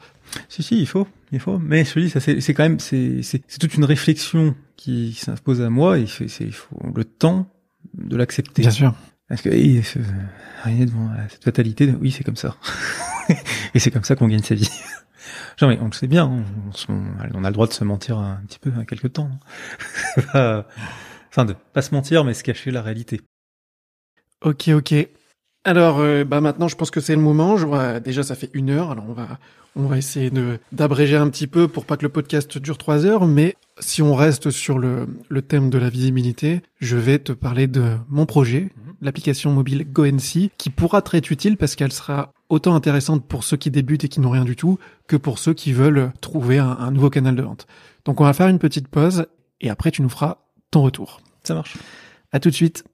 Si 0.49 0.63
si, 0.63 0.79
il 0.79 0.87
faut, 0.87 1.07
il 1.31 1.39
faut. 1.39 1.59
Mais 1.59 1.83
je 1.85 1.93
te 1.93 1.99
dis, 1.99 2.09
ça 2.09 2.19
c'est 2.21 2.53
quand 2.53 2.63
même 2.63 2.79
c'est 2.79 3.21
toute 3.59 3.75
une 3.75 3.83
réflexion 3.83 4.55
qui 4.77 5.13
s'impose 5.13 5.61
à 5.61 5.69
moi 5.69 5.99
et 5.99 6.05
c'est 6.07 6.27
il 6.39 6.53
faut 6.53 6.79
le 6.95 7.03
temps 7.03 7.47
de 7.93 8.15
l'accepter. 8.15 8.61
Bien 8.61 8.71
sûr. 8.71 8.93
Parce 9.31 9.43
que 9.43 9.49
et, 9.49 9.79
euh, 9.79 10.01
rien 10.63 10.85
devant 10.85 11.09
cette 11.29 11.45
fatalité. 11.45 11.93
Oui, 12.01 12.11
c'est 12.11 12.25
comme 12.25 12.35
ça. 12.35 12.57
et 13.73 13.79
c'est 13.79 13.89
comme 13.89 14.03
ça 14.03 14.17
qu'on 14.17 14.27
gagne 14.27 14.43
sa 14.43 14.55
vie. 14.55 14.69
Genre, 15.57 15.69
mais 15.69 15.79
on 15.79 15.85
le 15.85 15.93
sait 15.93 16.07
bien, 16.07 16.43
on, 16.89 17.43
a 17.45 17.47
le 17.47 17.53
droit 17.53 17.65
de 17.65 17.71
se 17.71 17.85
mentir 17.85 18.17
un 18.17 18.41
petit 18.45 18.59
peu 18.59 18.73
à 18.77 18.83
quelque 18.83 19.07
temps. 19.07 19.29
Enfin, 21.33 21.45
de 21.45 21.55
pas 21.71 21.81
se 21.81 21.95
mentir, 21.95 22.25
mais 22.25 22.33
se 22.33 22.43
cacher 22.43 22.71
la 22.71 22.81
réalité. 22.81 23.21
Ok, 24.43 24.67
ok. 24.67 24.93
Alors, 25.63 25.99
euh, 26.01 26.25
bah 26.25 26.41
maintenant, 26.41 26.67
je 26.67 26.75
pense 26.75 26.91
que 26.91 26.99
c'est 26.99 27.15
le 27.15 27.21
moment. 27.21 27.55
Je 27.55 27.65
vois, 27.65 28.01
déjà, 28.01 28.23
ça 28.23 28.35
fait 28.35 28.49
une 28.51 28.69
heure. 28.69 28.91
Alors, 28.91 29.05
on 29.07 29.13
va, 29.13 29.39
on 29.77 29.85
va 29.85 29.97
essayer 29.97 30.29
de 30.29 30.59
d'abréger 30.73 31.15
un 31.15 31.29
petit 31.29 31.47
peu 31.47 31.69
pour 31.69 31.85
pas 31.85 31.95
que 31.95 32.03
le 32.03 32.09
podcast 32.09 32.57
dure 32.57 32.77
trois 32.77 33.05
heures. 33.05 33.27
Mais 33.27 33.55
si 33.81 34.01
on 34.01 34.15
reste 34.15 34.49
sur 34.51 34.79
le, 34.79 35.07
le 35.27 35.41
thème 35.41 35.69
de 35.69 35.77
la 35.77 35.89
visibilité, 35.89 36.61
je 36.79 36.95
vais 36.95 37.19
te 37.19 37.31
parler 37.33 37.67
de 37.67 37.97
mon 38.07 38.25
projet, 38.25 38.69
l'application 39.01 39.51
mobile 39.51 39.85
GoNC, 39.91 40.51
qui 40.57 40.69
pourra 40.69 41.01
te 41.01 41.17
être 41.17 41.31
utile 41.31 41.57
parce 41.57 41.75
qu'elle 41.75 41.91
sera 41.91 42.31
autant 42.49 42.75
intéressante 42.75 43.27
pour 43.27 43.43
ceux 43.43 43.57
qui 43.57 43.71
débutent 43.71 44.03
et 44.03 44.09
qui 44.09 44.19
n'ont 44.19 44.29
rien 44.29 44.45
du 44.45 44.55
tout 44.55 44.79
que 45.07 45.17
pour 45.17 45.39
ceux 45.39 45.53
qui 45.53 45.73
veulent 45.73 46.11
trouver 46.21 46.59
un, 46.59 46.69
un 46.69 46.91
nouveau 46.91 47.09
canal 47.09 47.35
de 47.35 47.41
vente. 47.41 47.67
Donc, 48.05 48.21
on 48.21 48.23
va 48.23 48.33
faire 48.33 48.47
une 48.47 48.59
petite 48.59 48.87
pause 48.87 49.25
et 49.59 49.69
après, 49.69 49.91
tu 49.91 50.01
nous 50.01 50.09
feras 50.09 50.37
ton 50.69 50.81
retour. 50.83 51.21
Ça 51.43 51.53
marche. 51.53 51.77
À 52.31 52.39
tout 52.39 52.49
de 52.49 52.55
suite. 52.55 52.85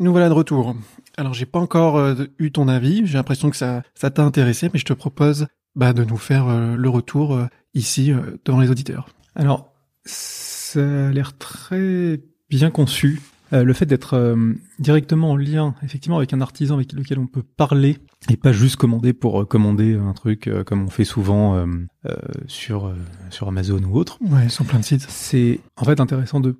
Nous 0.00 0.12
voilà 0.12 0.28
de 0.28 0.34
retour. 0.34 0.76
Alors 1.16 1.34
j'ai 1.34 1.46
pas 1.46 1.58
encore 1.58 1.96
euh, 1.98 2.14
eu 2.38 2.52
ton 2.52 2.68
avis, 2.68 3.04
j'ai 3.04 3.14
l'impression 3.14 3.50
que 3.50 3.56
ça 3.56 3.82
ça 3.94 4.10
t'a 4.10 4.22
intéressé, 4.22 4.70
mais 4.72 4.78
je 4.78 4.84
te 4.84 4.92
propose 4.92 5.48
bah, 5.74 5.92
de 5.92 6.04
nous 6.04 6.16
faire 6.16 6.46
euh, 6.48 6.76
le 6.76 6.88
retour 6.88 7.34
euh, 7.34 7.46
ici 7.74 8.12
euh, 8.12 8.38
devant 8.44 8.60
les 8.60 8.70
auditeurs. 8.70 9.08
Alors, 9.34 9.72
ça 10.04 10.80
a 11.08 11.10
l'air 11.10 11.36
très 11.36 12.20
bien 12.50 12.70
conçu. 12.70 13.20
Euh, 13.54 13.64
le 13.64 13.72
fait 13.72 13.86
d'être 13.86 14.12
euh, 14.14 14.52
directement 14.78 15.30
en 15.30 15.36
lien, 15.36 15.74
effectivement, 15.82 16.18
avec 16.18 16.34
un 16.34 16.42
artisan 16.42 16.74
avec 16.74 16.92
lequel 16.92 17.18
on 17.18 17.26
peut 17.26 17.42
parler 17.42 17.96
et 18.28 18.36
pas 18.36 18.52
juste 18.52 18.76
commander 18.76 19.14
pour 19.14 19.40
euh, 19.40 19.44
commander 19.46 19.94
un 19.94 20.12
truc 20.12 20.48
euh, 20.48 20.64
comme 20.64 20.82
on 20.84 20.90
fait 20.90 21.06
souvent 21.06 21.56
euh, 21.56 21.66
euh, 22.04 22.14
sur 22.46 22.88
euh, 22.88 22.94
sur 23.30 23.48
Amazon 23.48 23.82
ou 23.84 23.96
autre. 23.96 24.18
Ouais, 24.20 24.50
sur 24.50 24.66
plein 24.66 24.80
de 24.80 24.84
sites. 24.84 25.06
C'est 25.08 25.60
en 25.78 25.84
fait 25.84 25.98
intéressant 25.98 26.40
de 26.40 26.56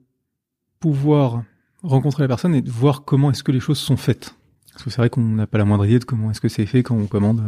pouvoir 0.81 1.43
rencontrer 1.83 2.23
la 2.23 2.29
personne 2.29 2.55
et 2.55 2.63
de 2.63 2.71
voir 2.71 3.05
comment 3.05 3.31
est-ce 3.31 3.43
que 3.43 3.53
les 3.53 3.61
choses 3.61 3.79
sont 3.79 3.99
faites. 3.99 4.35
Parce 4.73 4.85
que 4.85 4.91
c'est 4.91 4.99
vrai 4.99 5.11
qu'on 5.11 5.21
n'a 5.21 5.47
pas 5.47 5.59
la 5.59 5.67
moindre 5.67 5.85
idée 5.85 5.99
de 5.99 6.05
comment 6.05 6.31
est-ce 6.31 6.41
que 6.41 6.49
c'est 6.49 6.65
fait 6.65 6.83
quand 6.83 6.97
on 6.97 7.07
commande 7.07 7.43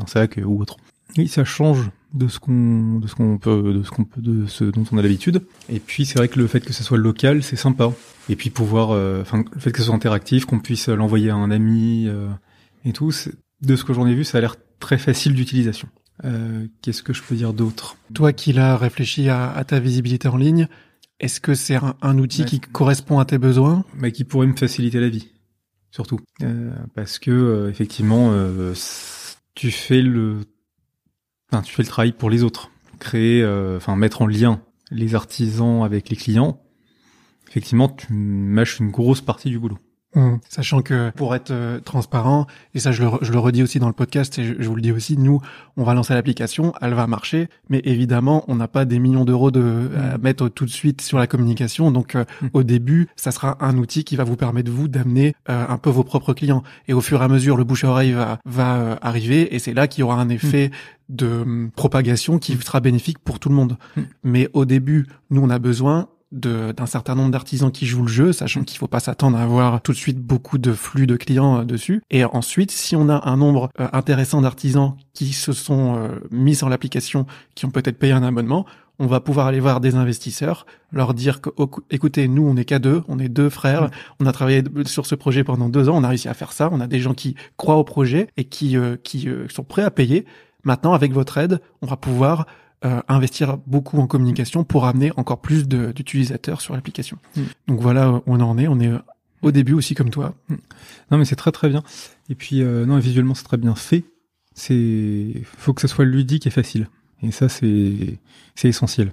un 0.00 0.06
sac 0.06 0.40
ou 0.44 0.60
autre. 0.60 0.78
Oui, 1.16 1.28
ça 1.28 1.44
change 1.44 1.90
de 2.12 2.28
ce 2.28 2.38
qu'on 2.38 2.98
de 3.00 3.06
ce 3.08 3.14
qu'on 3.14 3.38
peut 3.38 3.74
de 3.74 3.82
ce 3.82 3.90
qu'on 3.90 4.04
peut 4.04 4.20
de 4.20 4.46
ce 4.46 4.64
dont 4.64 4.84
on 4.92 4.98
a 4.98 5.02
l'habitude. 5.02 5.46
Et 5.68 5.80
puis 5.80 6.06
c'est 6.06 6.18
vrai 6.18 6.28
que 6.28 6.38
le 6.38 6.46
fait 6.46 6.60
que 6.60 6.72
ce 6.72 6.84
soit 6.84 6.98
local, 6.98 7.42
c'est 7.42 7.56
sympa. 7.56 7.92
Et 8.28 8.36
puis 8.36 8.50
pouvoir, 8.50 8.92
euh, 8.92 9.20
enfin 9.22 9.44
le 9.52 9.60
fait 9.60 9.72
que 9.72 9.78
ce 9.78 9.84
soit 9.84 9.94
interactif, 9.94 10.44
qu'on 10.44 10.60
puisse 10.60 10.88
l'envoyer 10.88 11.30
à 11.30 11.36
un 11.36 11.50
ami 11.50 12.06
euh, 12.08 12.28
et 12.84 12.92
tout, 12.92 13.12
de 13.62 13.76
ce 13.76 13.84
que 13.84 13.92
j'en 13.92 14.06
ai 14.06 14.14
vu, 14.14 14.24
ça 14.24 14.38
a 14.38 14.40
l'air 14.40 14.56
très 14.78 14.98
facile 14.98 15.34
d'utilisation. 15.34 15.88
Euh, 16.24 16.66
Qu'est-ce 16.82 17.02
que 17.02 17.12
je 17.12 17.22
peux 17.22 17.34
dire 17.34 17.52
d'autre? 17.52 17.96
Toi 18.14 18.32
qui 18.32 18.52
l'as 18.52 18.76
réfléchi 18.76 19.28
à, 19.28 19.50
à, 19.50 19.64
ta 19.64 19.80
visibilité 19.80 20.28
en 20.28 20.36
ligne, 20.36 20.68
est-ce 21.20 21.40
que 21.40 21.54
c'est 21.54 21.76
un, 21.76 21.96
un, 22.02 22.18
outil 22.18 22.42
ouais. 22.42 22.48
qui 22.48 22.60
correspond 22.60 23.18
à 23.18 23.24
tes 23.24 23.38
besoins? 23.38 23.84
Bah, 23.98 24.10
Qui 24.10 24.24
pourrait 24.24 24.46
me 24.46 24.56
faciliter 24.56 25.00
la 25.00 25.08
vie, 25.08 25.28
surtout. 25.90 26.20
Euh, 26.42 26.72
parce 26.94 27.18
que 27.18 27.30
euh, 27.30 27.70
effectivement, 27.70 28.30
euh, 28.32 28.74
tu 29.54 29.70
fais 29.70 30.02
le, 30.02 30.40
tu 31.62 31.74
fais 31.74 31.82
le 31.82 31.88
travail 31.88 32.12
pour 32.12 32.30
les 32.30 32.42
autres, 32.42 32.70
créer, 32.98 33.42
euh, 33.42 33.76
enfin 33.76 33.96
mettre 33.96 34.22
en 34.22 34.26
lien 34.26 34.60
les 34.90 35.14
artisans 35.14 35.82
avec 35.82 36.08
les 36.08 36.16
clients. 36.16 36.60
Effectivement, 37.48 37.88
tu 37.88 38.12
mâches 38.12 38.80
une 38.80 38.90
grosse 38.90 39.20
partie 39.20 39.48
du 39.48 39.58
boulot. 39.58 39.78
Mmh. 40.14 40.36
Sachant 40.48 40.80
que 40.80 41.10
pour 41.10 41.34
être 41.34 41.50
euh, 41.50 41.80
transparent, 41.80 42.46
et 42.74 42.78
ça 42.78 42.92
je 42.92 43.02
le, 43.02 43.10
je 43.20 43.32
le, 43.32 43.38
redis 43.38 43.62
aussi 43.62 43.80
dans 43.80 43.88
le 43.88 43.92
podcast 43.92 44.38
et 44.38 44.44
je, 44.44 44.54
je, 44.58 44.68
vous 44.68 44.76
le 44.76 44.82
dis 44.82 44.92
aussi, 44.92 45.16
nous 45.16 45.40
on 45.76 45.82
va 45.82 45.94
lancer 45.94 46.14
l'application, 46.14 46.72
elle 46.80 46.94
va 46.94 47.06
marcher, 47.06 47.48
mais 47.68 47.80
évidemment 47.84 48.44
on 48.46 48.54
n'a 48.54 48.68
pas 48.68 48.84
des 48.84 48.98
millions 48.98 49.24
d'euros 49.24 49.50
de 49.50 49.60
mmh. 49.60 50.14
à 50.14 50.18
mettre 50.18 50.48
tout 50.48 50.66
de 50.66 50.70
suite 50.70 51.00
sur 51.00 51.18
la 51.18 51.26
communication. 51.26 51.90
Donc 51.90 52.14
euh, 52.14 52.24
mmh. 52.42 52.46
au 52.52 52.62
début, 52.62 53.08
ça 53.16 53.30
sera 53.30 53.56
un 53.64 53.76
outil 53.76 54.04
qui 54.04 54.16
va 54.16 54.24
vous 54.24 54.36
permettre 54.36 54.70
vous 54.70 54.88
d'amener 54.88 55.34
euh, 55.48 55.64
un 55.68 55.78
peu 55.78 55.90
vos 55.90 56.04
propres 56.04 56.32
clients. 56.32 56.62
Et 56.88 56.92
au 56.92 57.00
fur 57.00 57.20
et 57.20 57.24
à 57.24 57.28
mesure, 57.28 57.56
le 57.56 57.64
bouche 57.64 57.84
à 57.84 57.88
oreille 57.88 58.12
va, 58.12 58.38
va 58.44 58.76
euh, 58.76 58.96
arriver 59.02 59.54
et 59.54 59.58
c'est 59.58 59.74
là 59.74 59.88
qu'il 59.88 60.00
y 60.00 60.04
aura 60.04 60.20
un 60.20 60.28
effet 60.28 60.70
de 61.08 61.70
propagation 61.76 62.38
qui 62.38 62.56
sera 62.56 62.80
bénéfique 62.80 63.18
pour 63.18 63.38
tout 63.38 63.48
le 63.48 63.54
monde. 63.54 63.76
Mais 64.22 64.48
au 64.52 64.64
début, 64.64 65.06
nous 65.30 65.42
on 65.42 65.50
a 65.50 65.58
besoin 65.58 66.08
d'un 66.34 66.86
certain 66.86 67.14
nombre 67.14 67.30
d'artisans 67.30 67.70
qui 67.70 67.86
jouent 67.86 68.02
le 68.02 68.08
jeu, 68.08 68.32
sachant 68.32 68.62
qu'il 68.64 68.78
faut 68.78 68.88
pas 68.88 69.00
s'attendre 69.00 69.38
à 69.38 69.42
avoir 69.42 69.80
tout 69.80 69.92
de 69.92 69.96
suite 69.96 70.18
beaucoup 70.18 70.58
de 70.58 70.72
flux 70.72 71.06
de 71.06 71.16
clients 71.16 71.60
euh, 71.60 71.64
dessus. 71.64 72.02
Et 72.10 72.24
ensuite, 72.24 72.70
si 72.70 72.96
on 72.96 73.08
a 73.08 73.28
un 73.28 73.36
nombre 73.36 73.70
euh, 73.80 73.88
intéressant 73.92 74.40
d'artisans 74.40 74.96
qui 75.12 75.32
se 75.32 75.52
sont 75.52 75.96
euh, 75.96 76.08
mis 76.30 76.54
sur 76.54 76.68
l'application, 76.68 77.26
qui 77.54 77.64
ont 77.64 77.70
peut-être 77.70 77.98
payé 77.98 78.12
un 78.12 78.22
abonnement, 78.22 78.66
on 78.98 79.06
va 79.06 79.20
pouvoir 79.20 79.46
aller 79.46 79.60
voir 79.60 79.80
des 79.80 79.96
investisseurs, 79.96 80.66
leur 80.92 81.14
dire 81.14 81.40
que, 81.40 81.50
écoutez, 81.90 82.28
nous, 82.28 82.46
on 82.46 82.56
est 82.56 82.64
qu'à 82.64 82.78
deux, 82.78 83.02
on 83.08 83.18
est 83.18 83.28
deux 83.28 83.48
frères, 83.48 83.84
mmh. 83.84 83.90
on 84.20 84.26
a 84.26 84.32
travaillé 84.32 84.62
sur 84.86 85.06
ce 85.06 85.14
projet 85.14 85.44
pendant 85.44 85.68
deux 85.68 85.88
ans, 85.88 85.96
on 85.96 86.04
a 86.04 86.08
réussi 86.08 86.28
à 86.28 86.34
faire 86.34 86.52
ça, 86.52 86.68
on 86.72 86.80
a 86.80 86.86
des 86.86 87.00
gens 87.00 87.14
qui 87.14 87.34
croient 87.56 87.76
au 87.76 87.84
projet 87.84 88.28
et 88.36 88.44
qui, 88.44 88.76
euh, 88.76 88.96
qui 89.02 89.28
euh, 89.28 89.48
sont 89.48 89.64
prêts 89.64 89.82
à 89.82 89.90
payer. 89.90 90.26
Maintenant, 90.62 90.94
avec 90.94 91.12
votre 91.12 91.36
aide, 91.38 91.60
on 91.82 91.86
va 91.86 91.96
pouvoir 91.96 92.46
euh, 92.84 93.00
investir 93.08 93.58
beaucoup 93.66 93.98
en 93.98 94.06
communication 94.06 94.64
pour 94.64 94.86
amener 94.86 95.12
encore 95.16 95.40
plus 95.40 95.68
d'utilisateurs 95.68 96.60
sur 96.60 96.74
l'application. 96.74 97.18
Mm. 97.36 97.42
Donc 97.68 97.80
voilà 97.80 98.12
où 98.12 98.22
on 98.26 98.40
en 98.40 98.58
est. 98.58 98.68
On 98.68 98.80
est 98.80 98.92
au 99.42 99.50
début 99.50 99.72
aussi 99.72 99.94
comme 99.94 100.10
toi. 100.10 100.34
Mm. 100.48 100.54
Non 101.10 101.18
mais 101.18 101.24
c'est 101.24 101.36
très 101.36 101.52
très 101.52 101.68
bien. 101.68 101.82
Et 102.28 102.34
puis 102.34 102.62
euh, 102.62 102.86
non 102.86 102.98
visuellement 102.98 103.34
c'est 103.34 103.44
très 103.44 103.56
bien 103.56 103.74
fait. 103.74 104.04
C'est 104.54 105.42
faut 105.56 105.72
que 105.72 105.80
ça 105.80 105.88
soit 105.88 106.04
ludique 106.04 106.46
et 106.46 106.50
facile. 106.50 106.88
Et 107.22 107.30
ça 107.30 107.48
c'est 107.48 108.18
c'est 108.54 108.68
essentiel 108.68 109.12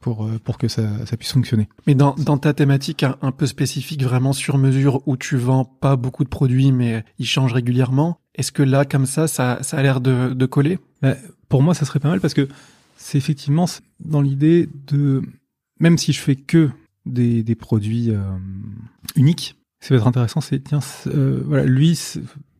pour 0.00 0.30
pour 0.44 0.56
que 0.56 0.68
ça, 0.68 1.04
ça 1.04 1.16
puisse 1.16 1.32
fonctionner. 1.32 1.68
Mais 1.86 1.94
dans, 1.94 2.14
dans 2.14 2.38
ta 2.38 2.54
thématique 2.54 3.02
un, 3.02 3.16
un, 3.20 3.32
peu 3.32 3.46
spécifique, 3.46 4.02
vraiment 4.02 4.32
sur 4.32 4.56
mesure, 4.56 5.02
où 5.06 5.16
tu 5.16 5.36
vends 5.36 5.64
pas 5.64 5.96
beaucoup 5.96 6.24
de 6.24 6.30
produits, 6.30 6.72
mais 6.72 7.04
ils 7.18 7.26
changent 7.26 7.52
régulièrement, 7.52 8.18
est-ce 8.34 8.52
que 8.52 8.62
là, 8.62 8.84
comme 8.84 9.06
ça, 9.06 9.28
ça, 9.28 9.58
ça 9.62 9.76
a 9.76 9.82
l'air 9.82 10.00
de, 10.00 10.32
de 10.32 10.46
coller? 10.46 10.78
Bah, 11.02 11.14
Pour 11.48 11.62
moi, 11.62 11.74
ça 11.74 11.84
serait 11.84 11.98
pas 11.98 12.08
mal 12.08 12.20
parce 12.20 12.34
que 12.34 12.48
c'est 13.00 13.18
effectivement 13.18 13.64
dans 13.98 14.20
l'idée 14.20 14.68
de, 14.86 15.22
même 15.80 15.98
si 15.98 16.12
je 16.12 16.20
fais 16.20 16.36
que 16.36 16.70
des, 17.06 17.42
des 17.42 17.54
produits 17.54 18.10
euh, 18.10 18.20
uniques, 19.16 19.56
ça 19.80 19.94
va 19.94 19.98
être 20.00 20.06
intéressant, 20.06 20.40
c'est, 20.40 20.62
tiens, 20.62 20.80
euh, 21.06 21.42
voilà, 21.46 21.64
lui, 21.64 21.98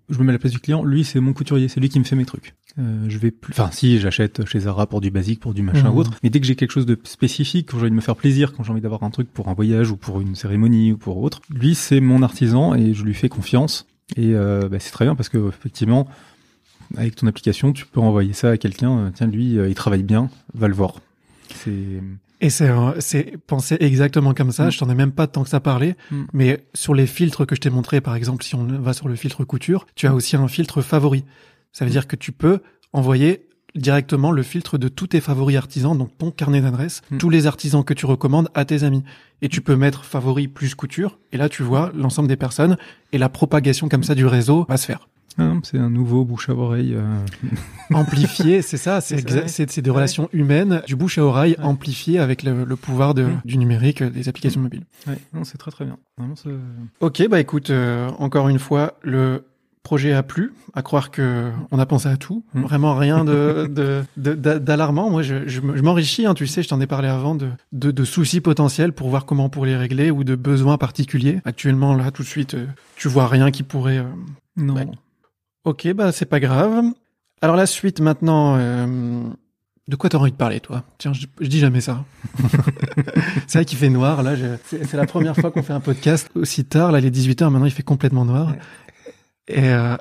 je 0.09 0.19
me 0.19 0.25
mets 0.25 0.31
à 0.31 0.33
la 0.33 0.39
place 0.39 0.53
du 0.53 0.59
client, 0.59 0.83
lui, 0.83 1.05
c'est 1.05 1.21
mon 1.21 1.35
couturier, 1.35 1.69
c'est 1.69 1.79
lui 1.79 1.91
qui 1.91 1.99
me 1.99 2.05
fait 2.05 2.17
mes 2.17 2.25
trucs. 2.25 2.55
Euh, 2.79 3.05
je 3.09 3.19
vais 3.19 3.31
plus, 3.31 3.53
enfin, 3.53 3.69
si, 3.71 3.99
j'achète 4.01 4.47
chez 4.47 4.61
Zara 4.61 4.87
pour 4.87 5.03
du 5.03 5.11
basique, 5.11 5.41
pour 5.41 5.53
du 5.53 5.63
machin 5.63 5.91
Mhm. 5.91 5.95
ou 5.95 5.99
autre, 5.99 6.13
mais 6.23 6.31
dès 6.31 6.41
que 6.41 6.47
j'ai 6.47 6.57
quelque 6.57 6.73
chose 6.73 6.87
de 6.87 6.99
spécifique, 7.05 7.69
quand 7.71 7.77
j'ai 7.77 7.83
envie 7.83 7.91
de 7.91 7.97
me 7.97 8.01
faire 8.01 8.17
plaisir, 8.17 8.55
quand 8.55 8.63
j'ai 8.65 8.73
envie 8.73 8.81
d'avoir 8.81 9.03
un 9.03 9.11
truc 9.11 9.31
pour 9.31 9.49
un 9.49 9.55
voyage 9.55 9.91
ou 9.91 9.97
pour 9.99 10.23
une 10.23 10.35
cérémonie 10.35 10.93
ou 10.93 10.97
pour 10.97 11.19
autre, 11.19 11.43
lui, 11.51 11.75
c'est 11.75 12.01
mon 12.01 12.23
artisan 12.23 12.75
et 12.75 12.95
je 12.95 13.05
lui 13.05 13.15
fais 13.15 13.29
confiance. 13.29 13.87
Et 14.17 14.35
euh, 14.35 14.69
bah, 14.69 14.79
c'est 14.81 14.91
très 14.91 15.05
bien 15.05 15.15
parce 15.15 15.29
que 15.29 15.49
effectivement, 15.49 16.09
avec 16.97 17.17
ton 17.17 17.27
application, 17.27 17.73
tu 17.73 17.87
peux 17.87 18.01
envoyer 18.01 18.33
ça 18.33 18.51
à 18.51 18.57
quelqu'un. 18.57 19.13
Tiens, 19.15 19.27
lui, 19.27 19.55
il 19.55 19.75
travaille 19.75 20.03
bien, 20.03 20.31
va 20.55 20.69
le 20.69 20.75
voir. 20.75 20.95
C'est 21.55 22.01
et 22.41 22.49
c'est 22.49 23.37
pensé 23.47 23.77
exactement 23.81 24.33
comme 24.33 24.51
ça. 24.51 24.67
Mm. 24.67 24.71
Je 24.71 24.79
t'en 24.79 24.91
ai 24.91 24.95
même 24.95 25.13
pas 25.13 25.27
tant 25.27 25.43
que 25.43 25.51
ça 25.51 25.61
parlé, 25.61 25.95
mm. 26.11 26.23
mais 26.33 26.65
sur 26.75 26.95
les 26.95 27.07
filtres 27.07 27.47
que 27.47 27.55
je 27.55 27.61
t'ai 27.61 27.71
montré, 27.71 28.01
par 28.01 28.15
exemple, 28.15 28.45
si 28.45 28.55
on 28.55 28.65
va 28.65 28.93
sur 28.93 29.09
le 29.09 29.17
filtre 29.17 29.45
couture, 29.45 29.87
tu 29.95 30.07
as 30.07 30.15
aussi 30.15 30.37
un 30.37 30.49
filtre 30.49 30.81
favori. 30.81 31.25
Ça 31.73 31.85
veut 31.85 31.91
dire 31.91 32.07
que 32.07 32.17
tu 32.17 32.33
peux 32.33 32.61
envoyer 32.93 33.47
directement 33.77 34.33
le 34.33 34.43
filtre 34.43 34.79
de 34.79 34.89
tous 34.89 35.09
tes 35.09 35.21
favoris 35.21 35.57
artisans, 35.57 35.97
donc 35.97 36.17
ton 36.19 36.33
carnet 36.33 36.61
d'adresses, 36.61 37.03
mm. 37.11 37.19
tous 37.19 37.31
les 37.31 37.47
artisans 37.47 37.85
que 37.85 37.95
tu 37.95 38.07
recommandes 38.07 38.49
à 38.55 38.65
tes 38.65 38.85
amis. 38.85 39.05
Et 39.43 39.49
tu 39.49 39.61
peux 39.61 39.77
mettre 39.77 40.05
favori 40.05 40.49
plus 40.49 40.75
couture, 40.75 41.19
et 41.33 41.37
là 41.37 41.49
tu 41.49 41.63
vois 41.63 41.93
l'ensemble 41.95 42.29
des 42.29 42.37
personnes, 42.37 42.79
et 43.13 43.19
la 43.19 43.29
propagation 43.29 43.89
comme 43.89 44.03
ça 44.03 44.15
du 44.15 44.27
réseau 44.27 44.65
va 44.69 44.79
se 44.79 44.87
faire. 44.87 45.09
Ah 45.39 45.53
c'est 45.63 45.79
un 45.79 45.91
nouveau 45.91 46.25
bouche 46.25 46.49
à 46.49 46.55
oreille 46.55 46.95
euh... 46.95 47.19
amplifié, 47.95 48.63
c'est 48.63 48.77
ça, 48.77 49.01
c'est 49.01 49.81
des 49.81 49.91
relations 49.91 50.29
humaines, 50.33 50.83
du 50.87 50.97
bouche 50.97 51.19
à 51.19 51.25
oreille 51.25 51.57
ouais. 51.59 51.65
amplifié 51.65 52.19
avec 52.19 52.43
le, 52.43 52.65
le 52.65 52.77
pouvoir 52.77 53.15
de, 53.15 53.29
du 53.45 53.59
numérique 53.59 54.03
des 54.03 54.29
applications 54.29 54.61
mobiles. 54.61 54.85
C'est 55.45 55.59
très 55.59 55.71
très 55.71 55.85
bien. 55.85 55.99
Vraiment, 56.19 56.35
ok, 57.01 57.29
bah 57.29 57.41
écoute, 57.41 57.71
euh, 57.71 58.11
encore 58.19 58.49
une 58.49 58.59
fois, 58.59 58.99
le 59.03 59.45
projet 59.83 60.13
a 60.13 60.23
plu, 60.23 60.53
à 60.75 60.83
croire 60.83 61.11
que 61.11 61.51
on 61.71 61.79
a 61.79 61.87
pensé 61.87 62.09
à 62.09 62.17
tout, 62.17 62.45
mmh. 62.55 62.61
vraiment 62.63 62.95
rien 62.95 63.25
de 63.25 64.05
d'alarmant. 64.17 65.11
Moi, 65.11 65.23
je, 65.23 65.49
je, 65.49 65.61
je 65.61 65.83
m'enrichis, 65.83 66.27
hein, 66.27 66.35
tu 66.35 66.47
sais, 66.47 66.63
je 66.63 66.69
t'en 66.69 66.81
ai 66.81 66.87
parlé 66.87 67.09
avant 67.09 67.35
de, 67.35 67.49
de, 67.73 67.91
de 67.91 68.05
soucis 68.05 68.41
potentiels 68.41 68.93
pour 68.93 69.09
voir 69.09 69.25
comment 69.25 69.49
pour 69.49 69.65
les 69.65 69.77
régler 69.77 70.11
ou 70.11 70.23
de 70.23 70.35
besoins 70.35 70.77
particuliers. 70.77 71.41
Actuellement, 71.45 71.95
là, 71.95 72.11
tout 72.11 72.23
de 72.23 72.29
suite, 72.29 72.55
euh, 72.55 72.67
tu 72.97 73.09
vois 73.09 73.27
rien 73.27 73.51
qui 73.51 73.63
pourrait. 73.63 73.99
Euh, 73.99 74.05
non. 74.57 74.75
Bah, 74.75 74.83
Ok, 75.65 75.93
bah 75.93 76.13
c'est 76.13 76.27
pas 76.27 76.41
grave. 76.41 76.85
Alors 77.43 77.57
la 77.57 77.67
suite 77.67 78.01
maintenant, 78.01 78.57
euh, 78.59 79.29
de 79.89 79.97
quoi 79.97 80.09
t'as 80.09 80.19
envie 80.19 80.31
de 80.33 80.37
parler 80.37 80.61
toi? 80.61 80.85
Tiens, 80.99 81.13
je, 81.13 81.27
je, 81.41 81.49
dis 81.49 81.59
jamais 81.59 81.81
ça. 81.81 82.05
c'est 83.47 83.59
vrai 83.59 83.65
qu'il 83.65 83.77
fait 83.79 83.91
noir 83.91 84.23
là. 84.23 84.35
C'est 84.65 84.95
la 84.95 85.07
première 85.07 85.37
fois 85.37 85.51
qu'on 85.51 85.63
fait 85.63 85.73
un 85.73 85.81
podcast 85.81 86.31
aussi 86.35 86.65
tard. 86.65 86.93
Là, 86.93 87.01
il 87.01 87.07
est 87.07 87.11
18 87.11 87.43
h 87.43 87.51
Maintenant, 87.51 87.67
il 87.67 87.73
fait 87.73 87.83
complètement 87.83 88.25
noir. 88.25 88.55
Et 89.49 89.69
euh, 89.69 89.97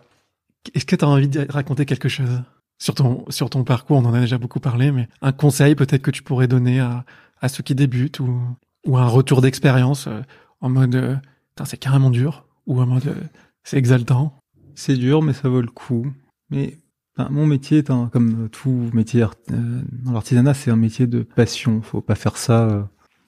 est-ce 0.74 0.86
que 0.86 0.96
t'as 0.96 1.08
envie 1.08 1.28
de 1.28 1.46
raconter 1.50 1.86
quelque 1.86 2.10
chose? 2.10 2.42
Sur 2.78 2.96
ton 2.96 3.26
sur 3.30 3.50
ton 3.50 3.66
parcours 3.66 3.98
On 3.98 4.06
en 4.06 4.14
a 4.14 4.22
déjà 4.22 4.38
beaucoup 4.38 4.62
parlé, 4.62 4.92
mais 4.92 5.10
un 5.22 5.34
conseil 5.34 5.76
peut-être 5.76 6.02
que 6.02 6.12
tu 6.12 6.24
pourrais 6.24 6.48
donner 6.48 6.80
à 6.80 7.04
à 7.42 7.50
ceux 7.50 7.64
qui 7.64 7.76
débutent 7.76 8.22
ou 8.22 8.40
ou 8.86 8.98
un 8.98 9.08
retour 9.08 9.42
d'expérience 9.42 10.08
euh, 10.08 10.22
en 10.62 10.70
mode 10.70 11.20
c'est 11.66 11.78
carrément 11.78 12.10
dur 12.10 12.46
ou 12.68 12.82
en 12.82 12.86
mode 12.86 13.14
c'est 13.66 13.78
exaltant? 13.78 14.39
C'est 14.80 14.96
dur, 14.96 15.22
mais 15.22 15.34
ça 15.34 15.50
vaut 15.50 15.60
le 15.60 15.68
coup. 15.68 16.08
Mais 16.50 16.78
mon 17.30 17.46
métier 17.46 17.80
est 17.80 17.90
un, 17.90 18.08
comme 18.08 18.48
tout 18.48 18.90
métier 18.94 19.24
euh, 19.24 19.82
dans 19.92 20.14
l'artisanat, 20.14 20.54
c'est 20.54 20.72
un 20.72 20.78
métier 20.78 21.06
de 21.06 21.24
passion. 21.24 21.82
Faut 21.82 22.00
pas 22.00 22.16
faire 22.16 22.38
ça, 22.38 22.64
euh, 22.64 22.84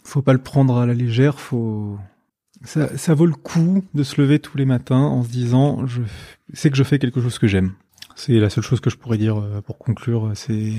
faut 0.05 0.21
pas 0.21 0.31
le 0.31 0.39
prendre 0.39 0.77
à 0.77 0.85
la 0.85 0.93
légère. 0.93 1.41
Faut 1.41 1.97
ça, 2.63 2.97
ça 2.97 3.13
vaut 3.15 3.25
le 3.25 3.33
coup 3.33 3.83
de 3.93 4.01
se 4.01 4.21
lever 4.21 4.39
tous 4.39 4.57
les 4.57 4.63
matins 4.63 5.01
en 5.01 5.23
se 5.23 5.29
disant, 5.29 5.85
je 5.87 6.03
sais 6.53 6.71
que 6.71 6.77
je 6.77 6.83
fais 6.83 6.99
quelque 6.99 7.19
chose 7.19 7.37
que 7.37 7.47
j'aime. 7.47 7.73
C'est 8.15 8.39
la 8.39 8.49
seule 8.49 8.63
chose 8.63 8.79
que 8.79 8.89
je 8.89 8.95
pourrais 8.95 9.17
dire 9.17 9.37
euh, 9.37 9.59
pour 9.59 9.77
conclure. 9.77 10.31
C'est 10.35 10.71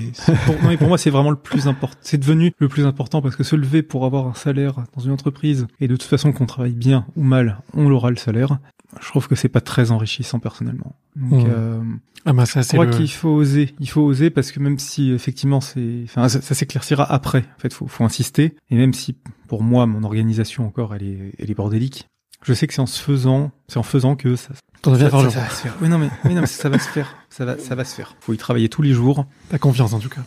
pour, 0.47 0.55
pour 0.79 0.87
moi, 0.87 0.97
c'est 0.97 1.11
vraiment 1.11 1.29
le 1.29 1.35
plus 1.35 1.67
important. 1.67 1.99
C'est 2.01 2.17
devenu 2.17 2.51
le 2.57 2.67
plus 2.67 2.87
important 2.87 3.21
parce 3.21 3.35
que 3.35 3.43
se 3.43 3.55
lever 3.55 3.83
pour 3.83 4.05
avoir 4.05 4.25
un 4.25 4.33
salaire 4.33 4.85
dans 4.95 5.03
une 5.03 5.11
entreprise 5.11 5.67
et 5.79 5.87
de 5.87 5.95
toute 5.95 6.09
façon 6.09 6.31
qu'on 6.31 6.47
travaille 6.47 6.73
bien 6.73 7.05
ou 7.15 7.21
mal, 7.21 7.59
on 7.75 7.87
l'aura 7.89 8.09
le 8.09 8.15
salaire 8.15 8.57
je 9.01 9.07
trouve 9.07 9.27
que 9.27 9.35
c'est 9.35 9.49
pas 9.49 9.61
très 9.61 9.91
enrichissant 9.91 10.39
personnellement. 10.39 10.95
Donc, 11.15 11.45
mmh. 11.45 11.51
euh, 11.51 11.81
ah 12.25 12.33
bah 12.33 12.45
ça, 12.45 12.61
je 12.61 12.67
crois 12.69 12.85
le... 12.85 12.91
qu'il 12.91 13.09
faut 13.09 13.29
oser. 13.29 13.73
Il 13.79 13.89
faut 13.89 14.01
oser 14.01 14.29
parce 14.29 14.51
que 14.51 14.59
même 14.59 14.79
si 14.79 15.11
effectivement 15.11 15.61
c'est, 15.61 16.01
enfin, 16.05 16.29
ça, 16.29 16.41
ça 16.41 16.55
s'éclaircira 16.55 17.11
après. 17.11 17.45
En 17.57 17.59
fait, 17.59 17.73
faut, 17.73 17.87
faut 17.87 18.03
insister. 18.03 18.55
Et 18.69 18.75
même 18.75 18.93
si 18.93 19.15
pour 19.47 19.63
moi 19.63 19.85
mon 19.85 20.03
organisation 20.03 20.65
encore, 20.65 20.95
elle 20.95 21.03
est, 21.03 21.33
elle 21.39 21.51
est 21.51 21.55
bordélique. 21.55 22.07
Je 22.43 22.53
sais 22.53 22.67
que 22.67 22.73
c'est 22.73 22.81
en 22.81 22.85
se 22.85 23.01
faisant, 23.01 23.51
c'est 23.67 23.77
en 23.77 23.83
faisant 23.83 24.15
que 24.15 24.35
ça. 24.35 24.53
Ça, 24.83 24.99
ça, 24.99 25.09
ça, 25.09 25.09
ça, 25.09 25.39
va 25.39 25.49
se 25.49 25.61
faire. 25.61 25.77
Oui 25.81 25.87
non 25.87 25.97
mais, 25.97 26.09
oui 26.25 26.33
non 26.33 26.41
mais 26.41 26.47
ça 26.47 26.67
va 26.67 26.77
se 26.77 26.89
faire. 26.89 27.15
Ça 27.29 27.45
va, 27.45 27.57
ça 27.57 27.73
va 27.73 27.85
se 27.85 27.95
faire. 27.95 28.15
Faut 28.19 28.33
y 28.33 28.37
travailler 28.37 28.67
tous 28.67 28.81
les 28.81 28.91
jours. 28.91 29.25
T'as 29.49 29.57
confiance 29.57 29.93
en 29.93 29.99
tout 29.99 30.09
cas. 30.09 30.21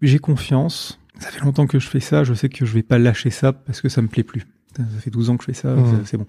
J'ai 0.00 0.18
confiance. 0.18 0.98
Ça 1.18 1.30
fait 1.30 1.40
longtemps 1.40 1.66
que 1.66 1.78
je 1.78 1.88
fais 1.88 2.00
ça. 2.00 2.24
Je 2.24 2.32
sais 2.32 2.48
que 2.48 2.64
je 2.64 2.72
vais 2.72 2.82
pas 2.82 2.98
lâcher 2.98 3.30
ça 3.30 3.52
parce 3.52 3.80
que 3.80 3.88
ça 3.88 4.00
me 4.00 4.08
plaît 4.08 4.22
plus. 4.22 4.46
Ça 4.76 4.84
fait 5.00 5.10
12 5.10 5.30
ans 5.30 5.36
que 5.36 5.44
je 5.44 5.46
fais 5.46 5.60
ça. 5.60 5.74
Mmh. 5.74 6.02
C'est 6.04 6.16
bon. 6.16 6.26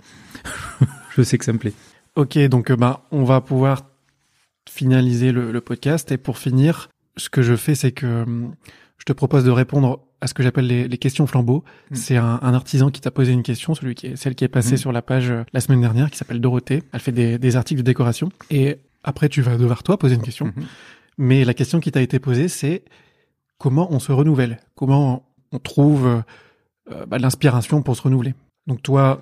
je 1.16 1.22
sais 1.22 1.38
que 1.38 1.46
ça 1.46 1.54
me 1.54 1.58
plaît. 1.58 1.74
Ok, 2.16 2.38
donc 2.48 2.72
euh, 2.72 2.76
bah, 2.76 3.06
on 3.12 3.24
va 3.24 3.42
pouvoir 3.42 3.84
finaliser 4.70 5.32
le, 5.32 5.52
le 5.52 5.62
podcast. 5.62 6.12
Et 6.12 6.18
pour 6.18 6.38
finir, 6.38 6.90
ce 7.18 7.30
que 7.30 7.42
je 7.42 7.56
fais, 7.56 7.76
c'est 7.76 7.92
que 7.92 8.24
hum, 8.24 8.54
je 8.98 9.06
te 9.06 9.14
propose 9.14 9.44
de 9.44 9.52
répondre 9.52 10.02
à 10.22 10.28
ce 10.28 10.34
que 10.34 10.44
j'appelle 10.44 10.68
les, 10.68 10.88
les 10.88 10.98
questions 10.98 11.26
flambeaux. 11.28 11.64
Mm. 11.92 11.96
C'est 11.96 12.18
un, 12.18 12.40
un 12.42 12.54
artisan 12.54 12.90
qui 12.92 13.00
t'a 13.02 13.12
posé 13.12 13.32
une 13.32 13.44
question, 13.44 13.74
celui 13.74 13.96
qui 13.96 14.08
est, 14.08 14.16
celle 14.16 14.36
qui 14.36 14.44
est 14.44 14.50
passée 14.50 14.74
Mm. 14.76 14.78
sur 14.78 14.92
la 14.92 15.02
page 15.02 15.30
euh, 15.32 15.44
la 15.54 15.62
semaine 15.62 15.82
dernière, 15.82 16.12
qui 16.12 16.18
s'appelle 16.18 16.42
Dorothée. 16.42 16.84
Elle 16.92 17.00
fait 17.00 17.12
des, 17.14 17.38
des 17.38 17.56
articles 17.56 17.80
de 17.80 17.86
décoration. 17.86 18.30
Et 18.50 18.78
après, 19.04 19.30
tu 19.30 19.42
vas 19.42 19.56
devoir 19.58 19.82
toi 19.84 19.98
poser 19.98 20.16
une 20.16 20.22
question. 20.22 20.48
Mhm. 20.48 20.66
Mais 21.18 21.46
la 21.46 21.54
question 21.54 21.80
qui 21.80 21.92
t'a 21.92 22.02
été 22.02 22.20
posée, 22.20 22.48
c'est 22.50 22.84
comment 23.58 23.92
on 23.94 24.00
se 24.00 24.12
renouvelle? 24.12 24.60
Comment 24.76 25.24
on 25.52 25.60
trouve 25.60 26.24
euh, 26.92 27.06
bah, 27.08 27.18
l'inspiration 27.18 27.82
pour 27.82 27.96
se 27.96 28.02
renouveler? 28.02 28.34
Donc 28.68 28.84
toi, 28.84 29.22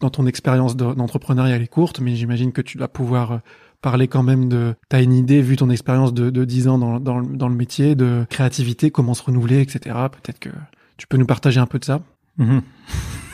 dans 0.00 0.10
ton 0.10 0.26
expérience 0.26 0.76
de- 0.76 0.94
d'entrepreneuriat, 0.94 1.56
elle 1.56 1.62
est 1.62 1.66
courte, 1.68 2.00
mais 2.00 2.14
j'imagine 2.16 2.52
que 2.52 2.62
tu 2.62 2.78
dois 2.78 2.88
pouvoir 2.88 3.32
euh, 3.32 3.38
parler 3.82 4.08
quand 4.08 4.22
même 4.22 4.48
de... 4.48 4.74
T'as 4.88 5.02
une 5.02 5.12
idée, 5.12 5.40
vu 5.42 5.56
ton 5.56 5.70
expérience 5.70 6.12
de, 6.14 6.30
de 6.30 6.44
10 6.44 6.68
ans 6.68 6.78
dans, 6.78 6.98
dans, 7.00 7.18
le- 7.18 7.54
métier, 7.54 7.94
de 7.94 8.26
créativité, 8.30 8.90
comment 8.90 9.14
se 9.14 9.22
renouveler, 9.22 9.60
etc. 9.60 9.94
Peut-être 10.10 10.38
que 10.38 10.50
tu 10.96 11.06
peux 11.06 11.16
nous 11.16 11.26
partager 11.26 11.60
un 11.60 11.66
peu 11.66 11.78
de 11.78 11.84
ça 11.84 12.02
Mhm. 12.38 12.62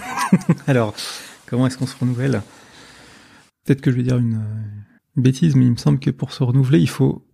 Alors, 0.66 0.94
comment 1.46 1.66
est-ce 1.66 1.78
qu'on 1.78 1.86
se 1.86 1.96
renouvelle? 1.98 2.42
Peut-être 3.64 3.80
que 3.80 3.90
je 3.90 3.96
vais 3.96 4.02
dire 4.02 4.18
une, 4.18 4.40
une 5.16 5.22
bêtise, 5.22 5.54
mais 5.56 5.64
il 5.66 5.72
me 5.72 5.76
semble 5.76 5.98
que 5.98 6.10
pour 6.10 6.32
se 6.32 6.42
renouveler, 6.42 6.78
il 6.80 6.88
faut 6.88 7.24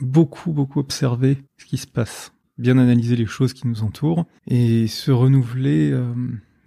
beaucoup, 0.00 0.52
beaucoup 0.52 0.80
observer 0.80 1.38
ce 1.58 1.64
qui 1.66 1.76
se 1.78 1.86
passe, 1.86 2.32
bien 2.58 2.76
analyser 2.78 3.16
les 3.16 3.26
choses 3.26 3.52
qui 3.54 3.66
nous 3.66 3.82
entourent 3.82 4.26
et 4.46 4.86
se 4.88 5.10
renouveler. 5.10 5.90
euh, 5.92 6.12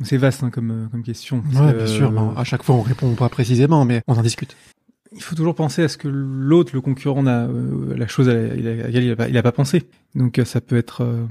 c'est 0.02 0.18
vaste 0.18 0.44
hein, 0.44 0.50
comme, 0.50 0.72
euh, 0.72 0.88
comme 0.88 1.04
question. 1.04 1.44
Ouais, 1.54 1.72
que, 1.74 1.78
bien 1.78 1.86
sûr. 1.88 2.12
bon, 2.12 2.32
à 2.36 2.44
chaque 2.44 2.64
fois, 2.64 2.76
on 2.76 2.82
répond 2.82 3.14
pas 3.16 3.30
précisément, 3.30 3.86
mais 3.86 4.02
on 4.08 4.16
en 4.16 4.22
discute. 4.22 4.56
il 5.16 5.22
faut 5.22 5.36
toujours 5.36 5.56
penser 5.56 5.82
à 5.84 5.88
ce 5.88 5.98
que 5.98 6.08
l'autre, 6.08 6.72
le 6.74 6.82
concurrent, 6.82 7.26
a 7.26 7.48
euh, 7.48 7.96
la 7.98 8.08
chose 8.08 8.30
à 8.30 8.34
la- 8.34 8.52
à 8.54 8.56
laquelle 8.88 9.04
il 9.04 9.12
a, 9.12 9.16
pas- 9.16 9.42
pas 9.42 9.52
pensé. 9.52 9.84
Donc 10.16 10.38
euh, 10.40 10.46
ça 10.46 10.62
peut 10.62 10.78
être, 10.78 11.02
euh, 11.04 11.26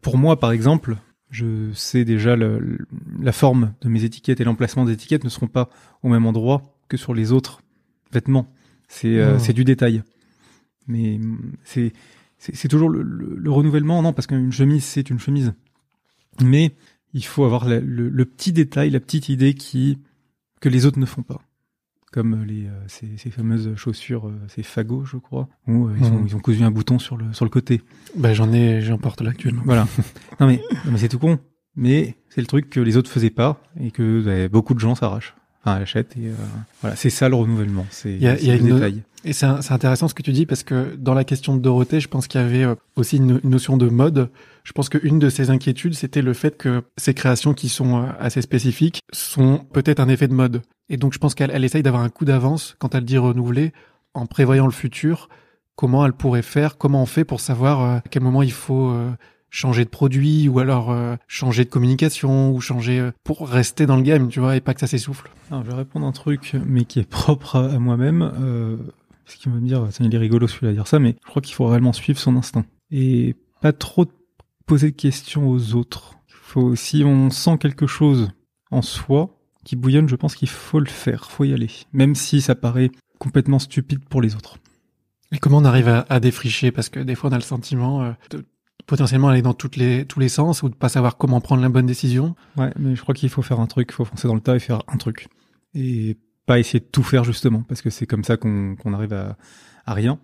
pour 0.00 0.16
moi 0.18 0.38
par 0.38 0.52
exemple, 0.52 0.96
je 1.30 1.72
sais 1.74 2.04
déjà 2.04 2.36
le- 2.36 2.58
le- 2.60 2.78
la 3.20 3.32
forme 3.32 3.72
de 3.82 3.88
mes 3.88 4.04
étiquettes 4.04 4.40
et 4.40 4.44
l'emplacement 4.44 4.84
des 4.84 4.92
étiquettes 4.92 5.24
ne 5.24 5.28
seront 5.30 5.48
pas 5.48 5.68
au 6.02 6.08
même 6.08 6.26
endroit 6.26 6.62
que 6.88 6.96
sur 6.96 7.12
les 7.14 7.32
autres 7.32 7.60
vêtements. 8.12 8.52
C'est 8.88 9.18
euh, 9.18 9.38
c'est 9.38 9.52
du 9.54 9.64
détail, 9.64 10.02
mais 10.86 11.18
c'est 11.64 11.92
c'est 12.38 12.54
c'est 12.54 12.68
toujours 12.68 12.88
le, 12.90 13.02
le- 13.02 13.34
le 13.36 13.50
renouvellement, 13.50 14.00
non 14.02 14.12
Parce 14.12 14.26
qu'une 14.26 14.52
chemise 14.52 14.84
c'est 14.84 15.08
une 15.10 15.18
chemise, 15.18 15.54
mais 16.42 16.72
il 17.14 17.24
faut 17.24 17.44
avoir 17.44 17.68
la- 17.68 17.80
le, 17.80 18.08
le 18.08 18.24
petit 18.24 18.52
détail, 18.52 18.90
la 18.90 19.00
petite 19.00 19.28
idée 19.28 19.54
qui 19.54 19.98
que 20.60 20.68
les 20.68 20.86
autres 20.86 20.98
ne 20.98 21.06
font 21.06 21.22
pas 21.22 21.40
comme 22.12 22.44
les 22.44 22.66
euh, 22.66 22.70
ces, 22.88 23.08
ces 23.16 23.30
fameuses 23.30 23.74
chaussures, 23.74 24.28
euh, 24.28 24.34
ces 24.48 24.62
fagots, 24.62 25.02
je 25.06 25.16
crois, 25.16 25.48
où 25.66 25.86
euh, 25.88 25.94
ils, 25.98 26.04
ont, 26.08 26.18
Mhm. 26.18 26.26
ils 26.28 26.36
ont 26.36 26.40
cousu 26.40 26.62
un 26.62 26.70
bouton 26.70 26.98
sur 26.98 27.16
le 27.16 27.32
sur 27.32 27.46
le 27.46 27.50
côté. 27.50 27.80
Ben, 28.18 28.34
j'en 28.34 28.52
ai, 28.52 28.82
j'en 28.82 28.98
porte 28.98 29.22
là 29.22 29.30
actuellement. 29.30 29.62
Voilà. 29.64 29.88
non 30.38 30.46
mais, 30.46 30.60
non, 30.84 30.92
mais 30.92 30.98
c'est 30.98 31.08
tout 31.08 31.18
con. 31.18 31.38
Mais 31.74 32.16
c'est 32.28 32.42
le 32.42 32.46
truc 32.46 32.68
que 32.68 32.80
les 32.80 32.98
autres 32.98 33.10
faisaient 33.10 33.30
pas 33.30 33.62
et 33.80 33.90
que 33.90 34.20
bah, 34.20 34.46
beaucoup 34.48 34.74
de 34.74 34.78
gens 34.78 34.94
s'arrachent, 34.94 35.34
enfin 35.64 35.76
achètent 35.80 36.14
et 36.18 36.28
euh, 36.28 36.34
voilà, 36.82 36.96
c'est 36.96 37.08
ça 37.08 37.30
le 37.30 37.34
renouvellement. 37.34 37.86
C'est 37.88 38.12
Il 38.12 38.22
y 38.22 38.26
a- 38.28 38.36
c'est 38.36 38.42
il 38.42 38.48
y 38.48 38.50
a 38.50 38.56
le 38.56 38.60
une- 38.60 38.74
détail. 38.74 39.02
Et 39.24 39.32
c'est 39.32 39.46
intéressant 39.46 40.06
ce 40.08 40.14
que 40.14 40.22
tu 40.22 40.32
dis 40.32 40.44
parce 40.44 40.64
que 40.64 40.94
dans 40.96 41.14
la 41.14 41.24
question 41.24 41.56
de 41.56 41.62
Dorothée, 41.62 42.00
je 42.00 42.08
pense 42.08 42.26
qu'il 42.26 42.40
y 42.42 42.44
avait 42.44 42.64
euh, 42.64 42.74
aussi 42.96 43.16
une, 43.16 43.40
une 43.42 43.50
notion 43.50 43.78
de 43.78 43.88
mode. 43.88 44.28
Je 44.64 44.72
pense 44.72 44.88
qu'une 44.88 45.18
de 45.18 45.28
ses 45.28 45.50
inquiétudes, 45.50 45.94
c'était 45.94 46.22
le 46.22 46.34
fait 46.34 46.56
que 46.56 46.82
ces 46.96 47.14
créations 47.14 47.54
qui 47.54 47.68
sont 47.68 48.02
euh, 48.02 48.06
assez 48.18 48.42
spécifiques 48.42 49.00
sont 49.12 49.58
peut-être 49.72 50.00
un 50.00 50.08
effet 50.08 50.28
de 50.28 50.34
mode. 50.34 50.62
Et 50.88 50.96
donc 50.96 51.12
je 51.12 51.18
pense 51.18 51.34
qu'elle 51.34 51.50
elle 51.52 51.64
essaye 51.64 51.82
d'avoir 51.82 52.02
un 52.02 52.08
coup 52.08 52.24
d'avance 52.24 52.76
quand 52.78 52.94
elle 52.94 53.04
dit 53.04 53.18
renouveler, 53.18 53.72
en 54.14 54.26
prévoyant 54.26 54.66
le 54.66 54.72
futur, 54.72 55.28
comment 55.74 56.04
elle 56.04 56.12
pourrait 56.12 56.42
faire, 56.42 56.76
comment 56.76 57.02
on 57.02 57.06
fait 57.06 57.24
pour 57.24 57.40
savoir 57.40 57.80
euh, 57.80 57.96
à 57.96 58.02
quel 58.10 58.22
moment 58.22 58.42
il 58.42 58.52
faut 58.52 58.90
euh, 58.90 59.10
changer 59.50 59.84
de 59.84 59.90
produit 59.90 60.48
ou 60.48 60.58
alors 60.60 60.96
changer 61.26 61.64
de 61.64 61.70
communication 61.70 62.52
ou 62.52 62.60
changer 62.60 63.10
pour 63.22 63.46
rester 63.46 63.84
dans 63.84 63.96
le 63.96 64.02
game, 64.02 64.28
tu 64.28 64.40
vois, 64.40 64.56
et 64.56 64.60
pas 64.60 64.72
que 64.72 64.80
ça 64.80 64.86
s'essouffle? 64.86 65.30
Alors, 65.50 65.62
je 65.64 65.70
vais 65.70 65.76
répondre 65.76 66.06
un 66.06 66.12
truc, 66.12 66.56
mais 66.66 66.86
qui 66.86 67.00
est 67.00 67.08
propre 67.08 67.56
à, 67.56 67.78
moi-même. 67.78 68.32
Euh, 68.40 68.78
ce 69.26 69.36
qui 69.36 69.50
va 69.50 69.56
me 69.56 69.66
dire, 69.66 69.86
tiens, 69.90 70.06
il 70.06 70.14
est 70.14 70.18
rigolo 70.18 70.46
celui-là 70.46 70.70
à 70.70 70.74
dire 70.74 70.86
ça, 70.86 70.98
mais 70.98 71.16
je 71.22 71.28
crois 71.28 71.42
qu'il 71.42 71.54
faut 71.54 71.66
réellement 71.66 71.92
suivre 71.92 72.18
son 72.18 72.36
instinct 72.36 72.64
et 72.90 73.36
pas 73.60 73.72
trop 73.72 74.06
poser 74.66 74.90
de 74.90 74.96
questions 74.96 75.48
aux 75.48 75.74
autres. 75.74 76.14
Faut, 76.28 76.76
si 76.76 77.04
on 77.04 77.30
sent 77.30 77.58
quelque 77.58 77.86
chose 77.86 78.30
en 78.70 78.82
soi 78.82 79.38
qui 79.64 79.76
bouillonne, 79.76 80.08
je 80.08 80.16
pense 80.16 80.34
qu'il 80.34 80.48
faut 80.48 80.80
le 80.80 80.86
faire, 80.86 81.30
faut 81.30 81.44
y 81.44 81.52
aller, 81.52 81.70
même 81.92 82.14
si 82.14 82.40
ça 82.40 82.54
paraît 82.54 82.90
complètement 83.18 83.58
stupide 83.58 84.04
pour 84.04 84.20
les 84.20 84.34
autres. 84.34 84.58
Et 85.30 85.38
comment 85.38 85.58
on 85.58 85.64
arrive 85.64 85.88
à, 85.88 86.04
à 86.08 86.20
défricher? 86.20 86.72
Parce 86.72 86.88
que 86.88 87.00
des 87.00 87.14
fois, 87.14 87.30
on 87.30 87.32
a 87.32 87.36
le 87.36 87.42
sentiment 87.42 88.02
euh, 88.02 88.12
de 88.30 88.44
potentiellement 88.86 89.28
aller 89.28 89.42
dans 89.42 89.54
toutes 89.54 89.76
les, 89.76 90.04
tous 90.04 90.20
les 90.20 90.28
sens 90.28 90.62
ou 90.62 90.68
de 90.68 90.74
pas 90.74 90.88
savoir 90.88 91.16
comment 91.16 91.40
prendre 91.40 91.62
la 91.62 91.68
bonne 91.68 91.86
décision. 91.86 92.34
Ouais, 92.56 92.72
mais 92.78 92.96
je 92.96 93.00
crois 93.00 93.14
qu'il 93.14 93.28
faut 93.28 93.40
faire 93.42 93.60
un 93.60 93.66
truc, 93.66 93.88
il 93.90 93.94
faut 93.94 94.04
foncer 94.04 94.28
dans 94.28 94.34
le 94.34 94.40
tas 94.40 94.56
et 94.56 94.58
faire 94.58 94.82
un 94.88 94.96
truc. 94.96 95.28
Et 95.74 96.18
pas 96.44 96.58
essayer 96.58 96.80
de 96.80 96.84
tout 96.84 97.04
faire 97.04 97.24
justement, 97.24 97.62
parce 97.62 97.80
que 97.80 97.88
c'est 97.88 98.06
comme 98.06 98.24
ça 98.24 98.36
qu'on 98.36 98.92
arrive 98.92 99.12
à, 99.12 99.38
à 99.86 99.94
rien. 99.94 100.18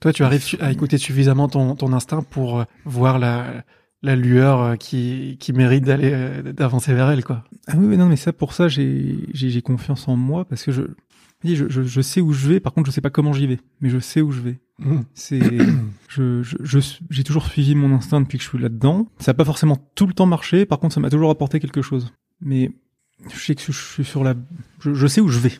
Toi, 0.00 0.12
tu 0.12 0.22
arrives 0.22 0.44
à 0.60 0.70
écouter 0.70 0.98
suffisamment 0.98 1.48
ton, 1.48 1.74
ton 1.74 1.92
instinct 1.92 2.22
pour 2.22 2.60
euh, 2.60 2.64
voir 2.84 3.18
la, 3.18 3.64
la 4.02 4.16
lueur 4.16 4.60
euh, 4.62 4.76
qui, 4.76 5.36
qui 5.40 5.52
mérite 5.52 5.84
d'aller 5.84 6.10
euh, 6.12 6.52
d'avancer 6.52 6.92
vers 6.94 7.10
elle, 7.10 7.24
quoi. 7.24 7.44
Ah 7.68 7.74
oui, 7.76 7.86
oui, 7.86 7.96
non, 7.96 8.06
mais 8.08 8.16
ça, 8.16 8.32
pour 8.32 8.52
ça, 8.52 8.68
j'ai 8.68 9.16
j'ai 9.32 9.50
j'ai 9.50 9.62
confiance 9.62 10.08
en 10.08 10.16
moi, 10.16 10.44
parce 10.44 10.64
que 10.64 10.72
je, 10.72 10.82
je, 11.44 11.68
je, 11.68 11.82
je 11.82 12.00
sais 12.00 12.20
où 12.20 12.32
je 12.32 12.48
vais, 12.48 12.60
par 12.60 12.72
contre, 12.72 12.86
je 12.88 12.92
sais 12.92 13.00
pas 13.00 13.10
comment 13.10 13.32
j'y 13.32 13.46
vais, 13.46 13.60
mais 13.80 13.88
je 13.90 13.98
sais 13.98 14.20
où 14.20 14.32
je 14.32 14.40
vais. 14.40 14.58
C'est, 15.14 15.40
je, 16.08 16.42
je, 16.42 16.56
je 16.62 16.78
suis- 16.78 17.04
j'ai 17.10 17.22
toujours 17.24 17.46
suivi 17.46 17.74
mon 17.74 17.92
instinct 17.94 18.20
depuis 18.20 18.38
que 18.38 18.44
je 18.44 18.48
suis 18.48 18.58
là-dedans. 18.58 19.08
Ça 19.18 19.30
n'a 19.32 19.34
pas 19.34 19.44
forcément 19.44 19.76
tout 19.94 20.06
le 20.06 20.12
temps 20.14 20.26
marché. 20.26 20.66
Par 20.66 20.78
contre, 20.80 20.94
ça 20.94 21.00
m'a 21.00 21.10
toujours 21.10 21.30
apporté 21.30 21.60
quelque 21.60 21.82
chose. 21.82 22.12
Mais 22.40 22.70
je 23.32 23.38
sais 23.38 23.54
que 23.54 23.62
je 23.62 23.70
suis 23.72 24.04
sur 24.04 24.24
la, 24.24 24.34
je, 24.80 24.94
je 24.94 25.06
sais 25.06 25.20
où 25.20 25.28
je 25.28 25.38
vais. 25.38 25.52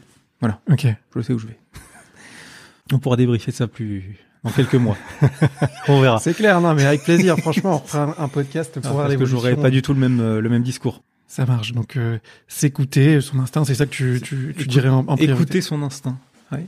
Ok. 0.69 0.87
Je 1.15 1.21
sais 1.21 1.33
où 1.33 1.39
je 1.39 1.47
vais. 1.47 1.59
On 2.93 2.99
pourra 2.99 3.17
débriefer 3.17 3.53
ça 3.53 3.69
plus 3.69 4.19
dans 4.45 4.51
quelques 4.51 4.75
mois. 4.75 4.97
On 5.89 6.01
verra. 6.01 6.19
C'est 6.19 6.35
clair, 6.35 6.61
non, 6.61 6.75
mais 6.75 6.85
avec 6.85 7.03
plaisir. 7.05 7.37
Franchement, 7.39 7.83
on 7.85 7.87
fera 7.87 8.15
un, 8.23 8.29
podcast 8.29 8.75
pour 8.81 8.87
Ah, 8.91 8.93
voir 8.93 9.07
parce 9.07 9.19
que 9.19 9.25
j'aurais 9.25 9.57
pas 9.57 9.71
du 9.71 9.83
tout 9.83 9.95
le 9.95 10.01
même 10.01 10.21
euh, 10.21 10.41
le 10.41 10.49
même 10.49 10.63
discours. 10.63 11.03
Ça 11.29 11.47
marche. 11.47 11.73
Donc, 11.73 11.97
euh, 11.97 12.19
s'écouter, 12.49 13.21
son 13.21 13.39
instinct, 13.39 13.65
c'est 13.65 13.75
ça 13.75 13.87
que 13.87 13.91
tu, 13.91 14.21
tu, 14.23 14.55
tu 14.59 14.67
dirais 14.67 14.89
en, 14.89 14.99
en 14.99 15.05
priorité. 15.17 15.33
Écouter 15.33 15.61
son 15.61 15.83
instinct. 15.83 16.19
Ouais. 16.51 16.67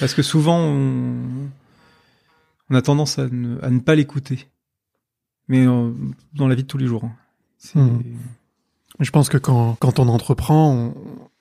Parce 0.00 0.14
que 0.14 0.22
souvent 0.22 0.58
on, 0.58 1.14
on 2.70 2.74
a 2.74 2.82
tendance 2.82 3.18
à 3.18 3.28
ne, 3.28 3.60
à 3.62 3.70
ne 3.70 3.80
pas 3.80 3.94
l'écouter. 3.94 4.48
Mais 5.48 5.66
euh, 5.66 5.90
dans 6.34 6.48
la 6.48 6.54
vie 6.54 6.62
de 6.62 6.68
tous 6.68 6.78
les 6.78 6.86
jours. 6.86 7.04
hein. 7.04 7.12
Mhm. 7.74 8.02
Je 9.00 9.10
pense 9.10 9.28
que 9.28 9.38
quand, 9.38 9.76
quand 9.80 9.98
on 9.98 10.08
entreprend, 10.08 10.72
on- 10.72 10.94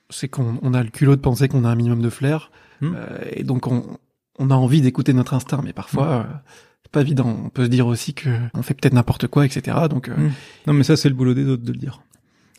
c'est 0.09 0.27
qu'on 0.27 0.59
on 0.61 0.73
a 0.73 0.83
le 0.83 0.89
culot 0.89 1.15
de 1.15 1.21
penser 1.21 1.47
qu'on 1.47 1.63
a 1.63 1.69
un 1.69 1.75
minimum 1.75 2.01
de 2.01 2.09
flair. 2.09 2.51
Hmm. 2.81 2.93
Euh, 2.95 3.17
et 3.31 3.43
donc, 3.43 3.67
on, 3.67 3.85
on 4.39 4.49
a 4.51 4.55
envie 4.55 4.81
d'écouter 4.81 5.13
notre 5.13 5.33
instinct. 5.33 5.61
Mais 5.63 5.73
parfois, 5.73 6.07
euh, 6.07 6.23
c'est 6.83 6.91
pas 6.91 7.01
évident. 7.01 7.37
On 7.45 7.49
peut 7.49 7.65
se 7.65 7.69
dire 7.69 7.87
aussi 7.87 8.13
que 8.13 8.29
on 8.53 8.61
fait 8.61 8.73
peut-être 8.73 8.93
n'importe 8.93 9.27
quoi, 9.27 9.45
etc. 9.45 9.77
Donc, 9.89 10.09
euh, 10.09 10.15
Hmm. 10.15 10.31
Non, 10.67 10.73
mais 10.73 10.83
ça 10.83 10.95
c'est 10.97 11.09
le 11.09 11.15
boulot 11.15 11.33
des 11.33 11.45
autres 11.47 11.63
de 11.63 11.71
le 11.71 11.77
dire. 11.77 12.01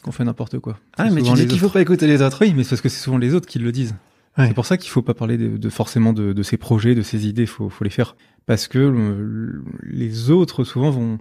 Qu'on 0.03 0.13
fait 0.13 0.25
n'importe 0.25 0.59
quoi. 0.59 0.79
ah, 0.97 1.11
mais 1.11 1.23
tu 1.23 1.33
dis 1.35 1.47
qu'il 1.47 1.59
faut 1.61 1.69
pas 1.69 1.81
écouter 1.81 2.07
les 2.09 2.23
autres. 2.23 2.39
Oui, 2.41 2.53
mais 2.57 2.65
c'est 2.65 2.71
parce 2.71 2.81
que 2.83 2.89
c'est 2.89 3.01
souvent 3.03 3.19
les 3.19 3.35
autres 3.35 3.47
qui 3.47 3.59
le 3.61 3.71
disent. 3.71 3.95
Ouais. 4.37 4.49
C'est 4.49 4.55
pour 4.55 4.67
ça 4.67 4.77
qu'il 4.79 4.91
faut 4.91 5.03
pas 5.03 5.15
parler 5.15 5.37
de, 5.39 5.57
de 5.59 5.69
forcément 5.71 6.13
de, 6.13 6.33
de 6.33 6.43
ses 6.43 6.57
projets, 6.57 6.95
de 6.97 7.03
ses 7.03 7.29
idées. 7.29 7.47
Faut, 7.47 7.69
faut 7.69 7.85
les 7.85 7.91
faire 7.91 8.17
parce 8.47 8.67
que 8.67 8.79
le- 8.79 9.63
les 9.85 10.31
autres 10.31 10.65
souvent 10.65 10.91
vont, 10.91 11.19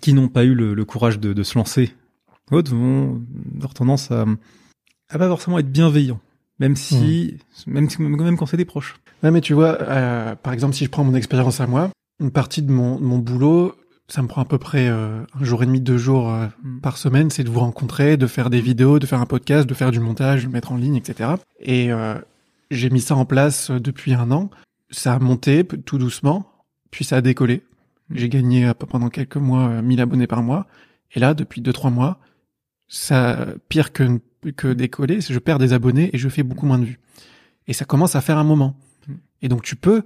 qui 0.00 0.12
n'ont 0.12 0.28
pas 0.28 0.44
eu 0.44 0.54
le, 0.54 0.74
le 0.74 0.84
courage 0.84 1.18
de, 1.18 1.32
de 1.32 1.42
se 1.42 1.58
lancer, 1.58 1.92
autres 2.52 2.72
vont 2.72 3.20
avoir 3.56 3.74
tendance 3.74 4.10
à, 4.12 4.26
à 5.08 5.18
pas 5.18 5.26
forcément 5.28 5.58
être 5.58 5.72
bienveillants, 5.72 6.20
même 6.60 6.76
si, 6.76 7.38
même, 7.66 7.90
si- 7.90 8.00
même 8.02 8.36
quand 8.36 8.46
c'est 8.46 8.56
des 8.56 8.64
proches. 8.64 8.96
Ouais, 9.22 9.30
mais 9.30 9.40
tu 9.40 9.52
vois, 9.54 9.80
euh, 9.82 10.34
par 10.36 10.52
exemple, 10.52 10.74
si 10.74 10.84
je 10.84 10.90
prends 10.90 11.04
mon 11.04 11.14
expérience 11.14 11.60
à 11.60 11.66
moi, 11.66 11.90
une 12.20 12.30
partie 12.30 12.62
de 12.62 12.70
mon, 12.70 13.00
mon 13.00 13.18
boulot, 13.18 13.74
ça 14.08 14.22
me 14.22 14.28
prend 14.28 14.42
à 14.42 14.44
peu 14.44 14.58
près 14.58 14.88
euh, 14.88 15.20
un 15.40 15.44
jour 15.44 15.62
et 15.62 15.66
demi, 15.66 15.80
deux 15.80 15.98
jours 15.98 16.30
euh, 16.30 16.46
Mm. 16.62 16.80
par 16.80 16.96
semaine, 16.96 17.30
c'est 17.30 17.44
de 17.44 17.48
vous 17.50 17.60
rencontrer, 17.60 18.16
de 18.16 18.26
faire 18.26 18.50
des 18.50 18.60
vidéos, 18.60 18.98
de 18.98 19.06
faire 19.06 19.20
un 19.20 19.26
podcast, 19.26 19.66
de 19.68 19.74
faire 19.74 19.90
du 19.90 20.00
montage, 20.00 20.42
de 20.42 20.46
le 20.46 20.52
mettre 20.52 20.72
en 20.72 20.76
ligne, 20.76 20.96
etc. 20.96 21.30
Et 21.60 21.92
euh, 21.92 22.14
j'ai 22.70 22.90
mis 22.90 23.00
ça 23.00 23.14
en 23.16 23.24
place 23.24 23.70
euh, 23.70 23.80
depuis 23.80 24.14
un 24.14 24.30
an. 24.30 24.50
Ça 24.90 25.14
a 25.14 25.18
monté 25.18 25.64
tout 25.64 25.98
doucement, 25.98 26.46
puis 26.90 27.04
ça 27.04 27.16
a 27.16 27.20
décollé. 27.20 27.62
Mm. 28.10 28.16
J'ai 28.16 28.28
gagné 28.28 28.66
euh, 28.66 28.74
pendant 28.74 29.08
quelques 29.10 29.36
mois 29.36 29.68
euh, 29.68 29.82
1000 29.82 30.00
abonnés 30.00 30.26
par 30.26 30.42
mois. 30.42 30.66
Et 31.14 31.20
là, 31.20 31.34
depuis 31.34 31.60
deux 31.60 31.72
trois 31.72 31.90
mois, 31.90 32.18
ça 32.90 33.46
pire 33.70 33.92
que 33.92 34.20
que 34.56 34.72
décoller, 34.72 35.20
c'est 35.20 35.32
je 35.34 35.38
perds 35.38 35.58
des 35.58 35.72
abonnés 35.72 36.10
et 36.12 36.18
je 36.18 36.28
fais 36.28 36.42
beaucoup 36.42 36.66
moins 36.66 36.78
de 36.78 36.84
vues. 36.84 36.98
Et 37.68 37.72
ça 37.72 37.84
commence 37.84 38.16
à 38.16 38.20
faire 38.20 38.36
un 38.38 38.44
moment. 38.44 38.76
Mm. 39.06 39.12
Et 39.42 39.48
donc 39.48 39.62
tu 39.62 39.76
peux 39.76 40.02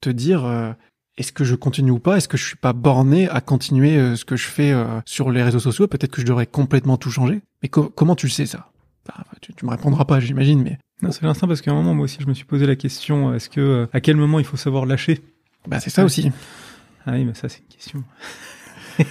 te 0.00 0.08
dire 0.10 0.44
euh, 0.44 0.72
est-ce 1.16 1.32
que 1.32 1.42
je 1.44 1.54
continue 1.54 1.90
ou 1.90 1.98
pas? 1.98 2.16
Est-ce 2.16 2.28
que 2.28 2.36
je 2.36 2.46
suis 2.46 2.56
pas 2.56 2.72
borné 2.72 3.28
à 3.28 3.40
continuer 3.40 3.96
euh, 3.96 4.14
ce 4.14 4.24
que 4.24 4.36
je 4.36 4.46
fais 4.46 4.70
euh, 4.72 5.00
sur 5.04 5.30
les 5.30 5.42
réseaux 5.42 5.58
sociaux? 5.58 5.88
Peut-être 5.88 6.12
que 6.12 6.20
je 6.20 6.26
devrais 6.26 6.46
complètement 6.46 6.96
tout 6.96 7.10
changer. 7.10 7.40
Mais 7.62 7.68
co- 7.68 7.88
comment 7.88 8.14
tu 8.14 8.26
le 8.26 8.30
sais 8.32 8.46
ça? 8.46 8.70
Enfin, 9.08 9.24
tu, 9.40 9.54
tu 9.54 9.64
me 9.64 9.70
répondras 9.70 10.04
pas, 10.04 10.20
j'imagine. 10.20 10.62
Mais 10.62 10.78
Non, 11.02 11.10
c'est 11.10 11.22
l'instinct 11.22 11.48
parce 11.48 11.62
qu'à 11.62 11.70
un 11.70 11.74
moment, 11.74 11.94
moi 11.94 12.04
aussi, 12.04 12.18
je 12.20 12.26
me 12.26 12.34
suis 12.34 12.44
posé 12.44 12.66
la 12.66 12.76
question 12.76 13.32
est-ce 13.34 13.48
que 13.48 13.60
euh, 13.60 13.86
à 13.94 14.00
quel 14.02 14.16
moment 14.16 14.38
il 14.38 14.44
faut 14.44 14.58
savoir 14.58 14.84
lâcher? 14.84 15.20
Bah, 15.66 15.80
c'est 15.80 15.90
ça 15.90 16.04
aussi. 16.04 16.30
Ah 17.06 17.12
oui, 17.12 17.24
mais 17.24 17.32
ça, 17.34 17.48
c'est 17.48 17.60
une 17.60 17.74
question. 17.74 18.04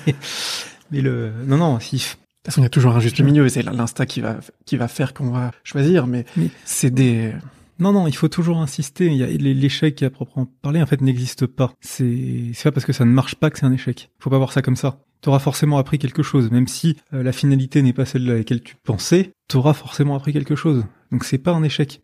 mais 0.92 1.02
le, 1.02 1.32
non, 1.46 1.58
non, 1.58 1.80
si. 1.80 2.16
Toute 2.48 2.54
façon, 2.54 2.62
il 2.62 2.64
y 2.64 2.68
a 2.68 2.70
toujours 2.70 2.96
un 2.96 3.02
juste 3.02 3.20
milieu 3.20 3.46
et 3.46 3.50
c'est 3.50 3.62
l'instinct 3.62 4.06
qui 4.06 4.22
va, 4.22 4.38
qui 4.66 4.78
va 4.78 4.88
faire 4.88 5.14
qu'on 5.14 5.32
va 5.32 5.52
choisir, 5.66 6.08
mais, 6.08 6.24
Mais- 6.38 6.50
c'est 6.64 6.90
des, 6.92 7.34
Non, 7.78 7.92
non, 7.92 8.08
il 8.08 8.16
faut 8.16 8.30
toujours 8.30 8.60
insister. 8.62 9.08
Il 9.08 9.18
y 9.18 9.24
a 9.24 9.28
l'échec 9.28 10.02
à 10.02 10.10
proprement 10.10 10.46
parler, 10.62 10.82
en 10.82 10.86
fait, 10.86 11.02
n'existe 11.02 11.46
pas. 11.46 11.74
C'est, 11.82 12.52
c'est 12.54 12.64
pas 12.64 12.72
parce 12.72 12.86
que 12.86 12.94
ça 12.94 13.04
ne 13.04 13.12
marche 13.12 13.36
pas 13.36 13.50
que 13.50 13.60
c'est 13.60 13.66
un 13.66 13.74
échec. 13.74 14.10
Faut 14.18 14.30
pas 14.30 14.38
voir 14.38 14.54
ça 14.54 14.62
comme 14.62 14.78
ça. 14.78 14.98
T'auras 15.20 15.40
forcément 15.40 15.78
appris 15.78 16.00
quelque 16.00 16.24
chose, 16.24 16.50
même 16.50 16.68
si 16.68 16.96
euh, 17.14 17.22
la 17.22 17.34
finalité 17.34 17.82
n'est 17.82 17.92
pas 17.92 18.06
celle 18.06 18.32
à 18.32 18.36
laquelle 18.36 18.62
tu 18.64 18.76
pensais. 18.82 19.34
T'auras 19.50 19.74
forcément 19.74 20.16
appris 20.16 20.32
quelque 20.32 20.56
chose. 20.56 20.86
Donc 21.12 21.26
c'est 21.26 21.38
pas 21.40 21.52
un 21.52 21.64
échec. 21.64 22.02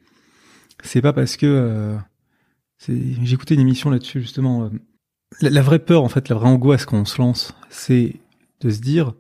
C'est 0.84 1.02
pas 1.02 1.14
parce 1.14 1.38
que 1.38 1.46
euh, 1.46 1.98
écouté 3.32 3.54
une 3.56 3.62
émission 3.62 3.90
là-dessus 3.90 4.20
justement. 4.22 4.66
euh, 4.66 4.70
la, 5.42 5.50
la 5.52 5.62
vraie 5.62 5.80
peur, 5.80 6.04
en 6.04 6.10
fait, 6.10 6.28
la 6.28 6.36
vraie 6.36 6.50
angoisse 6.50 6.86
quand 6.86 6.98
on 7.00 7.06
se 7.06 7.20
lance, 7.22 7.56
c'est 7.70 8.16
de 8.62 8.70
se 8.70 8.80
dire, 8.82 9.14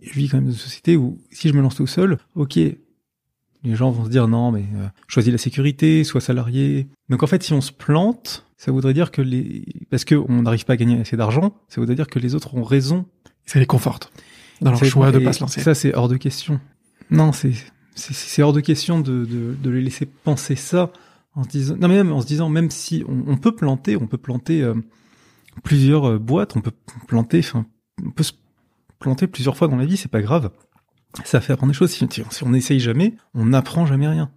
je 0.00 0.12
vis 0.12 0.28
quand 0.28 0.36
même 0.38 0.46
dans 0.46 0.52
une 0.52 0.56
société 0.58 0.96
où 0.96 1.18
si 1.30 1.48
je 1.48 1.54
me 1.54 1.60
lance 1.62 1.76
tout 1.76 1.86
seul, 1.86 2.18
ok, 2.34 2.56
les 2.56 3.74
gens 3.76 3.90
vont 3.90 4.04
se 4.04 4.10
dire 4.10 4.28
non, 4.28 4.50
mais 4.52 4.64
euh, 4.76 4.86
choisis 5.06 5.30
la 5.32 5.38
sécurité, 5.38 6.04
sois 6.04 6.20
salarié. 6.20 6.88
Donc 7.08 7.22
en 7.22 7.26
fait, 7.26 7.42
si 7.42 7.52
on 7.52 7.60
se 7.60 7.72
plante, 7.72 8.44
ça 8.56 8.72
voudrait 8.72 8.94
dire 8.94 9.10
que 9.10 9.22
les, 9.22 9.64
parce 9.90 10.04
que 10.04 10.14
on 10.14 10.42
n'arrive 10.42 10.64
pas 10.64 10.72
à 10.74 10.76
gagner 10.76 11.00
assez 11.00 11.16
d'argent, 11.16 11.54
ça 11.68 11.80
voudrait 11.80 11.94
dire 11.96 12.08
que 12.08 12.18
les 12.18 12.34
autres 12.34 12.54
ont 12.54 12.64
raison 12.64 13.06
ça 13.44 13.58
les 13.58 13.66
conforte 13.66 14.12
dans 14.60 14.70
leur 14.70 14.84
choix 14.84 15.10
de 15.10 15.18
pas 15.24 15.32
se 15.32 15.40
lancer. 15.40 15.60
Ça, 15.62 15.74
c'est 15.74 15.94
hors 15.94 16.08
de 16.08 16.16
question. 16.16 16.60
Non, 17.10 17.32
c'est 17.32 17.52
c'est- 17.94 18.14
c'est 18.14 18.42
hors 18.42 18.52
de 18.52 18.60
question 18.60 19.00
de, 19.00 19.24
de, 19.24 19.54
de 19.60 19.70
les 19.70 19.82
laisser 19.82 20.06
penser 20.06 20.54
ça 20.56 20.90
en 21.34 21.42
se 21.44 21.48
disant 21.48 21.76
non 21.76 21.88
mais 21.88 21.94
même 21.96 22.12
en 22.12 22.20
se 22.20 22.26
disant 22.26 22.48
même 22.48 22.70
si 22.70 23.04
on, 23.08 23.24
on 23.26 23.36
peut 23.36 23.54
planter, 23.54 23.96
on 23.96 24.06
peut 24.06 24.16
planter 24.18 24.62
euh, 24.62 24.74
plusieurs 25.62 26.04
euh, 26.08 26.18
boîtes, 26.18 26.56
on 26.56 26.60
peut 26.60 26.72
planter, 27.06 27.40
enfin 27.40 27.66
on 28.04 28.10
peut 28.10 28.22
se 28.22 28.32
planter 29.02 29.26
plusieurs 29.26 29.56
fois 29.56 29.68
dans 29.68 29.76
la 29.76 29.84
vie, 29.84 29.96
c'est 29.96 30.10
pas 30.10 30.22
grave. 30.22 30.50
Ça 31.24 31.40
fait 31.42 31.52
apprendre 31.52 31.72
des 31.72 31.76
choses. 31.78 31.90
Si, 31.90 32.06
si 32.10 32.42
on 32.44 32.50
n'essaye 32.50 32.80
jamais, 32.80 33.14
on 33.34 33.44
n'apprend 33.46 33.84
jamais 33.84 34.08
rien. 34.08 34.30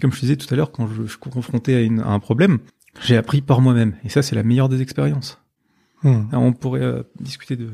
Comme 0.00 0.12
je 0.12 0.20
disais 0.20 0.36
tout 0.36 0.46
à 0.52 0.56
l'heure, 0.56 0.70
quand 0.70 0.86
je, 0.86 1.02
je 1.02 1.08
suis 1.08 1.18
confronté 1.18 1.74
à, 1.74 1.80
une- 1.80 2.00
à 2.00 2.08
un 2.10 2.20
problème, 2.20 2.58
j'ai 3.02 3.16
appris 3.16 3.40
par 3.42 3.60
moi-même. 3.60 3.94
Et 4.04 4.08
ça, 4.08 4.22
c'est 4.22 4.36
la 4.36 4.44
meilleure 4.44 4.68
des 4.68 4.80
expériences. 4.80 5.40
Hmm. 6.04 6.22
Alors, 6.30 6.44
on 6.44 6.52
pourrait 6.52 6.82
euh, 6.82 7.02
discuter 7.18 7.56
de 7.56 7.66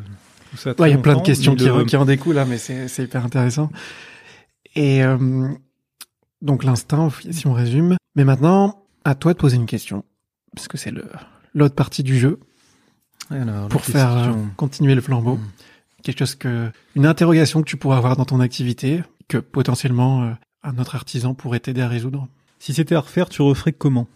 tout 0.50 0.56
ça. 0.56 0.70
Ouais, 0.78 0.88
il 0.88 0.92
y 0.92 0.96
a 0.96 0.98
plein 0.98 1.16
de 1.16 1.22
questions 1.22 1.54
qui, 1.54 1.68
qui 1.86 1.96
en 1.98 2.06
découlent 2.06 2.36
là, 2.36 2.46
mais 2.46 2.56
c'est 2.56 3.02
hyper 3.02 3.22
intéressant. 3.24 3.70
Et 4.74 5.04
euh, 5.04 5.48
donc 6.40 6.64
l'instinct, 6.64 7.10
si 7.30 7.46
on 7.46 7.52
résume. 7.52 7.96
Mais 8.16 8.24
maintenant, 8.24 8.86
à 9.04 9.14
toi 9.14 9.34
de 9.34 9.38
poser 9.38 9.56
une 9.56 9.66
question, 9.66 10.04
parce 10.56 10.68
que 10.68 10.78
c'est 10.78 10.92
l'autre 11.54 11.74
partie 11.74 12.02
du 12.02 12.18
jeu 12.18 12.40
Alors, 13.30 13.68
pour 13.68 13.82
faire 13.84 14.12
euh, 14.12 14.24
question. 14.24 14.50
continuer 14.56 14.94
le 14.94 15.00
flambeau. 15.02 15.36
Hmm. 15.36 15.46
Quelque 16.04 16.18
chose 16.20 16.36
que 16.36 16.70
une 16.94 17.06
interrogation 17.06 17.60
que 17.62 17.68
tu 17.68 17.76
pourrais 17.76 17.96
avoir 17.96 18.16
dans 18.16 18.24
ton 18.24 18.38
activité 18.38 19.02
que 19.26 19.38
potentiellement 19.38 20.22
euh, 20.24 20.30
un 20.62 20.78
autre 20.78 20.94
artisan 20.94 21.34
pourrait 21.34 21.60
t'aider 21.60 21.80
à 21.80 21.88
résoudre. 21.88 22.28
Si 22.60 22.72
c'était 22.74 22.94
à 22.94 23.00
refaire, 23.00 23.28
tu 23.28 23.42
referais 23.42 23.72
comment? 23.72 24.06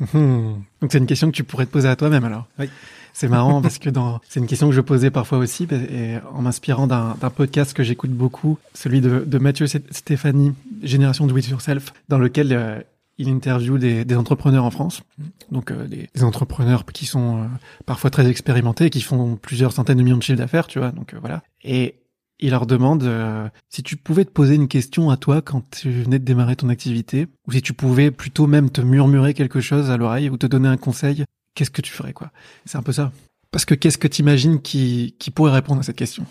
Donc 0.12 0.64
c'est 0.90 0.98
une 0.98 1.06
question 1.06 1.30
que 1.30 1.36
tu 1.36 1.44
pourrais 1.44 1.66
te 1.66 1.70
poser 1.70 1.88
à 1.88 1.96
toi-même 1.96 2.24
alors. 2.24 2.46
Oui. 2.58 2.68
C'est 3.12 3.28
marrant 3.28 3.62
parce 3.62 3.78
que 3.78 3.90
dans 3.98 4.20
c'est 4.28 4.40
une 4.40 4.46
question 4.46 4.68
que 4.68 4.74
je 4.74 4.80
posais 4.80 5.10
parfois 5.10 5.38
aussi 5.38 5.68
et 5.70 6.16
en 6.32 6.42
m'inspirant 6.42 6.86
d'un 6.88 7.14
d'un 7.20 7.30
podcast 7.30 7.72
que 7.74 7.84
j'écoute 7.84 8.10
beaucoup, 8.10 8.58
celui 8.74 9.00
de, 9.00 9.20
de 9.24 9.38
Mathieu 9.38 9.66
Sté- 9.66 9.84
Stéphanie, 9.92 10.52
Génération 10.82 11.26
Do 11.26 11.36
It 11.36 11.48
Yourself, 11.48 11.92
dans 12.08 12.18
lequel 12.18 12.52
euh, 12.52 12.80
il 13.18 13.28
interviewe 13.28 13.78
des, 13.78 14.04
des 14.04 14.16
entrepreneurs 14.16 14.64
en 14.64 14.70
France, 14.70 15.02
donc 15.50 15.70
euh, 15.70 15.86
des, 15.86 16.08
des 16.14 16.24
entrepreneurs 16.24 16.84
qui 16.84 17.06
sont 17.06 17.42
euh, 17.42 17.46
parfois 17.86 18.10
très 18.10 18.28
expérimentés, 18.28 18.90
qui 18.90 19.00
font 19.00 19.36
plusieurs 19.36 19.72
centaines 19.72 19.98
de 19.98 20.02
millions 20.02 20.16
de 20.16 20.22
chiffres 20.22 20.38
d'affaires, 20.38 20.66
tu 20.66 20.78
vois. 20.78 20.90
Donc 20.90 21.14
euh, 21.14 21.18
voilà. 21.20 21.42
Et 21.62 22.00
il 22.40 22.50
leur 22.50 22.66
demande 22.66 23.04
euh, 23.04 23.48
si 23.68 23.82
tu 23.84 23.96
pouvais 23.96 24.24
te 24.24 24.30
poser 24.30 24.56
une 24.56 24.66
question 24.66 25.10
à 25.10 25.16
toi 25.16 25.40
quand 25.40 25.62
tu 25.70 25.90
venais 25.90 26.18
de 26.18 26.24
démarrer 26.24 26.56
ton 26.56 26.68
activité, 26.68 27.28
ou 27.46 27.52
si 27.52 27.62
tu 27.62 27.72
pouvais 27.72 28.10
plutôt 28.10 28.48
même 28.48 28.70
te 28.70 28.80
murmurer 28.80 29.34
quelque 29.34 29.60
chose 29.60 29.90
à 29.90 29.96
l'oreille 29.96 30.28
ou 30.30 30.36
te 30.36 30.46
donner 30.46 30.68
un 30.68 30.76
conseil, 30.76 31.24
qu'est-ce 31.54 31.70
que 31.70 31.82
tu 31.82 31.92
ferais 31.92 32.12
quoi? 32.12 32.32
C'est 32.64 32.76
un 32.76 32.82
peu 32.82 32.92
ça. 32.92 33.12
Parce 33.52 33.64
que 33.64 33.76
qu'est-ce 33.76 33.98
que 33.98 34.08
tu 34.08 34.22
imagines 34.22 34.60
qui, 34.60 35.14
qui 35.20 35.30
pourrait 35.30 35.52
répondre 35.52 35.78
à 35.78 35.82
cette 35.84 35.96
question? 35.96 36.26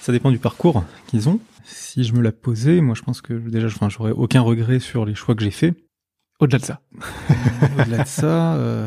Ça 0.00 0.12
dépend 0.12 0.30
du 0.30 0.38
parcours 0.38 0.84
qu'ils 1.08 1.28
ont. 1.28 1.40
Si 1.64 2.04
je 2.04 2.12
me 2.12 2.20
la 2.20 2.30
posais, 2.30 2.80
moi 2.80 2.94
je 2.94 3.02
pense 3.02 3.20
que 3.20 3.34
déjà, 3.34 3.66
enfin, 3.66 3.88
j'aurais 3.88 4.12
aucun 4.12 4.42
regret 4.42 4.78
sur 4.78 5.04
les 5.04 5.16
choix 5.16 5.34
que 5.34 5.42
j'ai 5.42 5.50
faits. 5.50 5.74
Au-delà 6.42 6.58
de 6.58 6.64
ça. 6.64 6.80
au-delà 7.78 8.02
de 8.02 8.08
ça, 8.08 8.54
euh, 8.54 8.86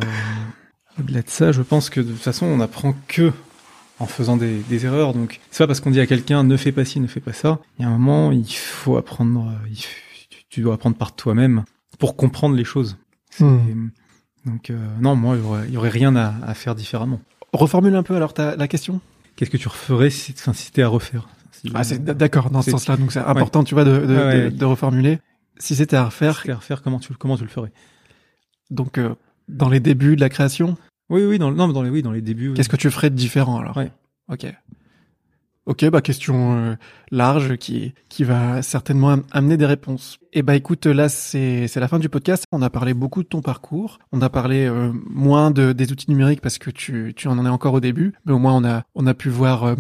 au-delà 0.99 1.21
de 1.21 1.29
ça, 1.29 1.51
je 1.51 1.61
pense 1.61 1.89
que 1.89 2.01
de 2.01 2.11
toute 2.11 2.21
façon, 2.21 2.45
on 2.45 2.59
apprend 2.59 2.93
que 3.07 3.31
en 3.99 4.05
faisant 4.07 4.35
des, 4.35 4.57
des 4.69 4.85
erreurs. 4.85 5.13
Donc, 5.13 5.39
c'est 5.51 5.63
pas 5.63 5.67
parce 5.67 5.79
qu'on 5.79 5.89
dit 5.91 6.01
à 6.01 6.05
quelqu'un 6.05 6.43
ne 6.43 6.57
fais 6.57 6.73
pas 6.73 6.83
ci, 6.83 6.99
ne 6.99 7.07
fais 7.07 7.21
pas 7.21 7.31
ça. 7.31 7.59
Il 7.79 7.83
y 7.83 7.85
a 7.85 7.87
un 7.89 7.97
moment, 7.97 8.31
il 8.33 8.45
faut 8.53 8.97
apprendre. 8.97 9.47
euh, 9.49 9.67
il 9.69 9.77
tu- 10.49 10.61
dois 10.61 10.73
apprendre 10.75 10.95
par 10.97 11.15
toi-même 11.15 11.63
pour 11.99 12.15
comprendre 12.17 12.55
les 12.55 12.63
choses. 12.65 12.97
Hmm. 13.39 13.87
Donc, 14.45 14.69
euh, 14.69 14.77
non, 15.01 15.15
moi, 15.15 15.35
il 15.37 15.41
y 15.41 15.45
aurait, 15.45 15.65
il 15.67 15.73
y 15.73 15.77
aurait 15.77 15.89
rien 15.89 16.15
à, 16.17 16.33
à 16.45 16.53
faire 16.53 16.75
différemment. 16.75 17.19
Reformule 17.53 17.95
un 17.95 18.03
peu 18.03 18.15
alors 18.17 18.33
ta, 18.33 18.55
la 18.57 18.67
question. 18.67 18.99
Qu'est-ce 19.37 19.49
que 19.49 19.57
tu 19.57 19.67
referais 19.69 20.09
si, 20.09 20.33
enfin, 20.37 20.51
si 20.53 20.65
c'était 20.65 20.81
à 20.83 20.87
refaire 20.89 21.27
Si 21.51 21.71
Ah, 21.73 21.83
d'accord 22.13 22.49
dans 22.49 22.61
ce 22.61 22.71
sens-là. 22.71 22.97
Donc 22.97 23.11
c'est 23.13 23.19
important, 23.19 23.63
tu 23.63 23.75
vois, 23.75 23.83
de, 23.85 23.97
de, 24.05 24.13
Ouais, 24.15 24.23
ouais. 24.25 24.43
de- 24.51 24.57
de 24.57 24.65
reformuler. 24.65 25.19
Si 25.57 25.75
c'était 25.75 25.95
à 25.95 26.05
refaire, 26.05 26.43
à 26.49 26.55
refaire, 26.55 26.81
comment 26.81 26.99
tu, 26.99 27.13
comment 27.13 27.37
tu 27.37 27.43
le 27.43 27.49
ferais? 27.49 27.71
donc 28.71 28.97
euh, 28.97 29.13
dans 29.47 29.69
les 29.69 29.79
débuts 29.79 30.15
de 30.15 30.21
la 30.21 30.29
création, 30.29 30.75
Oui, 31.09 31.23
oui, 31.23 31.37
dans, 31.37 31.49
le- 31.51 31.55
non, 31.55 31.67
mais 31.67 31.73
dans 31.73 31.83
les, 31.83 31.89
oui, 31.91 32.01
dans 32.01 32.11
les 32.11 32.21
débuts. 32.21 32.49
oui. 32.49 32.53
qu'est-ce 32.55 32.69
que 32.69 32.75
tu 32.77 32.89
ferais 32.89 33.09
de 33.11 33.15
différent 33.15 33.59
alors? 33.59 33.77
Ouais. 33.77 33.91
Ok. 34.31 34.45
Ok, 35.67 35.83
bah 35.89 36.01
question 36.01 36.55
euh, 36.57 36.75
large 37.09 37.57
qui 37.57 37.95
qui 38.07 38.23
va 38.23 38.61
certainement 38.61 39.09
am- 39.09 39.23
amener 39.31 39.57
des 39.57 39.65
réponses. 39.65 40.19
Et 40.31 40.43
bah 40.43 40.55
écoute, 40.55 40.85
là 40.85 41.09
c'est 41.09 41.67
c'est 41.67 41.79
la 41.79 41.87
fin 41.87 41.97
du 41.97 42.07
podcast. 42.07 42.43
On 42.51 42.61
a 42.61 42.69
parlé 42.69 42.93
beaucoup 42.93 43.23
de 43.23 43.27
ton 43.27 43.41
parcours. 43.41 43.97
On 44.11 44.21
a 44.21 44.29
parlé 44.29 44.67
euh, 44.67 44.91
moins 45.09 45.49
de 45.49 45.71
des 45.73 45.91
outils 45.91 46.09
numériques 46.11 46.41
parce 46.41 46.59
que 46.59 46.69
tu 46.69 47.13
tu 47.15 47.27
en 47.27 47.43
es 47.43 47.49
encore 47.49 47.73
au 47.73 47.79
début, 47.79 48.13
mais 48.25 48.31
au 48.33 48.37
moins 48.37 48.53
on 48.53 48.63
a 48.63 48.83
on 48.93 49.07
a 49.07 49.15
pu 49.15 49.29
voir 49.29 49.63
euh, 49.63 49.75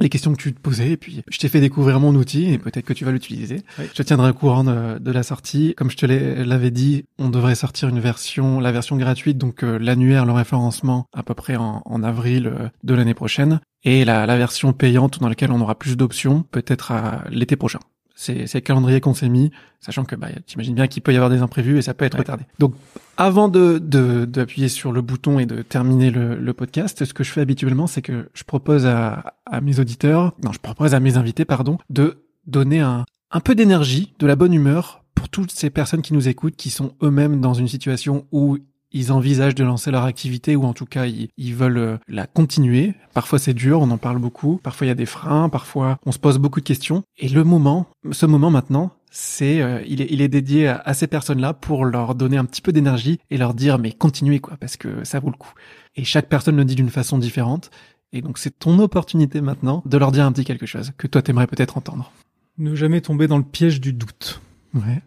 les 0.00 0.08
questions 0.08 0.32
que 0.32 0.42
tu 0.42 0.52
te 0.52 0.60
posais 0.60 0.90
et 0.90 0.96
puis 0.96 1.22
je 1.28 1.38
t'ai 1.38 1.48
fait 1.48 1.60
découvrir 1.60 2.00
mon 2.00 2.14
outil 2.14 2.52
et 2.52 2.58
peut-être 2.58 2.84
que 2.84 2.92
tu 2.92 3.04
vas 3.04 3.12
l'utiliser. 3.12 3.62
Oui. 3.78 3.86
Je 3.88 3.94
te 3.94 4.02
tiendrai 4.02 4.30
au 4.30 4.34
courant 4.34 4.64
de, 4.64 4.98
de 4.98 5.10
la 5.10 5.22
sortie. 5.22 5.74
Comme 5.76 5.90
je 5.90 5.96
te 5.96 6.06
l'avais 6.06 6.70
dit, 6.70 7.04
on 7.18 7.28
devrait 7.28 7.54
sortir 7.54 7.88
une 7.88 8.00
version, 8.00 8.60
la 8.60 8.72
version 8.72 8.96
gratuite, 8.96 9.38
donc 9.38 9.62
euh, 9.62 9.78
l'annuaire, 9.78 10.26
le 10.26 10.32
référencement 10.32 11.06
à 11.14 11.22
peu 11.22 11.34
près 11.34 11.56
en, 11.56 11.82
en 11.84 12.02
avril 12.02 12.46
euh, 12.46 12.68
de 12.84 12.94
l'année 12.94 13.14
prochaine 13.14 13.60
et 13.84 14.04
la, 14.04 14.26
la 14.26 14.36
version 14.36 14.72
payante 14.72 15.20
dans 15.20 15.28
laquelle 15.28 15.52
on 15.52 15.60
aura 15.60 15.78
plus 15.78 15.96
d'options 15.96 16.44
peut-être 16.50 16.92
à 16.92 17.24
l'été 17.30 17.56
prochain. 17.56 17.80
C'est 18.18 18.52
le 18.54 18.60
calendrier 18.60 19.00
qu'on 19.02 19.12
s'est 19.12 19.28
mis, 19.28 19.50
sachant 19.80 20.04
que 20.04 20.16
bah, 20.16 20.28
t'imagines 20.46 20.74
bien 20.74 20.86
qu'il 20.86 21.02
peut 21.02 21.12
y 21.12 21.16
avoir 21.16 21.28
des 21.30 21.42
imprévus 21.42 21.76
et 21.78 21.82
ça 21.82 21.92
peut 21.92 22.06
être 22.06 22.14
Ouais. 22.14 22.20
retardé. 22.20 22.44
Donc 22.58 22.74
avant 23.18 23.48
de 23.48 23.78
de- 23.78 24.24
d'appuyer 24.24 24.68
sur 24.68 24.90
le 24.90 25.02
bouton 25.02 25.38
et 25.38 25.44
de 25.46 25.60
terminer 25.62 26.10
le, 26.10 26.34
le 26.36 26.52
podcast, 26.54 27.04
ce 27.04 27.12
que 27.12 27.22
je 27.22 27.30
fais 27.30 27.42
habituellement, 27.42 27.86
c'est 27.86 28.00
que 28.02 28.28
je 28.32 28.42
propose 28.44 28.86
à, 28.86 29.34
à 29.44 29.60
mes 29.60 29.78
auditeurs, 29.80 30.32
non, 30.42 30.50
je 30.52 30.58
propose 30.60 30.94
à 30.94 31.00
mes 31.00 31.18
invités, 31.18 31.44
pardon, 31.44 31.76
de 31.90 32.22
donner 32.46 32.80
un, 32.80 33.04
un 33.30 33.40
peu 33.40 33.54
d'énergie, 33.54 34.14
de 34.18 34.26
la 34.26 34.34
bonne 34.34 34.54
humeur 34.54 35.04
pour 35.14 35.28
toutes 35.28 35.50
ces 35.52 35.68
personnes 35.70 36.00
qui 36.02 36.14
nous 36.14 36.26
écoutent, 36.28 36.56
qui 36.56 36.70
sont 36.70 36.92
eux-mêmes 37.02 37.40
dans 37.42 37.52
une 37.54 37.68
situation 37.68 38.26
où 38.32 38.56
ils 38.96 39.12
envisagent 39.12 39.54
de 39.54 39.62
lancer 39.62 39.90
leur 39.90 40.04
activité 40.04 40.56
ou 40.56 40.64
en 40.64 40.72
tout 40.72 40.86
cas 40.86 41.04
ils, 41.04 41.28
ils 41.36 41.54
veulent 41.54 41.78
euh, 41.78 41.96
la 42.08 42.26
continuer. 42.26 42.94
Parfois 43.12 43.38
c'est 43.38 43.52
dur, 43.52 43.80
on 43.82 43.90
en 43.90 43.98
parle 43.98 44.18
beaucoup. 44.18 44.58
Parfois 44.62 44.86
il 44.86 44.88
y 44.88 44.92
a 44.92 44.96
des 44.96 45.06
freins, 45.06 45.48
parfois 45.50 45.98
on 46.06 46.12
se 46.12 46.18
pose 46.18 46.38
beaucoup 46.38 46.60
de 46.60 46.64
questions. 46.64 47.02
Et 47.18 47.28
le 47.28 47.44
moment, 47.44 47.86
ce 48.10 48.24
moment 48.24 48.50
maintenant, 48.50 48.92
c'est 49.10 49.60
euh, 49.60 49.82
il, 49.86 50.00
est, 50.00 50.08
il 50.10 50.22
est 50.22 50.28
dédié 50.28 50.68
à, 50.68 50.78
à 50.78 50.94
ces 50.94 51.06
personnes-là 51.06 51.52
pour 51.52 51.84
leur 51.84 52.14
donner 52.14 52.38
un 52.38 52.46
petit 52.46 52.62
peu 52.62 52.72
d'énergie 52.72 53.18
et 53.30 53.36
leur 53.36 53.52
dire 53.52 53.78
mais 53.78 53.92
continuez 53.92 54.40
quoi 54.40 54.56
parce 54.58 54.78
que 54.78 55.04
ça 55.04 55.20
vaut 55.20 55.30
le 55.30 55.36
coup. 55.36 55.52
Et 55.94 56.04
chaque 56.04 56.28
personne 56.28 56.56
le 56.56 56.64
dit 56.64 56.74
d'une 56.74 56.90
façon 56.90 57.18
différente. 57.18 57.70
Et 58.12 58.22
donc 58.22 58.38
c'est 58.38 58.58
ton 58.58 58.78
opportunité 58.78 59.42
maintenant 59.42 59.82
de 59.84 59.98
leur 59.98 60.10
dire 60.10 60.24
un 60.24 60.32
petit 60.32 60.44
quelque 60.44 60.66
chose 60.66 60.92
que 60.96 61.06
toi 61.06 61.20
t'aimerais 61.20 61.46
peut-être 61.46 61.76
entendre. 61.76 62.12
Ne 62.56 62.74
jamais 62.74 63.02
tomber 63.02 63.28
dans 63.28 63.36
le 63.36 63.44
piège 63.44 63.82
du 63.82 63.92
doute. 63.92 64.40
Ouais. 64.72 65.02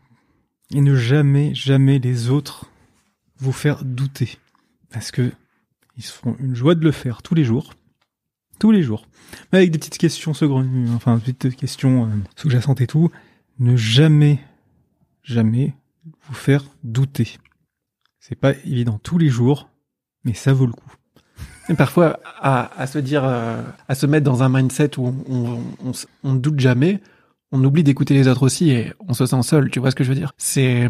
Et 0.76 0.82
ne 0.82 0.96
jamais, 0.96 1.56
jamais 1.56 1.98
les 1.98 2.30
autres 2.30 2.70
vous 3.40 3.52
faire 3.52 3.84
douter. 3.84 4.38
Parce 4.92 5.12
que 5.12 5.32
ils 5.98 6.04
se 6.04 6.14
feront 6.14 6.36
une 6.40 6.56
joie 6.56 6.76
de 6.76 6.84
le 6.84 6.92
faire 6.92 7.22
tous 7.22 7.36
les 7.36 7.44
jours. 7.44 7.74
Tous 8.60 8.72
les 8.72 8.84
jours. 8.84 9.06
Mais 9.52 9.60
avec 9.60 9.72
des 9.72 9.80
petites 9.80 9.98
questions 9.98 10.34
saugrenues, 10.34 10.90
enfin, 10.92 11.18
des 11.26 11.34
petites 11.34 11.56
questions 11.60 12.06
euh, 12.06 12.10
sous-jacentes 12.36 12.82
et 12.82 12.88
tout. 12.88 13.10
Ne 13.60 13.76
jamais, 13.76 14.40
jamais 15.24 15.74
vous 16.28 16.34
faire 16.34 16.64
douter. 16.84 17.38
C'est 18.20 18.36
pas 18.36 18.54
évident 18.66 19.00
tous 19.02 19.18
les 19.18 19.30
jours, 19.30 19.70
mais 20.24 20.34
ça 20.34 20.54
vaut 20.54 20.66
le 20.66 20.74
coup. 20.74 20.94
Et 21.70 21.74
parfois, 21.74 22.20
à, 22.40 22.72
à 22.82 22.88
se 22.88 23.00
dire, 23.00 23.24
euh, 23.24 23.62
à 23.88 23.96
se 23.96 24.06
mettre 24.06 24.24
dans 24.26 24.44
un 24.44 24.50
mindset 24.50 24.98
où 24.98 25.14
on 26.24 26.34
ne 26.34 26.40
doute 26.40 26.60
jamais, 26.60 27.02
on 27.52 27.64
oublie 27.64 27.84
d'écouter 27.84 28.14
les 28.14 28.28
autres 28.28 28.44
aussi 28.44 28.72
et 28.72 28.94
on 29.08 29.14
se 29.14 29.26
sent 29.26 29.44
seul, 29.44 29.70
tu 29.70 29.80
vois 29.80 29.92
ce 29.92 29.96
que 29.96 30.04
je 30.04 30.10
veux 30.10 30.16
dire? 30.16 30.34
C'est... 30.38 30.90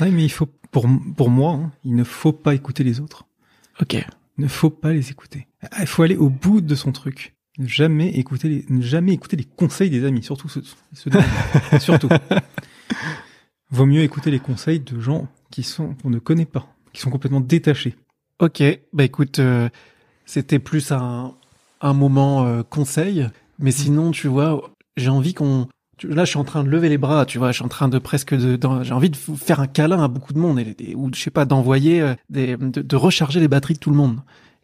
Oui, 0.00 0.10
mais 0.10 0.24
il 0.24 0.30
faut, 0.30 0.48
pour, 0.70 0.86
pour 1.16 1.30
moi, 1.30 1.52
hein, 1.52 1.72
il 1.84 1.94
ne 1.94 2.04
faut 2.04 2.32
pas 2.32 2.54
écouter 2.54 2.84
les 2.84 3.00
autres. 3.00 3.26
Ok. 3.80 3.94
Il 3.94 4.44
ne 4.44 4.48
faut 4.48 4.70
pas 4.70 4.92
les 4.92 5.10
écouter. 5.10 5.46
Ah, 5.62 5.80
Il 5.80 5.86
faut 5.86 6.02
aller 6.02 6.16
au 6.16 6.28
bout 6.28 6.60
de 6.60 6.74
son 6.74 6.92
truc. 6.92 7.34
Ne 7.58 7.66
jamais 7.66 8.10
écouter 8.10 8.48
les, 8.48 8.64
ne 8.68 8.82
jamais 8.82 9.12
écouter 9.12 9.36
les 9.36 9.44
conseils 9.44 9.88
des 9.88 10.04
amis, 10.04 10.22
surtout 10.22 10.48
ceux, 10.48 10.62
ceux 10.92 11.10
de 11.10 11.18
surtout. 11.78 12.08
Vaut 13.70 13.86
mieux 13.86 14.02
écouter 14.02 14.30
les 14.30 14.40
conseils 14.40 14.80
de 14.80 15.00
gens 15.00 15.26
qui 15.50 15.62
sont, 15.62 15.94
qu'on 15.94 16.10
ne 16.10 16.18
connaît 16.18 16.44
pas, 16.44 16.66
qui 16.92 17.00
sont 17.00 17.10
complètement 17.10 17.40
détachés. 17.40 17.96
Ok, 18.40 18.62
bah 18.92 19.04
écoute, 19.04 19.38
euh, 19.38 19.70
c'était 20.26 20.58
plus 20.58 20.92
un, 20.92 21.34
un 21.80 21.92
moment 21.94 22.44
euh, 22.44 22.62
conseil, 22.62 23.26
mais 23.58 23.70
sinon, 23.70 24.10
tu 24.10 24.28
vois, 24.28 24.70
j'ai 24.96 25.08
envie 25.08 25.32
qu'on... 25.32 25.68
Là, 26.02 26.24
je 26.24 26.30
suis 26.30 26.38
en 26.38 26.44
train 26.44 26.62
de 26.62 26.68
lever 26.68 26.90
les 26.90 26.98
bras, 26.98 27.24
tu 27.24 27.38
vois, 27.38 27.52
je 27.52 27.56
suis 27.56 27.64
en 27.64 27.68
train 27.68 27.88
de 27.88 27.98
presque 27.98 28.34
de... 28.34 28.58
J'ai 28.82 28.92
envie 28.92 29.08
de 29.08 29.16
faire 29.16 29.60
un 29.60 29.66
câlin 29.66 30.02
à 30.02 30.08
beaucoup 30.08 30.34
de 30.34 30.38
monde, 30.38 30.60
ou 30.94 31.10
je 31.14 31.20
sais 31.20 31.30
pas, 31.30 31.46
d'envoyer, 31.46 32.02
euh, 32.02 32.14
des, 32.28 32.56
de, 32.58 32.82
de 32.82 32.96
recharger 32.96 33.40
les 33.40 33.48
batteries 33.48 33.74
de 33.74 33.78
tout 33.78 33.90
le 33.90 33.96
monde. 33.96 34.18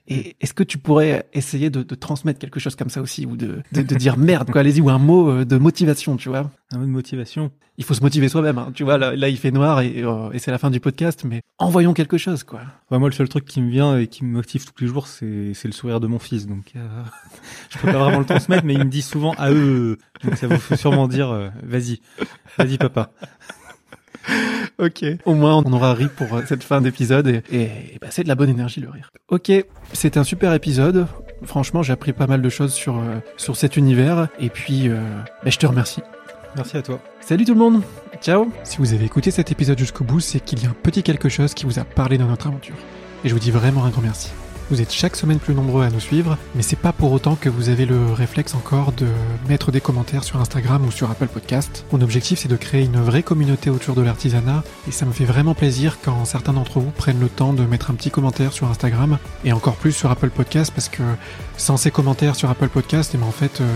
Et 0.09 0.37
est-ce 0.41 0.53
que 0.53 0.65
tu 0.65 0.79
pourrais 0.79 1.29
essayer 1.33 1.71
de, 1.71 1.83
de 1.83 1.95
transmettre 1.95 2.41
quelque 2.41 2.59
chose 2.59 2.75
comme 2.75 2.91
ça 2.91 3.01
aussi, 3.01 3.25
ou 3.25 3.37
de, 3.37 3.63
de, 3.73 3.83
de 3.83 3.95
dire 3.95 4.17
merde, 4.17 4.51
quoi, 4.51 4.61
allez-y, 4.61 4.81
ou 4.81 4.91
un 4.91 4.99
mot 4.99 5.31
euh, 5.31 5.45
de 5.45 5.57
motivation, 5.59 6.17
tu 6.17 6.29
vois? 6.29 6.51
Un 6.73 6.79
mot 6.79 6.87
de 6.87 6.91
motivation. 6.91 7.53
Il 7.79 7.85
faut 7.85 7.95
se 7.95 8.03
motiver 8.03 8.29
soi-même, 8.29 8.59
hein, 8.59 8.73
tu 8.75 8.83
vois, 8.83 8.99
là, 8.99 9.15
là, 9.15 9.29
il 9.29 9.37
fait 9.39 9.53
noir, 9.53 9.81
et, 9.81 10.03
euh, 10.03 10.31
et 10.33 10.41
c'est 10.41 10.51
la 10.51 10.59
fin 10.59 10.71
du 10.71 10.81
podcast, 10.81 11.25
mais 11.25 11.41
envoyons 11.59 11.95
quelque 11.95 12.19
chose, 12.19 12.43
quoi. 12.43 12.63
Ouais, 12.91 12.99
moi, 12.99 13.09
le 13.09 13.15
seul 13.15 13.29
truc 13.29 13.45
qui 13.45 13.63
me 13.63 13.71
vient 13.71 13.97
et 13.97 14.09
qui 14.09 14.25
me 14.25 14.33
motive 14.33 14.65
tous 14.65 14.75
les 14.83 14.89
jours, 14.89 15.07
c'est, 15.07 15.55
le 15.65 15.73
sourire 15.73 16.01
de 16.01 16.09
mon 16.09 16.19
fils. 16.19 16.49
Donc, 16.49 16.73
euh, 16.75 17.03
je 17.71 17.79
peux 17.79 17.93
pas 17.93 17.99
vraiment 17.99 18.19
le 18.19 18.25
transmettre, 18.25 18.65
mais 18.65 18.75
il 18.75 18.81
me 18.81 18.91
dit 18.91 19.03
souvent 19.03 19.35
à 19.39 19.53
eux. 19.53 19.99
Donc, 20.25 20.37
ça 20.37 20.49
vous 20.49 20.59
fait 20.59 20.77
sûrement 20.77 21.07
dire, 21.07 21.31
euh, 21.31 21.49
vas-y, 21.63 22.01
vas-y, 22.59 22.77
papa. 22.77 23.13
Ok. 24.79 25.05
Au 25.27 25.35
moins, 25.35 25.57
on 25.57 25.73
aura 25.73 25.95
ri 25.95 26.09
pour 26.09 26.35
euh, 26.35 26.43
cette 26.47 26.65
fin 26.65 26.81
d'épisode 26.81 27.27
et, 27.29 27.43
et, 27.53 27.63
et 27.63 27.99
bah, 28.01 28.09
c'est 28.11 28.23
de 28.23 28.29
la 28.29 28.35
bonne 28.35 28.49
énergie 28.49 28.81
le 28.81 28.91
rire. 28.91 29.11
Ok, 29.29 29.53
c'était 29.93 30.19
un 30.19 30.25
super 30.25 30.53
épisode. 30.55 31.07
Franchement, 31.45 31.83
j'ai 31.83 31.93
appris 31.93 32.13
pas 32.13 32.27
mal 32.27 32.43
de 32.43 32.49
choses 32.49 32.73
sur 32.73 32.97
euh, 32.97 33.19
sur 33.37 33.57
cet 33.57 33.77
univers 33.77 34.29
et 34.41 34.49
puis 34.49 34.89
euh, 34.89 34.99
bah, 35.45 35.51
je 35.51 35.59
te 35.59 35.67
remercie. 35.67 36.03
Merci 36.57 36.77
à 36.77 36.83
toi. 36.83 37.01
Salut 37.21 37.45
tout 37.45 37.55
le 37.55 37.61
monde. 37.61 37.83
Ciao. 38.21 38.51
Si 38.65 38.79
vous 38.79 38.93
avez 38.93 39.05
écouté 39.05 39.31
cet 39.31 39.51
épisode 39.51 39.79
jusqu'au 39.79 40.05
bout, 40.05 40.21
c'est 40.21 40.41
qu'il 40.41 40.63
y 40.63 40.67
a 40.67 40.71
un 40.71 40.77
petit 40.83 41.03
quelque 41.03 41.29
chose 41.29 41.55
qui 41.55 41.65
vous 41.65 41.79
a 41.79 41.85
parlé 41.85 42.19
dans 42.19 42.27
notre 42.27 42.47
aventure. 42.47 42.77
Et 43.25 43.29
je 43.29 43.35
vous 43.35 43.41
dis 43.41 43.51
vraiment 43.51 43.85
un 43.85 43.91
grand 43.91 44.03
merci. 44.03 44.31
Vous 44.73 44.81
êtes 44.81 44.91
chaque 44.91 45.17
semaine 45.17 45.39
plus 45.39 45.55
nombreux 45.55 45.85
à 45.85 45.91
nous 45.91 46.01
suivre, 46.01 46.39
mais 46.55 46.63
c'est 46.63 46.77
pas 46.77 46.95
pour 46.95 47.13
autant 47.13 47.37
que 47.37 47.51
vous 47.51 47.69
avez 47.69 47.85
le 47.85 48.11
réflexe 48.11 48.55
encore 48.55 48.93
de 48.93 49.07
mettre 49.47 49.71
des 49.71 49.83
commentaires 49.83 50.25
sur 50.25 50.41
Instagram 50.41 50.83
ou 50.87 50.91
sur 50.91 51.11
Apple 51.11 51.27
Podcast. 51.27 51.85
Mon 51.93 52.01
objectif 52.01 52.39
c'est 52.39 52.49
de 52.49 52.57
créer 52.57 52.87
une 52.87 52.99
vraie 52.99 53.23
communauté 53.23 53.69
autour 53.69 53.95
de 53.95 54.01
l'artisanat, 54.01 54.65
et 54.89 54.91
ça 54.91 55.05
me 55.05 55.13
fait 55.13 55.27
vraiment 55.27 55.53
plaisir 55.53 55.99
quand 56.03 56.25
certains 56.25 56.55
d'entre 56.55 56.81
vous 56.81 56.91
prennent 56.91 57.21
le 57.21 57.29
temps 57.29 57.53
de 57.53 57.65
mettre 57.65 57.91
un 57.91 57.95
petit 57.95 58.11
commentaire 58.11 58.55
sur 58.55 58.67
Instagram, 58.71 59.19
et 59.45 59.53
encore 59.53 59.77
plus 59.77 59.93
sur 59.93 60.11
Apple 60.11 60.31
Podcast, 60.31 60.73
parce 60.75 60.89
que 60.89 61.03
sans 61.59 61.77
ces 61.77 61.91
commentaires 61.91 62.35
sur 62.35 62.49
Apple 62.49 62.71
Podcast, 62.71 63.15
et 63.15 63.19
ben 63.19 63.27
en 63.27 63.31
fait, 63.31 63.61
euh, 63.61 63.67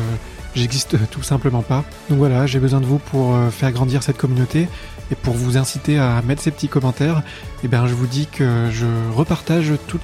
j'existe 0.54 0.96
tout 1.10 1.22
simplement 1.22 1.60
pas. 1.60 1.84
Donc 2.08 2.16
voilà, 2.16 2.46
j'ai 2.46 2.58
besoin 2.58 2.80
de 2.80 2.86
vous 2.86 3.00
pour 3.00 3.34
euh, 3.34 3.50
faire 3.50 3.70
grandir 3.70 4.02
cette 4.02 4.16
communauté, 4.16 4.66
et 5.10 5.14
pour 5.14 5.34
vous 5.34 5.56
inciter 5.56 5.98
à 5.98 6.20
mettre 6.22 6.42
ces 6.42 6.50
petits 6.50 6.68
commentaires, 6.68 7.22
et 7.62 7.68
ben 7.68 7.86
je 7.86 7.94
vous 7.94 8.06
dis 8.06 8.26
que 8.26 8.68
je 8.70 8.86
repartage 9.14 9.72
tous 9.86 10.00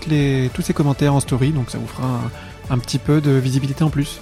ces 0.62 0.74
commentaires 0.74 1.14
en 1.14 1.20
story, 1.20 1.50
donc 1.50 1.70
ça 1.70 1.78
vous 1.78 1.86
fera 1.86 2.20
un, 2.70 2.78
petit 2.78 2.98
peu 2.98 3.20
de 3.20 3.32
visibilité 3.32 3.84
en 3.84 3.90
plus. 3.90 4.20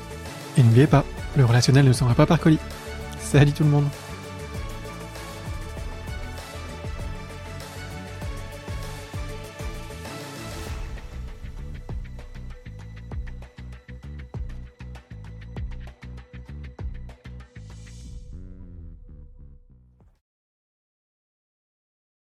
Et 0.56 0.62
n'oubliez 0.62 0.86
pas, 0.86 1.04
le 1.36 1.44
relationnel 1.44 1.84
ne 1.84 1.92
s'en 1.92 2.06
pas 2.06 2.26
par 2.26 2.40
colis. 2.40 2.58
Salut 3.20 3.52
tout 3.52 3.64
le 3.64 3.70
monde 3.70 3.84